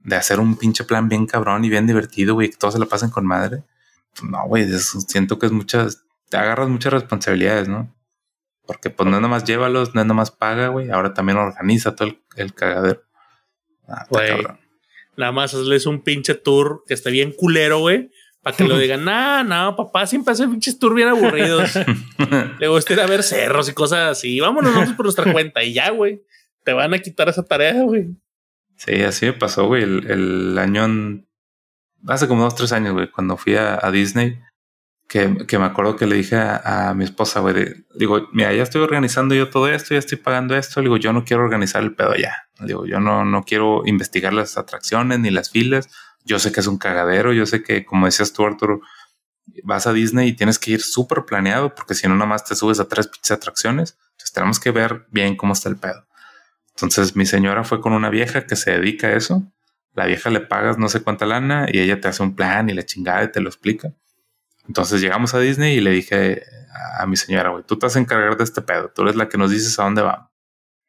de 0.00 0.16
hacer 0.16 0.40
un 0.40 0.56
pinche 0.56 0.84
plan 0.84 1.08
bien 1.08 1.26
cabrón 1.26 1.64
y 1.64 1.70
bien 1.70 1.86
divertido, 1.86 2.34
güey, 2.34 2.50
que 2.50 2.56
todos 2.56 2.74
se 2.74 2.80
lo 2.80 2.88
pasen 2.88 3.10
con 3.10 3.26
madre. 3.26 3.62
Pues 4.14 4.30
no, 4.30 4.46
güey, 4.46 4.66
siento 4.78 5.38
que 5.38 5.46
es 5.46 5.52
muchas, 5.52 6.04
te 6.28 6.36
agarras 6.36 6.68
muchas 6.68 6.92
responsabilidades, 6.92 7.68
¿no? 7.68 7.94
Porque 8.68 8.90
pues 8.90 9.08
no 9.08 9.16
nada 9.16 9.26
más 9.26 9.42
llévalos, 9.42 9.94
no 9.94 10.04
nada 10.04 10.14
más 10.14 10.30
paga, 10.30 10.68
güey, 10.68 10.90
ahora 10.90 11.12
también 11.12 11.38
organiza 11.38 11.96
todo 11.96 12.10
el, 12.36 12.54
cagadero. 12.54 13.02
Ah, 13.88 14.04
güey, 14.08 14.30
nada 15.16 15.32
más 15.32 15.54
hazles 15.54 15.86
un 15.86 16.02
pinche 16.02 16.34
tour 16.34 16.84
que 16.86 16.94
esté 16.94 17.10
bien 17.10 17.32
culero, 17.32 17.80
güey, 17.80 18.10
para 18.42 18.56
que 18.56 18.64
lo 18.64 18.78
digan, 18.78 19.04
no, 19.04 19.42
no, 19.42 19.74
papá 19.74 20.06
siempre 20.06 20.32
hace 20.32 20.46
pinches 20.46 20.78
tours 20.78 20.94
bien 20.94 21.08
aburridos. 21.08 21.72
Le 22.60 22.68
gusta 22.68 22.92
ir 22.92 23.00
a 23.00 23.06
ver 23.06 23.22
cerros 23.22 23.68
y 23.68 23.72
cosas 23.72 24.10
así. 24.10 24.38
Vámonos, 24.38 24.74
vamos 24.74 24.92
por 24.92 25.06
nuestra 25.06 25.32
cuenta 25.32 25.64
y 25.64 25.72
ya, 25.72 25.90
güey. 25.90 26.22
Te 26.62 26.74
van 26.74 26.92
a 26.92 26.98
quitar 26.98 27.28
esa 27.28 27.42
tarea, 27.42 27.82
güey. 27.82 28.10
Sí, 28.76 29.02
así 29.02 29.26
me 29.26 29.32
pasó, 29.32 29.66
güey, 29.66 29.82
el, 29.82 30.08
el 30.10 30.58
año 30.58 30.86
hace 32.06 32.28
como 32.28 32.44
dos, 32.44 32.54
tres 32.54 32.72
años, 32.72 32.94
güey, 32.94 33.10
cuando 33.10 33.36
fui 33.36 33.56
a, 33.56 33.80
Disney, 33.90 34.38
que, 35.08 35.46
que, 35.46 35.58
me 35.58 35.64
acuerdo 35.64 35.96
que 35.96 36.06
le 36.06 36.16
dije 36.16 36.36
a, 36.36 36.92
mi 36.94 37.04
esposa, 37.04 37.42
digo, 37.94 38.28
mira, 38.32 38.52
ya 38.52 38.62
estoy 38.62 38.82
organizando 38.82 39.34
yo 39.34 39.48
todo 39.48 39.68
esto, 39.68 39.94
ya 39.94 39.98
estoy 39.98 40.18
pagando 40.18 40.56
esto, 40.56 40.80
le 40.80 40.84
digo, 40.84 40.98
yo 40.98 41.12
no 41.12 41.24
quiero 41.24 41.42
organizar 41.42 41.82
el 41.82 41.94
pedo 41.94 42.14
ya, 42.14 42.48
digo, 42.60 42.86
yo 42.86 43.00
no, 43.00 43.24
no 43.24 43.42
quiero 43.42 43.82
investigar 43.86 44.32
las 44.32 44.58
atracciones 44.58 45.18
ni 45.18 45.30
las 45.30 45.50
filas, 45.50 45.88
yo 46.24 46.38
sé 46.38 46.52
que 46.52 46.60
es 46.60 46.66
un 46.66 46.78
cagadero, 46.78 47.32
yo 47.32 47.46
sé 47.46 47.62
que, 47.62 47.84
como 47.84 48.06
decías 48.06 48.32
tú, 48.32 48.44
Arturo, 48.44 48.82
vas 49.64 49.86
a 49.86 49.92
Disney 49.92 50.28
y 50.28 50.32
tienes 50.34 50.58
que 50.58 50.72
ir 50.72 50.82
súper 50.82 51.24
planeado, 51.24 51.74
porque 51.74 51.94
si 51.94 52.06
no, 52.06 52.14
nada 52.14 52.26
más 52.26 52.44
te 52.44 52.54
subes 52.54 52.78
a 52.78 52.86
tres 52.86 53.08
pinches 53.08 53.30
atracciones, 53.30 53.96
entonces 54.12 54.32
tenemos 54.32 54.60
que 54.60 54.70
ver 54.70 55.06
bien 55.10 55.36
cómo 55.36 55.54
está 55.54 55.70
el 55.70 55.76
pedo. 55.76 56.06
Entonces 56.74 57.16
mi 57.16 57.24
señora 57.24 57.64
fue 57.64 57.80
con 57.80 57.94
una 57.94 58.10
vieja 58.10 58.46
que 58.46 58.56
se 58.56 58.72
dedica 58.72 59.08
a 59.08 59.14
eso 59.14 59.50
la 59.98 60.06
vieja 60.06 60.30
le 60.30 60.40
pagas 60.40 60.78
no 60.78 60.88
sé 60.88 61.02
cuánta 61.02 61.26
lana 61.26 61.66
y 61.70 61.80
ella 61.80 62.00
te 62.00 62.06
hace 62.06 62.22
un 62.22 62.36
plan 62.36 62.70
y 62.70 62.72
la 62.72 62.84
chingada 62.84 63.24
y 63.24 63.32
te 63.32 63.40
lo 63.40 63.48
explica. 63.48 63.92
Entonces 64.68 65.00
llegamos 65.00 65.34
a 65.34 65.40
Disney 65.40 65.78
y 65.78 65.80
le 65.80 65.90
dije 65.90 66.42
a, 67.00 67.06
mi 67.06 67.16
señora, 67.16 67.50
güey, 67.50 67.64
tú 67.64 67.78
te 67.78 67.86
vas 67.86 67.96
a 67.96 67.98
encargar 67.98 68.36
de 68.36 68.44
este 68.44 68.62
pedo, 68.62 68.92
tú 68.94 69.02
eres 69.02 69.16
la 69.16 69.28
que 69.28 69.38
nos 69.38 69.50
dices 69.50 69.78
a 69.78 69.84
dónde 69.84 70.02
vamos. 70.02 70.28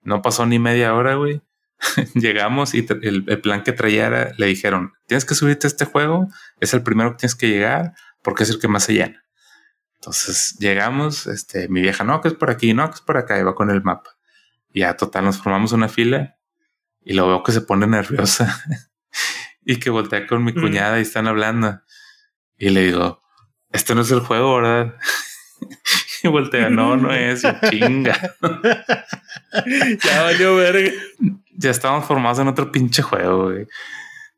No 0.02 0.22
pasó 0.22 0.46
ni 0.46 0.60
media 0.60 0.94
hora, 0.94 1.16
güey. 1.16 1.42
Llegamos 2.14 2.74
y 2.74 2.86
el, 3.02 3.24
plan 3.42 3.64
que 3.64 3.72
traía 3.72 4.08
era, 4.08 4.34
le 4.38 4.48
dijeron, 4.48 4.94
tienes 5.08 5.24
que 5.24 5.34
subirte 5.34 5.66
a 5.66 5.70
este 5.70 5.86
juego, 5.86 6.28
es 6.60 6.74
el 6.74 6.84
primero 6.84 7.12
que 7.12 7.18
tienes 7.18 7.36
que 7.36 7.48
llegar 7.48 7.94
porque 8.22 8.44
es 8.44 8.50
el 8.50 8.60
que 8.60 8.68
más 8.68 8.84
se 8.84 8.94
llena. 8.94 9.24
Entonces 9.96 10.58
llegamos, 10.60 11.26
este, 11.28 11.70
mi 11.70 11.82
vieja, 11.82 12.04
no, 12.04 12.20
que 12.22 12.28
es 12.30 12.34
por 12.34 12.50
aquí, 12.50 12.74
no, 12.74 12.90
que 12.90 12.96
es 12.96 13.02
por 13.02 13.18
acá, 13.18 13.40
y 13.40 13.44
va 13.44 13.56
con 13.56 13.70
el 13.70 13.82
mapa. 13.82 14.18
Y 14.72 14.82
ya 14.82 14.96
total, 14.98 15.26
nos 15.26 15.38
formamos 15.38 15.72
una 15.72 15.88
fila 15.88 16.38
y 17.02 17.14
lo 17.14 17.28
veo 17.28 17.44
que 17.44 17.54
se 17.54 17.62
pone 17.62 17.88
nerviosa. 17.88 18.62
y 19.64 19.78
que 19.78 19.90
voltea 19.90 20.28
con 20.28 20.44
mi 20.44 20.52
mm. 20.52 20.62
cuñada 20.62 21.00
y 21.00 21.04
están 21.04 21.28
hablando. 21.28 21.82
Y 22.58 22.70
le 22.70 22.84
digo, 22.86 23.22
este 23.72 23.96
no 23.96 24.02
es 24.02 24.12
el 24.12 24.20
juego, 24.20 24.56
¿verdad? 24.56 24.96
y 26.24 26.28
voltea, 26.28 26.70
no, 26.70 26.98
no 26.98 27.14
es, 27.14 27.44
chinga. 27.70 28.36
ya 30.04 30.24
valió 30.24 30.56
verga. 30.56 30.92
Ya 31.58 31.72
estábamos 31.72 32.06
formados 32.06 32.40
en 32.40 32.48
otro 32.48 32.72
pinche 32.72 33.02
juego, 33.02 33.46
güey. 33.46 33.68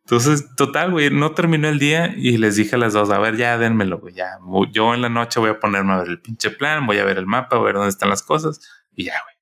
Entonces, 0.05 0.55
total, 0.55 0.91
güey, 0.91 1.09
no 1.09 1.33
terminó 1.33 1.69
el 1.69 1.79
día 1.79 2.13
y 2.17 2.37
les 2.37 2.55
dije 2.55 2.75
a 2.75 2.79
las 2.79 2.93
dos, 2.93 3.11
a 3.11 3.19
ver, 3.19 3.37
ya 3.37 3.57
denmelo, 3.57 3.99
güey, 3.99 4.13
ya. 4.13 4.39
Yo 4.71 4.93
en 4.93 5.01
la 5.01 5.09
noche 5.09 5.39
voy 5.39 5.51
a 5.51 5.59
ponerme 5.59 5.93
a 5.93 5.97
ver 5.99 6.09
el 6.09 6.21
pinche 6.21 6.49
plan, 6.49 6.85
voy 6.85 6.97
a 6.97 7.05
ver 7.05 7.17
el 7.17 7.27
mapa, 7.27 7.57
voy 7.57 7.63
a 7.63 7.67
ver 7.67 7.75
dónde 7.75 7.89
están 7.89 8.09
las 8.09 8.23
cosas 8.23 8.59
y 8.93 9.05
ya, 9.05 9.13
güey. 9.23 9.35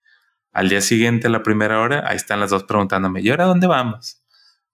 Al 0.52 0.70
día 0.70 0.82
siguiente, 0.82 1.28
a 1.28 1.30
la 1.30 1.44
primera 1.44 1.80
hora, 1.80 2.04
ahí 2.08 2.18
están 2.18 2.40
las 2.40 2.50
dos 2.50 2.64
preguntándome, 2.66 3.22
¿y 3.22 3.30
ahora 3.30 3.46
dónde 3.46 3.68
vamos? 3.68 4.22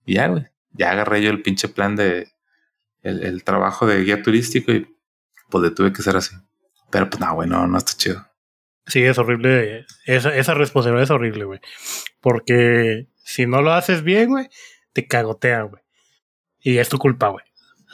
Y 0.06 0.16
ya, 0.16 0.28
güey 0.28 0.48
ya 0.78 0.92
agarré 0.92 1.22
yo 1.22 1.32
el 1.32 1.42
pinche 1.42 1.70
plan 1.70 1.96
de 1.96 2.32
el, 3.02 3.44
trabajo 3.44 3.86
de 3.86 4.04
guía 4.04 4.24
turístico 4.24 4.72
y 4.72 4.95
pues 5.50 5.74
tuve 5.74 5.94
que 5.94 6.02
ser 6.02 6.16
así. 6.16 6.36
Pero 6.92 7.10
pues 7.10 7.20
no, 7.20 7.34
güey, 7.34 7.50
no, 7.50 7.68
no 7.68 7.78
está 7.78 7.94
chido. 7.96 8.26
Sí, 8.88 9.04
es 9.04 9.18
horrible. 9.18 9.86
Esa, 10.06 10.36
esa 10.36 10.54
responsabilidad 10.54 11.04
es 11.04 11.12
horrible, 11.12 11.46
güey. 11.46 11.60
Porque 12.22 13.08
si 13.24 13.46
no 13.46 13.62
lo 13.62 13.74
haces 13.74 14.04
bien, 14.04 14.30
güey, 14.30 14.50
te 14.94 15.08
cagotean, 15.08 15.70
güey. 15.70 15.82
Y 16.60 16.78
es 16.78 16.90
tu 16.90 16.98
culpa, 16.98 17.30
güey. 17.30 17.46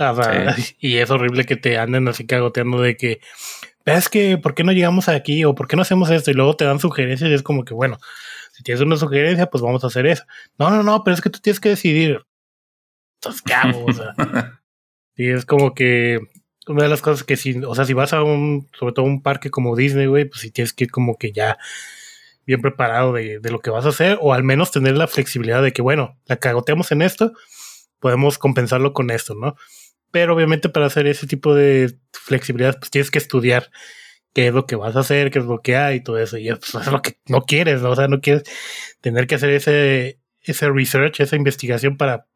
Y 0.80 0.98
es 0.98 1.10
horrible 1.10 1.46
que 1.46 1.56
te 1.56 1.78
anden 1.78 2.08
así 2.08 2.26
cagoteando 2.26 2.82
de 2.82 2.98
que, 2.98 3.20
es 3.86 4.10
que, 4.10 4.38
¿por 4.38 4.56
qué 4.56 4.64
no 4.64 4.72
llegamos 4.72 5.10
aquí? 5.10 5.44
O 5.46 5.56
¿por 5.56 5.68
qué 5.68 5.76
no 5.76 5.82
hacemos 5.82 6.10
esto? 6.10 6.32
Y 6.32 6.34
luego 6.34 6.56
te 6.56 6.66
dan 6.66 6.80
sugerencias 6.80 7.30
y 7.30 7.34
es 7.34 7.44
como 7.44 7.66
que, 7.66 7.74
bueno, 7.74 7.98
si 8.54 8.64
tienes 8.64 8.82
una 8.82 8.98
sugerencia, 8.98 9.50
pues 9.50 9.62
vamos 9.62 9.84
a 9.84 9.88
hacer 9.88 10.06
eso. 10.06 10.24
No, 10.58 10.70
no, 10.70 10.84
no, 10.84 11.04
pero 11.04 11.16
es 11.16 11.22
que 11.22 11.30
tú 11.30 11.40
tienes 11.40 11.60
que 11.60 11.70
decidir. 11.70 12.26
Entonces, 13.16 13.42
¿qué 13.42 13.54
hago? 13.54 13.86
O 13.86 13.94
sea, 13.94 14.14
y 15.16 15.30
es 15.30 15.46
como 15.46 15.74
que 15.74 16.20
una 16.72 16.84
de 16.84 16.90
las 16.90 17.02
cosas 17.02 17.24
que 17.24 17.38
si, 17.38 17.58
o 17.64 17.76
sea, 17.76 17.86
si 17.86 17.94
vas 17.94 18.14
a 18.14 18.24
un, 18.24 18.70
sobre 18.78 18.94
todo 18.94 19.06
un 19.06 19.22
parque 19.22 19.50
como 19.50 19.76
Disney, 19.76 20.08
güey, 20.08 20.26
pues 20.26 20.42
si 20.42 20.52
tienes 20.52 20.74
que 20.74 20.86
ir 20.86 20.92
como 20.92 21.18
que 21.18 21.32
ya 21.32 21.58
bien 22.46 22.62
preparado 22.62 23.14
de, 23.14 23.40
de, 23.40 23.52
lo 23.52 23.60
que 23.60 23.70
vas 23.70 23.86
a 23.86 23.90
hacer, 23.90 24.18
o 24.22 24.34
al 24.34 24.44
menos 24.44 24.72
tener 24.72 24.98
la 24.98 25.08
flexibilidad 25.08 25.62
de 25.62 25.72
que, 25.74 25.82
bueno, 25.82 26.18
la 26.26 26.38
cagoteamos 26.38 26.92
en 26.92 27.02
esto, 27.02 27.34
podemos 28.00 28.38
compensarlo 28.38 28.94
con 28.94 29.12
esto, 29.12 29.36
¿no? 29.36 29.56
Pero 30.12 30.36
obviamente 30.36 30.70
para 30.70 30.88
hacer 30.88 31.08
ese 31.08 31.28
tipo 31.28 31.56
de 31.56 31.96
flexibilidad, 32.12 32.78
pues 32.80 32.92
tienes 32.92 33.12
que 33.12 33.20
estudiar 33.20 33.72
qué 34.34 34.48
es 34.48 34.54
lo 34.54 34.66
que 34.66 34.76
vas 34.76 34.96
a 34.96 35.02
hacer, 35.02 35.32
qué 35.32 35.40
es 35.40 35.46
lo 35.46 35.62
que 35.62 35.78
hay 35.78 35.98
y 35.98 36.04
todo 36.04 36.18
eso. 36.18 36.38
Y 36.38 36.50
eso 36.50 36.80
es 36.80 36.88
lo 36.88 37.02
que 37.02 37.18
no 37.28 37.44
quieres, 37.44 37.82
¿no? 37.82 37.92
O 37.92 37.96
sea, 37.96 38.08
no 38.08 38.22
quieres 38.22 38.44
tener 39.02 39.28
que 39.28 39.36
hacer 39.36 39.52
ese, 39.52 40.20
ese 40.42 40.70
research, 40.70 41.20
esa 41.20 41.36
investigación 41.36 41.98
para 41.98 42.28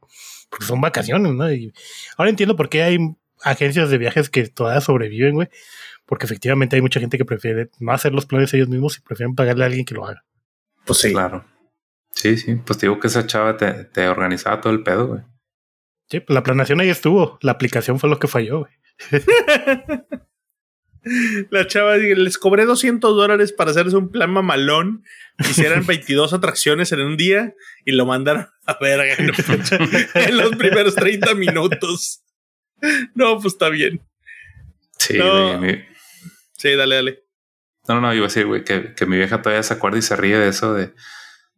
porque 0.49 0.65
son 0.65 0.79
vacaciones, 0.79 1.33
¿no? 1.33 1.51
Y 1.51 1.73
ahora 2.17 2.29
entiendo 2.29 2.55
por 2.55 2.69
qué 2.69 2.83
hay 2.83 2.97
agencias 3.43 3.89
de 3.89 3.97
viajes 3.97 4.29
que 4.29 4.47
todavía 4.47 4.81
sobreviven, 4.81 5.35
güey. 5.35 5.49
Porque 6.05 6.25
efectivamente 6.25 6.75
hay 6.75 6.81
mucha 6.81 6.99
gente 6.99 7.17
que 7.17 7.25
prefiere 7.25 7.69
no 7.79 7.91
hacer 7.91 8.13
los 8.13 8.25
planes 8.25 8.53
ellos 8.53 8.69
mismos 8.69 8.97
y 8.97 9.01
prefieren 9.01 9.35
pagarle 9.35 9.63
a 9.63 9.67
alguien 9.67 9.85
que 9.85 9.95
lo 9.95 10.05
haga. 10.05 10.23
Pues 10.85 10.99
sí. 10.99 11.11
Claro. 11.11 11.45
Sí, 12.11 12.37
sí. 12.37 12.55
Pues 12.55 12.79
digo 12.79 12.99
que 12.99 13.07
esa 13.07 13.25
chava 13.25 13.57
te, 13.57 13.85
te 13.85 14.07
organizaba 14.07 14.61
todo 14.61 14.71
el 14.71 14.83
pedo, 14.83 15.07
güey. 15.07 15.21
Sí, 16.09 16.19
pues 16.19 16.33
la 16.33 16.43
planeación 16.43 16.79
ahí 16.79 16.89
estuvo. 16.89 17.39
La 17.41 17.53
aplicación 17.53 17.99
fue 17.99 18.09
lo 18.09 18.19
que 18.19 18.27
falló, 18.27 18.59
güey. 18.59 18.73
La 21.51 21.67
chava 21.67 21.97
les 21.97 22.39
cobré 22.39 22.65
200 22.65 23.15
dólares 23.15 23.53
para 23.53 23.71
hacerse 23.71 23.95
un 23.95 24.09
plan 24.09 24.31
mamalón. 24.31 25.03
Hicieran 25.37 25.85
22 25.87 26.33
atracciones 26.33 26.91
en 26.91 27.01
un 27.01 27.15
día 27.15 27.53
y 27.85 27.91
lo 27.91 28.05
mandaron 28.05 28.47
a 28.65 28.77
verga 28.79 29.13
en 30.15 30.37
los 30.37 30.55
primeros 30.55 30.95
30 30.95 31.35
minutos. 31.35 32.23
No, 33.15 33.39
pues 33.39 33.53
está 33.53 33.69
bien. 33.69 34.01
Sí, 34.97 35.17
sí, 36.57 36.75
dale, 36.75 36.95
dale. 36.95 37.23
No, 37.87 37.95
no, 37.95 38.01
no, 38.01 38.13
iba 38.13 38.25
a 38.25 38.27
decir, 38.27 38.45
güey, 38.45 38.63
que, 38.63 38.93
que, 38.95 39.05
mi 39.05 39.17
vieja 39.17 39.41
todavía 39.41 39.61
se 39.61 39.73
acuerda 39.73 39.97
y 39.97 40.01
se 40.01 40.15
ríe 40.15 40.37
de 40.37 40.49
eso 40.49 40.73
de 40.73 40.93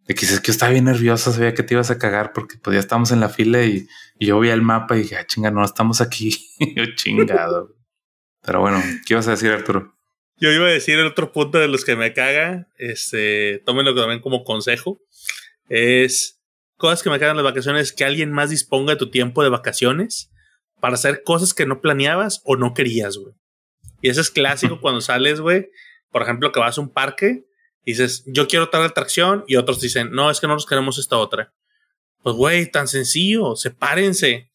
de 0.07 0.15
que 0.15 0.21
dices 0.21 0.39
que 0.39 0.47
yo 0.47 0.51
estaba 0.53 0.71
bien 0.71 0.85
nervioso, 0.85 1.33
sabía 1.33 1.53
que 1.53 1.63
te 1.63 1.73
ibas 1.73 1.91
a 1.91 1.99
cagar 1.99 2.31
porque 2.31 2.55
pues 2.57 2.75
ya 2.75 2.79
estamos 2.79 3.11
en 3.11 3.19
la 3.19 3.29
fila 3.29 3.63
y, 3.63 3.87
yo 4.19 4.39
vi 4.39 4.49
el 4.49 4.61
mapa 4.61 4.95
y 4.95 5.01
dije, 5.01 5.17
ah, 5.17 5.27
chinga, 5.27 5.51
no 5.51 5.63
estamos 5.63 6.01
aquí. 6.01 6.31
yo 6.75 6.85
chingado. 6.95 7.75
Pero 8.41 8.61
bueno, 8.61 8.81
¿qué 9.05 9.13
ibas 9.13 9.27
a 9.27 9.31
decir, 9.31 9.51
Arturo? 9.51 9.95
Yo 10.37 10.51
iba 10.51 10.65
a 10.65 10.71
decir 10.71 10.97
el 10.97 11.07
otro 11.07 11.31
punto 11.31 11.59
de 11.59 11.67
los 11.67 11.83
que 11.83 11.95
me 11.95 12.13
caga, 12.13 12.67
este, 12.77 13.61
tómenlo 13.65 13.93
también 13.93 14.21
como 14.21 14.43
consejo, 14.43 15.01
es 15.67 16.41
cosas 16.77 17.03
que 17.03 17.09
me 17.09 17.19
cagan 17.19 17.35
las 17.35 17.43
vacaciones, 17.43 17.91
que 17.91 18.05
alguien 18.05 18.31
más 18.31 18.49
disponga 18.49 18.93
de 18.93 18.99
tu 18.99 19.11
tiempo 19.11 19.43
de 19.43 19.49
vacaciones 19.49 20.31
para 20.79 20.95
hacer 20.95 21.23
cosas 21.23 21.53
que 21.53 21.65
no 21.65 21.81
planeabas 21.81 22.41
o 22.45 22.55
no 22.55 22.73
querías, 22.73 23.17
güey. 23.17 23.33
Y 24.01 24.09
eso 24.09 24.21
es 24.21 24.29
clásico 24.29 24.79
cuando 24.81 25.01
sales, 25.01 25.41
güey. 25.41 25.69
Por 26.11 26.21
ejemplo, 26.21 26.51
que 26.51 26.59
vas 26.59 26.77
a 26.77 26.81
un 26.81 26.89
parque 26.89 27.45
y 27.83 27.91
dices, 27.91 28.23
yo 28.27 28.47
quiero 28.47 28.69
tal 28.69 28.83
atracción 28.83 29.43
y 29.47 29.55
otros 29.55 29.81
dicen, 29.81 30.11
no, 30.11 30.29
es 30.29 30.39
que 30.39 30.47
no 30.47 30.53
nos 30.53 30.65
queremos 30.65 30.97
esta 30.97 31.17
otra. 31.17 31.53
Pues, 32.23 32.35
güey, 32.35 32.69
tan 32.69 32.87
sencillo, 32.87 33.55
sepárense. 33.55 34.51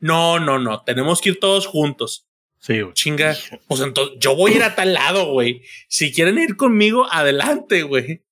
No, 0.00 0.38
no, 0.38 0.58
no, 0.58 0.82
tenemos 0.82 1.20
que 1.20 1.30
ir 1.30 1.40
todos 1.40 1.66
juntos. 1.66 2.26
Sí, 2.58 2.80
Chinga. 2.92 3.36
Pues 3.68 3.80
entonces, 3.80 4.16
yo 4.20 4.34
voy 4.36 4.52
a 4.52 4.56
ir 4.56 4.62
a 4.62 4.74
tal 4.74 4.94
lado, 4.94 5.32
güey. 5.32 5.62
Si 5.88 6.12
quieren 6.12 6.38
ir 6.38 6.56
conmigo, 6.56 7.06
adelante, 7.10 7.82
güey. 7.82 8.22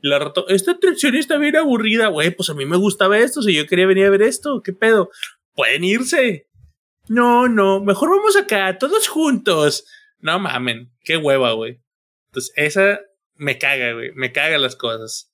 La 0.00 0.18
rato, 0.18 0.48
esta 0.48 0.72
atracción 0.72 1.16
está 1.16 1.38
bien 1.38 1.56
aburrida, 1.56 2.08
güey. 2.08 2.30
Pues 2.30 2.50
a 2.50 2.54
mí 2.54 2.64
me 2.64 2.76
gustaba 2.76 3.18
esto. 3.18 3.42
Si 3.42 3.54
yo 3.54 3.66
quería 3.66 3.86
venir 3.86 4.06
a 4.06 4.10
ver 4.10 4.22
esto, 4.22 4.62
¿qué 4.62 4.72
pedo? 4.72 5.10
Pueden 5.54 5.84
irse. 5.84 6.47
No, 7.08 7.48
no, 7.48 7.80
mejor 7.80 8.10
vamos 8.10 8.36
acá, 8.36 8.78
todos 8.78 9.08
juntos. 9.08 9.84
No 10.18 10.38
mamen, 10.38 10.92
qué 11.04 11.16
hueva, 11.16 11.52
güey. 11.52 11.80
Entonces, 12.26 12.52
esa 12.56 13.00
me 13.34 13.58
caga, 13.58 13.92
güey. 13.92 14.12
Me 14.14 14.32
caga 14.32 14.58
las 14.58 14.76
cosas. 14.76 15.32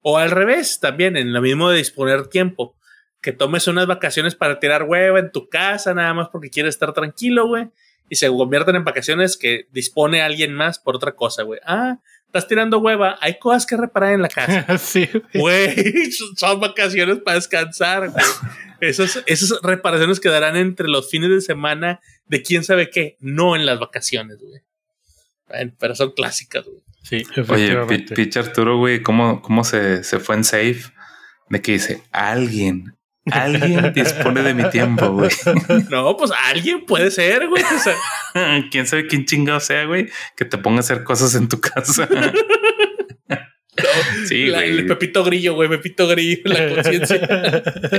O 0.00 0.18
al 0.18 0.30
revés, 0.30 0.80
también, 0.80 1.16
en 1.16 1.32
lo 1.32 1.42
mismo 1.42 1.70
de 1.70 1.78
disponer 1.78 2.28
tiempo. 2.28 2.76
Que 3.20 3.32
tomes 3.32 3.68
unas 3.68 3.86
vacaciones 3.86 4.34
para 4.34 4.60
tirar 4.60 4.84
hueva 4.84 5.18
en 5.18 5.30
tu 5.30 5.48
casa, 5.48 5.92
nada 5.92 6.14
más 6.14 6.28
porque 6.30 6.48
quieres 6.48 6.74
estar 6.74 6.92
tranquilo, 6.94 7.46
güey 7.46 7.68
y 8.10 8.16
se 8.16 8.28
convierten 8.28 8.76
en 8.76 8.84
vacaciones 8.84 9.36
que 9.38 9.68
dispone 9.70 10.20
alguien 10.20 10.52
más 10.52 10.80
por 10.80 10.96
otra 10.96 11.12
cosa, 11.12 11.44
güey. 11.44 11.60
Ah, 11.64 12.00
estás 12.30 12.46
tirando 12.46 12.78
hueva, 12.78 13.18
hay 13.20 13.40
cosas 13.40 13.66
que 13.66 13.76
reparar 13.76 14.12
en 14.12 14.22
la 14.22 14.28
casa. 14.28 14.64
sí, 14.78 15.08
güey. 15.34 16.10
Son 16.36 16.60
vacaciones 16.60 17.18
para 17.18 17.34
descansar, 17.34 18.08
güey. 18.08 18.24
Esas, 18.80 19.22
esas 19.26 19.60
reparaciones 19.62 20.20
quedarán 20.20 20.56
entre 20.56 20.88
los 20.88 21.10
fines 21.10 21.28
de 21.28 21.40
semana 21.40 22.00
de 22.26 22.42
quién 22.42 22.62
sabe 22.62 22.88
qué, 22.88 23.16
no 23.18 23.56
en 23.56 23.66
las 23.66 23.80
vacaciones, 23.80 24.38
güey. 24.40 24.62
Pero 25.78 25.96
son 25.96 26.12
clásicas, 26.12 26.64
güey. 26.64 26.82
Sí, 27.02 27.24
Oye, 27.48 27.98
Pitch 28.14 28.36
Arturo, 28.36 28.78
güey, 28.78 29.02
¿cómo, 29.02 29.42
cómo 29.42 29.64
se, 29.64 30.04
se 30.04 30.20
fue 30.20 30.36
en 30.36 30.44
safe? 30.44 30.92
De 31.48 31.60
que 31.60 31.72
dice, 31.72 32.02
alguien, 32.12 32.96
Alguien 33.32 33.92
dispone 33.92 34.42
de 34.42 34.54
mi 34.54 34.68
tiempo, 34.70 35.10
güey. 35.10 35.30
No, 35.90 36.16
pues 36.16 36.30
alguien 36.48 36.86
puede 36.86 37.10
ser, 37.10 37.48
güey. 37.48 37.62
quién 38.70 38.86
sabe 38.86 39.06
quién 39.06 39.24
chingado 39.24 39.60
sea, 39.60 39.84
güey, 39.84 40.08
que 40.36 40.44
te 40.44 40.58
ponga 40.58 40.78
a 40.78 40.80
hacer 40.80 41.04
cosas 41.04 41.34
en 41.34 41.48
tu 41.48 41.60
casa. 41.60 42.08
sí, 44.26 44.50
güey. 44.50 44.70
El 44.70 44.86
Pepito 44.86 45.24
Grillo, 45.24 45.54
güey, 45.54 45.68
Pepito 45.68 46.08
Grillo, 46.08 46.42
la 46.44 46.74
conciencia. 46.74 47.16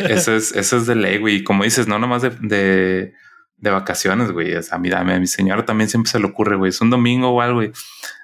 Eso 0.10 0.36
es, 0.36 0.56
eso 0.56 0.78
es 0.78 0.86
de 0.86 0.96
ley, 0.96 1.18
güey. 1.18 1.44
Como 1.44 1.64
dices, 1.64 1.88
no 1.88 2.00
nomás 2.00 2.22
de, 2.22 2.32
de, 2.42 3.14
de 3.58 3.70
vacaciones, 3.70 4.32
güey. 4.32 4.56
O 4.56 4.64
sea, 4.64 4.78
mira, 4.78 5.00
a 5.00 5.04
mi 5.04 5.28
señora 5.28 5.66
también 5.66 5.90
siempre 5.90 6.12
se 6.12 6.20
le 6.20 6.26
ocurre, 6.26 6.56
güey. 6.56 6.70
Es 6.70 6.82
un 6.82 6.90
domingo 6.90 7.30
o 7.30 7.42
algo, 7.42 7.56
güey. 7.56 7.72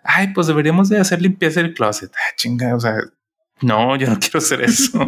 Ay, 0.03 0.29
pues 0.33 0.47
deberíamos 0.47 0.89
de 0.89 0.99
hacer 0.99 1.21
limpieza 1.21 1.61
del 1.61 1.73
closet. 1.73 2.11
Ah, 2.13 2.35
chinga, 2.35 2.75
o 2.75 2.79
sea, 2.79 2.97
no, 3.61 3.95
yo 3.95 4.07
no 4.07 4.19
quiero 4.19 4.39
hacer 4.39 4.61
eso. 4.61 5.05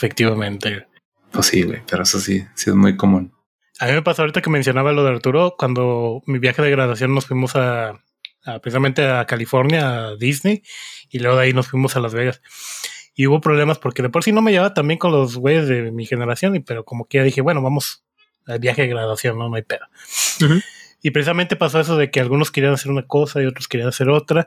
Efectivamente. 0.00 0.86
Pues 1.30 1.46
sí, 1.46 1.62
güey, 1.62 1.82
pero 1.88 2.04
eso 2.04 2.18
sí, 2.20 2.42
sí 2.54 2.70
es 2.70 2.76
muy 2.76 2.96
común. 2.96 3.34
A 3.78 3.84
mí 3.84 3.92
me 3.92 4.00
pasó 4.00 4.22
ahorita 4.22 4.40
que 4.40 4.48
mencionaba 4.48 4.92
lo 4.92 5.04
de 5.04 5.10
Arturo, 5.10 5.56
cuando 5.58 6.22
mi 6.24 6.38
viaje 6.38 6.62
de 6.62 6.70
graduación 6.70 7.14
nos 7.14 7.26
fuimos 7.26 7.54
a, 7.54 8.02
precisamente 8.62 9.06
a 9.06 9.26
California, 9.26 10.06
a 10.06 10.16
Disney, 10.16 10.62
y 11.10 11.18
luego 11.18 11.36
de 11.36 11.44
ahí 11.44 11.52
nos 11.52 11.68
fuimos 11.68 11.96
a 11.96 12.00
Las 12.00 12.14
Vegas. 12.14 12.40
Y 13.14 13.26
hubo 13.26 13.42
problemas 13.42 13.78
porque 13.78 14.00
de 14.00 14.08
por 14.08 14.24
sí 14.24 14.32
no 14.32 14.40
me 14.40 14.52
llevaba 14.52 14.72
también 14.72 14.98
con 14.98 15.12
los 15.12 15.36
güeyes 15.36 15.68
de 15.68 15.90
mi 15.92 16.06
generación, 16.06 16.56
y, 16.56 16.60
pero 16.60 16.86
como 16.86 17.06
que 17.06 17.18
ya 17.18 17.24
dije, 17.24 17.42
bueno, 17.42 17.60
vamos 17.60 18.06
al 18.46 18.58
viaje 18.58 18.80
de 18.82 18.88
graduación, 18.88 19.36
no, 19.38 19.50
no 19.50 19.56
hay 19.56 19.62
pedo. 19.64 19.84
Y 21.02 21.10
precisamente 21.10 21.56
pasó 21.56 21.78
eso 21.78 21.98
de 21.98 22.10
que 22.10 22.20
algunos 22.20 22.50
querían 22.50 22.72
hacer 22.72 22.90
una 22.90 23.06
cosa 23.06 23.42
y 23.42 23.44
otros 23.44 23.68
querían 23.68 23.90
hacer 23.90 24.08
otra. 24.08 24.46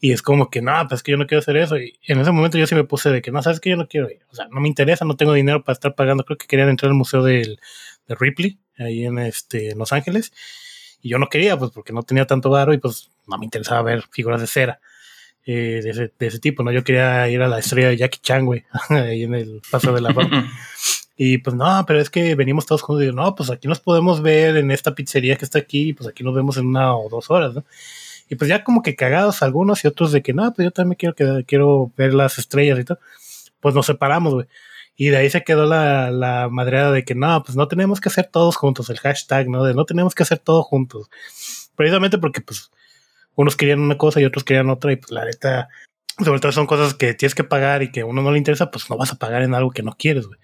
Y 0.00 0.12
es 0.12 0.22
como 0.22 0.48
que, 0.48 0.62
no, 0.62 0.72
pues 0.88 1.02
que 1.02 1.12
yo 1.12 1.18
no 1.18 1.26
quiero 1.26 1.40
hacer 1.40 1.58
eso. 1.58 1.76
Y 1.76 1.98
en 2.06 2.20
ese 2.20 2.30
momento 2.30 2.56
yo 2.56 2.66
sí 2.66 2.74
me 2.74 2.84
puse 2.84 3.10
de 3.10 3.20
que, 3.20 3.30
no, 3.30 3.42
sabes 3.42 3.60
que 3.60 3.70
yo 3.70 3.76
no 3.76 3.86
quiero 3.86 4.10
ir. 4.10 4.20
O 4.30 4.34
sea, 4.34 4.48
no 4.50 4.60
me 4.60 4.68
interesa, 4.68 5.04
no 5.04 5.16
tengo 5.16 5.34
dinero 5.34 5.62
para 5.62 5.74
estar 5.74 5.94
pagando. 5.94 6.24
Creo 6.24 6.38
que 6.38 6.46
querían 6.46 6.70
entrar 6.70 6.90
al 6.90 6.96
museo 6.96 7.22
del, 7.22 7.60
de 8.08 8.14
Ripley, 8.14 8.58
ahí 8.78 9.04
en, 9.04 9.18
este, 9.18 9.74
Los 9.74 9.92
Ángeles. 9.92 10.32
Y 11.02 11.10
yo 11.10 11.18
no 11.18 11.28
quería, 11.28 11.58
pues 11.58 11.70
porque 11.70 11.92
no 11.92 12.02
tenía 12.02 12.26
tanto 12.26 12.48
varo 12.48 12.72
y 12.72 12.78
pues 12.78 13.10
no 13.26 13.36
me 13.36 13.44
interesaba 13.44 13.82
ver 13.82 14.02
figuras 14.10 14.40
de 14.40 14.46
cera 14.46 14.80
eh, 15.46 15.80
de, 15.82 15.90
ese, 15.90 16.12
de, 16.18 16.26
ese, 16.26 16.38
tipo, 16.38 16.62
¿no? 16.62 16.72
Yo 16.72 16.84
quería 16.84 17.28
ir 17.28 17.42
a 17.42 17.48
la 17.48 17.58
estrella 17.58 17.88
de 17.88 17.96
Jackie 17.96 18.20
Chan, 18.22 18.44
güey, 18.44 18.64
ahí 18.90 19.24
en 19.24 19.34
el 19.34 19.62
Paso 19.70 19.92
de 19.92 20.00
la 20.00 20.12
Fama. 20.12 20.50
y 21.16 21.38
pues 21.38 21.56
no, 21.56 21.84
pero 21.86 22.00
es 22.00 22.10
que 22.10 22.34
venimos 22.34 22.66
todos 22.66 22.82
juntos 22.82 23.02
y 23.02 23.06
digo, 23.06 23.16
no, 23.16 23.34
pues 23.34 23.50
aquí 23.50 23.66
nos 23.66 23.80
podemos 23.80 24.22
ver 24.22 24.56
en 24.56 24.70
esta 24.70 24.94
pizzería 24.94 25.36
que 25.36 25.44
está 25.44 25.58
aquí, 25.58 25.92
pues 25.92 26.08
aquí 26.08 26.22
nos 26.24 26.34
vemos 26.34 26.56
en 26.56 26.66
una 26.66 26.94
o 26.96 27.08
dos 27.08 27.30
horas, 27.30 27.54
¿no? 27.54 27.64
Y 28.30 28.36
pues 28.36 28.48
ya 28.48 28.62
como 28.62 28.80
que 28.80 28.94
cagados 28.94 29.42
algunos 29.42 29.84
y 29.84 29.88
otros 29.88 30.12
de 30.12 30.22
que 30.22 30.32
no, 30.32 30.54
pues 30.54 30.64
yo 30.64 30.70
también 30.70 30.96
quiero, 30.96 31.16
que, 31.16 31.44
quiero 31.48 31.92
ver 31.96 32.14
las 32.14 32.38
estrellas 32.38 32.78
y 32.78 32.84
todo. 32.84 33.00
Pues 33.58 33.74
nos 33.74 33.86
separamos, 33.86 34.32
güey. 34.32 34.46
Y 34.94 35.08
de 35.08 35.16
ahí 35.16 35.28
se 35.28 35.42
quedó 35.42 35.66
la, 35.66 36.12
la 36.12 36.48
madreada 36.48 36.92
de 36.92 37.04
que 37.04 37.16
no, 37.16 37.42
pues 37.42 37.56
no 37.56 37.66
tenemos 37.66 38.00
que 38.00 38.08
hacer 38.08 38.28
todos 38.28 38.54
juntos, 38.54 38.88
el 38.88 39.00
hashtag, 39.00 39.48
¿no? 39.48 39.64
De 39.64 39.74
no 39.74 39.84
tenemos 39.84 40.14
que 40.14 40.22
hacer 40.22 40.38
todos 40.38 40.64
juntos. 40.64 41.10
Precisamente 41.74 42.18
porque 42.18 42.40
pues 42.40 42.70
unos 43.34 43.56
querían 43.56 43.80
una 43.80 43.98
cosa 43.98 44.20
y 44.20 44.24
otros 44.24 44.44
querían 44.44 44.70
otra 44.70 44.92
y 44.92 44.96
pues 44.96 45.10
la 45.10 45.24
neta, 45.24 45.68
sobre 46.24 46.38
todo 46.38 46.52
son 46.52 46.66
cosas 46.68 46.94
que 46.94 47.14
tienes 47.14 47.34
que 47.34 47.42
pagar 47.42 47.82
y 47.82 47.90
que 47.90 48.02
a 48.02 48.06
uno 48.06 48.22
no 48.22 48.30
le 48.30 48.38
interesa, 48.38 48.70
pues 48.70 48.88
no 48.90 48.96
vas 48.96 49.10
a 49.10 49.16
pagar 49.16 49.42
en 49.42 49.54
algo 49.54 49.72
que 49.72 49.82
no 49.82 49.96
quieres, 49.98 50.28
güey. 50.28 50.38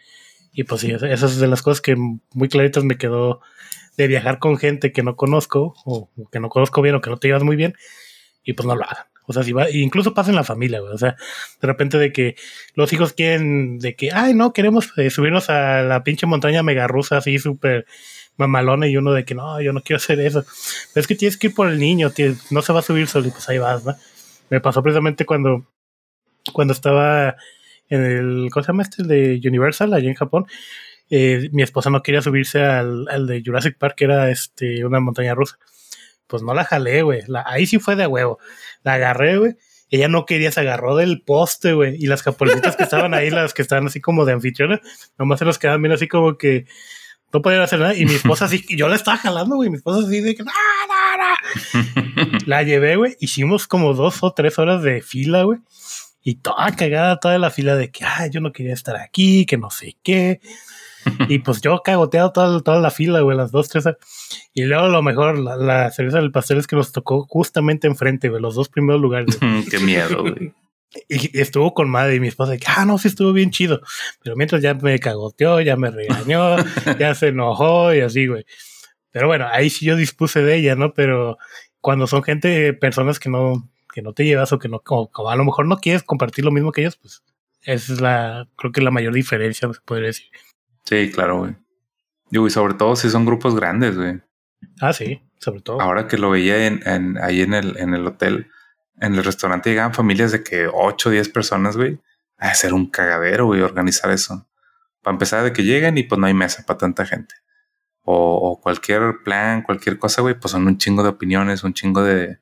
Y 0.52 0.64
pues 0.64 0.80
sí, 0.80 0.90
esas 0.90 1.32
es 1.32 1.38
de 1.38 1.46
las 1.46 1.62
cosas 1.62 1.80
que 1.80 1.94
muy 1.96 2.48
claritas 2.48 2.82
me 2.82 2.98
quedó 2.98 3.42
de 3.97 4.06
viajar 4.06 4.39
con 4.39 4.59
gente 4.59 4.93
que 4.93 5.02
no 5.02 5.16
conozco 5.16 5.74
o 5.85 6.10
que 6.31 6.40
no 6.40 6.48
conozco 6.48 6.82
bien 6.82 6.94
o 6.94 7.01
que 7.01 7.10
no 7.10 7.16
te 7.16 7.28
llevas 7.28 7.43
muy 7.43 7.56
bien 7.56 7.74
y 8.44 8.52
pues 8.52 8.66
no 8.66 8.77
lo 8.77 8.85
hagan. 8.85 9.06
O 9.28 9.32
sea, 9.32 9.43
si 9.43 9.52
va, 9.52 9.68
incluso 9.70 10.14
pasa 10.14 10.31
en 10.31 10.36
la 10.36 10.44
familia, 10.44 10.81
güey. 10.81 10.93
O 10.93 10.98
sea, 10.98 11.16
de 11.60 11.66
repente 11.66 11.98
de 11.98 12.12
que 12.12 12.36
los 12.74 12.93
hijos 12.93 13.12
quieren, 13.12 13.78
de 13.78 13.97
que, 13.97 14.10
ay, 14.12 14.35
no, 14.35 14.52
queremos 14.52 14.93
eh, 14.97 15.10
subirnos 15.10 15.51
a 15.51 15.82
la 15.82 16.05
pinche 16.05 16.27
montaña 16.27 16.62
mega 16.62 16.86
rusa 16.86 17.16
así 17.16 17.39
súper 17.39 17.86
mamalona 18.36 18.86
y 18.86 18.97
uno 18.97 19.12
de 19.12 19.24
que 19.24 19.35
no, 19.35 19.60
yo 19.60 19.73
no 19.73 19.81
quiero 19.81 19.97
hacer 19.97 20.20
eso. 20.20 20.44
Pero 20.94 21.01
es 21.01 21.06
que 21.09 21.16
tienes 21.16 21.36
que 21.36 21.48
ir 21.48 21.55
por 21.55 21.68
el 21.68 21.78
niño, 21.78 22.12
no 22.51 22.62
se 22.62 22.73
va 22.73 22.78
a 22.78 22.82
subir 22.82 23.09
solo 23.09 23.27
y 23.27 23.31
pues 23.31 23.48
ahí 23.48 23.59
vas, 23.59 23.85
¿no? 23.85 23.97
Me 24.48 24.60
pasó 24.60 24.81
precisamente 24.81 25.27
cuando, 25.27 25.66
cuando 26.52 26.73
estaba 26.73 27.36
en 27.89 28.05
el, 28.05 28.48
¿cómo 28.52 28.62
se 28.62 28.68
llama 28.68 28.82
este? 28.85 29.02
El 29.02 29.09
de 29.09 29.48
Universal, 29.48 29.93
allá 29.93 30.09
en 30.09 30.14
Japón. 30.14 30.47
Eh, 31.10 31.48
mi 31.52 31.62
esposa 31.62 31.90
no 31.90 32.02
quería 32.02 32.22
subirse 32.22 32.64
al, 32.64 33.06
al, 33.08 33.26
de 33.26 33.42
Jurassic 33.44 33.78
Park, 33.78 33.94
que 33.96 34.04
era 34.04 34.30
este, 34.30 34.84
una 34.84 35.00
montaña 35.00 35.34
rusa. 35.34 35.58
Pues 36.26 36.42
no 36.42 36.54
la 36.54 36.64
jalé, 36.64 37.02
güey. 37.02 37.22
Ahí 37.44 37.66
sí 37.66 37.78
fue 37.78 37.96
de 37.96 38.06
huevo. 38.06 38.38
La 38.82 38.94
agarré, 38.94 39.38
güey. 39.38 39.56
Ella 39.88 40.08
no 40.08 40.26
quería, 40.26 40.50
se 40.50 40.60
agarró 40.60 40.96
del 40.96 41.22
poste, 41.22 41.72
güey. 41.72 41.94
Y 41.96 42.06
las 42.06 42.22
japonesitas 42.22 42.76
que 42.76 42.82
estaban 42.82 43.14
ahí, 43.14 43.30
las 43.30 43.54
que 43.54 43.62
estaban 43.62 43.86
así 43.86 44.00
como 44.00 44.24
de 44.24 44.32
anfitriona, 44.32 44.80
nomás 45.16 45.38
se 45.38 45.44
los 45.44 45.58
quedaban 45.58 45.80
bien 45.82 45.92
así 45.92 46.08
como 46.08 46.36
que 46.36 46.66
no 47.32 47.40
podían 47.40 47.62
hacer 47.62 47.78
nada. 47.78 47.94
Y 47.94 48.04
mi 48.04 48.14
esposa 48.14 48.46
así, 48.46 48.64
yo 48.68 48.88
la 48.88 48.96
estaba 48.96 49.16
jalando, 49.18 49.56
güey. 49.56 49.70
Mi 49.70 49.76
esposa 49.76 50.06
así 50.06 50.20
de 50.20 50.34
que, 50.34 50.42
no, 50.42 50.50
no, 50.88 51.82
no. 52.24 52.38
la 52.46 52.64
llevé, 52.64 52.96
güey. 52.96 53.16
Hicimos 53.20 53.68
como 53.68 53.94
dos 53.94 54.22
o 54.22 54.32
tres 54.32 54.58
horas 54.58 54.82
de 54.82 55.02
fila, 55.02 55.44
güey. 55.44 55.60
Y 56.22 56.36
toda 56.36 56.74
cagada, 56.74 57.20
toda 57.20 57.38
la 57.38 57.50
fila 57.50 57.76
de 57.76 57.92
que, 57.92 58.04
ay, 58.04 58.30
yo 58.30 58.40
no 58.40 58.50
quería 58.50 58.74
estar 58.74 58.96
aquí, 58.96 59.46
que 59.46 59.56
no 59.56 59.70
sé 59.70 59.96
qué. 60.02 60.40
y 61.28 61.38
pues 61.38 61.60
yo 61.60 61.82
cagoteado 61.82 62.32
toda, 62.32 62.60
toda 62.60 62.80
la 62.80 62.90
fila, 62.90 63.20
güey, 63.20 63.36
las 63.36 63.50
dos, 63.50 63.68
tres. 63.68 63.84
Y 64.54 64.64
luego 64.64 64.88
lo 64.88 65.02
mejor, 65.02 65.38
la, 65.38 65.90
cerveza 65.90 66.18
del 66.18 66.32
pastel 66.32 66.58
es 66.58 66.66
que 66.66 66.76
nos 66.76 66.92
tocó 66.92 67.26
justamente 67.26 67.86
enfrente, 67.86 68.28
güey, 68.28 68.42
los 68.42 68.54
dos 68.54 68.68
primeros 68.68 69.00
lugares. 69.00 69.38
Qué 69.70 69.78
miedo, 69.78 70.22
güey. 70.22 70.52
Y 71.08 71.38
estuvo 71.38 71.74
con 71.74 71.90
madre 71.90 72.14
y 72.14 72.20
mi 72.20 72.28
esposa, 72.28 72.56
que, 72.56 72.66
ah, 72.74 72.86
no, 72.86 72.96
sí 72.96 73.08
estuvo 73.08 73.32
bien 73.32 73.50
chido. 73.50 73.80
Pero 74.22 74.36
mientras 74.36 74.62
ya 74.62 74.74
me 74.74 74.98
cagoteó, 74.98 75.60
ya 75.60 75.76
me 75.76 75.90
regañó, 75.90 76.56
ya 76.98 77.14
se 77.14 77.28
enojó 77.28 77.92
y 77.92 78.00
así, 78.00 78.26
güey. 78.26 78.46
Pero 79.10 79.26
bueno, 79.26 79.46
ahí 79.50 79.68
sí 79.70 79.84
yo 79.84 79.96
dispuse 79.96 80.42
de 80.42 80.56
ella, 80.56 80.74
¿no? 80.74 80.94
Pero 80.94 81.38
cuando 81.80 82.06
son 82.06 82.22
gente, 82.22 82.72
personas 82.72 83.18
que 83.18 83.28
no, 83.28 83.68
que 83.92 84.02
no 84.02 84.12
te 84.12 84.24
llevas 84.24 84.52
o 84.52 84.58
que 84.58 84.68
no, 84.68 84.80
como, 84.80 85.10
a 85.28 85.36
lo 85.36 85.44
mejor 85.44 85.66
no 85.66 85.78
quieres 85.78 86.02
compartir 86.02 86.44
lo 86.44 86.50
mismo 86.50 86.72
que 86.72 86.82
ellos, 86.82 86.96
pues 86.96 87.22
esa 87.62 87.92
es 87.94 88.00
la, 88.00 88.48
creo 88.56 88.72
que 88.72 88.80
la 88.80 88.90
mayor 88.90 89.12
diferencia, 89.12 89.68
se 89.72 89.80
podría 89.84 90.08
decir. 90.08 90.26
Sí, 90.86 91.10
claro, 91.12 91.38
güey. 91.38 91.56
y 92.30 92.50
sobre 92.50 92.74
todo 92.74 92.96
si 92.96 93.10
son 93.10 93.26
grupos 93.26 93.54
grandes, 93.54 93.96
güey. 93.96 94.20
Ah, 94.80 94.92
sí, 94.92 95.20
sobre 95.38 95.60
todo. 95.60 95.80
Ahora 95.80 96.08
que 96.08 96.16
lo 96.16 96.30
veía 96.30 96.66
en, 96.66 96.80
en, 96.86 97.18
ahí 97.18 97.42
en 97.42 97.52
el, 97.52 97.76
en 97.78 97.92
el 97.92 98.06
hotel, 98.06 98.48
en 99.00 99.14
el 99.14 99.24
restaurante 99.24 99.70
llegaban 99.70 99.92
familias 99.92 100.32
de 100.32 100.42
que 100.42 100.68
8 100.72 101.08
o 101.08 101.12
10 101.12 101.28
personas, 101.28 101.76
güey. 101.76 102.00
A 102.38 102.54
ser 102.54 102.74
un 102.74 102.90
cagadero, 102.90 103.46
güey, 103.46 103.62
organizar 103.62 104.10
eso. 104.10 104.46
Para 105.02 105.14
empezar, 105.14 105.44
de 105.44 105.52
que 105.52 105.62
lleguen 105.62 105.96
y 105.98 106.02
pues 106.02 106.18
no 106.18 106.26
hay 106.26 106.34
mesa 106.34 106.64
para 106.66 106.78
tanta 106.78 107.06
gente. 107.06 107.34
O, 108.02 108.60
cualquier 108.62 109.16
plan, 109.24 109.62
cualquier 109.62 109.98
cosa, 109.98 110.22
güey, 110.22 110.38
pues 110.38 110.52
son 110.52 110.66
un 110.66 110.78
chingo 110.78 111.02
de 111.02 111.08
opiniones, 111.08 111.64
un 111.64 111.74
chingo 111.74 112.02
de, 112.02 112.38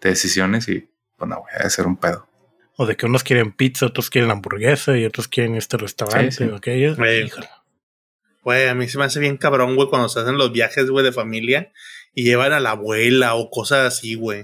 decisiones 0.00 0.68
y 0.68 0.90
pues 1.16 1.28
no, 1.28 1.40
güey, 1.40 1.54
a 1.54 1.70
ser 1.70 1.86
un 1.86 1.96
pedo. 1.96 2.28
O 2.76 2.84
de 2.86 2.96
que 2.96 3.06
unos 3.06 3.24
quieren 3.24 3.52
pizza, 3.52 3.86
otros 3.86 4.10
quieren 4.10 4.30
hamburguesa 4.30 4.96
y 4.96 5.06
otros 5.06 5.28
quieren 5.28 5.54
este 5.54 5.78
restaurante 5.78 6.50
o 6.50 6.56
aquello. 6.56 6.96
Güey, 8.46 8.68
a 8.68 8.76
mí 8.76 8.86
se 8.86 8.96
me 8.96 9.04
hace 9.04 9.18
bien 9.18 9.38
cabrón, 9.38 9.74
güey, 9.74 9.88
cuando 9.88 10.08
se 10.08 10.20
hacen 10.20 10.38
los 10.38 10.52
viajes, 10.52 10.88
güey, 10.88 11.04
de 11.04 11.10
familia 11.10 11.72
y 12.14 12.22
llevan 12.22 12.52
a 12.52 12.60
la 12.60 12.70
abuela 12.70 13.34
o 13.34 13.50
cosas 13.50 13.80
así, 13.80 14.14
güey. 14.14 14.42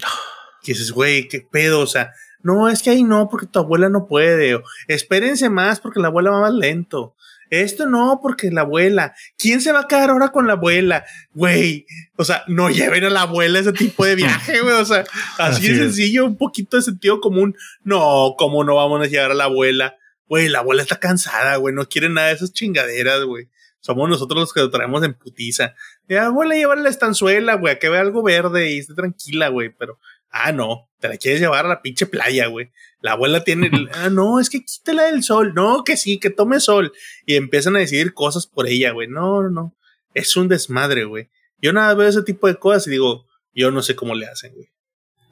Que 0.61 0.73
dices, 0.73 0.91
güey, 0.91 1.29
qué 1.29 1.41
pedo, 1.41 1.79
o 1.79 1.87
sea, 1.87 2.11
no, 2.43 2.69
es 2.69 2.83
que 2.83 2.91
ahí 2.91 3.05
no, 3.05 3.29
porque 3.29 3.47
tu 3.47 3.61
abuela 3.61 3.89
no 3.89 4.09
puede. 4.09 4.57
O, 4.57 4.65
Espérense 4.89 5.51
más 5.51 5.79
porque 5.79 6.01
la 6.01 6.09
abuela 6.09 6.33
va 6.33 6.41
más 6.41 6.53
lento. 6.53 7.15
Esto 7.49 7.87
no, 7.87 8.19
porque 8.20 8.51
la 8.51 8.62
abuela. 8.62 9.15
¿Quién 9.39 9.61
se 9.61 9.70
va 9.70 9.83
a 9.83 9.87
quedar 9.87 10.11
ahora 10.11 10.31
con 10.31 10.49
la 10.49 10.55
abuela? 10.55 11.05
Güey, 11.33 11.87
o 12.16 12.24
sea, 12.24 12.43
no 12.49 12.70
lleven 12.70 13.05
a 13.05 13.11
la 13.11 13.23
abuela 13.23 13.61
ese 13.61 13.73
tipo 13.73 14.05
de 14.05 14.16
viaje, 14.16 14.62
güey. 14.62 14.74
O 14.74 14.85
sea, 14.85 15.05
así, 15.39 15.69
de 15.69 15.77
sencillo, 15.77 16.27
un 16.27 16.37
poquito 16.37 16.77
de 16.77 16.83
sentido 16.83 17.20
común. 17.20 17.55
No, 17.85 18.35
¿cómo 18.37 18.65
no 18.65 18.74
vamos 18.74 19.01
a 19.01 19.07
llegar 19.07 19.31
a 19.31 19.35
la 19.35 19.45
abuela? 19.45 19.97
Güey, 20.27 20.49
la 20.49 20.59
abuela 20.59 20.83
está 20.83 20.99
cansada, 20.99 21.55
güey. 21.55 21.73
No 21.73 21.89
quiere 21.89 22.09
nada 22.09 22.29
de 22.29 22.35
esas 22.35 22.53
chingaderas, 22.53 23.23
güey. 23.23 23.49
Somos 23.83 24.09
nosotros 24.09 24.41
los 24.41 24.53
que 24.55 24.61
lo 24.61 24.71
traemos 24.71 25.05
en 25.05 25.13
putiza. 25.13 25.75
Ya, 26.09 26.27
abuela, 26.27 26.55
llevarle 26.55 26.85
la 26.85 26.89
estanzuela, 26.89 27.57
güey, 27.57 27.75
a 27.75 27.79
que 27.79 27.91
vea 27.91 28.01
algo 28.01 28.23
verde 28.23 28.73
y 28.73 28.79
esté 28.79 28.95
tranquila, 28.95 29.49
güey. 29.49 29.69
Pero 29.69 29.99
Ah, 30.35 30.51
no, 30.51 30.89
te 30.99 31.09
la 31.09 31.19
quieres 31.19 31.43
llevar 31.43 31.67
a 31.67 31.69
la 31.69 31.83
pinche 31.83 32.07
playa, 32.07 32.47
güey. 32.47 32.73
La 33.03 33.13
abuela 33.13 33.45
tiene, 33.45 33.71
ah, 33.93 34.09
no, 34.09 34.41
es 34.41 34.49
que 34.49 34.65
quítela 34.65 35.05
del 35.05 35.23
sol. 35.23 35.53
No, 35.55 35.85
que 35.85 35.99
sí, 35.99 36.19
que 36.19 36.31
tome 36.31 36.59
sol. 36.59 36.93
Y 37.27 37.37
empiezan 37.37 37.77
a 37.77 37.81
decidir 37.81 38.15
cosas 38.15 38.47
por 38.47 38.67
ella, 38.67 38.93
güey. 38.93 39.09
No, 39.09 39.43
no, 39.43 39.51
no. 39.51 39.77
Es 40.15 40.35
un 40.37 40.49
desmadre, 40.49 41.05
güey. 41.05 41.29
Yo 41.61 41.75
nada 41.75 41.93
veo 41.95 42.09
ese 42.09 42.23
tipo 42.23 42.47
de 42.47 42.57
cosas 42.57 42.87
y 42.87 42.93
digo, 42.93 43.27
yo 43.53 43.71
no 43.71 43.83
sé 43.83 43.95
cómo 43.95 44.15
le 44.15 44.27
hacen, 44.27 44.55
güey. 44.55 44.69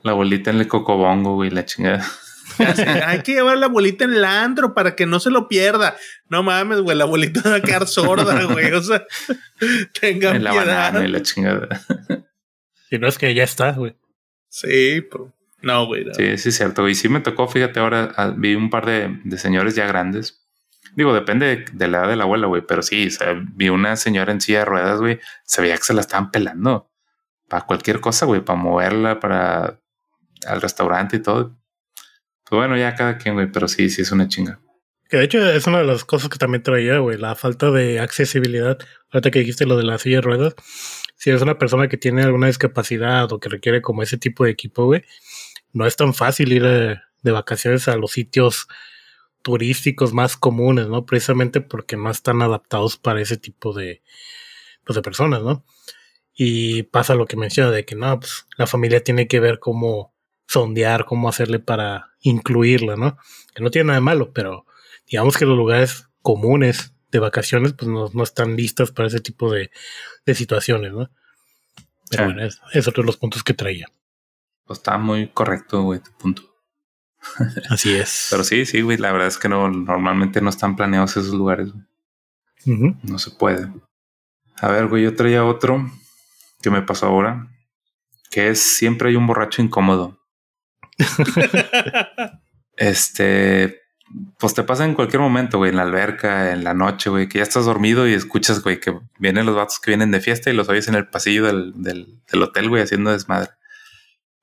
La 0.03 0.13
abuelita 0.13 0.51
en 0.51 0.61
el 0.61 0.69
cocobongo, 0.69 1.35
güey, 1.35 1.49
la 1.51 1.65
chingada. 1.65 2.07
Hay 3.07 3.23
que 3.23 3.35
llevar 3.35 3.57
a 3.57 3.61
la 3.61 3.67
abuelita 3.67 4.05
en 4.05 4.15
el 4.15 4.25
andro 4.25 4.75
para 4.75 4.95
que 4.97 5.07
no 5.07 5.21
se 5.21 5.31
lo 5.31 5.49
pierda. 5.49 5.97
No 6.29 6.43
mames, 6.43 6.81
güey, 6.81 6.97
la 6.97 7.05
abuelita 7.05 7.49
va 7.49 7.57
a 7.57 7.63
quedar 7.63 7.87
sorda, 7.87 8.45
güey. 8.45 8.73
O 8.73 8.83
sea, 8.83 9.05
tengan 10.01 10.37
en 10.37 10.45
la 10.45 10.53
piedad. 10.53 11.03
y 11.03 11.09
la 11.09 11.23
chingada. 11.23 11.69
Si 12.89 12.99
no 12.99 13.09
es 13.09 13.19
que 13.19 13.35
ya 13.35 13.45
está, 13.45 13.73
güey. 13.73 13.97
Sí, 14.49 15.03
pero 15.11 15.33
no, 15.63 15.87
güey. 15.87 16.05
Sí, 16.15 16.39
sí, 16.39 16.49
es 16.49 16.57
cierto. 16.57 16.89
Y 16.89 16.95
sí 16.95 17.09
me 17.09 17.21
tocó, 17.21 17.49
fíjate, 17.49 17.81
ahora 17.81 18.13
ah, 18.17 18.33
vi 18.37 18.55
un 18.55 18.71
par 18.71 18.87
de, 18.87 19.39
señores 19.39 19.75
ya 19.75 19.87
grandes. 19.87 20.47
Digo, 20.97 21.15
depende 21.15 21.65
de, 21.73 21.89
la 21.89 21.99
edad 21.99 22.09
de 22.09 22.17
la 22.17 22.25
abuela, 22.25 22.47
güey, 22.47 22.63
pero 22.67 22.83
sí, 22.83 23.09
vi 23.55 23.69
una 23.69 23.95
señora 23.97 24.33
en 24.33 24.41
silla 24.41 24.61
de 24.61 24.65
ruedas, 24.65 24.99
güey, 24.99 25.21
se 25.45 25.63
veía 25.63 25.77
que 25.77 25.85
se 25.85 25.95
la 25.95 26.01
estaban 26.01 26.33
pelando 26.33 26.91
para 27.49 27.65
cualquier 27.65 28.01
cosa, 28.01 28.27
güey, 28.27 28.41
para 28.41 28.59
moverla, 28.59 29.21
para 29.21 29.79
al 30.47 30.61
restaurante 30.61 31.17
y 31.17 31.21
todo. 31.21 31.57
Pues 32.51 32.59
bueno, 32.59 32.77
ya 32.77 32.97
cada 32.97 33.17
quien, 33.17 33.35
güey, 33.35 33.47
pero 33.47 33.69
sí, 33.69 33.89
sí 33.89 34.03
es 34.03 34.11
una 34.11 34.27
chinga. 34.27 34.59
Que 35.09 35.19
de 35.19 35.25
hecho 35.25 35.49
es 35.49 35.69
una 35.69 35.79
de 35.79 35.85
las 35.85 36.05
cosas 36.05 36.29
que 36.29 36.37
también 36.37 36.65
traía, 36.65 36.99
güey, 36.99 37.17
la 37.17 37.37
falta 37.37 37.71
de 37.71 38.01
accesibilidad. 38.01 38.77
Ahorita 39.13 39.31
que 39.31 39.39
dijiste 39.39 39.67
lo 39.67 39.77
de 39.77 39.85
la 39.85 39.99
silla 39.99 40.17
de 40.17 40.23
ruedas, 40.23 40.55
si 41.15 41.31
eres 41.31 41.43
una 41.43 41.59
persona 41.59 41.87
que 41.87 41.97
tiene 41.97 42.25
alguna 42.25 42.49
discapacidad 42.49 43.31
o 43.33 43.39
que 43.39 43.49
requiere 43.49 43.83
como 43.83 44.03
ese 44.03 44.19
tipo 44.19 44.45
de 44.45 44.51
equipo, 44.51 44.85
güey, 44.87 45.05
no 45.73 45.87
es 45.87 45.95
tan 45.95 46.13
fácil 46.13 46.53
ir 46.53 46.65
de, 46.65 46.99
vacaciones 47.31 47.87
a 47.87 47.97
los 47.97 48.11
sitios 48.11 48.67
turísticos 49.43 50.13
más 50.13 50.37
comunes, 50.37 50.89
¿no? 50.89 51.07
Precisamente 51.07 51.61
porque 51.61 51.97
no 51.97 52.11
están 52.11 52.43
adaptados 52.43 52.97
para 52.97 53.21
ese 53.21 53.37
tipo 53.37 53.73
de, 53.73 54.03
pues, 54.85 54.97
de 54.97 55.03
personas, 55.03 55.43
¿no? 55.43 55.65
Y 56.35 56.83
pasa 56.85 57.15
lo 57.15 57.27
que 57.27 57.37
menciona 57.37 57.71
de 57.71 57.85
que 57.85 57.95
no, 57.95 58.19
pues 58.19 58.47
la 58.57 58.67
familia 58.67 59.05
tiene 59.05 59.29
que 59.29 59.39
ver 59.39 59.61
cómo 59.61 60.13
sondear, 60.51 61.05
cómo 61.05 61.29
hacerle 61.29 61.61
para 61.61 62.11
incluirla, 62.23 62.97
¿no? 62.97 63.17
Que 63.55 63.63
no 63.63 63.71
tiene 63.71 63.87
nada 63.87 63.99
de 63.99 64.05
malo, 64.05 64.33
pero 64.33 64.67
digamos 65.07 65.37
que 65.37 65.47
los 65.47 65.57
lugares 65.57 66.09
comunes 66.23 66.93
de 67.13 67.21
vacaciones, 67.21 67.73
pues 67.73 67.89
no, 67.89 68.11
no 68.13 68.23
están 68.25 68.57
listas 68.57 68.91
para 68.91 69.07
ese 69.07 69.21
tipo 69.21 69.53
de, 69.53 69.71
de 70.27 70.35
situaciones, 70.35 70.93
¿no? 70.93 71.09
Pero 72.11 72.25
bueno, 72.25 72.43
es, 72.43 72.61
es, 72.73 72.89
otro 72.89 73.05
de 73.05 73.07
los 73.07 73.17
puntos 73.17 73.45
que 73.45 73.55
traía. 73.55 73.87
Pues 74.65 74.81
está 74.81 74.99
muy 74.99 75.29
correcto, 75.29 75.83
güey, 75.83 76.01
tu 76.01 76.11
punto. 76.19 76.43
Así 77.71 77.95
es. 77.95 78.27
Pero 78.33 78.43
sí, 78.43 78.67
sí, 78.67 78.81
güey, 78.81 78.99
la 78.99 79.13
verdad 79.13 79.29
es 79.29 79.39
que 79.39 79.49
no, 79.49 79.71
normalmente 79.71 80.41
no 80.41 80.51
están 80.51 80.75
planeados 80.75 81.13
esos 81.13 81.33
lugares. 81.33 81.69
No 82.65 83.19
se 83.21 83.31
puede. 83.31 83.73
A 84.57 84.69
ver, 84.69 84.89
güey, 84.89 85.05
yo 85.05 85.15
traía 85.15 85.45
otro 85.45 85.89
que 86.61 86.71
me 86.71 86.83
pasó 86.83 87.07
ahora, 87.07 87.49
que 88.31 88.49
es 88.49 88.61
siempre 88.61 89.11
hay 89.11 89.17
un 89.17 89.29
borracho 89.29 89.63
incómodo. 89.63 90.20
este, 92.77 93.81
pues 94.39 94.55
te 94.55 94.63
pasa 94.65 94.85
en 94.85 94.95
cualquier 94.95 95.21
momento, 95.21 95.59
güey, 95.59 95.71
en 95.71 95.77
la 95.77 95.83
alberca, 95.83 96.53
en 96.53 96.65
la 96.65 96.75
noche, 96.75 97.11
güey, 97.11 97.29
que 97.29 97.39
ya 97.39 97.45
estás 97.45 97.65
dormido 97.65 98.09
y 98.09 98.15
escuchas, 98.15 98.63
güey, 98.63 98.81
que 98.81 98.99
vienen 99.19 99.47
los 99.47 99.55
vatos 99.55 99.79
que 99.79 99.93
vienen 99.93 100.11
de 100.11 100.21
fiesta 100.21 100.51
y 100.51 100.55
los 100.55 100.69
oyes 100.69 100.89
en 100.89 100.95
el 100.95 101.09
pasillo 101.09 101.47
del, 101.47 101.73
del, 101.77 102.43
hotel, 102.43 102.69
güey, 102.69 102.83
haciendo 102.83 103.13
desmadre. 103.13 103.51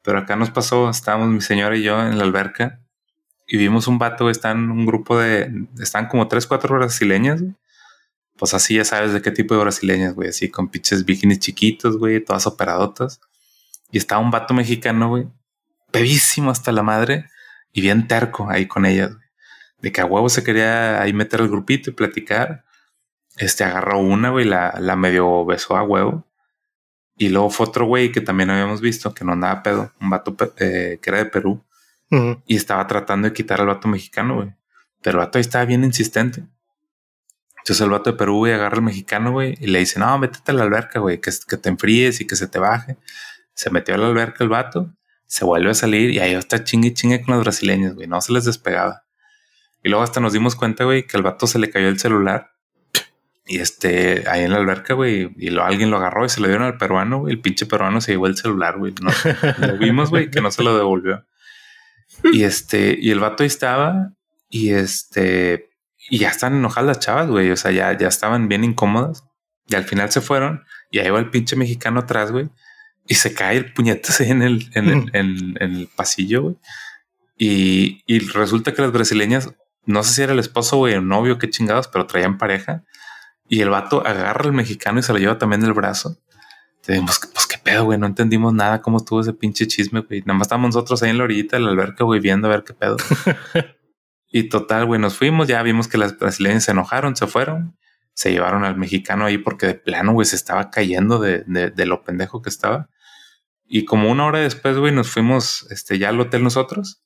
Pero 0.03 0.19
acá 0.19 0.35
nos 0.35 0.51
pasó, 0.51 0.89
estábamos 0.89 1.29
mi 1.29 1.41
señora 1.41 1.75
y 1.75 1.83
yo 1.83 1.99
en 2.01 2.17
la 2.17 2.23
alberca 2.23 2.79
y 3.45 3.57
vimos 3.57 3.87
un 3.87 3.97
vato, 3.97 4.29
están 4.29 4.71
un 4.71 4.85
grupo 4.85 5.17
de, 5.17 5.51
están 5.79 6.07
como 6.07 6.27
tres, 6.27 6.47
cuatro 6.47 6.75
brasileñas, 6.75 7.41
güey. 7.41 7.55
Pues 8.37 8.53
así 8.53 8.75
ya 8.75 8.85
sabes 8.85 9.13
de 9.13 9.21
qué 9.21 9.31
tipo 9.31 9.55
de 9.55 9.61
brasileñas, 9.61 10.13
güey, 10.13 10.29
así 10.29 10.49
con 10.49 10.69
pinches 10.69 11.03
bikinis 11.05 11.39
chiquitos, 11.39 11.97
güey, 11.97 12.23
todas 12.23 12.45
operadotas. 12.47 13.19
Y 13.91 13.97
estaba 13.97 14.21
un 14.21 14.31
vato 14.31 14.53
mexicano, 14.53 15.09
güey, 15.09 15.27
pedísimo 15.91 16.51
hasta 16.51 16.71
la 16.71 16.83
madre 16.83 17.29
y 17.71 17.81
bien 17.81 18.07
terco 18.07 18.49
ahí 18.49 18.67
con 18.67 18.85
ellas, 18.85 19.11
de 19.79 19.91
que 19.91 20.01
a 20.01 20.05
huevo 20.05 20.29
se 20.29 20.43
quería 20.43 21.01
ahí 21.01 21.13
meter 21.13 21.41
al 21.41 21.49
grupito 21.49 21.89
y 21.89 21.93
platicar. 21.93 22.63
Este 23.37 23.63
agarró 23.63 23.99
una, 23.99 24.29
güey, 24.29 24.45
la, 24.45 24.75
la 24.79 24.95
medio 24.95 25.45
besó 25.45 25.77
a 25.77 25.83
huevo. 25.83 26.25
Y 27.17 27.29
luego 27.29 27.49
fue 27.49 27.67
otro 27.67 27.85
güey 27.85 28.11
que 28.11 28.21
también 28.21 28.49
habíamos 28.49 28.81
visto 28.81 29.13
que 29.13 29.25
no 29.25 29.33
andaba 29.33 29.63
pedo, 29.63 29.91
un 29.99 30.09
vato 30.09 30.35
eh, 30.57 30.99
que 31.01 31.09
era 31.09 31.19
de 31.19 31.25
Perú. 31.25 31.63
Y 32.45 32.55
estaba 32.55 32.87
tratando 32.87 33.27
de 33.27 33.33
quitar 33.33 33.59
al 33.59 33.67
vato 33.67 33.87
mexicano, 33.87 34.35
güey. 34.35 34.55
Pero 35.01 35.19
el 35.19 35.25
vato 35.25 35.37
ahí 35.37 35.41
estaba 35.41 35.65
bien 35.65 35.83
insistente. 35.83 36.43
Entonces 37.57 37.81
el 37.81 37.89
vato 37.89 38.11
de 38.11 38.17
Perú, 38.17 38.37
güey, 38.37 38.53
agarra 38.53 38.77
al 38.77 38.81
mexicano, 38.81 39.33
güey, 39.33 39.57
y 39.59 39.67
le 39.67 39.79
dice, 39.79 39.99
no, 39.99 40.17
métete 40.17 40.51
a 40.51 40.55
la 40.55 40.63
alberca, 40.63 40.99
güey, 40.99 41.19
que, 41.19 41.31
que 41.47 41.57
te 41.57 41.67
enfríes 41.67 42.21
y 42.21 42.25
que 42.25 42.37
se 42.37 42.47
te 42.47 42.59
baje. 42.59 42.97
Se 43.53 43.69
metió 43.69 43.93
a 43.93 43.97
la 43.97 44.07
alberca 44.07 44.43
el 44.43 44.49
vato, 44.49 44.93
se 45.27 45.45
vuelve 45.45 45.69
a 45.69 45.73
salir 45.73 46.09
y 46.11 46.19
ahí 46.19 46.33
está 46.33 46.63
chingue 46.63 46.93
chingue 46.93 47.21
con 47.21 47.35
los 47.35 47.43
brasileños, 47.43 47.93
güey, 47.95 48.07
no 48.07 48.19
se 48.21 48.33
les 48.33 48.45
despegaba. 48.45 49.03
Y 49.83 49.89
luego 49.89 50.03
hasta 50.03 50.19
nos 50.19 50.33
dimos 50.33 50.55
cuenta, 50.55 50.85
güey, 50.85 51.05
que 51.05 51.17
al 51.17 51.23
vato 51.23 51.47
se 51.47 51.59
le 51.59 51.69
cayó 51.69 51.87
el 51.87 51.99
celular. 51.99 52.51
Y 53.45 53.59
este, 53.59 54.25
ahí 54.27 54.43
en 54.43 54.51
la 54.51 54.57
alberca, 54.57 54.93
güey, 54.93 55.31
y 55.37 55.49
lo, 55.49 55.63
alguien 55.63 55.89
lo 55.89 55.97
agarró 55.97 56.25
y 56.25 56.29
se 56.29 56.41
lo 56.41 56.47
dieron 56.47 56.65
al 56.65 56.77
peruano, 56.77 57.19
güey. 57.19 57.33
El 57.33 57.41
pinche 57.41 57.65
peruano 57.65 58.01
se 58.01 58.11
llevó 58.11 58.27
el 58.27 58.35
celular, 58.35 58.77
güey. 58.77 58.93
No, 59.01 59.11
lo 59.65 59.77
vimos, 59.77 60.09
güey, 60.09 60.29
que 60.29 60.41
no 60.41 60.51
se 60.51 60.63
lo 60.63 60.75
devolvió. 60.75 61.25
Y 62.33 62.43
este, 62.43 62.97
y 62.99 63.11
el 63.11 63.19
vato 63.19 63.43
ahí 63.43 63.47
estaba, 63.47 64.11
y 64.49 64.71
este, 64.71 65.69
y 66.09 66.19
ya 66.19 66.29
están 66.29 66.55
enojadas 66.55 66.87
las 66.87 66.99
chavas, 66.99 67.27
güey. 67.27 67.51
O 67.51 67.55
sea, 67.55 67.71
ya, 67.71 67.97
ya 67.97 68.07
estaban 68.07 68.49
bien 68.49 68.65
incómodas. 68.65 69.23
Y 69.67 69.75
al 69.75 69.85
final 69.85 70.11
se 70.11 70.19
fueron, 70.19 70.65
y 70.91 70.99
ahí 70.99 71.09
va 71.09 71.19
el 71.19 71.29
pinche 71.29 71.55
mexicano 71.55 72.01
atrás, 72.01 72.31
güey. 72.31 72.49
Y 73.07 73.15
se 73.15 73.33
cae 73.33 73.57
el 73.57 73.73
puñetazo 73.73 74.23
en 74.25 74.41
el, 74.41 74.69
en 74.73 74.89
el, 74.89 75.09
en, 75.13 75.57
en 75.59 75.75
el 75.75 75.87
pasillo, 75.87 76.43
güey. 76.43 76.55
Y, 77.39 78.01
y 78.07 78.19
resulta 78.19 78.73
que 78.73 78.81
las 78.81 78.91
brasileñas 78.91 79.53
no 79.87 80.03
sé 80.03 80.13
si 80.13 80.21
era 80.21 80.33
el 80.33 80.39
esposo 80.39 80.77
o 80.77 80.87
el 80.87 81.07
novio, 81.07 81.39
qué 81.39 81.49
chingados, 81.49 81.87
pero 81.87 82.05
traían 82.05 82.37
pareja. 82.37 82.83
Y 83.47 83.61
el 83.61 83.69
vato 83.69 84.05
agarra 84.05 84.43
al 84.43 84.53
mexicano 84.53 84.99
y 84.99 85.03
se 85.03 85.13
lo 85.13 85.17
lleva 85.17 85.37
también 85.37 85.61
del 85.61 85.73
brazo. 85.73 86.17
Te 86.81 87.01
pues, 87.01 87.21
pues 87.33 87.47
qué 87.47 87.57
pedo, 87.57 87.85
güey. 87.85 87.97
No 87.97 88.05
entendimos 88.05 88.53
nada 88.53 88.81
cómo 88.81 88.97
estuvo 88.97 89.21
ese 89.21 89.33
pinche 89.33 89.65
chisme, 89.65 90.01
güey. 90.01 90.19
Nada 90.21 90.33
más 90.33 90.47
estábamos 90.47 90.75
nosotros 90.75 91.01
ahí 91.01 91.11
en 91.11 91.17
la 91.17 91.23
orillita 91.23 91.55
de 91.55 91.63
la 91.63 91.71
alberca, 91.71 92.03
güey, 92.03 92.19
viendo 92.19 92.49
a 92.49 92.51
ver 92.51 92.65
qué 92.65 92.73
pedo. 92.73 92.97
y 94.27 94.49
total, 94.49 94.85
güey, 94.85 94.99
nos 94.99 95.17
fuimos. 95.17 95.47
Ya 95.47 95.63
vimos 95.63 95.87
que 95.87 95.97
las 95.97 96.19
brasileñas 96.19 96.65
se 96.65 96.71
enojaron, 96.71 97.15
se 97.15 97.25
fueron. 97.25 97.77
Se 98.13 98.31
llevaron 98.31 98.65
al 98.65 98.75
mexicano 98.75 99.25
ahí 99.25 99.37
porque 99.37 99.67
de 99.67 99.75
plano, 99.75 100.11
güey, 100.11 100.25
se 100.25 100.35
estaba 100.35 100.69
cayendo 100.69 101.19
de, 101.19 101.45
de, 101.47 101.69
de 101.69 101.85
lo 101.85 102.03
pendejo 102.03 102.41
que 102.41 102.49
estaba. 102.49 102.89
Y 103.67 103.85
como 103.85 104.09
una 104.09 104.25
hora 104.25 104.39
después, 104.39 104.77
güey, 104.77 104.93
nos 104.93 105.09
fuimos 105.09 105.67
este, 105.69 105.99
ya 105.99 106.09
al 106.09 106.19
hotel 106.19 106.43
nosotros. 106.43 107.01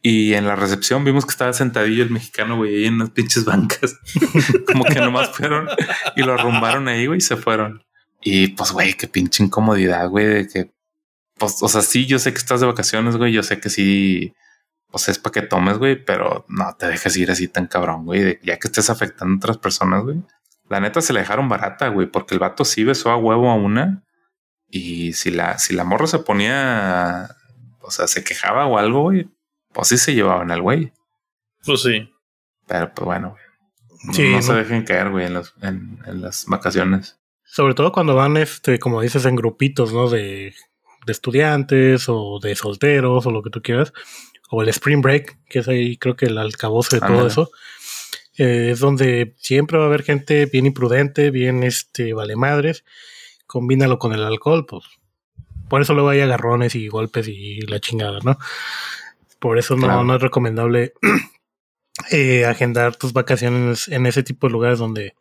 Y 0.00 0.34
en 0.34 0.46
la 0.46 0.56
recepción 0.56 1.04
vimos 1.04 1.24
que 1.24 1.30
estaba 1.30 1.52
sentadillo 1.52 2.02
el 2.02 2.10
mexicano, 2.10 2.56
güey, 2.56 2.74
ahí 2.74 2.84
en 2.86 2.94
unas 2.94 3.10
pinches 3.10 3.44
bancas. 3.44 3.98
Como 4.66 4.84
que 4.84 5.00
nomás 5.00 5.30
fueron 5.30 5.68
y 6.16 6.22
lo 6.22 6.34
arrumbaron 6.34 6.88
ahí, 6.88 7.06
güey, 7.06 7.18
y 7.18 7.22
se 7.22 7.36
fueron. 7.36 7.84
Y 8.20 8.48
pues, 8.48 8.72
güey, 8.72 8.94
qué 8.94 9.06
pinche 9.06 9.44
incomodidad, 9.44 10.08
güey, 10.08 10.26
de 10.26 10.48
que 10.48 10.72
pues, 11.42 11.60
o 11.60 11.68
sea, 11.68 11.82
sí, 11.82 12.06
yo 12.06 12.20
sé 12.20 12.32
que 12.32 12.38
estás 12.38 12.60
de 12.60 12.66
vacaciones, 12.66 13.16
güey. 13.16 13.32
Yo 13.32 13.42
sé 13.42 13.58
que 13.58 13.68
sí, 13.68 14.32
sea, 14.94 15.10
es 15.10 15.18
para 15.18 15.32
que 15.32 15.42
tomes, 15.42 15.78
güey, 15.78 15.96
pero 16.04 16.44
no 16.48 16.76
te 16.76 16.86
dejes 16.86 17.16
ir 17.16 17.32
así 17.32 17.48
tan 17.48 17.66
cabrón, 17.66 18.04
güey. 18.04 18.38
Ya 18.44 18.58
que 18.58 18.68
estés 18.68 18.90
afectando 18.90 19.34
a 19.34 19.36
otras 19.38 19.58
personas, 19.58 20.04
güey. 20.04 20.22
La 20.68 20.78
neta 20.78 21.00
se 21.00 21.12
le 21.12 21.18
dejaron 21.18 21.48
barata, 21.48 21.88
güey, 21.88 22.06
porque 22.06 22.34
el 22.34 22.38
vato 22.38 22.64
sí 22.64 22.84
besó 22.84 23.10
a 23.10 23.16
huevo 23.16 23.50
a 23.50 23.54
una. 23.54 24.04
Y 24.74 25.12
si 25.12 25.30
la, 25.30 25.58
si 25.58 25.74
la 25.74 25.84
morra 25.84 26.06
se 26.06 26.18
ponía, 26.18 27.36
o 27.82 27.90
sea, 27.90 28.06
se 28.08 28.24
quejaba 28.24 28.66
o 28.66 28.78
algo, 28.78 29.02
güey, 29.02 29.28
pues 29.70 29.88
sí 29.88 29.98
se 29.98 30.14
llevaban 30.14 30.50
al 30.50 30.62
güey. 30.62 30.94
Pues 31.62 31.82
sí. 31.82 32.10
Pero 32.66 32.90
pues 32.94 33.04
bueno, 33.04 33.36
güey. 34.06 34.30
no, 34.30 34.40
se 34.40 34.54
dejen 34.54 34.84
caer, 34.84 35.10
güey, 35.10 35.26
en, 35.26 35.42
en, 35.60 36.22
las 36.22 36.46
vacaciones. 36.46 37.20
Sobre 37.44 37.74
todo 37.74 37.92
cuando 37.92 38.14
van, 38.14 38.38
este, 38.38 38.78
como 38.78 39.02
dices, 39.02 39.26
en 39.26 39.36
grupitos, 39.36 39.92
¿no? 39.92 40.08
De, 40.08 40.54
de 41.04 41.12
estudiantes 41.12 42.06
o 42.08 42.38
de 42.42 42.54
solteros 42.54 43.26
o 43.26 43.30
lo 43.30 43.42
que 43.42 43.50
tú 43.50 43.60
quieras. 43.60 43.92
O 44.48 44.62
el 44.62 44.70
Spring 44.70 45.02
Break, 45.02 45.38
que 45.50 45.58
es 45.58 45.68
ahí 45.68 45.98
creo 45.98 46.16
que 46.16 46.26
el 46.26 46.38
alcaboce 46.38 46.96
de 46.96 47.06
todo 47.06 47.26
eso. 47.26 47.50
Eh, 48.38 48.70
es 48.70 48.80
donde 48.80 49.34
siempre 49.36 49.76
va 49.76 49.84
a 49.84 49.88
haber 49.88 50.02
gente 50.02 50.46
bien 50.46 50.64
imprudente, 50.64 51.30
bien 51.30 51.62
este, 51.62 52.14
vale 52.14 52.36
madres. 52.36 52.84
Combínalo 53.52 53.98
con 53.98 54.14
el 54.14 54.24
alcohol, 54.24 54.64
pues. 54.64 54.84
Por 55.68 55.82
eso 55.82 55.92
luego 55.92 56.08
hay 56.08 56.22
agarrones 56.22 56.74
y 56.74 56.88
golpes 56.88 57.28
y 57.28 57.60
la 57.66 57.80
chingada, 57.80 58.18
¿no? 58.24 58.38
Por 59.38 59.58
eso 59.58 59.76
no, 59.76 60.02
no 60.04 60.16
es 60.16 60.22
recomendable 60.22 60.94
eh, 62.10 62.46
agendar 62.46 62.96
tus 62.96 63.12
vacaciones 63.12 63.88
en 63.88 64.06
ese 64.06 64.22
tipo 64.22 64.46
de 64.46 64.54
lugares 64.54 64.78
donde 64.78 65.16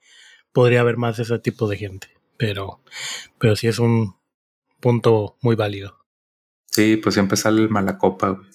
podría 0.53 0.80
haber 0.80 0.95
más 0.95 1.20
ese 1.20 1.40
tipo 1.40 1.68
de 1.68 1.76
gente. 1.76 2.08
Pero, 2.38 2.80
pero 3.38 3.58
sí 3.58 3.68
es 3.68 3.80
un 3.80 4.16
punto 4.80 5.36
muy 5.41 5.58
válido. 5.58 5.99
Sí, 6.68 6.95
pues 6.95 7.16
siempre 7.16 7.36
sale 7.36 7.62
el 7.62 7.70
mala 7.70 7.98
copa, 7.98 8.30
güey. 8.30 8.48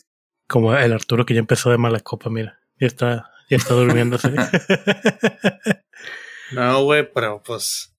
Como 0.48 0.74
el 0.74 0.94
Arturo 0.94 1.26
que 1.26 1.34
ya 1.34 1.40
empezó 1.40 1.68
de 1.68 1.76
mala 1.76 2.00
copa, 2.00 2.30
mira. 2.30 2.60
Ya 2.80 2.86
está, 2.86 3.30
ya 3.50 3.58
está 3.58 3.74
durmiéndose. 3.74 4.32
no, 6.52 6.82
güey, 6.84 7.12
pero 7.12 7.42
pues. 7.42 7.92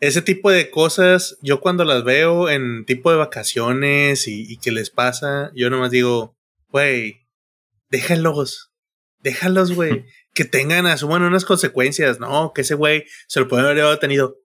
Ese 0.00 0.22
tipo 0.22 0.50
de 0.50 0.70
cosas, 0.70 1.36
yo 1.42 1.60
cuando 1.60 1.84
las 1.84 2.04
veo 2.04 2.48
en 2.48 2.84
tipo 2.86 3.10
de 3.10 3.18
vacaciones 3.18 4.26
y, 4.26 4.50
y 4.50 4.56
que 4.56 4.72
les 4.72 4.90
pasa, 4.90 5.50
yo 5.54 5.68
nomás 5.68 5.90
digo, 5.90 6.36
güey, 6.68 7.26
déjalos, 7.90 8.70
déjalos, 9.22 9.72
güey, 9.72 10.06
que 10.34 10.44
tengan, 10.44 10.86
asuman 10.86 11.22
unas 11.22 11.44
consecuencias, 11.44 12.20
¿no? 12.20 12.52
Que 12.54 12.62
ese 12.62 12.74
güey 12.74 13.04
se 13.26 13.40
lo 13.40 13.48
pueden 13.48 13.66
haber 13.66 13.84
detenido, 13.84 14.36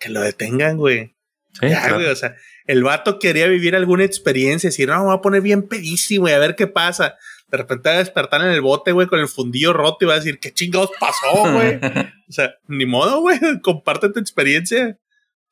que 0.00 0.08
lo 0.08 0.20
detengan, 0.20 0.76
güey. 0.76 1.14
ya, 1.60 1.92
güey, 1.92 2.06
o 2.06 2.16
sea, 2.16 2.34
el 2.66 2.82
vato 2.82 3.18
quería 3.18 3.46
vivir 3.46 3.76
alguna 3.76 4.04
experiencia, 4.04 4.68
decir, 4.68 4.88
no, 4.88 4.98
me 4.98 5.04
voy 5.04 5.16
a 5.16 5.20
poner 5.20 5.42
bien 5.42 5.68
pedísimo, 5.68 6.28
y 6.28 6.32
a 6.32 6.38
ver 6.38 6.56
qué 6.56 6.66
pasa. 6.66 7.16
De 7.48 7.58
repente 7.58 7.90
va 7.90 7.96
a 7.96 7.98
despertar 7.98 8.40
en 8.40 8.48
el 8.48 8.62
bote, 8.62 8.92
güey, 8.92 9.06
con 9.06 9.20
el 9.20 9.28
fundillo 9.28 9.72
roto 9.72 9.98
y 10.00 10.08
va 10.08 10.14
a 10.14 10.18
decir, 10.18 10.40
¿qué 10.40 10.52
chingados 10.52 10.90
pasó, 10.98 11.52
güey? 11.52 11.78
o 12.28 12.32
sea, 12.32 12.54
ni 12.66 12.86
modo, 12.86 13.20
güey, 13.20 13.38
comparte 13.62 14.08
tu 14.08 14.18
experiencia. 14.18 14.98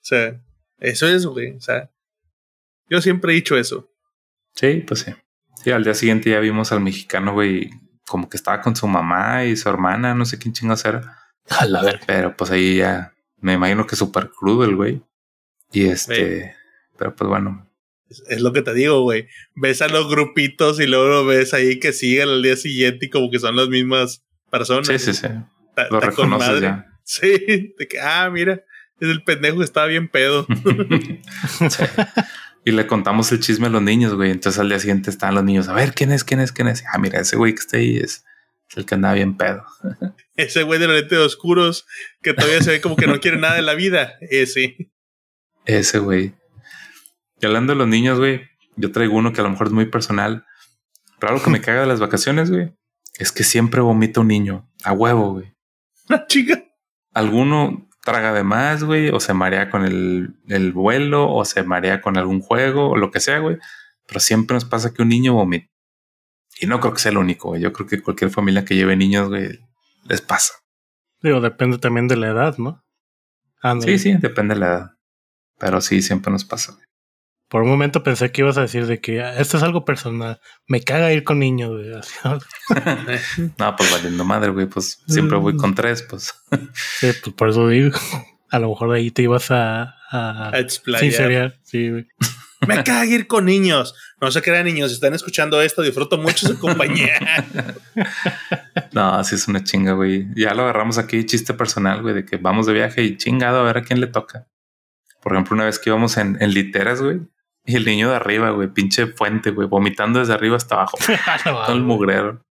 O 0.03 0.05
sea, 0.05 0.41
eso 0.79 1.07
es, 1.07 1.25
güey. 1.27 1.53
O 1.53 1.61
sea, 1.61 1.89
yo 2.91 3.01
siempre 3.01 3.33
he 3.33 3.37
dicho 3.37 3.57
eso. 3.57 3.89
Sí, 4.55 4.85
pues 4.87 5.01
sí. 5.01 5.13
Sí, 5.63 5.71
al 5.71 5.85
día 5.85 5.95
siguiente 5.95 6.31
ya 6.31 6.41
vimos 6.41 6.73
al 6.73 6.81
mexicano, 6.81 7.33
güey, 7.33 7.71
como 8.07 8.29
que 8.29 8.37
estaba 8.37 8.61
con 8.61 8.75
su 8.75 8.89
mamá 8.89 9.45
y 9.45 9.57
su 9.57 9.69
hermana, 9.69 10.15
no 10.15 10.25
sé 10.25 10.39
quién 10.39 10.53
chingados 10.53 10.85
era. 10.85 11.19
A 11.49 11.67
la 11.67 11.83
ver. 11.83 12.01
Pero 12.07 12.37
pues 12.37 12.51
ahí 12.51 12.79
ya, 12.79 13.15
me 13.39 13.53
imagino 13.53 13.87
que 13.87 13.97
súper 13.97 14.31
crudo 14.31 14.65
el 14.65 14.75
güey. 14.75 15.03
Y 15.71 15.87
este, 15.87 16.55
pero 16.99 17.15
pues 17.15 17.29
bueno. 17.29 17.69
Es, 18.29 18.41
lo 18.41 18.53
que 18.53 18.63
te 18.63 18.75
digo, 18.75 19.03
güey. 19.03 19.29
Ves 19.55 19.83
a 19.83 19.89
los 19.89 20.11
grupitos 20.11 20.81
y 20.81 20.87
luego 20.87 21.07
lo 21.07 21.27
ves 21.27 21.55
ahí 21.55 21.79
que 21.79 21.93
siguen 21.93 22.29
al 22.29 22.43
día 22.43 22.57
siguiente 22.57 23.07
y 23.07 23.11
como 23.11 23.31
que 23.31 23.39
son 23.39 23.55
las 23.57 23.69
mismas 23.69 24.25
personas. 24.51 24.89
Sí, 24.89 24.99
sí, 24.99 25.15
sí. 25.15 25.29
lo 25.91 26.01
reconoces 26.01 26.61
ya. 26.61 26.89
Sí, 27.05 27.75
de 27.77 27.89
que, 27.89 27.99
ah, 27.99 28.31
mira, 28.31 28.63
es 29.07 29.11
el 29.11 29.23
pendejo 29.23 29.59
que 29.59 29.65
estaba 29.65 29.87
bien 29.87 30.09
pedo. 30.09 30.47
sí. 31.71 31.83
Y 32.65 32.71
le 32.71 32.87
contamos 32.87 33.33
el 33.33 33.41
chisme 33.41 33.67
a 33.67 33.71
los 33.71 33.83
niños, 33.83 34.15
güey. 34.15 34.31
Entonces 34.31 34.61
al 34.61 34.69
día 34.69 34.79
siguiente 34.79 35.11
estaban 35.11 35.35
los 35.35 35.45
niños, 35.45 35.69
a 35.69 35.73
ver, 35.73 35.95
¿quién 35.95 36.13
es? 36.13 36.23
¿Quién 36.23 36.41
es? 36.41 36.53
¿Quién 36.53 36.69
es? 36.69 36.85
Ah, 36.93 36.99
mira, 36.99 37.21
ese 37.21 37.37
güey 37.37 37.55
que 37.55 37.61
está 37.61 37.77
ahí 37.77 37.97
es, 37.97 38.25
el 38.77 38.87
que 38.87 38.95
andaba 38.95 39.15
bien 39.15 39.37
pedo. 39.37 39.65
ese 40.37 40.63
güey 40.63 40.79
de 40.79 40.87
los 40.87 40.97
lentes 40.97 41.19
oscuros 41.19 41.87
que 42.23 42.35
todavía 42.35 42.63
se 42.63 42.71
ve 42.71 42.81
como 42.81 42.97
que 42.97 43.07
no 43.07 43.21
quiere 43.21 43.39
nada 43.39 43.57
de 43.57 43.63
la 43.63 43.75
vida. 43.75 44.15
Ese. 44.21 44.77
Ese 45.65 45.99
güey. 45.99 46.35
Y 47.41 47.47
hablando 47.47 47.73
de 47.73 47.79
los 47.79 47.89
niños, 47.89 48.19
güey, 48.19 48.43
yo 48.77 48.93
traigo 48.93 49.17
uno 49.17 49.33
que 49.33 49.41
a 49.41 49.45
lo 49.45 49.51
mejor 49.51 49.67
es 49.67 49.73
muy 49.73 49.87
personal. 49.87 50.47
Pero 51.19 51.33
algo 51.33 51.45
que 51.45 51.51
me 51.51 51.61
caga 51.61 51.81
de 51.81 51.87
las 51.87 52.01
vacaciones, 52.01 52.51
güey, 52.51 52.73
es 53.19 53.33
que 53.33 53.43
siempre 53.43 53.81
vomita 53.81 54.21
un 54.21 54.29
niño. 54.29 54.71
A 54.85 54.93
huevo, 54.93 55.33
güey. 55.33 55.53
Una 56.09 56.27
chica. 56.29 56.63
Alguno 57.13 57.89
traga 58.03 58.33
de 58.33 58.43
más, 58.43 58.83
güey, 58.85 59.11
o 59.11 59.21
se 59.21 59.33
marea 59.33 59.71
con 59.71 59.85
el, 59.85 60.35
el, 60.49 60.73
vuelo, 60.73 61.33
o 61.33 61.45
se 61.45 61.63
marea 61.63 62.01
con 62.01 62.19
algún 62.19 62.41
juego, 62.41 62.91
o 62.91 62.97
lo 62.97 63.11
que 63.11 63.21
sea, 63.21 63.39
güey. 63.39 63.59
Pero 64.07 64.21
siempre 64.21 64.55
nos 64.55 64.65
pasa 64.65 64.93
que 64.93 65.03
un 65.03 65.09
niño 65.09 65.35
vomita. 65.35 65.71
Y 66.61 66.67
no 66.67 66.81
creo 66.81 66.93
que 66.93 67.01
sea 67.01 67.13
el 67.13 67.19
único, 67.19 67.49
güey. 67.49 67.63
Yo 67.63 67.73
creo 67.73 67.89
que 67.89 68.03
cualquier 68.03 68.31
familia 68.31 68.65
que 68.65 68.75
lleve 68.75 68.97
niños, 68.97 69.29
güey, 69.29 69.61
les 70.05 70.21
pasa. 70.21 70.55
Digo, 71.23 71.41
depende 71.41 71.79
también 71.79 72.09
de 72.09 72.17
la 72.17 72.29
edad, 72.29 72.59
¿no? 72.59 72.85
sí, 73.81 73.99
sí, 73.99 74.15
depende 74.15 74.55
de 74.55 74.61
la 74.61 74.67
edad. 74.67 74.91
Pero 75.59 75.81
sí, 75.81 76.03
siempre 76.03 76.33
nos 76.33 76.45
pasa, 76.45 76.73
güey. 76.73 76.85
Por 77.53 77.65
un 77.65 77.69
momento 77.69 78.03
pensé 78.03 78.33
que 78.33 78.41
ibas 78.41 78.57
a 78.57 78.63
decir 78.63 78.87
de 78.87 78.99
que 78.99 79.21
ah, 79.21 79.39
esto 79.39 79.59
es 79.59 79.63
algo 79.63 79.85
personal. 79.85 80.41
Me 80.69 80.81
caga 80.81 81.13
ir 81.13 81.23
con 81.23 81.39
niños, 81.39 81.71
güey. 81.73 81.91
no, 83.59 83.77
pues 83.77 83.93
valiendo 83.93 84.25
madre, 84.25 84.51
güey. 84.51 84.65
Pues 84.65 85.03
siempre 85.07 85.37
voy 85.37 85.55
con 85.59 85.75
tres, 85.75 86.01
pues. 86.01 86.35
sí, 86.99 87.11
pues 87.23 87.37
por 87.37 87.51
eso 87.51 87.69
digo. 87.69 87.91
A 88.49 88.59
lo 88.59 88.71
mejor 88.71 88.93
de 88.93 89.01
ahí 89.01 89.11
te 89.11 89.21
ibas 89.25 89.51
a, 89.51 89.97
a, 90.11 90.49
a 90.51 90.61
explayar. 90.61 91.59
Sí, 91.63 91.91
güey. 91.91 92.07
Me 92.67 92.83
caga 92.85 93.05
ir 93.05 93.27
con 93.27 93.45
niños. 93.45 93.95
No 94.19 94.31
se 94.31 94.41
crean 94.41 94.65
niños, 94.65 94.89
si 94.89 94.95
están 94.95 95.13
escuchando 95.13 95.61
esto, 95.61 95.83
disfruto 95.83 96.17
mucho 96.17 96.47
su 96.47 96.59
compañía. 96.59 97.21
no, 98.93 99.13
así 99.17 99.35
es 99.35 99.47
una 99.47 99.63
chinga, 99.63 99.93
güey. 99.93 100.27
Ya 100.35 100.55
lo 100.55 100.63
agarramos 100.63 100.97
aquí, 100.97 101.27
chiste 101.27 101.53
personal, 101.53 102.01
güey, 102.01 102.15
de 102.15 102.25
que 102.25 102.39
vamos 102.39 102.65
de 102.65 102.73
viaje 102.73 103.03
y 103.03 103.19
chingado 103.19 103.61
a 103.61 103.65
ver 103.65 103.77
a 103.77 103.83
quién 103.83 104.01
le 104.01 104.07
toca. 104.07 104.49
Por 105.21 105.35
ejemplo, 105.35 105.55
una 105.55 105.67
vez 105.67 105.79
que 105.79 105.91
íbamos 105.91 106.17
en, 106.17 106.39
en 106.41 106.55
literas, 106.55 107.03
güey, 107.03 107.21
y 107.65 107.77
el 107.77 107.85
niño 107.85 108.11
de 108.11 108.17
arriba, 108.17 108.51
güey, 108.51 108.69
pinche 108.69 109.07
fuente, 109.07 109.51
güey, 109.51 109.69
vomitando 109.69 110.19
desde 110.19 110.35
arriba 110.35 110.57
hasta 110.57 110.75
abajo. 110.77 110.99
todo 111.67 111.77
el 111.77 111.83
mugrero. 111.83 112.45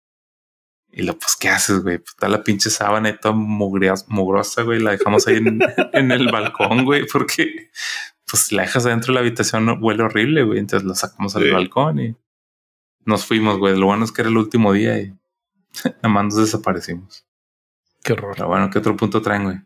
Y 0.92 1.02
lo, 1.02 1.18
pues, 1.18 1.36
¿qué 1.38 1.48
haces, 1.48 1.82
güey? 1.82 1.98
Pues, 1.98 2.10
está 2.10 2.28
la 2.28 2.42
pinche 2.42 2.70
sábana 2.70 3.10
y 3.10 3.18
toda 3.18 3.34
mugrosa, 3.34 4.62
güey. 4.62 4.80
La 4.80 4.92
dejamos 4.92 5.26
ahí 5.26 5.36
en, 5.92 6.10
el 6.12 6.30
balcón, 6.30 6.84
güey, 6.84 7.06
porque, 7.06 7.70
pues, 8.28 8.52
la 8.52 8.62
dejas 8.62 8.86
adentro 8.86 9.08
de 9.08 9.14
la 9.14 9.20
habitación, 9.20 9.78
huele 9.80 10.04
horrible, 10.04 10.44
güey. 10.44 10.58
Entonces 10.58 10.86
lo 10.86 10.94
sacamos 10.94 11.34
al 11.36 11.50
balcón 11.50 12.00
y 12.00 12.16
nos 13.04 13.26
fuimos, 13.26 13.58
güey. 13.58 13.76
Lo 13.78 13.86
bueno 13.86 14.04
es 14.04 14.12
que 14.12 14.22
era 14.22 14.30
el 14.30 14.36
último 14.36 14.72
día 14.72 14.98
y 15.00 15.12
nada 15.84 16.08
más 16.08 16.24
nos 16.24 16.36
desaparecimos. 16.36 17.26
Qué 18.02 18.12
horror. 18.12 18.34
Pero 18.36 18.48
bueno, 18.48 18.70
¿qué 18.70 18.78
otro 18.78 18.96
punto 18.96 19.20
traen, 19.20 19.44
güey? 19.44 19.60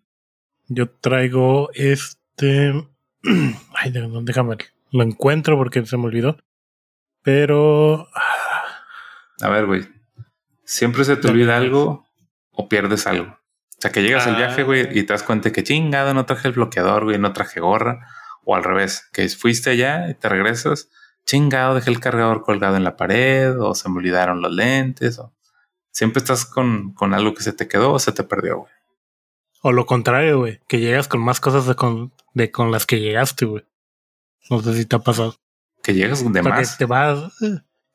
Yo 0.68 0.90
traigo 0.90 1.70
este. 1.74 2.72
Ay, 3.74 3.92
déjame 3.92 4.56
lo 4.94 5.02
encuentro 5.02 5.58
porque 5.58 5.84
se 5.84 5.96
me 5.96 6.04
olvidó. 6.04 6.36
Pero. 7.22 8.08
A 9.40 9.48
ver, 9.48 9.66
güey. 9.66 9.88
Siempre 10.64 11.04
se 11.04 11.16
te 11.16 11.28
olvida 11.28 11.56
algo 11.56 12.06
o 12.52 12.68
pierdes 12.68 13.06
algo. 13.06 13.32
O 13.32 13.80
sea, 13.80 13.90
que 13.90 14.02
llegas 14.02 14.26
al 14.26 14.36
viaje, 14.36 14.62
güey, 14.62 14.82
y 14.96 15.02
te 15.02 15.12
das 15.12 15.24
cuenta 15.24 15.52
que 15.52 15.64
chingado, 15.64 16.14
no 16.14 16.24
traje 16.24 16.48
el 16.48 16.54
bloqueador, 16.54 17.04
güey, 17.04 17.18
no 17.18 17.32
traje 17.32 17.60
gorra. 17.60 18.06
O 18.44 18.54
al 18.54 18.62
revés, 18.62 19.08
que 19.12 19.28
fuiste 19.28 19.70
allá 19.70 20.08
y 20.08 20.14
te 20.14 20.28
regresas, 20.28 20.90
chingado, 21.26 21.74
dejé 21.74 21.90
el 21.90 22.00
cargador 22.00 22.42
colgado 22.42 22.76
en 22.76 22.84
la 22.84 22.96
pared, 22.96 23.58
o 23.60 23.74
se 23.74 23.88
me 23.88 23.96
olvidaron 23.96 24.42
los 24.42 24.52
lentes, 24.52 25.18
o 25.18 25.34
siempre 25.90 26.20
estás 26.20 26.46
con, 26.46 26.92
con 26.94 27.14
algo 27.14 27.34
que 27.34 27.42
se 27.42 27.52
te 27.52 27.66
quedó 27.66 27.92
o 27.92 27.98
se 27.98 28.12
te 28.12 28.22
perdió, 28.22 28.58
güey. 28.58 28.72
O 29.62 29.72
lo 29.72 29.86
contrario, 29.86 30.38
güey, 30.38 30.60
que 30.68 30.78
llegas 30.78 31.08
con 31.08 31.20
más 31.20 31.40
cosas 31.40 31.66
de 31.66 31.74
con, 31.74 32.12
de 32.34 32.50
con 32.50 32.70
las 32.70 32.86
que 32.86 33.00
llegaste, 33.00 33.46
güey. 33.46 33.64
No 34.50 34.62
sé 34.62 34.74
si 34.74 34.84
te 34.84 34.96
ha 34.96 34.98
pasado. 34.98 35.36
Que 35.82 35.94
llegas 35.94 36.32
de 36.32 36.42
más. 36.42 36.78
Te 36.78 36.86
vas. 36.86 37.32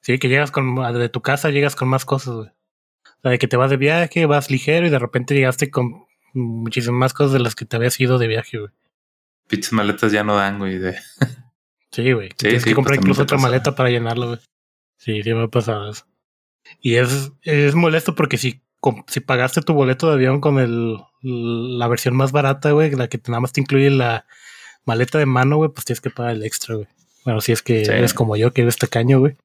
Sí, 0.01 0.17
que 0.19 0.29
llegas 0.29 0.51
con. 0.51 0.75
De 0.75 1.09
tu 1.09 1.21
casa 1.21 1.49
llegas 1.49 1.75
con 1.75 1.87
más 1.87 2.05
cosas, 2.05 2.35
güey. 2.35 2.47
O 2.47 3.21
sea, 3.21 3.31
de 3.31 3.39
que 3.39 3.47
te 3.47 3.57
vas 3.57 3.69
de 3.69 3.77
viaje, 3.77 4.25
vas 4.25 4.49
ligero 4.49 4.87
y 4.87 4.89
de 4.89 4.99
repente 4.99 5.35
llegaste 5.35 5.69
con 5.69 6.05
muchísimas 6.33 6.97
más 6.97 7.13
cosas 7.13 7.33
de 7.33 7.39
las 7.39 7.55
que 7.55 7.65
te 7.65 7.75
habías 7.75 7.99
ido 7.99 8.17
de 8.17 8.27
viaje, 8.27 8.59
güey. 8.59 8.71
Pichas 9.47 9.73
maletas 9.73 10.11
ya 10.11 10.23
no 10.23 10.35
dan, 10.35 10.59
güey. 10.59 10.77
De... 10.77 10.95
Sí, 11.91 12.11
güey. 12.11 12.29
Sí, 12.29 12.35
Tienes 12.37 12.65
que 12.65 12.75
comprar 12.75 12.97
pues, 12.97 13.03
incluso 13.03 13.23
otra 13.23 13.39
maleta 13.39 13.73
para 13.73 13.89
llenarlo, 13.89 14.27
güey. 14.27 14.39
Sí, 14.97 15.23
sí 15.23 15.33
me 15.33 15.45
ha 15.45 15.47
pasado 15.47 15.89
eso. 15.89 16.05
Y 16.81 16.95
es, 16.95 17.31
es 17.41 17.73
molesto 17.73 18.13
porque 18.13 18.37
si, 18.37 18.61
si 19.07 19.19
pagaste 19.21 19.61
tu 19.61 19.73
boleto 19.73 20.07
de 20.07 20.13
avión 20.13 20.39
con 20.39 20.59
el, 20.59 20.97
la 21.23 21.87
versión 21.87 22.15
más 22.15 22.31
barata, 22.31 22.71
güey, 22.71 22.91
la 22.91 23.07
que 23.07 23.19
nada 23.27 23.39
más 23.39 23.53
te 23.53 23.61
incluye 23.61 23.89
la, 23.89 24.27
maleta 24.85 25.17
de 25.17 25.25
mano, 25.25 25.57
güey, 25.57 25.69
pues 25.69 25.85
tienes 25.85 26.01
que 26.01 26.09
pagar 26.09 26.33
el 26.33 26.43
extra, 26.43 26.75
güey. 26.75 26.87
Bueno, 27.25 27.41
si 27.41 27.51
es 27.51 27.61
que 27.61 27.81
eres 27.81 28.13
como 28.13 28.35
yo, 28.37 28.53
que 28.53 28.61
eres 28.61 28.77
tacaño, 28.77 29.19
güey, 29.19 29.37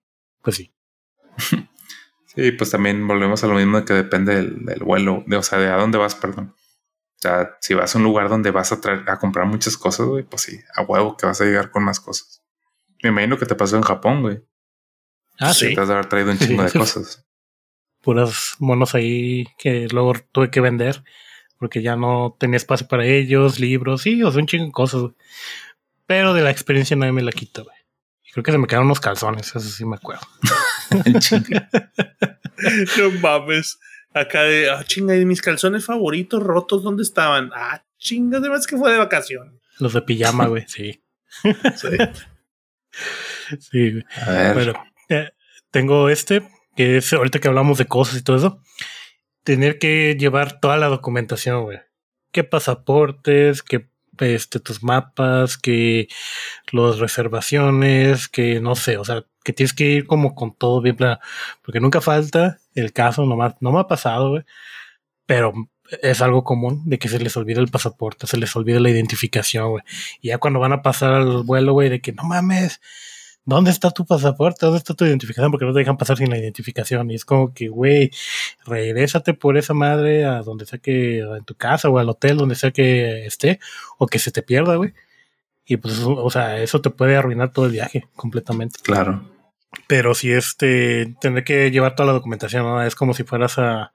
pues 0.43 0.57
sí. 0.57 0.73
sí, 2.27 2.53
pues 2.53 2.71
también 2.71 3.07
volvemos 3.07 3.43
a 3.45 3.47
lo 3.47 3.55
mismo 3.55 3.79
de 3.79 3.85
que 3.85 3.95
depende 3.95 4.35
del, 4.35 4.83
vuelo, 4.85 5.25
de, 5.27 5.37
o 5.37 5.43
sea, 5.43 5.59
de 5.59 5.69
a 5.69 5.77
dónde 5.77 5.99
vas, 5.99 6.15
perdón. 6.15 6.55
O 6.57 7.21
sea, 7.21 7.57
si 7.61 7.75
vas 7.75 7.95
a 7.95 7.99
un 7.99 8.05
lugar 8.05 8.29
donde 8.29 8.51
vas 8.51 8.73
a, 8.73 8.81
traer, 8.81 9.09
a 9.09 9.19
comprar 9.19 9.47
muchas 9.47 9.77
cosas, 9.77 10.07
güey, 10.07 10.25
pues 10.25 10.43
sí, 10.43 10.61
a 10.75 10.83
huevo 10.83 11.17
que 11.17 11.27
vas 11.27 11.41
a 11.41 11.45
llegar 11.45 11.71
con 11.71 11.85
más 11.85 12.01
cosas. 12.01 12.43
Me 13.03 13.11
imagino 13.11 13.39
que 13.39 13.47
te 13.47 13.55
pasó 13.55 13.77
en 13.77 13.83
Japón, 13.83 14.23
güey. 14.23 14.43
Ah, 15.39 15.53
sí. 15.53 15.75
Te 15.75 15.81
has 15.81 15.89
de 15.89 15.95
haber 15.95 16.07
traído 16.07 16.31
un 16.31 16.39
chingo 16.39 16.63
de 16.63 16.73
cosas. 16.79 17.27
Puras 18.01 18.57
monos 18.59 18.95
ahí 18.95 19.47
que 19.59 19.89
luego 19.89 20.15
tuve 20.33 20.51
que 20.51 20.61
vender 20.61 21.03
porque 21.65 21.81
ya 21.81 21.97
no 21.97 22.37
tenía 22.39 22.59
espacio 22.59 22.87
para 22.87 23.07
ellos, 23.07 23.59
libros, 23.59 24.03
sí, 24.03 24.23
o 24.23 24.31
sea, 24.31 24.43
un 24.43 24.47
chingo 24.47 24.67
de 24.67 24.71
cosas. 24.71 25.03
Pero 26.07 26.35
de 26.35 26.43
la 26.43 26.51
experiencia 26.51 26.95
nadie 26.95 27.13
me 27.13 27.23
la 27.23 27.33
quita, 27.33 27.63
güey. 27.63 27.75
Creo 28.35 28.45
que 28.45 28.53
se 28.53 28.59
me 28.59 28.67
quedaron 28.67 28.89
unos 28.89 29.01
calzones, 29.01 29.49
eso 29.49 29.61
sí 29.61 29.87
me 29.87 29.97
acuerdo. 29.97 30.27
no 32.99 33.11
mames. 33.23 33.79
Acá 34.13 34.43
de, 34.43 34.69
ah, 34.69 34.85
chinga, 34.85 35.17
y 35.17 35.25
mis 35.25 35.41
calzones 35.41 35.87
favoritos 35.87 36.43
rotos, 36.43 36.83
¿dónde 36.83 37.03
estaban? 37.03 37.51
Ah, 37.55 37.83
chinga, 37.97 38.37
además 38.37 38.67
que 38.67 38.77
fue 38.77 38.93
de 38.93 38.99
vacación. 38.99 39.59
Los 39.79 39.95
de 39.95 40.03
pijama, 40.03 40.47
güey, 40.49 40.67
sí. 40.69 41.03
sí. 41.43 41.97
sí, 43.59 43.91
güey. 43.91 44.05
A 44.27 44.31
ver. 44.31 44.53
Bueno, 44.53 44.85
eh, 45.09 45.31
tengo 45.71 46.11
este, 46.11 46.47
que 46.77 46.99
es 46.99 47.11
ahorita 47.11 47.39
que 47.39 47.49
hablamos 47.49 47.79
de 47.79 47.87
cosas 47.87 48.19
y 48.19 48.23
todo 48.23 48.37
eso. 48.37 48.61
Tener 49.45 49.79
que 49.79 50.17
llevar 50.19 50.61
toda 50.61 50.77
la 50.77 50.89
documentación, 50.89 51.65
güey. 51.65 51.79
¿Qué 52.33 52.45
pasaportes? 52.45 53.63
¿Qué 53.63 53.89
este, 54.19 54.61
tus 54.61 54.83
mapas, 54.83 55.59
que 55.59 56.09
las 56.73 56.99
reservaciones, 56.99 58.29
que 58.29 58.61
no 58.61 58.75
sé, 58.75 58.97
o 58.97 59.05
sea, 59.05 59.25
que 59.45 59.53
tienes 59.53 59.75
que 59.75 59.85
ir 59.85 60.07
como 60.07 60.35
con 60.35 60.55
todo 60.55 60.81
bien 60.81 60.97
planeado. 60.97 61.21
Porque 61.63 61.81
nunca 61.81 62.01
falta 62.01 62.59
el 62.75 62.93
caso, 62.93 63.27
no 63.27 63.37
me, 63.37 63.55
no 63.61 63.73
me 63.73 63.81
ha 63.81 63.89
pasado, 63.89 64.31
güey, 64.31 64.45
pero 65.27 65.53
es 66.03 66.23
algo 66.23 66.45
común 66.45 66.83
de 66.87 66.99
que 66.99 67.09
se 67.09 67.19
les 67.19 67.37
olvida 67.37 67.61
el 67.61 67.69
pasaporte, 67.69 68.27
se 68.27 68.39
les 68.39 68.55
olvida 68.57 68.81
la 68.81 68.91
identificación, 68.91 69.71
güey. 69.71 69.85
Y 70.21 70.29
ya 70.29 70.39
cuando 70.39 70.61
van 70.61 70.73
a 70.73 70.83
pasar 70.83 71.15
al 71.15 71.43
vuelo, 71.45 71.73
güey, 71.73 71.89
de 71.89 72.01
que 72.01 72.13
no 72.13 72.25
mames, 72.25 72.81
¿dónde 73.45 73.71
está 73.71 73.91
tu 73.91 74.05
pasaporte? 74.05 74.67
¿Dónde 74.67 74.79
está 74.79 74.95
tu 74.95 75.05
identificación? 75.05 75.51
Porque 75.51 75.67
no 75.67 75.73
te 75.73 75.81
dejan 75.81 75.97
pasar 75.97 76.17
sin 76.17 76.31
la 76.31 76.39
identificación. 76.39 77.11
Y 77.11 77.15
es 77.15 77.25
como 77.25 77.53
que, 77.53 77.69
güey, 77.69 78.11
regrésate 78.65 79.35
por 79.35 79.57
esa 79.57 79.75
madre 79.75 80.25
a 80.25 80.43
donde 80.43 80.67
sea 80.67 80.79
que, 80.79 81.21
en 81.21 81.45
tu 81.45 81.55
casa 81.55 81.89
o 81.89 81.99
al 81.99 82.09
hotel, 82.09 82.37
donde 82.37 82.55
sea 82.55 82.71
que 82.71 83.27
esté, 83.27 83.61
o 83.99 84.07
que 84.07 84.19
se 84.19 84.31
te 84.31 84.43
pierda, 84.43 84.77
güey. 84.77 84.95
Y 85.67 85.79
pues, 85.79 86.01
o 86.05 86.31
sea, 86.31 86.59
eso 86.61 86.81
te 86.81 86.91
puede 86.91 87.17
arruinar 87.17 87.53
todo 87.53 87.67
el 87.67 87.73
viaje 87.73 88.07
completamente. 88.15 88.79
Claro. 88.83 89.31
Pero 89.87 90.15
si 90.15 90.31
este, 90.31 91.15
tener 91.21 91.45
que 91.45 91.71
llevar 91.71 91.95
toda 91.95 92.09
la 92.09 92.13
documentación, 92.13 92.65
¿no? 92.65 92.83
Es 92.83 92.95
como 92.95 93.15
si 93.15 93.25
fueras 93.25 93.59
a, 93.59 93.93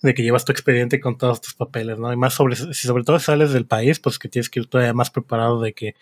de 0.00 0.14
que 0.14 0.22
llevas 0.22 0.44
tu 0.44 0.52
expediente 0.52 1.00
con 1.00 1.18
todos 1.18 1.40
tus 1.40 1.54
papeles, 1.54 1.98
¿no? 1.98 2.12
Y 2.12 2.16
más 2.16 2.34
sobre, 2.34 2.56
si 2.56 2.86
sobre 2.86 3.04
todo 3.04 3.18
sales 3.18 3.52
del 3.52 3.66
país, 3.66 3.98
pues 3.98 4.18
que 4.18 4.28
tienes 4.28 4.48
que 4.48 4.60
ir 4.60 4.66
todavía 4.66 4.92
más 4.94 5.10
preparado 5.10 5.60
de 5.60 5.72
que 5.72 5.96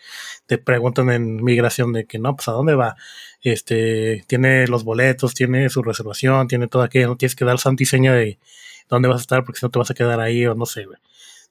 te 0.45 0.57
preguntan 0.57 1.09
en 1.09 1.43
migración 1.43 1.93
de 1.93 2.05
que 2.05 2.19
no, 2.19 2.35
pues 2.35 2.47
a 2.47 2.51
dónde 2.51 2.75
va, 2.75 2.95
este, 3.41 4.23
tiene 4.27 4.67
los 4.67 4.83
boletos, 4.83 5.33
tiene 5.33 5.69
su 5.69 5.81
reservación, 5.81 6.47
tiene 6.47 6.67
todo 6.67 6.83
aquello, 6.83 7.07
no 7.07 7.17
tienes 7.17 7.35
que 7.35 7.45
dar 7.45 7.59
santo 7.59 7.79
diseño 7.79 8.13
de 8.13 8.39
dónde 8.89 9.07
vas 9.07 9.17
a 9.17 9.21
estar 9.21 9.43
porque 9.43 9.59
si 9.59 9.65
no 9.65 9.71
te 9.71 9.79
vas 9.79 9.91
a 9.91 9.95
quedar 9.95 10.19
ahí 10.19 10.45
o 10.45 10.53
no 10.55 10.65
sé, 10.65 10.85
güey. 10.85 10.99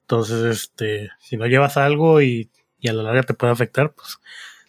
Entonces, 0.02 0.44
este, 0.44 1.10
si 1.20 1.36
no 1.36 1.46
llevas 1.46 1.76
algo 1.76 2.22
y, 2.22 2.48
y 2.78 2.88
a 2.88 2.92
la 2.92 3.02
larga 3.02 3.22
te 3.24 3.34
puede 3.34 3.52
afectar, 3.52 3.92
pues 3.92 4.18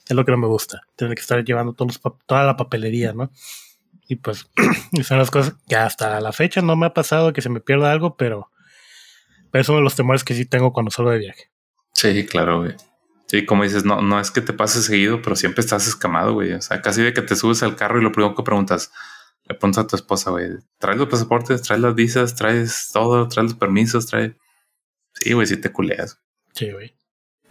es 0.07 0.15
lo 0.15 0.25
que 0.25 0.31
no 0.31 0.37
me 0.37 0.47
gusta, 0.47 0.81
tener 0.95 1.15
que 1.15 1.21
estar 1.21 1.43
llevando 1.43 1.73
todos 1.73 1.99
toda 2.25 2.43
la 2.43 2.57
papelería, 2.57 3.13
¿no? 3.13 3.31
Y 4.07 4.17
pues 4.17 4.47
son 5.03 5.17
las 5.17 5.31
cosas 5.31 5.55
que 5.67 5.75
hasta 5.75 6.19
la 6.21 6.31
fecha 6.31 6.61
no 6.61 6.75
me 6.75 6.87
ha 6.87 6.93
pasado 6.93 7.33
que 7.33 7.41
se 7.41 7.49
me 7.49 7.59
pierda 7.59 7.91
algo, 7.91 8.15
pero, 8.15 8.51
pero 9.51 9.61
es 9.61 9.69
uno 9.69 9.79
de 9.79 9.83
los 9.83 9.95
temores 9.95 10.23
que 10.23 10.33
sí 10.33 10.45
tengo 10.45 10.73
cuando 10.73 10.91
salgo 10.91 11.11
de 11.11 11.19
viaje. 11.19 11.51
Sí, 11.93 12.25
claro, 12.25 12.59
güey. 12.59 12.75
Sí, 13.27 13.45
como 13.45 13.63
dices, 13.63 13.83
no, 13.83 14.01
no 14.01 14.19
es 14.19 14.31
que 14.31 14.39
te 14.39 14.53
pase 14.53 14.81
seguido, 14.81 15.21
pero 15.21 15.35
siempre 15.35 15.61
estás 15.61 15.87
escamado, 15.87 16.33
güey. 16.33 16.53
O 16.53 16.61
sea, 16.61 16.81
casi 16.81 17.01
de 17.01 17.13
que 17.13 17.21
te 17.21 17.35
subes 17.35 17.61
al 17.61 17.75
carro 17.75 17.99
y 17.99 18.03
lo 18.03 18.11
primero 18.11 18.35
que 18.35 18.43
preguntas, 18.43 18.91
le 19.45 19.55
pones 19.55 19.77
a 19.77 19.87
tu 19.87 19.95
esposa, 19.95 20.31
güey, 20.31 20.49
traes 20.77 20.97
los 20.97 21.09
pasaportes, 21.09 21.61
traes 21.61 21.81
las 21.81 21.95
visas, 21.95 22.35
traes 22.35 22.89
todo, 22.93 23.27
traes 23.27 23.51
los 23.51 23.59
permisos, 23.59 24.05
traes. 24.05 24.33
Sí, 25.13 25.33
güey, 25.33 25.47
sí 25.47 25.57
te 25.57 25.71
culeas. 25.71 26.19
Sí, 26.53 26.71
güey. 26.71 26.95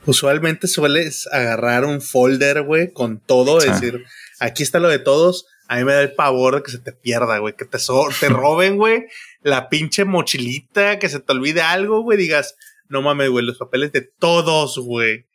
Usualmente 0.07 0.69
sueles 0.69 1.27
agarrar 1.33 1.85
un 1.85 2.01
folder, 2.01 2.62
güey, 2.62 2.93
con 2.93 3.19
todo, 3.19 3.59
decir, 3.59 4.05
aquí 4.39 4.62
está 4.62 4.78
lo 4.78 4.89
de 4.89 5.01
todos, 5.01 5.47
a 5.68 5.76
mí 5.76 5.84
me 5.84 5.93
da 5.93 6.02
el 6.02 6.14
pavor 6.14 6.56
de 6.56 6.62
que 6.62 6.70
se 6.70 6.78
te 6.78 6.93
pierda, 6.93 7.38
güey. 7.38 7.55
Que 7.56 7.64
te, 7.64 7.78
te 7.78 8.28
roben, 8.28 8.76
güey, 8.76 9.06
la 9.40 9.68
pinche 9.68 10.05
mochilita, 10.05 10.98
que 10.98 11.09
se 11.09 11.20
te 11.20 11.32
olvide 11.32 11.62
algo, 11.62 12.02
güey. 12.02 12.18
Digas, 12.18 12.56
no 12.88 13.02
mames, 13.02 13.30
güey, 13.30 13.44
los 13.44 13.59
papeles 13.59 13.93
de 13.93 14.02
todos, 14.02 14.78
güey. 14.78 15.26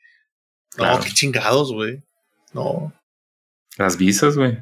No, 0.78 1.00
qué 1.02 1.10
chingados, 1.10 1.74
güey. 1.74 2.02
No. 2.54 2.94
Las 3.78 3.98
visas, 3.98 4.38
güey. 4.38 4.58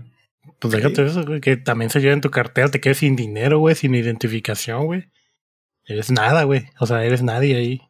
Pues 0.60 0.74
déjate 0.74 1.06
eso, 1.06 1.24
güey, 1.24 1.42
que 1.42 1.58
también 1.58 1.90
se 1.90 2.00
lleva 2.00 2.14
en 2.14 2.22
tu 2.22 2.32
cartera, 2.32 2.70
te 2.70 2.82
quedes 2.82 2.98
sin 2.98 3.16
dinero, 3.16 3.60
güey, 3.60 3.76
sin 3.76 3.94
identificación, 3.96 4.86
güey. 4.86 5.10
Eres 5.86 6.12
nada, 6.12 6.44
güey. 6.44 6.68
O 6.80 6.86
sea, 6.86 7.04
eres 7.04 7.22
nadie 7.22 7.56
ahí. 7.56 7.82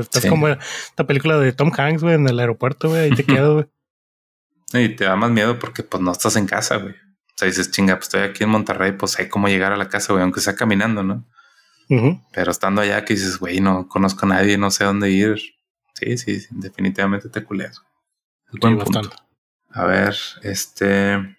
estás 0.00 0.26
como 0.26 0.48
esta 0.48 1.06
película 1.06 1.38
de 1.38 1.52
Tom 1.52 1.72
Hanks, 1.76 2.02
güey, 2.02 2.14
en 2.14 2.28
el 2.28 2.38
aeropuerto, 2.38 2.88
güey, 2.88 3.02
ahí 3.02 3.10
te 3.10 3.24
quedas, 3.24 3.52
güey. 3.52 3.66
Y 4.72 4.90
te 4.90 5.04
da 5.04 5.16
más 5.16 5.30
miedo 5.30 5.58
porque 5.58 5.82
pues 5.82 6.02
no 6.02 6.12
estás 6.12 6.36
en 6.36 6.46
casa, 6.46 6.76
güey. 6.76 6.94
O 6.94 7.38
sea, 7.38 7.48
dices, 7.48 7.70
chinga, 7.70 7.96
pues 7.96 8.06
estoy 8.06 8.22
aquí 8.22 8.44
en 8.44 8.50
Monterrey, 8.50 8.92
pues 8.92 9.18
hay 9.18 9.28
cómo 9.28 9.48
llegar 9.48 9.72
a 9.72 9.76
la 9.76 9.88
casa, 9.88 10.12
güey, 10.12 10.22
aunque 10.22 10.40
sea 10.40 10.54
caminando, 10.54 11.02
¿no? 11.02 11.24
Pero 12.32 12.50
estando 12.50 12.80
allá 12.80 13.04
que 13.04 13.14
dices, 13.14 13.38
güey, 13.38 13.60
no 13.60 13.88
conozco 13.88 14.26
a 14.26 14.30
nadie, 14.30 14.58
no 14.58 14.70
sé 14.70 14.84
dónde 14.84 15.10
ir. 15.10 15.36
Sí, 15.94 16.18
sí, 16.18 16.42
definitivamente 16.50 17.28
te 17.28 17.44
culeas. 17.44 17.80
Es 18.52 18.60
buen 18.60 18.78
punto. 18.78 19.10
A 19.70 19.84
ver, 19.84 20.16
este 20.42 21.36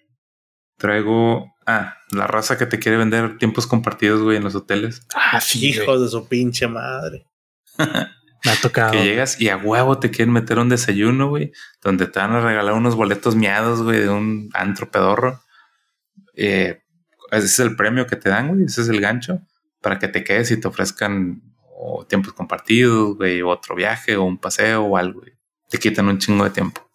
traigo. 0.78 1.52
Ah, 1.66 1.98
la 2.12 2.26
raza 2.26 2.56
que 2.56 2.64
te 2.64 2.78
quiere 2.78 2.96
vender 2.96 3.36
tiempos 3.36 3.66
compartidos, 3.66 4.22
güey, 4.22 4.38
en 4.38 4.44
los 4.44 4.54
hoteles. 4.54 5.02
Ah, 5.14 5.40
sí. 5.40 5.68
Hijos 5.68 6.00
de 6.00 6.08
su 6.08 6.26
pinche 6.26 6.66
madre. 6.66 7.26
Me 8.44 8.52
ha 8.52 8.56
tocado. 8.56 8.92
Que 8.92 9.04
llegas 9.04 9.40
y 9.40 9.48
a 9.48 9.56
huevo 9.56 9.98
te 9.98 10.10
quieren 10.10 10.32
meter 10.32 10.58
un 10.58 10.68
desayuno, 10.68 11.28
güey, 11.28 11.52
donde 11.82 12.06
te 12.06 12.20
van 12.20 12.32
a 12.32 12.40
regalar 12.40 12.74
unos 12.74 12.94
boletos 12.94 13.34
miados, 13.36 13.82
güey, 13.82 14.00
de 14.00 14.08
un 14.08 14.50
antro 14.54 14.90
pedorro. 14.90 15.42
Eh, 16.34 16.82
ese 17.30 17.46
es 17.46 17.58
el 17.58 17.76
premio 17.76 18.06
que 18.06 18.16
te 18.16 18.30
dan, 18.30 18.48
güey, 18.48 18.64
ese 18.64 18.82
es 18.82 18.88
el 18.88 19.00
gancho, 19.00 19.40
para 19.80 19.98
que 19.98 20.08
te 20.08 20.24
quedes 20.24 20.50
y 20.50 20.60
te 20.60 20.68
ofrezcan 20.68 21.42
o 21.80 22.04
tiempos 22.06 22.32
compartidos, 22.32 23.16
güey, 23.16 23.42
otro 23.42 23.74
viaje 23.74 24.16
o 24.16 24.24
un 24.24 24.38
paseo 24.38 24.84
o 24.84 24.96
algo, 24.96 25.20
güey. 25.20 25.32
Te 25.68 25.78
quitan 25.78 26.08
un 26.08 26.18
chingo 26.18 26.44
de 26.44 26.50
tiempo. 26.50 26.88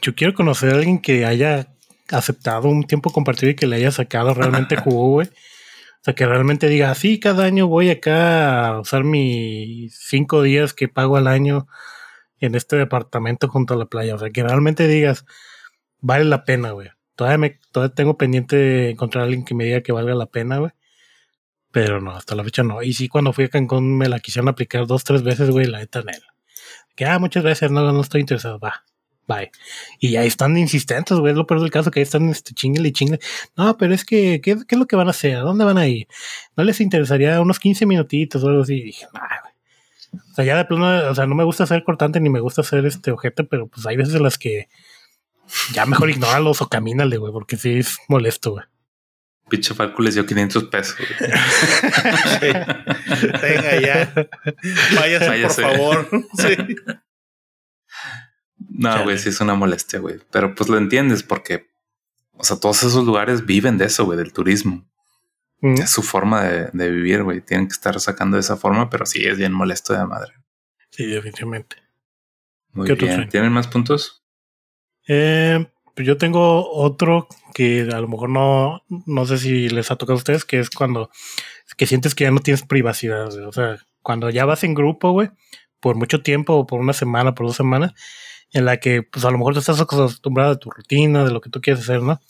Yo 0.00 0.14
quiero 0.14 0.34
conocer 0.34 0.72
a 0.72 0.76
alguien 0.76 1.00
que 1.00 1.26
haya 1.26 1.68
aceptado 2.10 2.68
un 2.68 2.84
tiempo 2.84 3.10
compartido 3.10 3.50
y 3.50 3.56
que 3.56 3.66
le 3.66 3.76
haya 3.76 3.90
sacado 3.90 4.34
realmente 4.34 4.76
jugo, 4.82 5.10
güey. 5.10 5.28
O 6.00 6.04
sea, 6.04 6.14
que 6.14 6.26
realmente 6.26 6.68
diga, 6.68 6.94
sí, 6.94 7.18
cada 7.20 7.44
año 7.44 7.66
voy 7.66 7.90
acá 7.90 8.68
a 8.68 8.80
usar 8.80 9.04
mis 9.04 9.98
cinco 9.98 10.42
días 10.42 10.74
que 10.74 10.88
pago 10.88 11.16
al 11.16 11.26
año 11.26 11.66
en 12.40 12.54
este 12.54 12.76
departamento 12.76 13.48
junto 13.48 13.74
a 13.74 13.76
la 13.76 13.86
playa. 13.86 14.14
O 14.14 14.18
sea, 14.18 14.30
que 14.30 14.42
realmente 14.42 14.86
digas, 14.86 15.24
vale 16.00 16.24
la 16.24 16.44
pena, 16.44 16.70
güey. 16.72 16.90
Todavía, 17.16 17.38
me, 17.38 17.58
todavía 17.72 17.94
tengo 17.94 18.16
pendiente 18.16 18.90
encontrar 18.90 19.22
a 19.22 19.24
alguien 19.26 19.44
que 19.44 19.54
me 19.54 19.64
diga 19.64 19.82
que 19.82 19.92
valga 19.92 20.14
la 20.14 20.26
pena, 20.26 20.58
güey. 20.58 20.72
Pero 21.72 22.00
no, 22.00 22.12
hasta 22.12 22.34
la 22.34 22.44
fecha 22.44 22.62
no. 22.62 22.82
Y 22.82 22.92
sí, 22.94 23.08
cuando 23.08 23.32
fui 23.32 23.44
a 23.44 23.48
Cancún 23.48 23.98
me 23.98 24.08
la 24.08 24.20
quisieron 24.20 24.48
aplicar 24.48 24.86
dos, 24.86 25.04
tres 25.04 25.22
veces, 25.22 25.50
güey, 25.50 25.66
la 25.66 25.78
neta, 25.80 26.02
Que, 26.96 27.06
ah, 27.06 27.18
muchas 27.18 27.42
gracias, 27.44 27.70
no, 27.70 27.92
no 27.92 28.00
estoy 28.00 28.20
interesado, 28.22 28.58
va 28.58 28.84
bye. 29.28 29.50
Y 30.00 30.16
ahí 30.16 30.26
están 30.26 30.56
insistentes, 30.56 31.18
güey, 31.18 31.32
es 31.32 31.36
lo 31.36 31.46
peor 31.46 31.60
del 31.60 31.70
caso, 31.70 31.90
que 31.90 32.00
ahí 32.00 32.04
están 32.04 32.28
este, 32.28 32.54
chingle 32.54 32.88
y 32.88 32.92
chingle. 32.92 33.20
No, 33.56 33.76
pero 33.76 33.94
es 33.94 34.04
que, 34.04 34.40
¿qué, 34.40 34.52
es 34.52 34.78
lo 34.78 34.86
que 34.86 34.96
van 34.96 35.06
a 35.06 35.10
hacer? 35.10 35.36
¿A 35.36 35.40
dónde 35.40 35.64
van 35.64 35.78
a 35.78 35.86
ir? 35.86 36.08
¿No 36.56 36.64
les 36.64 36.80
interesaría 36.80 37.40
unos 37.40 37.60
15 37.60 37.86
minutitos 37.86 38.42
o 38.42 38.48
algo 38.48 38.62
así? 38.62 38.74
Y 38.74 38.84
dije, 38.84 39.06
nah, 39.12 39.40
güey. 39.42 39.52
O 40.32 40.34
sea, 40.34 40.44
ya 40.44 40.56
de 40.56 40.64
plano, 40.64 41.10
o 41.10 41.14
sea, 41.14 41.26
no 41.26 41.34
me 41.34 41.44
gusta 41.44 41.66
ser 41.66 41.84
cortante 41.84 42.18
ni 42.18 42.30
me 42.30 42.40
gusta 42.40 42.62
ser 42.62 42.86
este 42.86 43.10
ojete, 43.10 43.44
pero 43.44 43.68
pues 43.68 43.86
hay 43.86 43.96
veces 43.96 44.14
en 44.14 44.22
las 44.22 44.38
que 44.38 44.68
ya 45.72 45.84
mejor 45.86 46.08
ignóralos 46.10 46.62
o 46.62 46.68
camínale, 46.68 47.18
güey, 47.18 47.32
porque 47.32 47.56
sí 47.56 47.78
es 47.78 47.98
molesto, 48.08 48.52
güey. 48.52 48.64
Pinche 49.48 49.74
Falco 49.74 50.02
les 50.02 50.14
dio 50.14 50.26
500 50.26 50.64
pesos. 50.64 50.96
Venga 53.42 53.80
ya. 53.80 54.12
Váyase, 54.94 55.42
por 55.42 55.52
favor. 55.52 56.08
sí. 56.36 56.56
No, 58.78 59.02
güey, 59.02 59.18
sí 59.18 59.30
es 59.30 59.40
una 59.40 59.54
molestia, 59.54 59.98
güey. 59.98 60.20
Pero 60.30 60.54
pues 60.54 60.70
lo 60.70 60.78
entiendes 60.78 61.24
porque, 61.24 61.68
o 62.32 62.44
sea, 62.44 62.58
todos 62.58 62.84
esos 62.84 63.04
lugares 63.04 63.44
viven 63.44 63.76
de 63.76 63.86
eso, 63.86 64.04
güey, 64.04 64.16
del 64.16 64.32
turismo. 64.32 64.88
Mm. 65.60 65.80
Es 65.80 65.90
su 65.90 66.02
forma 66.02 66.44
de, 66.44 66.90
vivir, 66.90 67.24
güey. 67.24 67.40
Tienen 67.40 67.66
que 67.66 67.72
estar 67.72 67.98
sacando 67.98 68.36
de 68.36 68.42
esa 68.42 68.56
forma, 68.56 68.88
pero 68.88 69.04
sí 69.04 69.24
es 69.24 69.36
bien 69.36 69.52
molesto 69.52 69.92
de 69.92 70.06
madre. 70.06 70.32
Sí, 70.90 71.06
definitivamente. 71.06 71.76
Muy 72.72 72.92
bien. 72.92 73.28
¿Tienen 73.28 73.52
más 73.52 73.66
puntos? 73.66 74.22
Eh, 75.08 75.66
pues 75.96 76.06
yo 76.06 76.16
tengo 76.16 76.70
otro 76.70 77.26
que 77.54 77.88
a 77.92 78.00
lo 78.00 78.06
mejor 78.06 78.28
no, 78.28 78.84
no 78.88 79.26
sé 79.26 79.38
si 79.38 79.68
les 79.68 79.90
ha 79.90 79.96
tocado 79.96 80.14
a 80.14 80.18
ustedes, 80.18 80.44
que 80.44 80.60
es 80.60 80.70
cuando 80.70 81.10
que 81.76 81.86
sientes 81.86 82.14
que 82.14 82.24
ya 82.24 82.30
no 82.30 82.38
tienes 82.38 82.62
privacidad. 82.62 83.26
O 83.44 83.52
sea, 83.52 83.78
cuando 84.02 84.30
ya 84.30 84.44
vas 84.44 84.62
en 84.62 84.74
grupo, 84.74 85.10
güey, 85.10 85.30
por 85.80 85.96
mucho 85.96 86.22
tiempo, 86.22 86.64
por 86.66 86.78
una 86.78 86.92
semana, 86.92 87.34
por 87.34 87.46
dos 87.46 87.56
semanas, 87.56 87.94
en 88.52 88.64
la 88.64 88.78
que 88.78 89.02
pues 89.02 89.24
a 89.24 89.30
lo 89.30 89.38
mejor 89.38 89.54
te 89.54 89.60
estás 89.60 89.80
acostumbrado 89.80 90.52
a 90.52 90.58
tu 90.58 90.70
rutina, 90.70 91.24
de 91.24 91.32
lo 91.32 91.40
que 91.40 91.50
tú 91.50 91.60
quieres 91.60 91.82
hacer, 91.82 92.02
¿no? 92.02 92.20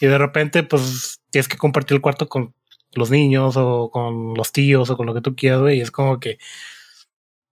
Y 0.00 0.06
de 0.06 0.18
repente, 0.18 0.62
pues 0.62 1.20
tienes 1.30 1.48
que 1.48 1.56
compartir 1.56 1.96
el 1.96 2.00
cuarto 2.00 2.28
con 2.28 2.54
los 2.92 3.10
niños 3.10 3.56
o 3.56 3.90
con 3.90 4.34
los 4.34 4.52
tíos 4.52 4.90
o 4.90 4.96
con 4.96 5.06
lo 5.06 5.14
que 5.14 5.20
tú 5.20 5.34
quieras, 5.34 5.60
güey. 5.60 5.78
Y 5.78 5.80
es 5.80 5.90
como 5.90 6.20
que, 6.20 6.38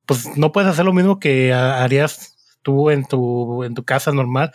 pues 0.06 0.36
no 0.36 0.52
puedes 0.52 0.70
hacer 0.70 0.84
lo 0.84 0.92
mismo 0.92 1.18
que 1.18 1.52
harías 1.52 2.58
tú 2.62 2.90
en 2.90 3.04
tu, 3.06 3.64
en 3.64 3.74
tu 3.74 3.84
casa 3.84 4.12
normal 4.12 4.52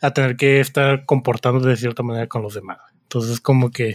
a 0.00 0.12
tener 0.12 0.36
que 0.36 0.60
estar 0.60 1.04
comportándote 1.04 1.68
de 1.68 1.76
cierta 1.76 2.02
manera 2.02 2.26
con 2.26 2.42
los 2.42 2.54
demás. 2.54 2.78
Entonces, 3.02 3.40
como 3.40 3.70
que 3.70 3.92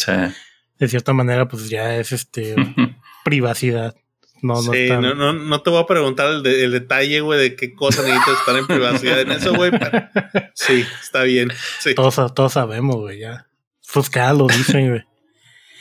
de 0.77 0.87
cierta 0.87 1.13
manera, 1.13 1.47
pues 1.47 1.69
ya 1.69 1.95
es 1.95 2.11
este 2.11 2.55
privacidad. 3.23 3.95
No, 4.41 4.55
no, 4.61 4.73
sí, 4.73 4.87
no, 4.89 5.15
no, 5.15 5.33
no, 5.33 5.61
te 5.61 5.69
voy 5.69 5.81
a 5.81 5.87
preguntar 5.87 6.27
el, 6.27 6.45
el 6.45 6.71
detalle, 6.71 7.21
güey, 7.21 7.39
de 7.39 7.55
qué 7.55 7.73
cosa 7.73 8.03
necesitas 8.03 8.39
estar 8.39 8.55
en 8.55 8.67
privacidad 8.67 9.19
en 9.21 9.31
eso, 9.31 9.53
güey. 9.53 9.71
Sí, 10.53 10.85
está 11.01 11.23
bien. 11.23 11.51
Sí. 11.79 11.95
Todos, 11.95 12.33
todos 12.33 12.53
sabemos, 12.53 12.97
güey, 12.97 13.19
ya. 13.19 13.47
Pues 13.93 14.09
cada 14.09 14.33
lo 14.33 14.47
dicen, 14.47 14.89
güey. 14.89 15.03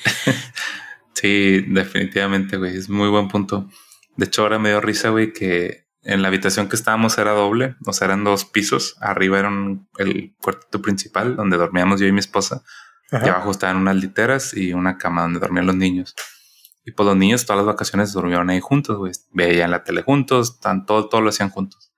Sí, 1.14 1.64
definitivamente, 1.68 2.58
güey. 2.58 2.76
Es 2.76 2.90
muy 2.90 3.08
buen 3.08 3.28
punto. 3.28 3.70
De 4.16 4.26
hecho, 4.26 4.42
ahora 4.42 4.58
me 4.58 4.68
dio 4.68 4.80
risa, 4.82 5.08
güey, 5.08 5.32
que 5.32 5.86
en 6.02 6.20
la 6.20 6.28
habitación 6.28 6.68
que 6.68 6.76
estábamos 6.76 7.16
era 7.16 7.32
doble, 7.32 7.76
o 7.86 7.92
sea, 7.92 8.06
eran 8.06 8.24
dos 8.24 8.44
pisos. 8.44 8.96
Arriba 9.00 9.38
era 9.38 9.50
el 9.98 10.34
cuarto 10.40 10.82
principal 10.82 11.36
donde 11.36 11.56
dormíamos 11.56 12.00
yo 12.00 12.06
y 12.06 12.12
mi 12.12 12.20
esposa. 12.20 12.62
Y 13.10 13.28
abajo 13.28 13.52
estaban 13.52 13.76
unas 13.76 13.96
literas 13.96 14.54
y 14.54 14.72
una 14.72 14.98
cama 14.98 15.22
donde 15.22 15.38
dormían 15.38 15.66
los 15.66 15.76
niños. 15.76 16.14
Y 16.84 16.92
pues 16.92 17.06
los 17.06 17.16
niños 17.16 17.46
todas 17.46 17.58
las 17.58 17.66
vacaciones 17.66 18.12
durmieron 18.12 18.50
ahí 18.50 18.60
juntos, 18.60 18.96
güey. 18.98 19.12
Veían 19.32 19.70
la 19.70 19.84
tele 19.84 20.02
juntos, 20.02 20.60
tan, 20.60 20.84
todo, 20.84 21.08
todo 21.08 21.20
lo 21.20 21.30
hacían 21.30 21.50
juntos. 21.50 21.92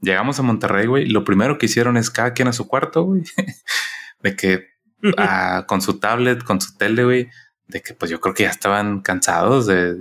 Llegamos 0.00 0.38
a 0.38 0.42
Monterrey, 0.42 0.86
güey, 0.86 1.04
y 1.04 1.10
lo 1.10 1.24
primero 1.24 1.56
que 1.56 1.66
hicieron 1.66 1.96
es 1.96 2.10
cada 2.10 2.32
quien 2.32 2.48
a 2.48 2.52
su 2.52 2.66
cuarto, 2.66 3.04
güey. 3.04 3.22
de 4.22 4.36
que 4.36 4.74
ah, 5.18 5.64
con 5.66 5.80
su 5.80 5.98
tablet, 5.98 6.42
con 6.42 6.60
su 6.60 6.76
tele, 6.76 7.04
güey, 7.04 7.30
de 7.68 7.82
que 7.82 7.94
pues 7.94 8.10
yo 8.10 8.20
creo 8.20 8.34
que 8.34 8.44
ya 8.44 8.50
estaban 8.50 9.00
cansados 9.00 9.66
de, 9.66 9.96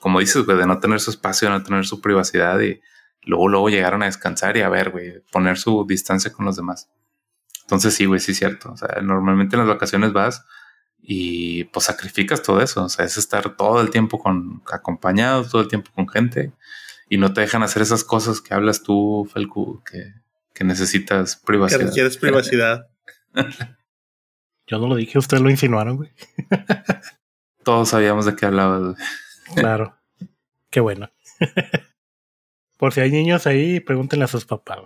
como 0.00 0.20
dices, 0.20 0.44
güey, 0.44 0.58
de 0.58 0.66
no 0.66 0.78
tener 0.78 1.00
su 1.00 1.10
espacio, 1.10 1.48
de 1.48 1.58
no 1.58 1.62
tener 1.62 1.86
su 1.86 2.00
privacidad 2.00 2.60
y 2.60 2.80
luego, 3.22 3.48
luego 3.48 3.68
llegaron 3.68 4.02
a 4.02 4.06
descansar 4.06 4.56
y 4.56 4.62
a 4.62 4.68
ver, 4.68 4.90
güey, 4.90 5.22
poner 5.30 5.58
su 5.58 5.84
distancia 5.86 6.32
con 6.32 6.44
los 6.44 6.56
demás. 6.56 6.90
Entonces 7.62 7.94
sí, 7.94 8.04
güey, 8.06 8.20
sí 8.20 8.32
es 8.32 8.38
cierto. 8.38 8.72
O 8.72 8.76
sea, 8.76 9.00
normalmente 9.02 9.56
en 9.56 9.60
las 9.60 9.68
vacaciones 9.68 10.12
vas 10.12 10.44
y 11.02 11.64
pues 11.64 11.86
sacrificas 11.86 12.42
todo 12.42 12.62
eso. 12.62 12.84
O 12.84 12.88
sea, 12.88 13.04
es 13.04 13.18
estar 13.18 13.56
todo 13.56 13.80
el 13.80 13.90
tiempo 13.90 14.18
con 14.18 14.62
acompañados, 14.72 15.50
todo 15.50 15.60
el 15.60 15.68
tiempo 15.68 15.90
con 15.94 16.08
gente 16.08 16.52
y 17.12 17.18
no 17.18 17.34
te 17.34 17.42
dejan 17.42 17.62
hacer 17.62 17.82
esas 17.82 18.04
cosas 18.04 18.40
que 18.40 18.54
hablas 18.54 18.82
tú, 18.82 19.28
Falcu, 19.30 19.82
que, 19.84 20.14
que 20.54 20.64
necesitas 20.64 21.36
privacidad. 21.36 21.80
Que 21.80 21.86
requieres 21.86 22.16
privacidad. 22.16 22.88
Yo 24.66 24.78
no 24.78 24.86
lo 24.86 24.96
dije, 24.96 25.18
ustedes 25.18 25.42
lo 25.42 25.50
insinuaron, 25.50 25.98
güey. 25.98 26.10
Todos 27.64 27.90
sabíamos 27.90 28.24
de 28.24 28.34
qué 28.34 28.46
hablabas, 28.46 28.96
Claro. 29.54 29.94
Qué 30.70 30.80
bueno. 30.80 31.12
Por 32.78 32.94
si 32.94 33.00
hay 33.00 33.10
niños 33.10 33.46
ahí, 33.46 33.80
pregúntenle 33.80 34.24
a 34.24 34.28
sus 34.28 34.46
papás. 34.46 34.78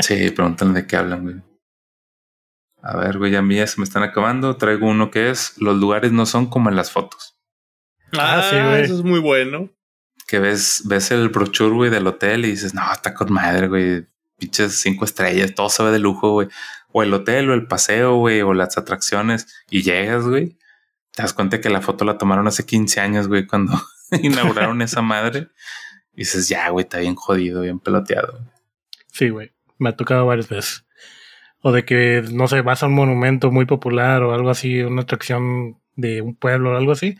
sí, 0.00 0.30
pregúntenle 0.30 0.80
de 0.80 0.86
qué 0.86 0.96
hablan, 0.96 1.22
güey. 1.24 1.42
A 2.82 2.96
ver, 2.96 3.18
güey, 3.18 3.34
a 3.34 3.42
mí 3.42 3.56
ya 3.56 3.66
se 3.66 3.80
me 3.80 3.84
están 3.84 4.02
acabando. 4.02 4.56
Traigo 4.56 4.86
uno 4.86 5.10
que 5.10 5.30
es: 5.30 5.54
los 5.58 5.76
lugares 5.76 6.12
no 6.12 6.26
son 6.26 6.46
como 6.46 6.68
en 6.68 6.76
las 6.76 6.90
fotos. 6.90 7.36
Ah, 8.12 8.46
sí, 8.48 8.56
güey. 8.56 8.82
Eso 8.82 8.94
es 8.94 9.02
muy 9.02 9.20
bueno. 9.20 9.70
Que 10.26 10.38
ves, 10.38 10.82
ves 10.86 11.10
el 11.10 11.28
brochure, 11.28 11.74
güey, 11.74 11.90
del 11.90 12.06
hotel 12.06 12.44
y 12.44 12.50
dices, 12.50 12.74
no, 12.74 12.82
está 12.92 13.14
con 13.14 13.32
madre, 13.32 13.68
güey. 13.68 14.06
Pinches 14.38 14.80
cinco 14.80 15.04
estrellas, 15.04 15.54
todo 15.54 15.68
se 15.68 15.82
ve 15.82 15.90
de 15.90 15.98
lujo, 15.98 16.32
güey. 16.32 16.48
O 16.92 17.02
el 17.02 17.12
hotel, 17.12 17.50
o 17.50 17.54
el 17.54 17.66
paseo, 17.66 18.16
güey, 18.16 18.40
o 18.42 18.54
las 18.54 18.78
atracciones. 18.78 19.64
Y 19.68 19.82
llegas, 19.82 20.24
güey. 20.24 20.56
Te 21.12 21.22
das 21.22 21.32
cuenta 21.32 21.60
que 21.60 21.70
la 21.70 21.80
foto 21.80 22.04
la 22.04 22.18
tomaron 22.18 22.46
hace 22.46 22.64
15 22.64 23.00
años, 23.00 23.26
güey, 23.26 23.46
cuando 23.46 23.72
inauguraron 24.22 24.80
esa 24.82 25.02
madre. 25.02 25.48
Y 26.12 26.18
dices, 26.18 26.48
ya, 26.48 26.68
güey, 26.70 26.84
está 26.84 26.98
bien 26.98 27.16
jodido, 27.16 27.62
bien 27.62 27.80
peloteado. 27.80 28.44
Sí, 29.12 29.30
güey. 29.30 29.52
Me 29.78 29.90
ha 29.90 29.96
tocado 29.96 30.26
varias 30.26 30.48
veces 30.48 30.84
o 31.62 31.72
de 31.72 31.84
que, 31.84 32.22
no 32.32 32.48
sé, 32.48 32.60
vas 32.62 32.82
a 32.82 32.86
un 32.86 32.94
monumento 32.94 33.50
muy 33.50 33.66
popular 33.66 34.22
o 34.22 34.34
algo 34.34 34.50
así, 34.50 34.80
una 34.82 35.02
atracción 35.02 35.78
de 35.96 36.22
un 36.22 36.34
pueblo 36.36 36.72
o 36.72 36.76
algo 36.76 36.92
así, 36.92 37.16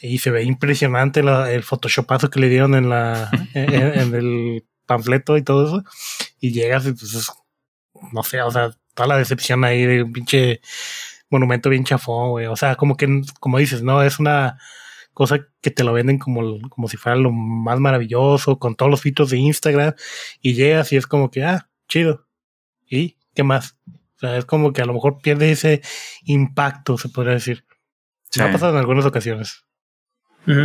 y 0.00 0.18
se 0.18 0.30
ve 0.30 0.44
impresionante 0.44 1.20
el 1.20 1.62
photoshopazo 1.62 2.30
que 2.30 2.40
le 2.40 2.48
dieron 2.48 2.74
en 2.74 2.88
la 2.88 3.30
en, 3.54 4.14
el 4.14 4.64
panfleto 4.86 5.36
y 5.36 5.42
todo 5.42 5.66
eso, 5.66 5.84
y 6.40 6.52
llegas 6.52 6.86
y 6.86 6.92
pues, 6.92 7.30
no 8.12 8.22
sé, 8.22 8.42
o 8.42 8.50
sea, 8.50 8.70
toda 8.94 9.08
la 9.08 9.18
decepción 9.18 9.64
ahí 9.64 9.86
de 9.86 10.02
un 10.02 10.12
pinche 10.12 10.60
monumento 11.30 11.70
bien 11.70 11.84
chafón, 11.84 12.30
güey, 12.30 12.46
o 12.46 12.56
sea, 12.56 12.76
como 12.76 12.96
que, 12.96 13.22
como 13.40 13.58
dices, 13.58 13.82
no, 13.82 14.02
es 14.02 14.18
una 14.18 14.58
cosa 15.14 15.46
que 15.60 15.70
te 15.70 15.84
lo 15.84 15.92
venden 15.92 16.18
como, 16.18 16.58
como 16.70 16.88
si 16.88 16.96
fuera 16.96 17.16
lo 17.16 17.32
más 17.32 17.78
maravilloso, 17.80 18.58
con 18.58 18.74
todos 18.74 18.90
los 18.90 19.00
filtros 19.02 19.30
de 19.30 19.38
Instagram, 19.38 19.94
y 20.40 20.54
llegas 20.54 20.92
y 20.92 20.96
es 20.96 21.06
como 21.06 21.30
que, 21.30 21.44
ah, 21.44 21.68
chido. 21.88 22.26
Y 22.88 23.16
¿qué 23.34 23.42
más? 23.42 23.76
O 24.16 24.18
sea, 24.18 24.36
es 24.36 24.44
como 24.44 24.72
que 24.72 24.82
a 24.82 24.84
lo 24.84 24.94
mejor 24.94 25.18
pierde 25.20 25.50
ese 25.50 25.82
impacto, 26.24 26.98
se 26.98 27.08
podría 27.08 27.34
decir. 27.34 27.64
Me 28.36 28.44
ha 28.44 28.52
pasado 28.52 28.72
en 28.72 28.78
algunas 28.78 29.04
ocasiones. 29.04 29.64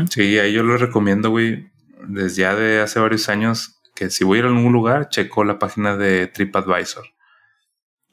Sí, 0.10 0.40
ahí 0.40 0.54
yo 0.54 0.64
lo 0.64 0.78
recomiendo, 0.78 1.30
güey, 1.30 1.70
desde 2.08 2.42
ya 2.42 2.56
de 2.56 2.82
hace 2.82 3.00
varios 3.00 3.30
años, 3.30 3.80
que 3.96 4.10
si 4.10 4.24
voy 4.24 4.38
a 4.38 4.40
ir 4.40 4.46
a 4.46 4.50
algún 4.50 4.74
lugar, 4.74 5.10
checo 5.10 5.44
la 5.44 5.60
página 5.60 5.98
de 5.98 6.28
TripAdvisor. 6.28 7.06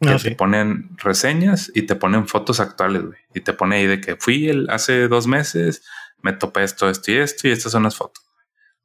Que 0.01 0.09
ah, 0.09 0.17
te 0.21 0.35
ponen 0.35 0.97
reseñas 0.99 1.71
y 1.75 1.83
te 1.83 1.95
ponen 1.95 2.27
fotos 2.27 2.61
actuales, 2.61 3.03
güey. 3.03 3.19
Y 3.33 3.41
te 3.41 3.53
pone 3.53 3.77
ahí 3.77 3.87
de 3.87 4.01
que 4.01 4.17
fui 4.17 4.49
el, 4.49 4.69
hace 4.69 5.09
dos 5.09 5.27
meses, 5.27 5.85
me 6.21 6.33
topé 6.33 6.65
esto, 6.65 6.91
esto 6.91 7.13
y 7.13 7.17
esto, 7.17 7.49
y 7.49 7.53
estas 7.53 7.73
son 7.73 7.85
las 7.85 7.97
fotos. 7.97 8.25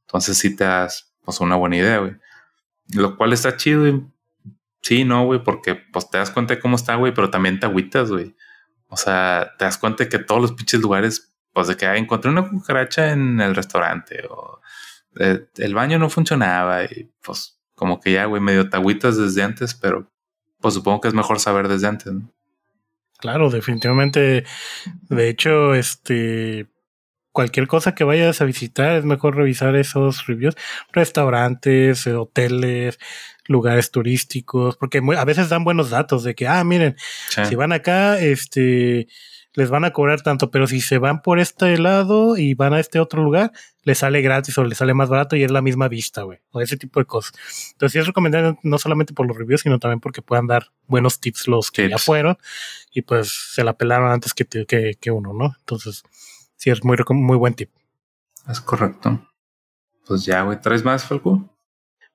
Entonces 0.07 0.37
sí 0.37 0.55
te 0.55 0.63
das 0.63 1.13
pues, 1.23 1.39
una 1.39 1.55
buena 1.55 1.77
idea, 1.77 1.97
güey. 1.99 2.15
Lo 2.93 3.17
cual 3.17 3.33
está 3.33 3.57
chido, 3.57 3.87
y 3.87 4.05
Sí, 4.81 5.03
no, 5.03 5.25
güey, 5.25 5.43
porque 5.43 5.75
pues 5.75 6.09
te 6.09 6.17
das 6.17 6.31
cuenta 6.31 6.55
de 6.55 6.59
cómo 6.59 6.75
está, 6.75 6.95
güey, 6.95 7.13
pero 7.13 7.29
también 7.29 7.59
te 7.59 7.65
agüitas, 7.65 8.11
güey. 8.11 8.35
O 8.87 8.97
sea, 8.97 9.53
te 9.57 9.65
das 9.65 9.77
cuenta 9.77 10.03
de 10.03 10.09
que 10.09 10.19
todos 10.19 10.41
los 10.41 10.53
pinches 10.53 10.79
lugares, 10.79 11.33
pues 11.53 11.67
de 11.67 11.77
que 11.77 11.85
encontré 11.85 12.31
una 12.31 12.47
cucaracha 12.47 13.11
en 13.11 13.39
el 13.41 13.55
restaurante 13.55 14.23
o 14.29 14.61
eh, 15.19 15.47
el 15.57 15.75
baño 15.75 15.99
no 15.99 16.09
funcionaba 16.09 16.83
y 16.85 17.11
pues 17.21 17.59
como 17.75 17.99
que 17.99 18.13
ya, 18.13 18.25
güey, 18.25 18.41
medio 18.41 18.69
te 18.69 18.77
agüitas 18.77 19.17
desde 19.17 19.43
antes, 19.43 19.73
pero 19.73 20.11
pues 20.59 20.73
supongo 20.73 21.01
que 21.01 21.07
es 21.07 21.13
mejor 21.13 21.39
saber 21.39 21.67
desde 21.67 21.87
antes, 21.87 22.11
¿no? 22.11 22.33
Claro, 23.17 23.49
definitivamente. 23.49 24.45
De 25.09 25.29
hecho, 25.29 25.73
este, 25.73 26.67
cualquier 27.31 27.67
cosa 27.67 27.95
que 27.95 28.03
vayas 28.03 28.41
a 28.41 28.45
visitar 28.45 28.97
es 28.97 29.05
mejor 29.05 29.35
revisar 29.35 29.75
esos 29.75 30.25
reviews, 30.25 30.55
restaurantes, 30.91 32.07
hoteles, 32.07 32.97
lugares 33.49 33.89
turísticos, 33.89 34.77
porque 34.77 35.01
a 35.17 35.25
veces 35.25 35.49
dan 35.49 35.63
buenos 35.63 35.89
datos 35.89 36.23
de 36.23 36.35
que, 36.35 36.47
ah, 36.47 36.63
miren, 36.63 36.95
si 37.47 37.55
van 37.55 37.73
acá, 37.73 38.19
este, 38.19 39.07
les 39.53 39.71
van 39.71 39.85
a 39.85 39.91
cobrar 39.91 40.21
tanto, 40.21 40.51
pero 40.51 40.67
si 40.67 40.81
se 40.81 40.99
van 40.99 41.23
por 41.23 41.39
este 41.39 41.75
lado 41.79 42.37
y 42.37 42.53
van 42.53 42.73
a 42.73 42.79
este 42.79 42.99
otro 42.99 43.23
lugar, 43.23 43.51
les 43.83 43.97
sale 43.97 44.21
gratis 44.21 44.55
o 44.59 44.63
les 44.63 44.77
sale 44.77 44.93
más 44.93 45.09
barato 45.09 45.35
y 45.35 45.43
es 45.43 45.49
la 45.49 45.63
misma 45.63 45.87
vista, 45.87 46.21
güey, 46.21 46.37
o 46.51 46.61
ese 46.61 46.77
tipo 46.77 46.99
de 46.99 47.07
cosas. 47.07 47.33
Entonces, 47.71 47.93
sí 47.93 47.99
es 47.99 48.05
recomendable 48.05 48.59
no 48.61 48.77
solamente 48.77 49.13
por 49.13 49.27
los 49.27 49.35
reviews, 49.35 49.61
sino 49.61 49.79
también 49.79 49.99
porque 49.99 50.21
puedan 50.21 50.45
dar 50.45 50.67
buenos 50.85 51.19
tips 51.19 51.47
los 51.47 51.71
que 51.71 51.89
ya 51.89 51.97
fueron 51.97 52.37
y 52.93 53.01
pues 53.01 53.53
se 53.55 53.63
la 53.63 53.73
pelaron 53.73 54.11
antes 54.11 54.35
que, 54.35 54.45
que, 54.45 54.93
que 54.99 55.11
uno, 55.11 55.33
¿no? 55.33 55.55
Entonces, 55.59 56.03
sí 56.55 56.69
es 56.69 56.83
muy, 56.83 56.97
muy 57.09 57.37
buen 57.37 57.55
tip. 57.55 57.71
Es 58.47 58.61
correcto. 58.61 59.27
Pues 60.05 60.23
ya, 60.23 60.43
güey, 60.43 60.61
¿traes 60.61 60.83
más, 60.83 61.03
Falco? 61.03 61.49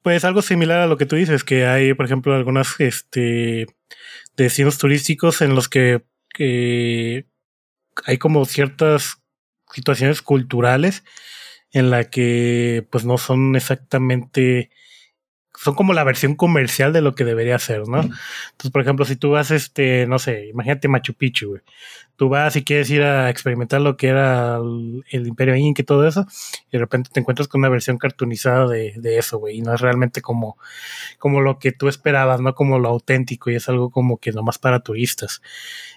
Pues 0.05 0.23
algo 0.27 0.43
similar 0.43 0.81
a 0.81 0.87
lo 0.87 0.99
que 0.99 1.07
tú 1.07 1.17
dices, 1.17 1.45
que 1.45 1.65
hay, 1.65 1.95
por 1.95 2.05
ejemplo, 2.05 2.35
algunas 2.35 2.79
este, 2.79 3.67
destinos 4.37 4.77
turísticos 4.77 5.41
en 5.41 5.55
los 5.55 5.71
que, 5.71 6.05
hay 8.05 8.19
como 8.19 8.45
ciertas 8.45 9.23
situaciones 9.73 10.21
culturales 10.21 11.05
en 11.73 11.89
la 11.89 12.05
que 12.05 12.87
pues 12.91 13.07
no 13.07 13.17
son 13.17 13.57
exactamente 13.57 14.69
son 15.57 15.75
como 15.75 15.93
la 15.93 16.05
versión 16.05 16.35
comercial 16.35 16.93
de 16.93 17.01
lo 17.01 17.15
que 17.15 17.25
debería 17.25 17.59
ser, 17.59 17.87
¿no? 17.87 18.01
Entonces, 18.01 18.71
por 18.73 18.83
ejemplo, 18.83 19.05
si 19.05 19.17
tú 19.17 19.31
vas, 19.31 19.51
este, 19.51 20.07
no 20.07 20.19
sé, 20.19 20.49
imagínate 20.49 20.89
Machu 20.89 21.15
Picchu, 21.15 21.49
güey. 21.51 21.63
Tú 22.17 22.29
vas 22.29 22.55
y 22.57 22.63
quieres 22.63 22.91
ir 22.91 23.03
a 23.03 23.29
experimentar 23.31 23.81
lo 23.81 23.97
que 23.97 24.09
era 24.09 24.57
el, 24.57 25.27
Imperio 25.27 25.57
Inca 25.57 25.83
y 25.83 25.85
todo 25.85 26.07
eso, 26.07 26.27
y 26.69 26.73
de 26.73 26.79
repente 26.79 27.11
te 27.13 27.21
encuentras 27.21 27.49
con 27.49 27.61
una 27.61 27.69
versión 27.69 27.99
cartoonizada 27.99 28.69
de, 28.69 28.95
de 28.97 29.19
eso, 29.19 29.39
güey, 29.39 29.59
y 29.59 29.63
no 29.63 29.75
es 29.75 29.81
realmente 29.81 30.23
como, 30.23 30.57
como 31.19 31.41
lo 31.41 31.59
que 31.59 31.73
tú 31.73 31.89
esperabas, 31.89 32.41
no 32.41 32.55
como 32.55 32.79
lo 32.79 32.89
auténtico, 32.89 33.51
y 33.51 33.57
es 33.57 33.69
algo 33.69 33.91
como 33.91 34.19
que 34.19 34.33
nomás 34.33 34.59
para 34.59 34.81
turistas. 34.81 35.43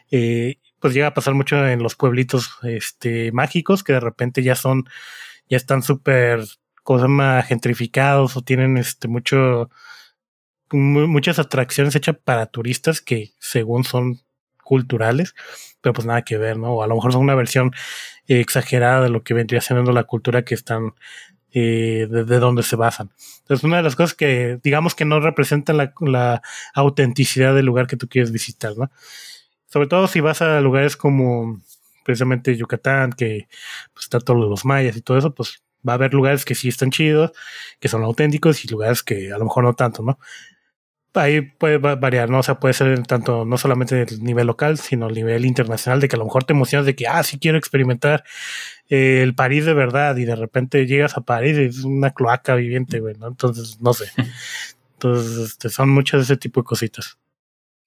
Eh, 0.10 0.58
pues 0.80 0.94
llega 0.94 1.08
a 1.08 1.14
pasar 1.14 1.34
mucho 1.34 1.68
en 1.68 1.82
los 1.82 1.96
pueblitos 1.96 2.52
este, 2.64 3.32
mágicos 3.32 3.84
que 3.84 3.94
de 3.94 4.00
repente 4.00 4.44
ya 4.44 4.56
son, 4.56 4.86
ya 5.50 5.58
están 5.58 5.82
súper 5.82 6.42
cosas 6.88 7.10
más 7.10 7.46
gentrificados 7.46 8.38
o 8.38 8.42
tienen 8.42 8.78
este 8.78 9.10
mucho 9.10 9.70
muchas 10.72 11.38
atracciones 11.38 11.94
hechas 11.98 12.16
para 12.24 12.46
turistas 12.46 13.02
que 13.02 13.34
según 13.40 13.84
son 13.84 14.22
culturales, 14.64 15.36
pero 15.82 15.92
pues 15.92 16.08
nada 16.08 16.22
que 16.22 16.38
ver, 16.38 16.58
¿no? 16.58 16.76
O 16.76 16.84
a 16.84 16.88
lo 16.88 16.96
mejor 16.96 17.12
son 17.12 17.24
una 17.24 17.36
versión 17.36 17.74
exagerada 18.26 19.02
de 19.02 19.10
lo 19.10 19.22
que 19.22 19.34
vendría 19.34 19.60
siendo 19.60 19.92
la 19.92 20.06
cultura 20.06 20.46
que 20.46 20.56
están 20.56 20.94
eh, 21.52 22.08
de, 22.10 22.40
donde 22.40 22.64
se 22.64 22.78
basan. 22.78 23.12
Entonces, 23.40 23.66
una 23.66 23.78
de 23.78 23.84
las 23.84 23.98
cosas 23.98 24.16
que 24.16 24.58
digamos 24.64 24.96
que 24.96 25.04
no 25.04 25.20
representan 25.20 25.76
la, 25.76 25.94
la 26.00 26.42
autenticidad 26.74 27.54
del 27.54 27.66
lugar 27.66 27.88
que 27.88 27.98
tú 27.98 28.08
quieres 28.08 28.32
visitar, 28.32 28.78
¿no? 28.78 28.90
Sobre 29.66 29.88
todo 29.88 30.08
si 30.08 30.22
vas 30.22 30.42
a 30.42 30.62
lugares 30.62 30.96
como 30.96 31.62
precisamente 32.06 32.56
Yucatán, 32.56 33.12
que 33.12 33.50
pues, 33.94 34.06
está 34.06 34.22
todos 34.22 34.40
los 34.50 34.64
mayas 34.64 34.96
y 34.96 35.02
todo 35.02 35.18
eso, 35.18 35.36
pues 35.36 35.62
va 35.88 35.94
a 35.94 35.96
haber 35.96 36.14
lugares 36.14 36.46
que 36.46 36.56
sí 36.56 36.68
están 36.68 36.92
chidos, 36.92 37.32
que 37.80 37.88
son 37.88 38.04
auténticos 38.04 38.64
y 38.66 38.68
lugares 38.68 39.04
que 39.04 39.32
a 39.32 39.38
lo 39.38 39.46
mejor 39.46 39.64
no 39.64 39.74
tanto, 39.74 40.04
¿no? 40.04 40.20
Ahí 41.14 41.42
puede 41.42 41.78
variar, 41.80 42.30
¿no? 42.30 42.40
O 42.40 42.44
sea, 42.44 42.60
puede 42.60 42.76
ser 42.76 43.02
tanto, 43.08 43.44
no 43.44 43.58
solamente 43.58 44.04
el 44.04 44.24
nivel 44.24 44.46
local, 44.46 44.78
sino 44.78 45.08
el 45.08 45.16
nivel 45.16 45.46
internacional, 45.46 46.00
de 46.00 46.08
que 46.08 46.16
a 46.16 46.20
lo 46.20 46.26
mejor 46.26 46.44
te 46.44 46.54
emocionas 46.54 46.86
de 46.86 46.96
que, 46.96 47.08
ah, 47.08 47.24
sí 47.24 47.40
quiero 47.40 47.58
experimentar 47.58 48.24
eh, 48.90 49.22
el 49.24 49.34
París 49.34 49.66
de 49.66 49.74
verdad, 49.74 50.16
y 50.18 50.26
de 50.26 50.36
repente 50.36 50.86
llegas 50.86 51.18
a 51.18 51.22
París 51.22 51.58
y 51.58 51.64
es 51.64 51.84
una 51.84 52.12
cloaca 52.12 52.54
viviente, 52.54 53.00
güey, 53.00 53.16
¿no? 53.16 53.28
Entonces, 53.30 53.82
no 53.82 53.94
sé. 53.94 54.12
Entonces, 54.94 55.38
este, 55.50 55.70
son 55.70 55.90
muchas 55.90 56.20
de 56.20 56.24
ese 56.34 56.38
tipo 56.38 56.62
de 56.62 56.66
cositas. 56.66 57.18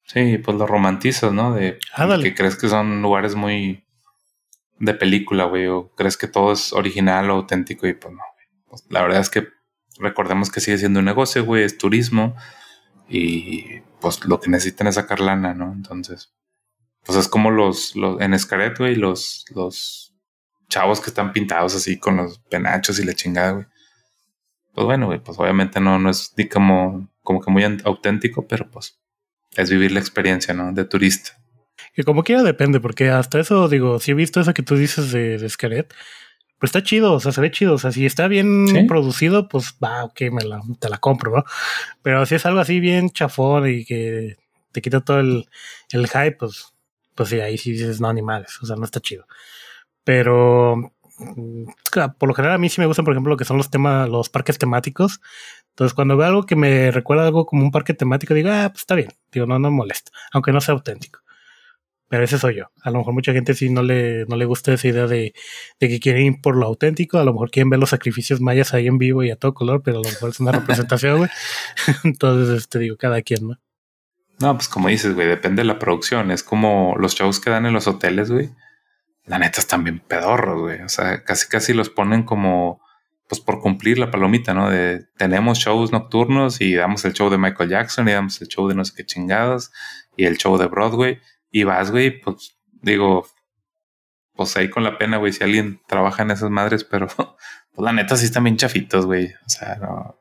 Sí, 0.05 0.39
pues 0.39 0.57
lo 0.57 0.67
romantizas, 0.67 1.33
¿no? 1.33 1.55
De 1.55 1.79
que 2.23 2.35
crees 2.35 2.57
que 2.57 2.69
son 2.69 3.01
lugares 3.01 3.37
muy 3.37 3.85
de 4.81 4.95
película, 4.95 5.45
güey, 5.45 5.67
o 5.69 5.91
crees 5.95 6.17
que 6.17 6.27
todo 6.27 6.53
es 6.53 6.73
original 6.73 7.31
o 7.31 7.35
auténtico 7.35 7.87
y 7.87 7.95
pues 7.95 8.13
no. 8.13 8.23
Pues, 8.67 8.85
la 8.89 9.03
verdad 9.03 9.21
es 9.21 9.31
que 9.31 9.49
recordemos 9.99 10.51
que 10.51 10.61
sigue 10.61 10.79
siendo 10.79 10.99
un 10.99 11.05
negocio, 11.05 11.45
güey, 11.45 11.63
es 11.63 11.79
turismo 11.79 12.35
y 13.09 13.81
pues 14.01 14.25
lo 14.25 14.41
que 14.41 14.51
necesitan 14.51 14.87
es 14.87 14.95
sacar 14.95 15.21
lana, 15.21 15.55
¿no? 15.55 15.73
Entonces, 15.73 16.33
pues 17.05 17.19
es 17.19 17.29
como 17.29 17.51
los, 17.51 17.95
los 17.95 18.21
en 18.21 18.33
Escaret, 18.33 18.79
güey, 18.79 18.97
los, 18.97 19.45
los 19.55 20.15
chavos 20.69 21.01
que 21.01 21.11
están 21.11 21.33
pintados 21.33 21.75
así 21.75 21.99
con 21.99 22.17
los 22.17 22.39
penachos 22.39 22.99
y 22.99 23.05
la 23.05 23.15
chingada, 23.15 23.53
güey. 23.53 23.67
Pues 24.73 24.87
bueno, 24.87 25.07
güey, 25.07 25.19
pues 25.19 25.39
obviamente 25.39 25.81
no, 25.81 25.99
no 25.99 26.09
es 26.09 26.33
como, 26.51 27.11
como 27.23 27.41
que 27.43 27.51
muy 27.51 27.65
auténtico, 27.85 28.47
pero 28.47 28.71
pues 28.71 28.99
es 29.57 29.69
vivir 29.69 29.93
la 29.93 30.01
experiencia, 30.01 30.55
¿no? 30.55 30.73
De 30.73 30.85
turista. 30.85 31.40
Que 31.95 32.05
como 32.05 32.23
quiera 32.23 32.43
depende, 32.43 32.81
porque 32.81 33.11
hasta 33.11 33.41
eso, 33.41 33.69
digo, 33.69 33.99
si 33.99 34.13
he 34.13 34.15
visto 34.15 34.41
eso 34.41 34.55
que 34.55 34.63
tú 34.63 34.77
dices 34.77 35.13
de, 35.13 35.39
de 35.39 35.49
Scaret, 35.49 35.93
pues 36.61 36.69
está 36.69 36.83
chido, 36.83 37.15
o 37.15 37.21
sea, 37.21 37.33
se 37.33 37.41
ve 37.41 37.51
chido. 37.51 37.75
O 37.75 37.79
sea, 37.79 37.91
si 37.91 38.05
está 38.05 38.29
bien 38.29 38.87
producido, 38.87 39.49
pues 39.49 39.75
va, 39.83 40.05
ok, 40.05 40.21
me 40.31 40.45
la, 40.45 40.61
te 40.79 40.91
la 40.91 40.99
compro, 40.99 41.35
¿no? 41.35 41.45
Pero 42.03 42.27
si 42.27 42.35
es 42.35 42.45
algo 42.45 42.61
así 42.61 42.81
bien 42.81 43.09
chafón 43.11 43.67
y 43.69 43.87
que 43.87 44.37
te 44.71 44.83
quita 44.83 45.01
todo 45.01 45.21
el, 45.21 45.49
el 45.91 46.07
hype, 46.07 46.33
pues, 46.33 46.75
pues 47.15 47.31
sí, 47.31 47.41
ahí 47.41 47.57
sí 47.57 47.73
dices 47.73 48.01
no 48.01 48.09
animales, 48.09 48.59
o 48.63 48.67
sea, 48.67 48.77
no 48.77 48.85
está 48.85 49.01
chido. 49.01 49.27
Pero 50.05 50.77
mm, 51.19 51.65
por 52.19 52.29
lo 52.29 52.35
general 52.35 52.57
a 52.57 52.59
mí 52.59 52.69
sí 52.69 52.81
me 52.81 52.87
gustan, 52.87 53.07
por 53.07 53.15
ejemplo, 53.15 53.31
lo 53.31 53.37
que 53.39 53.47
son 53.47 53.57
los 53.57 53.71
temas, 53.71 54.07
los 54.11 54.29
parques 54.29 54.59
temáticos. 54.59 55.21
Entonces, 55.71 55.95
cuando 55.95 56.19
veo 56.19 56.27
algo 56.27 56.43
que 56.45 56.57
me 56.57 56.91
recuerda 56.91 57.27
algo 57.27 57.47
como 57.47 57.63
un 57.63 57.71
parque 57.71 57.95
temático, 57.95 58.35
digo, 58.35 58.51
ah, 58.53 58.69
pues 58.71 58.83
está 58.83 58.95
bien, 58.95 59.13
digo, 59.33 59.47
no, 59.47 59.59
no 59.59 59.71
me 59.71 59.77
molesta, 59.79 60.13
aunque 60.33 60.53
no 60.53 60.61
sea 60.61 60.75
auténtico. 60.75 61.21
Pero 62.11 62.25
ese 62.25 62.41
soy 62.41 62.57
yo. 62.57 62.65
A 62.83 62.91
lo 62.91 62.99
mejor 62.99 63.15
mucha 63.15 63.33
gente 63.33 63.55
sí 63.55 63.71
no 63.71 63.85
le, 63.85 64.25
no 64.27 64.35
le 64.35 64.45
gusta 64.45 64.73
esa 64.73 64.89
idea 64.89 65.07
de, 65.07 65.33
que 65.79 66.01
quieren 66.01 66.23
ir 66.27 66.41
por 66.43 66.57
lo 66.57 66.67
auténtico. 66.67 67.19
A 67.19 67.25
lo 67.25 67.33
mejor 67.33 67.53
quieren 67.53 67.71
ver 67.71 67.79
los 67.79 67.91
sacrificios 67.91 68.41
mayas 68.41 68.75
ahí 68.75 68.89
en 68.89 68.99
vivo 68.99 69.23
y 69.23 69.31
a 69.31 69.37
todo 69.37 69.55
color, 69.55 69.81
pero 69.85 69.99
a 69.99 70.03
lo 70.03 70.09
mejor 70.09 70.31
es 70.31 70.41
una 70.41 70.51
representación, 70.51 71.19
güey. 71.19 71.31
Entonces, 72.03 72.49
te 72.49 72.59
este, 72.59 72.79
digo, 72.81 72.97
cada 72.97 73.23
quien, 73.23 73.47
¿no? 73.47 73.61
No, 74.41 74.57
pues 74.57 74.67
como 74.67 74.89
dices, 74.89 75.15
güey, 75.15 75.29
depende 75.29 75.63
de 75.63 75.67
la 75.67 75.79
producción. 75.79 76.33
Es 76.33 76.43
como 76.43 76.97
los 76.99 77.15
shows 77.15 77.39
que 77.39 77.51
dan 77.51 77.65
en 77.67 77.75
los 77.75 77.87
hoteles, 77.87 78.29
güey. 78.29 78.51
La 79.27 79.39
neta 79.39 79.61
están 79.61 79.85
bien 79.85 80.01
pedorros, 80.01 80.63
güey. 80.63 80.83
O 80.83 80.89
sea, 80.89 81.23
casi 81.23 81.47
casi 81.47 81.75
los 81.75 81.91
ponen 81.91 82.25
como, 82.25 82.81
pues 83.29 83.41
por 83.41 83.61
cumplir 83.61 84.01
la 84.01 84.11
palomita, 84.11 84.53
¿no? 84.53 84.69
De 84.69 85.07
tenemos 85.17 85.59
shows 85.59 85.93
nocturnos 85.93 86.61
y 86.61 86.75
damos 86.75 87.05
el 87.05 87.13
show 87.13 87.31
de 87.31 87.39
Michael 87.39 87.71
Jackson 87.71 88.09
y 88.09 88.13
damos 88.13 88.43
el 88.43 88.49
show 88.49 88.67
de 88.67 88.75
no 88.75 88.85
sé 88.85 88.95
qué 88.97 89.07
chingados 89.07 89.71
y 90.17 90.25
el 90.25 90.39
show 90.39 90.59
de 90.59 90.67
Broadway 90.67 91.21
y 91.51 91.65
vas, 91.65 91.91
güey, 91.91 92.21
pues 92.21 92.57
digo, 92.83 93.27
pues 94.35 94.57
ahí 94.57 94.71
con 94.71 94.85
la 94.85 94.99
pena, 94.99 95.19
güey, 95.19 95.33
si 95.33 95.45
alguien 95.45 95.81
trabaja 95.87 96.23
en 96.23 96.31
esas 96.31 96.51
madres, 96.51 96.85
pero 96.85 97.09
pues 97.17 97.85
la 97.85 97.93
neta 97.93 98.17
sí 98.17 98.25
están 98.25 98.45
bien 98.45 98.57
chafitos, 98.57 99.07
güey. 99.07 99.27
O 99.27 99.49
sea, 99.49 99.77
no, 99.77 100.19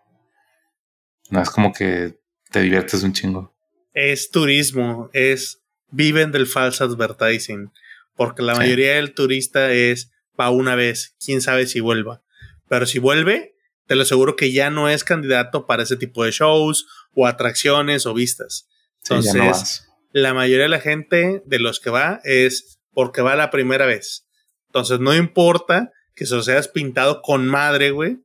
no 1.29 1.41
es 1.41 1.49
como 1.49 1.71
que 1.73 2.19
te 2.51 2.61
diviertes 2.61 3.03
un 3.03 3.13
chingo. 3.13 3.55
Es 3.93 4.31
turismo, 4.31 5.09
es 5.13 5.61
viven 5.91 6.31
del 6.31 6.47
false 6.47 6.83
advertising, 6.83 7.71
porque 8.15 8.41
la 8.41 8.55
mayoría 8.55 8.95
del 8.95 9.13
turista 9.13 9.71
es 9.71 10.11
va 10.39 10.49
una 10.49 10.75
vez, 10.75 11.15
quién 11.23 11.41
sabe 11.41 11.67
si 11.67 11.79
vuelva. 11.79 12.21
Pero 12.67 12.85
si 12.85 12.99
vuelve, 12.99 13.55
te 13.87 13.95
lo 13.95 14.03
aseguro 14.03 14.35
que 14.35 14.51
ya 14.51 14.69
no 14.69 14.87
es 14.89 15.03
candidato 15.03 15.65
para 15.65 15.83
ese 15.83 15.97
tipo 15.97 16.23
de 16.23 16.31
shows 16.31 16.87
o 17.13 17.27
atracciones 17.27 18.05
o 18.05 18.13
vistas. 18.13 18.67
Entonces, 19.03 19.88
la 20.11 20.33
mayoría 20.33 20.63
de 20.63 20.69
la 20.69 20.79
gente 20.79 21.41
de 21.45 21.59
los 21.59 21.79
que 21.79 21.89
va 21.89 22.19
es 22.23 22.79
porque 22.93 23.21
va 23.21 23.35
la 23.35 23.51
primera 23.51 23.85
vez. 23.85 24.25
Entonces 24.67 24.99
no 24.99 25.15
importa 25.15 25.91
que 26.15 26.25
se 26.25 26.41
seas 26.43 26.67
pintado 26.67 27.21
con 27.21 27.47
madre, 27.47 27.91
güey. 27.91 28.19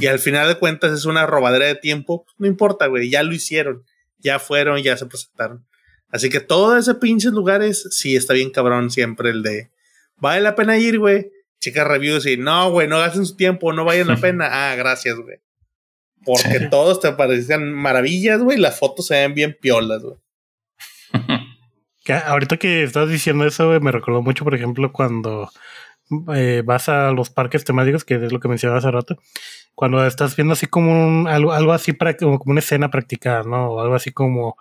Y 0.00 0.06
al 0.06 0.18
final 0.18 0.48
de 0.48 0.58
cuentas 0.58 0.92
es 0.92 1.04
una 1.04 1.26
robadera 1.26 1.66
de 1.66 1.74
tiempo. 1.74 2.26
No 2.38 2.46
importa, 2.46 2.86
güey. 2.86 3.10
Ya 3.10 3.22
lo 3.22 3.32
hicieron. 3.32 3.84
Ya 4.18 4.38
fueron, 4.38 4.82
ya 4.82 4.96
se 4.96 5.06
presentaron. 5.06 5.66
Así 6.10 6.30
que 6.30 6.40
todos 6.40 6.78
esos 6.78 6.98
pinches 6.98 7.32
lugares, 7.32 7.88
sí 7.90 8.14
está 8.14 8.34
bien 8.34 8.50
cabrón 8.50 8.90
siempre 8.90 9.30
el 9.30 9.42
de. 9.42 9.70
Vale 10.16 10.40
la 10.40 10.54
pena 10.54 10.78
ir, 10.78 10.98
güey. 10.98 11.30
Chica 11.60 11.84
reviews 11.84 12.26
y 12.26 12.36
no, 12.36 12.70
güey, 12.70 12.86
no 12.86 12.98
gasten 12.98 13.26
su 13.26 13.36
tiempo, 13.36 13.72
no 13.72 13.84
vayan 13.84 14.08
la 14.08 14.16
pena. 14.20 14.48
Ah, 14.50 14.76
gracias, 14.76 15.16
güey. 15.16 15.38
Porque 16.24 16.60
todos 16.70 17.00
te 17.00 17.12
parecían 17.12 17.72
maravillas, 17.72 18.40
güey. 18.40 18.58
Las 18.58 18.78
fotos 18.78 19.06
se 19.08 19.14
ven 19.14 19.34
bien 19.34 19.56
piolas, 19.60 20.02
güey. 20.02 20.16
Ahorita 22.12 22.56
que 22.56 22.82
estás 22.82 23.08
diciendo 23.08 23.46
eso, 23.46 23.80
me 23.80 23.92
recordó 23.92 24.22
mucho, 24.22 24.44
por 24.44 24.54
ejemplo, 24.54 24.92
cuando 24.92 25.50
eh, 26.34 26.62
vas 26.64 26.88
a 26.88 27.12
los 27.12 27.30
parques 27.30 27.64
temáticos, 27.64 28.04
que 28.04 28.16
es 28.16 28.32
lo 28.32 28.40
que 28.40 28.48
mencionaba 28.48 28.78
hace 28.78 28.90
rato, 28.90 29.18
cuando 29.74 30.06
estás 30.06 30.36
viendo 30.36 30.52
así 30.52 30.66
como 30.66 31.28
algo, 31.28 31.52
algo 31.52 31.72
así 31.72 31.92
para 31.92 32.16
como, 32.16 32.40
una 32.44 32.60
escena 32.60 32.90
practicada, 32.90 33.42
¿no? 33.42 33.70
O 33.70 33.80
algo 33.80 33.94
así 33.94 34.12
como 34.12 34.56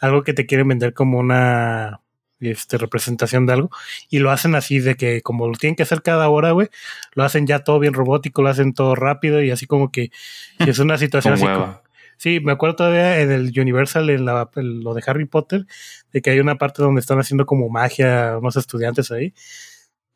algo 0.00 0.22
que 0.22 0.34
te 0.34 0.46
quieren 0.46 0.68
vender 0.68 0.94
como 0.94 1.18
una 1.18 2.00
este, 2.40 2.78
representación 2.78 3.46
de 3.46 3.54
algo 3.54 3.70
y 4.10 4.18
lo 4.18 4.30
hacen 4.30 4.54
así 4.54 4.78
de 4.78 4.96
que 4.96 5.22
como 5.22 5.48
lo 5.48 5.54
tienen 5.54 5.76
que 5.76 5.82
hacer 5.82 6.02
cada 6.02 6.28
hora, 6.28 6.52
güey, 6.52 6.68
lo 7.14 7.24
hacen 7.24 7.46
ya 7.46 7.60
todo 7.60 7.78
bien 7.78 7.94
robótico, 7.94 8.42
lo 8.42 8.48
hacen 8.48 8.74
todo 8.74 8.94
rápido 8.94 9.42
y 9.42 9.50
así 9.50 9.66
como 9.66 9.90
que 9.90 10.10
es 10.58 10.78
una 10.78 10.98
situación 10.98 11.34
así 11.34 11.44
como, 11.44 11.80
Sí, 12.24 12.40
me 12.40 12.52
acuerdo 12.52 12.76
todavía 12.76 13.20
en 13.20 13.30
el 13.30 13.52
Universal, 13.54 14.08
en, 14.08 14.24
la, 14.24 14.48
lo 14.54 14.94
de 14.94 15.02
Harry 15.06 15.26
Potter, 15.26 15.66
de 16.10 16.22
que 16.22 16.30
hay 16.30 16.40
una 16.40 16.56
parte 16.56 16.82
donde 16.82 17.02
están 17.02 17.18
haciendo 17.18 17.44
como 17.44 17.68
magia 17.68 18.38
unos 18.38 18.56
estudiantes 18.56 19.10
ahí. 19.10 19.34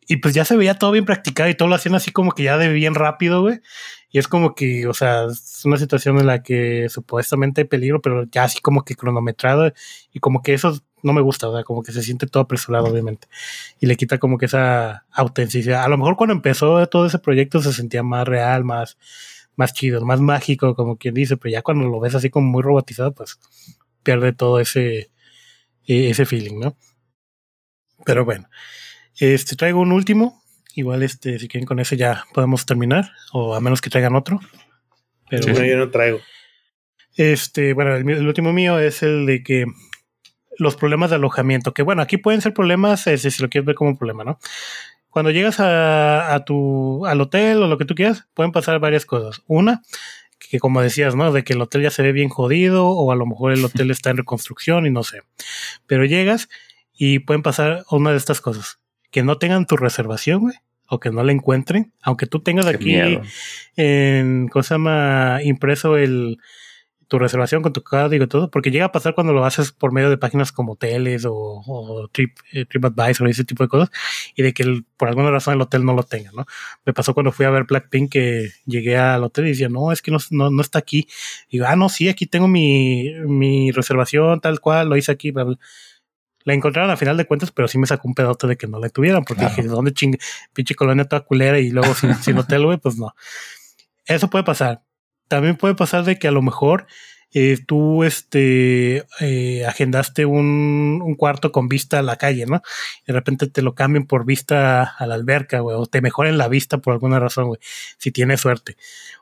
Y 0.07 0.17
pues 0.17 0.33
ya 0.33 0.47
se 0.47 0.57
veía 0.57 0.73
todo 0.79 0.91
bien 0.93 1.05
practicado 1.05 1.51
y 1.51 1.55
todo 1.55 1.69
lo 1.69 1.75
hacían 1.75 1.95
así 1.97 2.11
como 2.11 2.33
que 2.33 2.45
ya 2.45 2.57
de 2.57 2.71
bien 2.73 2.95
rápido, 2.95 3.43
güey. 3.43 3.61
Y 4.11 4.19
es 4.19 4.27
como 4.27 4.55
que, 4.55 4.87
o 4.87 4.95
sea, 4.95 5.27
es 5.27 5.67
una 5.67 5.77
situación 5.77 6.19
en 6.19 6.27
la 6.29 6.43
que 6.43 6.89
supuestamente 6.89 7.61
hay 7.61 7.67
peligro, 7.67 8.01
pero 8.01 8.25
ya 8.25 8.45
así 8.45 8.61
como 8.63 8.85
que 8.87 8.97
cronometrado 8.97 9.71
y 10.11 10.21
como 10.21 10.41
que 10.43 10.55
eso 10.55 10.81
no 11.03 11.13
me 11.13 11.21
gusta, 11.21 11.51
o 11.51 11.55
sea, 11.55 11.63
como 11.63 11.83
que 11.83 11.93
se 11.93 12.03
siente 12.03 12.27
todo 12.27 12.45
apresurado, 12.45 12.87
obviamente. 12.87 13.29
Y 13.81 13.87
le 13.87 13.97
quita 13.97 14.17
como 14.17 14.39
que 14.39 14.47
esa 14.47 15.05
autenticidad. 15.13 15.85
A 15.85 15.89
lo 15.89 15.99
mejor 15.99 16.17
cuando 16.17 16.33
empezó 16.33 16.87
todo 16.87 17.05
ese 17.05 17.19
proyecto 17.19 17.61
se 17.61 17.75
sentía 17.75 18.03
más 18.03 18.27
real, 18.27 18.65
más, 18.65 18.97
más 19.59 19.75
chido, 19.75 20.05
más 20.05 20.21
mágico, 20.21 20.75
como 20.77 20.97
quien 20.97 21.15
dice, 21.15 21.37
pero 21.37 21.53
ya 21.53 21.63
cuando 21.63 21.87
lo 21.89 21.99
ves 22.01 22.15
así 22.15 22.31
como 22.31 22.49
muy 22.49 22.63
robotizado, 22.63 23.13
pues 23.13 23.39
pierde 24.05 24.33
todo 24.33 24.61
ese, 24.61 25.11
e, 25.85 26.11
ese 26.11 26.25
feeling, 26.25 26.61
¿no? 26.61 26.77
Pero 28.07 28.25
bueno, 28.25 28.49
este 29.19 29.57
traigo 29.57 29.81
un 29.81 29.91
último, 29.91 30.43
igual 30.75 31.03
este, 31.03 31.41
si 31.41 31.49
quieren 31.49 31.67
con 31.67 31.81
ese 31.81 31.97
ya 31.97 32.25
podemos 32.33 32.67
terminar, 32.67 33.11
o 33.33 33.55
a 33.57 33.61
menos 33.61 33.81
que 33.81 33.91
traigan 33.91 34.15
otro. 34.15 34.39
Pero 35.29 35.65
yo 35.65 35.77
no 35.77 35.91
traigo. 35.91 36.21
Este, 37.17 37.73
bueno, 37.75 37.97
el, 37.97 38.27
último 38.29 38.53
mío 38.53 38.79
es 38.79 39.03
el 39.03 39.27
de 39.27 39.43
que 39.43 39.67
los 40.57 40.77
problemas 40.77 41.11
de 41.11 41.17
alojamiento, 41.17 41.75
que 41.75 41.83
bueno, 41.83 42.01
aquí 42.01 42.17
pueden 42.17 42.41
ser 42.41 42.55
problemas, 42.55 43.09
este, 43.09 43.33
si 43.33 43.43
lo 43.43 43.49
quieres 43.49 43.67
ver 43.67 43.75
como 43.75 43.91
un 43.91 43.99
problema, 43.99 44.23
¿no? 44.23 44.39
Cuando 45.11 45.31
llegas 45.31 45.61
a, 45.61 46.35
a, 46.35 46.45
tu, 46.45 47.07
al 47.07 47.21
hotel 47.21 47.63
o 47.63 47.67
lo 47.67 47.79
que 47.79 47.85
tú 47.85 47.95
quieras, 47.95 48.29
pueden 48.35 48.53
pasar 48.53 48.79
varias 48.79 49.07
cosas. 49.07 49.43
Una, 49.47 49.83
que 50.39 50.59
como 50.59 50.81
decías, 50.81 51.15
¿no? 51.15 51.33
De 51.33 51.45
que 51.45 51.55
el 51.55 51.61
hotel 51.61 51.83
ya 51.83 51.91
se 51.91 52.03
ve 52.03 52.13
bien 52.13 52.29
jodido 52.29 52.89
o 52.89 53.11
a 53.13 53.17
lo 53.17 53.27
mejor 53.27 53.53
el 53.53 53.65
hotel 53.65 53.91
está 53.91 54.11
en 54.11 54.19
reconstrucción 54.19 54.87
y 54.87 54.91
no 54.91 55.03
sé. 55.03 55.23
Pero 55.87 56.05
llegas 56.05 56.49
y 56.93 57.21
pueden 57.21 57.43
pasar 57.43 57.85
una 57.91 58.11
de 58.11 58.17
estas 58.17 58.41
cosas. 58.41 58.81
Que 59.11 59.23
no 59.23 59.39
tengan 59.39 59.67
tu 59.67 59.77
reservación, 59.77 60.41
güey. 60.41 60.57
O 60.91 61.01
que 61.01 61.11
no 61.11 61.23
la 61.23 61.33
encuentren. 61.33 61.93
Aunque 62.03 62.27
tú 62.27 62.41
tengas 62.41 62.67
aquí 62.67 62.97
en, 63.77 64.49
¿cómo 64.49 64.63
se 64.63 64.75
llama? 64.75 65.41
Impreso 65.43 65.97
el, 65.97 66.39
tu 67.09 67.19
reservación 67.19 67.63
con 67.63 67.73
tu 67.73 67.83
código 67.83 68.25
y 68.25 68.27
todo, 68.29 68.51
porque 68.51 68.71
llega 68.71 68.85
a 68.85 68.93
pasar 68.93 69.15
cuando 69.15 69.33
lo 69.33 69.45
haces 69.45 69.73
por 69.73 69.93
medio 69.93 70.11
de 70.11 70.19
páginas 70.19 70.53
como 70.53 70.73
hoteles 70.75 71.25
o, 71.27 72.09
Trip, 72.13 72.37
eh, 72.53 72.67
TripAdvisor 72.67 73.27
y 73.27 73.31
ese 73.31 73.45
tipo 73.45 73.65
de 73.65 73.69
cosas, 73.69 73.91
y 74.37 74.43
de 74.43 74.53
que 74.53 74.83
por 74.97 75.09
alguna 75.09 75.31
razón 75.31 75.55
el 75.55 75.61
hotel 75.63 75.85
no 75.85 75.95
lo 75.95 76.03
tenga, 76.03 76.31
¿no? 76.33 76.47
Me 76.85 76.93
pasó 76.93 77.15
cuando 77.15 77.33
fui 77.33 77.47
a 77.47 77.51
ver 77.51 77.65
Blackpink 77.65 78.13
que 78.13 78.51
llegué 78.67 78.99
al 78.99 79.25
hotel 79.25 79.47
y 79.47 79.51
decía, 79.51 79.71
no, 79.71 79.91
es 79.91 80.03
que 80.03 80.11
no, 80.11 80.19
no, 80.31 80.61
está 80.61 80.79
aquí. 80.79 81.09
Y 81.49 81.57
digo, 81.57 81.67
ah, 81.67 81.77
no, 81.77 81.89
sí, 81.89 82.09
aquí 82.09 82.27
tengo 82.27 82.47
mi, 82.47 83.11
mi 83.27 83.71
reservación 83.73 84.41
tal 84.41 84.61
cual, 84.61 84.91
lo 84.91 84.97
hice 84.97 85.11
aquí, 85.11 85.33
La 86.45 86.55
encontraron 86.55 86.91
a 86.91 86.97
final 86.97 87.17
de 87.17 87.25
cuentas, 87.25 87.51
pero 87.53 87.69
sí 87.69 87.79
me 87.79 87.87
sacó 87.87 88.07
un 88.07 88.15
pedote 88.15 88.47
de 88.47 88.57
que 88.57 88.67
no 88.67 88.79
la 88.79 88.91
tuvieran, 88.91 89.25
porque 89.25 89.45
dije, 89.47 89.63
¿dónde 89.63 89.93
chingue? 89.93 90.19
Pinche 90.53 90.75
colonia 90.75 91.07
toda 91.07 91.23
culera 91.23 91.59
y 91.59 91.71
luego 91.71 91.95
sin, 91.95 92.15
sin 92.17 92.37
hotel, 92.39 92.67
güey, 92.67 92.79
pues 92.79 92.97
no. 92.99 93.15
Eso 94.07 94.29
puede 94.31 94.45
pasar 94.45 94.83
también 95.29 95.57
puede 95.57 95.75
pasar 95.75 96.05
de 96.05 96.19
que 96.19 96.29
a 96.29 96.33
lo 96.33 96.43
mejor 96.43 96.87
eh, 97.35 97.59
tú 97.67 98.05
este, 98.05 99.05
eh, 99.21 99.67
agendaste 99.67 100.25
un, 100.25 101.03
un, 101.05 101.15
cuarto 101.15 101.53
con 101.53 101.69
vista 101.69 101.99
a 101.99 102.03
la 102.03 102.17
calle, 102.17 102.47
¿no? 102.47 102.63
De 103.07 103.13
repente 103.13 103.49
te 103.49 103.61
lo 103.61 103.75
cambien 103.75 104.07
por 104.07 104.25
vista 104.25 104.83
a 104.83 105.07
la 105.07 105.15
alberca, 105.15 105.61
güey, 105.61 105.77
o 105.77 105.85
te 105.87 106.01
mejoren 106.01 106.39
la 106.39 106.49
vista 106.49 106.79
por 106.79 106.95
alguna 106.95 107.21
razón, 107.21 107.49
güey, 107.49 107.61
si 107.99 108.13
tienes 108.13 108.41
suerte. 108.41 108.77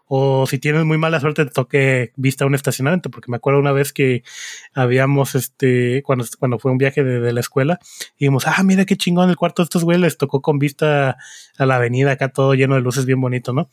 O 0.07 0.47
si 0.47 0.61
tienes 0.61 0.85
muy 0.85 0.99
mala 0.99 1.19
suerte, 1.19 1.45
te 1.47 1.51
toque 1.51 2.12
vista 2.15 2.45
a 2.45 2.47
un 2.47 2.55
estacionamiento, 2.55 3.11
porque 3.11 3.28
me 3.28 3.39
acuerdo 3.39 3.59
una 3.59 3.73
vez 3.73 3.93
que 3.93 4.23
habíamos, 4.73 5.35
este, 5.35 6.03
cuando, 6.05 6.24
cuando 6.39 6.61
fue 6.61 6.70
un 6.70 6.78
viaje 6.78 7.03
de, 7.03 7.33
la 7.33 7.41
escuela, 7.41 7.81
y 8.16 8.27
dijimos, 8.27 8.47
ah, 8.47 8.62
mira 8.62 8.85
qué 8.85 8.97
chingón 8.97 9.31
el 9.31 9.37
cuarto 9.37 9.62
de 9.62 9.65
estos 9.65 9.83
güeyes, 9.83 10.01
les 10.01 10.16
tocó 10.16 10.43
con 10.43 10.61
vista 10.61 11.16
a 11.59 11.66
la 11.66 11.77
avenida, 11.77 12.12
acá 12.12 12.28
todo 12.28 12.55
lleno 12.55 12.77
de 12.77 12.83
luces 12.83 13.05
bien 13.05 13.20
bonito, 13.20 13.53
¿no? 13.53 13.69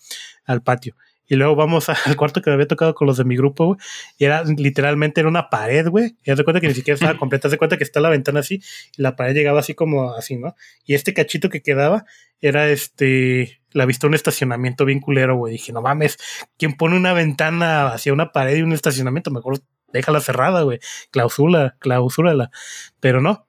Al 0.45 0.63
patio. 0.63 0.95
Y 1.27 1.35
luego 1.35 1.55
vamos 1.55 1.87
al 2.05 2.15
cuarto 2.15 2.41
que 2.41 2.49
me 2.49 2.55
había 2.55 2.67
tocado 2.67 2.93
con 2.95 3.07
los 3.07 3.17
de 3.17 3.23
mi 3.23 3.35
grupo, 3.35 3.65
güey. 3.65 3.79
Y 4.17 4.25
era 4.25 4.43
literalmente 4.43 5.21
era 5.21 5.29
una 5.29 5.49
pared, 5.49 5.87
güey. 5.87 6.15
Y 6.23 6.31
haz 6.31 6.37
de 6.37 6.43
cuenta 6.43 6.59
que 6.59 6.67
ni 6.67 6.73
siquiera 6.73 6.95
estaba 6.95 7.17
completa. 7.19 7.47
Haz 7.47 7.51
de 7.51 7.57
cuenta 7.57 7.77
que 7.77 7.83
está 7.83 7.99
la 7.99 8.09
ventana 8.09 8.41
así. 8.41 8.61
Y 8.97 9.01
la 9.01 9.15
pared 9.15 9.33
llegaba 9.33 9.59
así 9.59 9.73
como 9.73 10.13
así, 10.13 10.37
¿no? 10.37 10.55
Y 10.85 10.95
este 10.95 11.13
cachito 11.13 11.49
que 11.49 11.61
quedaba 11.61 12.05
era 12.41 12.69
este. 12.69 13.61
La 13.71 13.85
vista 13.85 14.05
un 14.05 14.13
estacionamiento 14.13 14.85
bien 14.85 14.99
culero, 14.99 15.35
güey. 15.35 15.53
Dije, 15.53 15.73
no 15.73 15.81
mames, 15.81 16.17
¿quién 16.57 16.73
pone 16.73 16.95
una 16.95 17.13
ventana 17.13 17.87
hacia 17.87 18.13
una 18.13 18.31
pared 18.31 18.57
y 18.57 18.61
un 18.61 18.73
estacionamiento? 18.73 19.31
Mejor 19.31 19.61
déjala 19.91 20.19
cerrada, 20.19 20.63
güey. 20.63 20.79
Clausula, 21.11 21.75
clausúrala. 21.79 22.51
Pero 22.99 23.21
no, 23.21 23.47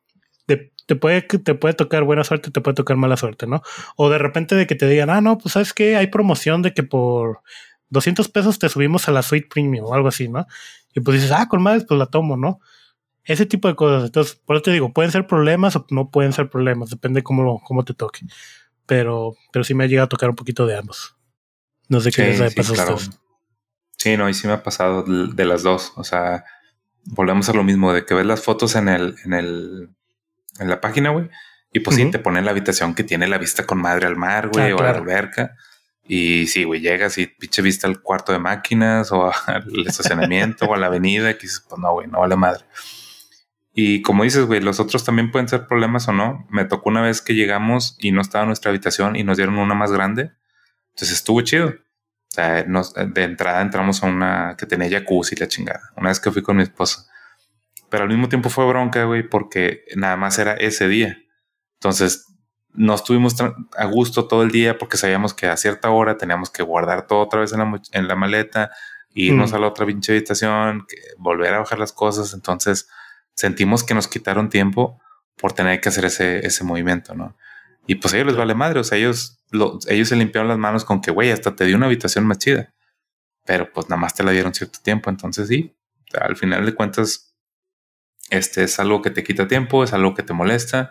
te 0.86 0.96
puede, 0.96 1.22
te 1.22 1.54
puede 1.54 1.74
tocar 1.74 2.04
buena 2.04 2.24
suerte, 2.24 2.50
te 2.50 2.60
puede 2.60 2.74
tocar 2.74 2.96
mala 2.96 3.16
suerte, 3.16 3.46
¿no? 3.46 3.62
O 3.96 4.10
de 4.10 4.18
repente 4.18 4.54
de 4.54 4.66
que 4.66 4.74
te 4.74 4.88
digan, 4.88 5.10
ah, 5.10 5.20
no, 5.20 5.38
pues 5.38 5.52
sabes 5.52 5.72
que 5.72 5.96
hay 5.96 6.08
promoción 6.08 6.62
de 6.62 6.74
que 6.74 6.82
por 6.82 7.40
200 7.90 8.28
pesos 8.28 8.58
te 8.58 8.68
subimos 8.68 9.08
a 9.08 9.12
la 9.12 9.22
suite 9.22 9.48
premium 9.48 9.86
o 9.86 9.94
algo 9.94 10.08
así, 10.08 10.28
¿no? 10.28 10.46
Y 10.94 11.00
pues 11.00 11.16
dices, 11.16 11.32
ah, 11.32 11.48
con 11.48 11.62
madres, 11.62 11.84
pues 11.88 11.98
la 11.98 12.06
tomo, 12.06 12.36
¿no? 12.36 12.60
Ese 13.24 13.46
tipo 13.46 13.68
de 13.68 13.74
cosas. 13.74 14.04
Entonces, 14.04 14.36
por 14.36 14.56
eso 14.56 14.62
te 14.62 14.70
digo, 14.72 14.92
pueden 14.92 15.10
ser 15.10 15.26
problemas 15.26 15.76
o 15.76 15.86
no 15.90 16.10
pueden 16.10 16.32
ser 16.32 16.50
problemas, 16.50 16.90
depende 16.90 17.22
cómo, 17.22 17.62
cómo 17.64 17.84
te 17.84 17.94
toque. 17.94 18.20
Pero, 18.86 19.34
pero 19.52 19.64
sí 19.64 19.74
me 19.74 19.84
ha 19.84 19.86
llegado 19.86 20.06
a 20.06 20.08
tocar 20.10 20.28
un 20.28 20.36
poquito 20.36 20.66
de 20.66 20.76
ambos. 20.76 21.16
No 21.88 22.00
sé 22.00 22.10
qué 22.10 22.22
les 22.28 22.40
ha 22.40 22.50
pasado 22.50 22.98
Sí, 23.96 24.16
no, 24.16 24.28
y 24.28 24.34
sí 24.34 24.46
me 24.46 24.52
ha 24.52 24.62
pasado 24.62 25.02
de 25.02 25.44
las 25.46 25.62
dos. 25.62 25.92
O 25.96 26.04
sea, 26.04 26.44
volvemos 27.06 27.48
a 27.48 27.54
lo 27.54 27.64
mismo, 27.64 27.92
de 27.92 28.04
que 28.04 28.12
ves 28.12 28.26
las 28.26 28.42
fotos 28.42 28.76
en 28.76 28.88
el, 28.88 29.16
en 29.24 29.32
el 29.32 29.88
en 30.58 30.68
la 30.68 30.80
página, 30.80 31.10
güey. 31.10 31.28
Y 31.72 31.80
pues 31.80 31.96
sí, 31.96 32.10
te 32.10 32.20
ponen 32.20 32.44
la 32.44 32.52
habitación 32.52 32.94
que 32.94 33.02
tiene 33.02 33.26
la 33.26 33.36
vista 33.36 33.66
con 33.66 33.80
madre 33.80 34.06
al 34.06 34.16
mar, 34.16 34.48
güey, 34.48 34.70
ah, 34.70 34.76
o 34.76 34.80
a 34.80 34.84
la 34.84 34.90
alberca. 34.90 35.56
Y 36.06 36.46
sí, 36.46 36.64
güey, 36.64 36.80
llegas 36.80 37.18
y 37.18 37.26
pinche 37.26 37.62
vista 37.62 37.86
al 37.88 38.00
cuarto 38.00 38.32
de 38.32 38.38
máquinas 38.38 39.10
o 39.10 39.32
al 39.46 39.86
estacionamiento 39.86 40.66
o 40.66 40.74
a 40.74 40.78
la 40.78 40.86
avenida. 40.86 41.30
Y 41.30 41.34
dices, 41.34 41.64
pues 41.68 41.80
no, 41.80 41.92
güey, 41.92 42.06
no 42.06 42.20
vale 42.20 42.36
madre. 42.36 42.64
Y 43.72 44.02
como 44.02 44.22
dices, 44.22 44.44
güey, 44.44 44.60
los 44.60 44.78
otros 44.78 45.04
también 45.04 45.32
pueden 45.32 45.48
ser 45.48 45.66
problemas 45.66 46.06
o 46.06 46.12
no. 46.12 46.46
Me 46.48 46.64
tocó 46.64 46.90
una 46.90 47.02
vez 47.02 47.20
que 47.20 47.34
llegamos 47.34 47.96
y 47.98 48.12
no 48.12 48.20
estaba 48.20 48.46
nuestra 48.46 48.70
habitación 48.70 49.16
y 49.16 49.24
nos 49.24 49.36
dieron 49.36 49.58
una 49.58 49.74
más 49.74 49.90
grande. 49.90 50.30
Entonces 50.90 51.16
estuvo 51.16 51.40
chido. 51.40 51.70
O 51.70 52.34
sea, 52.34 52.62
de 52.62 53.22
entrada 53.24 53.60
entramos 53.62 54.02
a 54.02 54.06
una 54.06 54.56
que 54.56 54.66
tenía 54.66 54.88
jacuzzi 54.90 55.34
la 55.34 55.48
chingada. 55.48 55.90
Una 55.96 56.10
vez 56.10 56.20
que 56.20 56.30
fui 56.30 56.42
con 56.42 56.56
mi 56.56 56.62
esposa. 56.62 57.06
Pero 57.94 58.02
al 58.02 58.10
mismo 58.10 58.28
tiempo 58.28 58.50
fue 58.50 58.66
bronca, 58.66 59.04
güey, 59.04 59.22
porque 59.22 59.84
nada 59.94 60.16
más 60.16 60.36
era 60.40 60.54
ese 60.54 60.88
día. 60.88 61.16
Entonces, 61.74 62.26
no 62.72 62.92
estuvimos 62.92 63.36
a 63.40 63.84
gusto 63.84 64.26
todo 64.26 64.42
el 64.42 64.50
día 64.50 64.78
porque 64.78 64.96
sabíamos 64.96 65.32
que 65.32 65.46
a 65.46 65.56
cierta 65.56 65.90
hora 65.90 66.16
teníamos 66.16 66.50
que 66.50 66.64
guardar 66.64 67.06
todo 67.06 67.20
otra 67.20 67.38
vez 67.38 67.52
en 67.52 67.60
la, 67.60 67.80
en 67.92 68.08
la 68.08 68.16
maleta, 68.16 68.72
irnos 69.10 69.52
mm. 69.52 69.54
a 69.54 69.58
la 69.60 69.68
otra 69.68 69.86
pinche 69.86 70.10
habitación, 70.10 70.88
volver 71.18 71.54
a 71.54 71.60
bajar 71.60 71.78
las 71.78 71.92
cosas. 71.92 72.34
Entonces, 72.34 72.88
sentimos 73.36 73.84
que 73.84 73.94
nos 73.94 74.08
quitaron 74.08 74.48
tiempo 74.48 75.00
por 75.36 75.52
tener 75.52 75.80
que 75.80 75.88
hacer 75.88 76.06
ese, 76.06 76.44
ese 76.44 76.64
movimiento, 76.64 77.14
¿no? 77.14 77.36
Y 77.86 77.94
pues 77.94 78.12
a 78.12 78.16
ellos 78.16 78.26
les 78.26 78.36
vale 78.36 78.56
madre, 78.56 78.80
o 78.80 78.84
sea, 78.84 78.98
ellos, 78.98 79.38
ellos 79.86 80.08
se 80.08 80.16
limpiaron 80.16 80.48
las 80.48 80.58
manos 80.58 80.84
con 80.84 81.00
que, 81.00 81.12
güey, 81.12 81.30
hasta 81.30 81.54
te 81.54 81.64
di 81.64 81.74
una 81.74 81.86
habitación 81.86 82.26
más 82.26 82.38
chida. 82.38 82.74
Pero 83.44 83.72
pues 83.72 83.88
nada 83.88 84.00
más 84.00 84.16
te 84.16 84.24
la 84.24 84.32
dieron 84.32 84.52
cierto 84.52 84.80
tiempo, 84.82 85.10
entonces 85.10 85.46
sí, 85.46 85.76
al 86.20 86.34
final 86.34 86.66
de 86.66 86.74
cuentas 86.74 87.33
este 88.30 88.64
es 88.64 88.78
algo 88.80 89.02
que 89.02 89.10
te 89.10 89.24
quita 89.24 89.48
tiempo, 89.48 89.84
es 89.84 89.92
algo 89.92 90.14
que 90.14 90.22
te 90.22 90.32
molesta. 90.32 90.90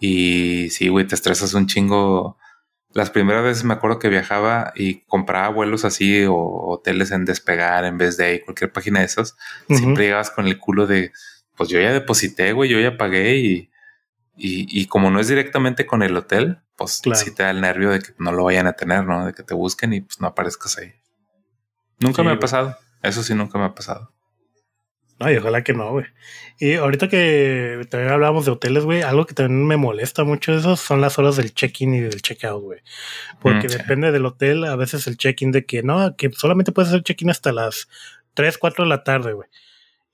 Y 0.00 0.70
sí, 0.70 0.88
güey, 0.88 1.06
te 1.06 1.14
estresas 1.14 1.54
un 1.54 1.66
chingo. 1.66 2.38
Las 2.92 3.10
primeras 3.10 3.42
veces 3.42 3.64
me 3.64 3.74
acuerdo 3.74 3.98
que 3.98 4.08
viajaba 4.08 4.72
y 4.74 5.00
compraba 5.06 5.48
vuelos 5.48 5.84
así 5.84 6.24
o 6.24 6.36
hoteles 6.36 7.10
en 7.10 7.24
despegar 7.24 7.84
en 7.84 7.98
vez 7.98 8.16
de 8.16 8.42
cualquier 8.44 8.72
página 8.72 9.00
de 9.00 9.06
esas. 9.06 9.36
Siempre 9.68 10.04
llegabas 10.04 10.30
con 10.30 10.46
el 10.46 10.58
culo 10.58 10.86
de, 10.86 11.12
pues 11.56 11.68
yo 11.68 11.80
ya 11.80 11.92
deposité, 11.92 12.52
güey, 12.52 12.70
yo 12.70 12.80
ya 12.80 12.96
pagué 12.96 13.36
y, 13.36 13.70
y, 14.36 14.86
como 14.86 15.10
no 15.10 15.20
es 15.20 15.28
directamente 15.28 15.84
con 15.84 16.02
el 16.02 16.16
hotel, 16.16 16.60
pues 16.76 17.02
sí 17.14 17.34
te 17.34 17.42
da 17.42 17.50
el 17.50 17.60
nervio 17.60 17.90
de 17.90 18.00
que 18.00 18.14
no 18.18 18.30
lo 18.32 18.44
vayan 18.44 18.68
a 18.68 18.74
tener, 18.74 19.04
¿no? 19.04 19.26
De 19.26 19.34
que 19.34 19.42
te 19.42 19.54
busquen 19.54 19.92
y 19.92 20.00
pues 20.00 20.20
no 20.20 20.28
aparezcas 20.28 20.78
ahí. 20.78 20.92
Nunca 21.98 22.22
me 22.22 22.30
ha 22.30 22.38
pasado. 22.38 22.76
Eso 23.02 23.22
sí, 23.22 23.34
nunca 23.34 23.58
me 23.58 23.64
ha 23.64 23.74
pasado. 23.74 24.12
No, 25.18 25.30
y 25.30 25.36
ojalá 25.36 25.64
que 25.64 25.74
no, 25.74 25.90
güey. 25.90 26.06
Y 26.60 26.74
ahorita 26.74 27.08
que 27.08 27.86
también 27.90 28.12
hablábamos 28.12 28.44
de 28.44 28.52
hoteles, 28.52 28.84
güey, 28.84 29.02
algo 29.02 29.26
que 29.26 29.34
también 29.34 29.66
me 29.66 29.76
molesta 29.76 30.24
mucho 30.24 30.52
de 30.52 30.58
eso 30.58 30.76
son 30.76 31.00
las 31.00 31.18
horas 31.18 31.36
del 31.36 31.52
check-in 31.52 31.94
y 31.94 32.00
del 32.00 32.22
check-out, 32.22 32.62
güey. 32.62 32.80
Porque 33.40 33.66
mm, 33.68 33.70
depende 33.70 34.12
del 34.12 34.26
hotel, 34.26 34.64
a 34.64 34.76
veces 34.76 35.06
el 35.06 35.16
check-in 35.16 35.50
de 35.50 35.64
que 35.64 35.82
no, 35.82 36.16
que 36.16 36.30
solamente 36.32 36.72
puedes 36.72 36.90
hacer 36.90 37.02
check-in 37.02 37.30
hasta 37.30 37.52
las 37.52 37.88
3, 38.34 38.58
4 38.58 38.84
de 38.84 38.88
la 38.88 39.02
tarde, 39.02 39.32
güey. 39.32 39.48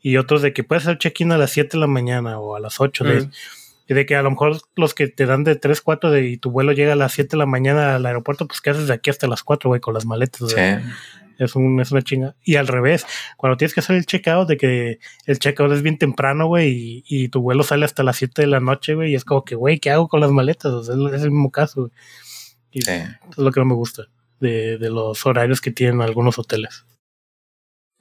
Y 0.00 0.16
otros 0.16 0.42
de 0.42 0.52
que 0.52 0.64
puedes 0.64 0.84
hacer 0.84 0.98
check-in 0.98 1.32
a 1.32 1.38
las 1.38 1.50
7 1.50 1.70
de 1.72 1.80
la 1.80 1.86
mañana 1.86 2.38
o 2.38 2.56
a 2.56 2.60
las 2.60 2.80
8 2.80 3.04
de... 3.04 3.20
Mm. 3.22 3.30
Y 3.86 3.92
de 3.92 4.06
que 4.06 4.16
a 4.16 4.22
lo 4.22 4.30
mejor 4.30 4.62
los 4.76 4.94
que 4.94 5.08
te 5.08 5.26
dan 5.26 5.44
de 5.44 5.56
3, 5.56 5.82
4 5.82 6.10
de, 6.10 6.26
y 6.26 6.36
tu 6.38 6.50
vuelo 6.50 6.72
llega 6.72 6.94
a 6.94 6.96
las 6.96 7.12
7 7.12 7.32
de 7.32 7.36
la 7.36 7.44
mañana 7.44 7.94
al 7.94 8.06
aeropuerto, 8.06 8.46
pues 8.46 8.62
¿qué 8.62 8.70
haces 8.70 8.88
de 8.88 8.94
aquí 8.94 9.10
hasta 9.10 9.26
las 9.26 9.42
4, 9.42 9.68
güey, 9.68 9.80
con 9.82 9.92
las 9.92 10.06
maletas? 10.06 10.48
Sí. 10.48 10.56
Es, 11.38 11.56
un, 11.56 11.80
es 11.80 11.90
una 11.92 12.02
chinga. 12.02 12.36
Y 12.42 12.56
al 12.56 12.66
revés, 12.66 13.06
cuando 13.36 13.56
tienes 13.56 13.74
que 13.74 13.80
hacer 13.80 13.96
el 13.96 14.06
checkout, 14.06 14.48
de 14.48 14.56
que 14.56 14.98
el 15.26 15.38
checkout 15.38 15.72
es 15.72 15.82
bien 15.82 15.98
temprano, 15.98 16.46
güey, 16.46 17.04
y, 17.06 17.28
tu 17.28 17.40
vuelo 17.40 17.62
sale 17.62 17.84
hasta 17.84 18.02
las 18.02 18.16
7 18.16 18.42
de 18.42 18.48
la 18.48 18.60
noche, 18.60 18.94
güey, 18.94 19.12
y 19.12 19.14
es 19.14 19.24
como 19.24 19.44
que, 19.44 19.54
güey, 19.54 19.78
¿qué 19.78 19.90
hago 19.90 20.08
con 20.08 20.20
las 20.20 20.30
maletas? 20.30 20.88
es, 20.88 20.94
el 21.22 21.30
mismo 21.30 21.50
caso, 21.50 21.82
güey. 21.82 21.92
Y 22.70 22.80
es 22.80 23.38
lo 23.38 23.52
que 23.52 23.60
no 23.60 23.66
me 23.66 23.74
gusta 23.74 24.08
de, 24.40 24.78
de 24.78 24.90
los 24.90 25.24
horarios 25.26 25.60
que 25.60 25.70
tienen 25.70 26.00
algunos 26.02 26.38
hoteles. 26.38 26.84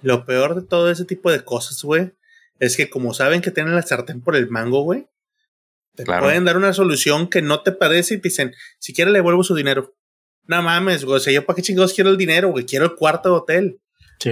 Lo 0.02 0.26
peor 0.26 0.56
de 0.56 0.62
todo 0.62 0.90
ese 0.90 1.06
tipo 1.06 1.32
de 1.32 1.44
cosas, 1.44 1.82
güey, 1.84 2.12
es 2.60 2.76
que 2.76 2.90
como 2.90 3.14
saben 3.14 3.42
que 3.42 3.52
tienen 3.52 3.76
la 3.76 3.82
sartén 3.82 4.22
por 4.22 4.36
el 4.36 4.50
mango, 4.50 4.82
güey, 4.82 5.08
te 5.96 6.06
pueden 6.06 6.46
dar 6.46 6.58
una 6.58 6.74
solución 6.74 7.28
que 7.28 7.42
no 7.42 7.62
te 7.62 7.72
parece 7.72 8.16
y 8.16 8.18
te 8.18 8.30
dicen, 8.30 8.56
si 8.80 8.94
quieres 8.94 9.12
le 9.12 9.20
devuelvo 9.20 9.44
su 9.44 9.54
dinero. 9.54 9.96
No 10.46 10.62
mames, 10.62 11.06
güey. 11.06 11.18
O 11.18 11.20
sea, 11.20 11.34
yo 11.34 11.46
para 11.46 11.56
qué 11.56 11.62
chingados 11.62 11.94
quiero 11.94 12.10
el 12.10 12.18
dinero, 12.18 12.50
güey. 12.50 12.66
Quiero 12.66 12.86
el 12.86 12.96
cuarto 12.96 13.30
de 13.30 13.36
hotel. 13.36 13.80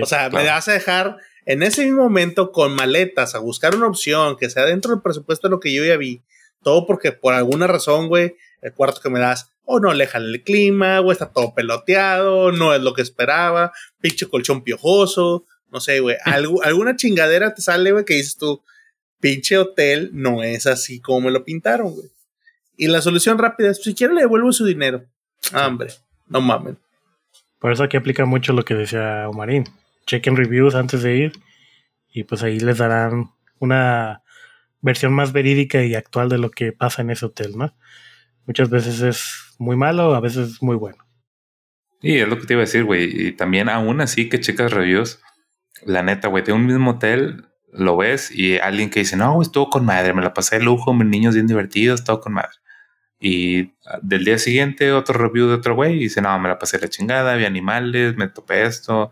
o 0.01 0.05
sea, 0.05 0.29
me 0.29 0.45
vas 0.45 0.67
a 0.67 0.73
dejar 0.73 1.17
en 1.45 1.63
ese 1.63 1.85
mismo 1.85 2.03
momento 2.03 2.51
con 2.51 2.75
maletas 2.75 3.35
a 3.35 3.39
buscar 3.39 3.75
una 3.75 3.87
opción 3.87 4.37
que 4.37 4.49
sea 4.49 4.65
dentro 4.65 4.91
del 4.91 5.01
presupuesto 5.01 5.47
de 5.47 5.51
lo 5.51 5.59
que 5.59 5.73
yo 5.73 5.83
ya 5.83 5.97
vi. 5.97 6.21
Todo 6.63 6.85
porque 6.85 7.11
por 7.11 7.33
alguna 7.33 7.67
razón, 7.67 8.07
güey, 8.07 8.35
el 8.61 8.73
cuarto 8.73 9.01
que 9.01 9.09
me 9.09 9.19
das, 9.19 9.51
o 9.65 9.79
no 9.79 9.93
le 9.93 10.07
el 10.13 10.43
clima, 10.43 11.01
o 11.01 11.11
está 11.11 11.31
todo 11.31 11.53
peloteado, 11.55 12.51
no 12.51 12.75
es 12.75 12.81
lo 12.81 12.93
que 12.93 13.01
esperaba, 13.01 13.71
pinche 13.99 14.27
colchón 14.27 14.63
piojoso, 14.63 15.45
No 15.71 15.79
sé, 15.79 16.01
güey. 16.01 16.17
alguna 16.25 16.95
chingadera 16.95 17.53
te 17.53 17.61
sale, 17.61 17.91
güey, 17.91 18.05
que 18.05 18.15
dices 18.15 18.37
tú, 18.37 18.61
pinche 19.19 19.57
hotel 19.57 20.09
no 20.13 20.43
es 20.43 20.67
así 20.67 20.99
como 20.99 21.21
me 21.21 21.31
lo 21.31 21.43
pintaron, 21.43 21.93
güey. 21.93 22.09
Y 22.75 22.87
la 22.87 23.01
solución 23.01 23.37
rápida 23.37 23.71
es, 23.71 23.81
si 23.81 23.95
quiere 23.95 24.13
le 24.13 24.21
devuelvo 24.21 24.51
su 24.51 24.65
dinero. 24.65 25.05
Hombre, 25.53 25.89
no 26.27 26.41
mamen. 26.41 26.77
Por 27.59 27.71
eso 27.71 27.83
aquí 27.83 27.97
aplica 27.97 28.25
mucho 28.25 28.53
lo 28.53 28.65
que 28.65 28.73
decía 28.73 29.29
Omarín. 29.29 29.65
Chequen 30.07 30.35
reviews 30.35 30.75
antes 30.75 31.03
de 31.03 31.15
ir 31.15 31.31
y 32.11 32.23
pues 32.23 32.43
ahí 32.43 32.59
les 32.59 32.79
darán 32.79 33.31
una 33.59 34.23
versión 34.81 35.13
más 35.13 35.31
verídica 35.31 35.83
y 35.83 35.95
actual 35.95 36.29
de 36.29 36.39
lo 36.39 36.49
que 36.49 36.71
pasa 36.71 37.01
en 37.01 37.11
ese 37.11 37.25
hotel, 37.25 37.57
¿no? 37.57 37.75
Muchas 38.45 38.69
veces 38.69 39.01
es 39.01 39.55
muy 39.59 39.75
malo, 39.75 40.15
a 40.15 40.19
veces 40.19 40.61
muy 40.61 40.75
bueno. 40.75 41.05
Y 42.01 42.17
es 42.17 42.27
lo 42.27 42.39
que 42.39 42.47
te 42.47 42.53
iba 42.53 42.63
a 42.63 42.65
decir, 42.65 42.83
güey. 42.83 43.27
Y 43.27 43.31
también 43.33 43.69
aún 43.69 44.01
así 44.01 44.27
que 44.27 44.39
checas 44.39 44.73
reviews, 44.73 45.19
la 45.85 46.01
neta, 46.01 46.27
güey, 46.27 46.43
de 46.43 46.51
un 46.51 46.65
mismo 46.65 46.91
hotel 46.91 47.45
lo 47.71 47.95
ves 47.95 48.31
y 48.31 48.57
alguien 48.57 48.89
que 48.89 49.01
dice, 49.01 49.15
no, 49.15 49.33
güey, 49.33 49.45
estuvo 49.45 49.69
con 49.69 49.85
madre, 49.85 50.13
me 50.13 50.21
la 50.21 50.33
pasé 50.33 50.57
de 50.57 50.63
lujo, 50.63 50.93
mis 50.93 51.07
niños 51.07 51.35
bien 51.35 51.47
divertidos, 51.47 52.03
todo 52.03 52.19
con 52.19 52.33
madre. 52.33 52.57
Y 53.23 53.75
del 54.01 54.25
día 54.25 54.39
siguiente 54.39 54.91
otro 54.91 55.15
review 55.15 55.47
de 55.47 55.53
otro 55.53 55.75
güey 55.75 55.97
y 55.97 55.99
dice, 55.99 56.23
no, 56.23 56.37
me 56.39 56.49
la 56.49 56.57
pasé 56.57 56.79
la 56.79 56.89
chingada, 56.89 57.35
vi 57.35 57.45
animales, 57.45 58.17
me 58.17 58.27
topé 58.27 58.63
esto, 58.63 59.11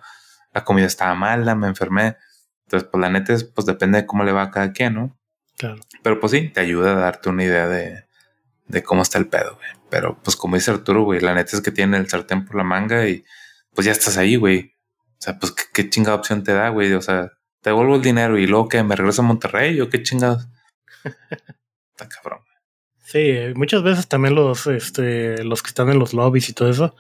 la 0.52 0.64
comida 0.64 0.88
estaba 0.88 1.14
mala, 1.14 1.54
me 1.54 1.68
enfermé. 1.68 2.18
Entonces, 2.66 2.90
pues 2.92 3.00
la 3.00 3.12
neta 3.12 3.34
es, 3.34 3.44
pues 3.44 3.68
depende 3.68 4.00
de 4.00 4.08
cómo 4.08 4.24
le 4.24 4.32
va 4.32 4.42
a 4.42 4.52
cada 4.52 4.74
quien, 4.74 4.96
¿no? 4.96 5.20
Claro. 5.60 5.80
Pero 6.02 6.20
pues 6.20 6.32
sí, 6.32 6.50
te 6.50 6.60
ayuda 6.60 6.94
a 6.94 6.96
darte 6.96 7.30
una 7.30 7.44
idea 7.44 7.68
de, 7.68 8.06
de 8.68 8.82
cómo 8.82 9.04
está 9.04 9.20
el 9.20 9.28
pedo, 9.28 9.58
güey. 9.58 9.70
Pero 9.92 10.18
pues 10.24 10.36
como 10.36 10.56
dice 10.56 10.72
Arturo, 10.72 11.04
güey, 11.04 11.20
la 11.20 11.36
neta 11.36 11.56
es 11.56 11.62
que 11.62 11.72
tiene 11.72 11.98
el 11.98 12.10
sartén 12.10 12.46
por 12.46 12.56
la 12.56 12.64
manga 12.64 13.08
y 13.08 13.24
pues 13.76 13.86
ya 13.86 13.92
estás 13.92 14.18
ahí, 14.18 14.38
güey. 14.38 14.74
O 15.20 15.22
sea, 15.22 15.38
pues 15.38 15.52
qué, 15.52 15.88
chingada 15.90 16.16
opción 16.16 16.44
te 16.44 16.54
da, 16.54 16.70
güey. 16.70 16.94
O 16.94 17.02
sea, 17.02 17.32
te 17.62 17.70
devuelvo 17.70 17.96
el 17.96 18.02
dinero 18.02 18.40
y 18.40 18.48
luego 18.48 18.70
que 18.70 18.82
me 18.82 18.96
regreso 18.96 19.22
a 19.22 19.26
Monterrey 19.26 19.80
o 19.82 19.90
qué 19.90 20.02
chingados. 20.02 20.48
Está 21.92 22.08
cabrón. 22.08 22.40
Sí, 23.10 23.34
muchas 23.56 23.82
veces 23.82 24.08
también 24.08 24.36
los, 24.36 24.68
este, 24.68 25.44
los 25.44 25.64
que 25.64 25.70
están 25.70 25.90
en 25.90 25.98
los 25.98 26.14
lobbies 26.14 26.48
y 26.48 26.54
todo 26.54 26.70
eso, 26.70 26.96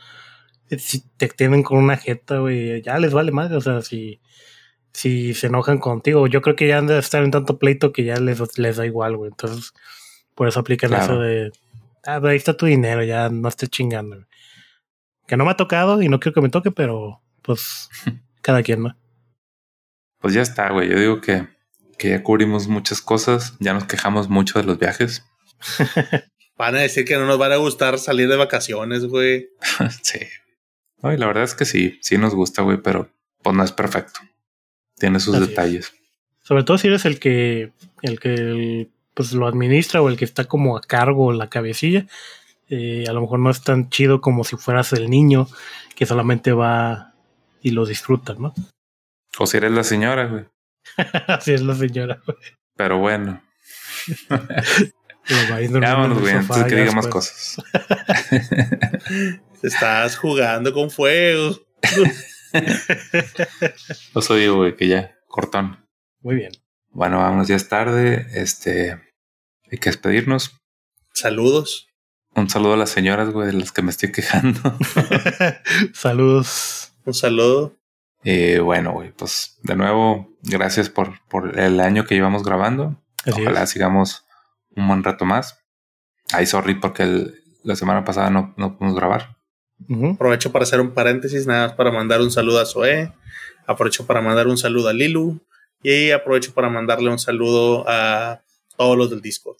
eh, 0.71 0.79
si 0.79 1.01
te 1.01 1.27
tienen 1.27 1.61
con 1.61 1.77
una 1.77 1.97
jeta, 1.97 2.39
güey, 2.39 2.81
ya 2.81 2.97
les 2.97 3.13
vale 3.13 3.31
más. 3.31 3.51
O 3.51 3.61
sea, 3.61 3.83
si, 3.83 4.19
si 4.91 5.35
se 5.35 5.45
enojan 5.45 5.77
contigo, 5.77 6.25
yo 6.25 6.41
creo 6.41 6.55
que 6.55 6.67
ya 6.67 6.79
han 6.79 6.87
de 6.87 6.97
estar 6.97 7.23
en 7.23 7.29
tanto 7.29 7.59
pleito 7.59 7.93
que 7.93 8.05
ya 8.05 8.15
les, 8.15 8.57
les 8.57 8.77
da 8.77 8.87
igual, 8.87 9.17
güey. 9.17 9.29
Entonces, 9.29 9.71
por 10.33 10.47
eso 10.47 10.61
aplican 10.61 10.95
eso 10.95 11.19
de, 11.19 11.51
ah, 12.03 12.19
ahí 12.23 12.37
está 12.37 12.57
tu 12.57 12.65
dinero, 12.65 13.03
ya 13.03 13.29
no 13.29 13.47
estés 13.47 13.69
chingando. 13.69 14.25
Que 15.27 15.37
no 15.37 15.45
me 15.45 15.51
ha 15.51 15.57
tocado 15.57 16.01
y 16.01 16.09
no 16.09 16.19
quiero 16.19 16.33
que 16.33 16.41
me 16.41 16.49
toque, 16.49 16.71
pero 16.71 17.21
pues 17.43 17.87
cada 18.41 18.63
quien, 18.63 18.81
¿no? 18.81 18.97
Pues 20.17 20.33
ya 20.33 20.41
está, 20.41 20.71
güey. 20.71 20.89
Yo 20.89 20.99
digo 20.99 21.21
que, 21.21 21.49
que 21.99 22.09
ya 22.09 22.23
cubrimos 22.23 22.67
muchas 22.67 22.99
cosas, 22.99 23.55
ya 23.59 23.75
nos 23.75 23.83
quejamos 23.83 24.27
mucho 24.27 24.57
de 24.57 24.65
los 24.65 24.79
viajes. 24.79 25.23
Van 26.57 26.75
a 26.75 26.79
decir 26.79 27.05
que 27.05 27.15
no 27.15 27.25
nos 27.25 27.37
van 27.37 27.53
a 27.53 27.57
gustar 27.57 27.99
salir 27.99 28.27
de 28.27 28.35
vacaciones, 28.35 29.05
güey. 29.05 29.49
sí. 30.03 30.19
Ay, 31.01 31.17
la 31.17 31.27
verdad 31.27 31.43
es 31.43 31.55
que 31.55 31.65
sí, 31.65 31.97
sí 32.01 32.17
nos 32.17 32.35
gusta, 32.35 32.61
güey, 32.61 32.77
pero 32.81 33.09
pues 33.41 33.55
no 33.55 33.63
es 33.63 33.71
perfecto. 33.71 34.19
Tiene 34.97 35.19
sus 35.19 35.39
detalles. 35.39 35.93
Sobre 36.43 36.63
todo 36.63 36.77
si 36.77 36.87
eres 36.87 37.05
el 37.05 37.19
que, 37.19 37.71
el 38.01 38.19
que 38.19 38.89
pues 39.13 39.31
lo 39.31 39.47
administra 39.47 40.01
o 40.01 40.09
el 40.09 40.17
que 40.17 40.25
está 40.25 40.45
como 40.45 40.75
a 40.75 40.81
cargo 40.81 41.31
la 41.31 41.49
cabecilla, 41.49 42.05
eh, 42.69 43.05
a 43.07 43.13
lo 43.13 43.21
mejor 43.21 43.39
no 43.39 43.49
es 43.49 43.61
tan 43.63 43.89
chido 43.89 44.19
como 44.19 44.43
si 44.43 44.57
fueras 44.57 44.91
el 44.93 45.09
niño 45.09 45.47
que 45.95 46.05
solamente 46.05 46.51
va 46.51 47.13
y 47.61 47.71
lo 47.71 47.85
disfruta, 47.85 48.35
¿no? 48.37 48.53
O 49.37 49.47
si 49.47 49.57
eres 49.57 49.71
la 49.71 49.83
señora, 49.83 50.25
güey. 50.27 50.45
Así 51.27 51.53
es 51.53 51.61
la 51.61 51.75
señora, 51.75 52.21
güey. 52.25 52.37
Pero 52.75 52.97
bueno. 52.97 53.41
Vámonos, 55.69 56.19
güey, 56.19 56.33
antes 56.33 56.63
que 56.65 56.75
diga 56.75 56.91
más 56.91 57.07
cosas. 57.07 57.57
Estás 59.63 60.17
jugando 60.17 60.73
con 60.73 60.89
fuego. 60.89 61.55
Lo 64.13 64.21
soy, 64.21 64.47
güey, 64.47 64.75
que 64.75 64.87
ya, 64.87 65.15
cortón. 65.27 65.85
Muy 66.21 66.35
bien. 66.35 66.51
Bueno, 66.91 67.19
vámonos, 67.19 67.47
ya 67.47 67.55
es 67.55 67.69
tarde. 67.69 68.27
Este, 68.33 68.99
hay 69.71 69.77
que 69.77 69.89
despedirnos. 69.89 70.57
Saludos. 71.13 71.87
Un 72.35 72.49
saludo 72.49 72.73
a 72.73 72.77
las 72.77 72.89
señoras, 72.89 73.29
güey, 73.29 73.47
de 73.47 73.53
las 73.53 73.71
que 73.71 73.81
me 73.81 73.91
estoy 73.91 74.11
quejando. 74.11 74.59
Saludos. 75.93 76.93
Un 77.05 77.13
saludo. 77.13 77.75
Y 78.23 78.57
bueno, 78.59 78.93
güey, 78.93 79.11
pues 79.11 79.57
de 79.63 79.75
nuevo, 79.75 80.29
gracias 80.43 80.89
por, 80.89 81.25
por 81.27 81.59
el 81.59 81.79
año 81.79 82.05
que 82.05 82.15
llevamos 82.15 82.43
grabando. 82.43 83.01
Ojalá 83.25 83.65
sigamos 83.65 84.25
un 84.79 84.87
buen 84.87 85.03
rato 85.03 85.25
más. 85.25 85.59
Ay, 86.31 86.45
sorry, 86.45 86.75
porque 86.75 87.33
la 87.63 87.75
semana 87.75 88.03
pasada 88.03 88.29
no, 88.29 88.53
no 88.57 88.77
pudimos 88.77 88.95
grabar. 88.95 89.37
Aprovecho 90.13 90.51
para 90.51 90.63
hacer 90.63 90.81
un 90.81 90.93
paréntesis, 90.93 91.47
nada 91.47 91.67
más 91.67 91.75
para 91.75 91.91
mandar 91.91 92.21
un 92.21 92.31
saludo 92.31 92.59
a 92.59 92.65
Zoe. 92.65 93.13
Aprovecho 93.65 94.05
para 94.05 94.21
mandar 94.21 94.47
un 94.47 94.57
saludo 94.57 94.89
a 94.89 94.93
Lilu. 94.93 95.41
Y 95.81 96.11
aprovecho 96.11 96.53
para 96.53 96.69
mandarle 96.69 97.09
un 97.09 97.19
saludo 97.19 97.85
a 97.87 98.41
todos 98.75 98.97
los 98.97 99.09
del 99.09 99.21
Discord. 99.21 99.57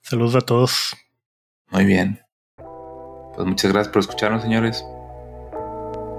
Saludos 0.00 0.34
a 0.36 0.40
todos. 0.40 0.96
Muy 1.70 1.84
bien. 1.84 2.20
Pues 3.34 3.46
muchas 3.46 3.72
gracias 3.72 3.92
por 3.92 4.00
escucharnos, 4.00 4.42
señores. 4.42 4.84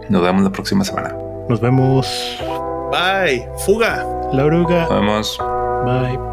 Nos 0.09 0.21
vemos 0.21 0.43
la 0.43 0.51
próxima 0.51 0.83
semana. 0.83 1.15
Nos 1.49 1.59
vemos. 1.59 2.37
Bye. 2.91 3.47
Fuga. 3.65 4.05
La 4.33 4.45
oruga. 4.45 4.81
Nos 4.81 4.89
vemos. 4.89 5.37
Bye. 5.85 6.32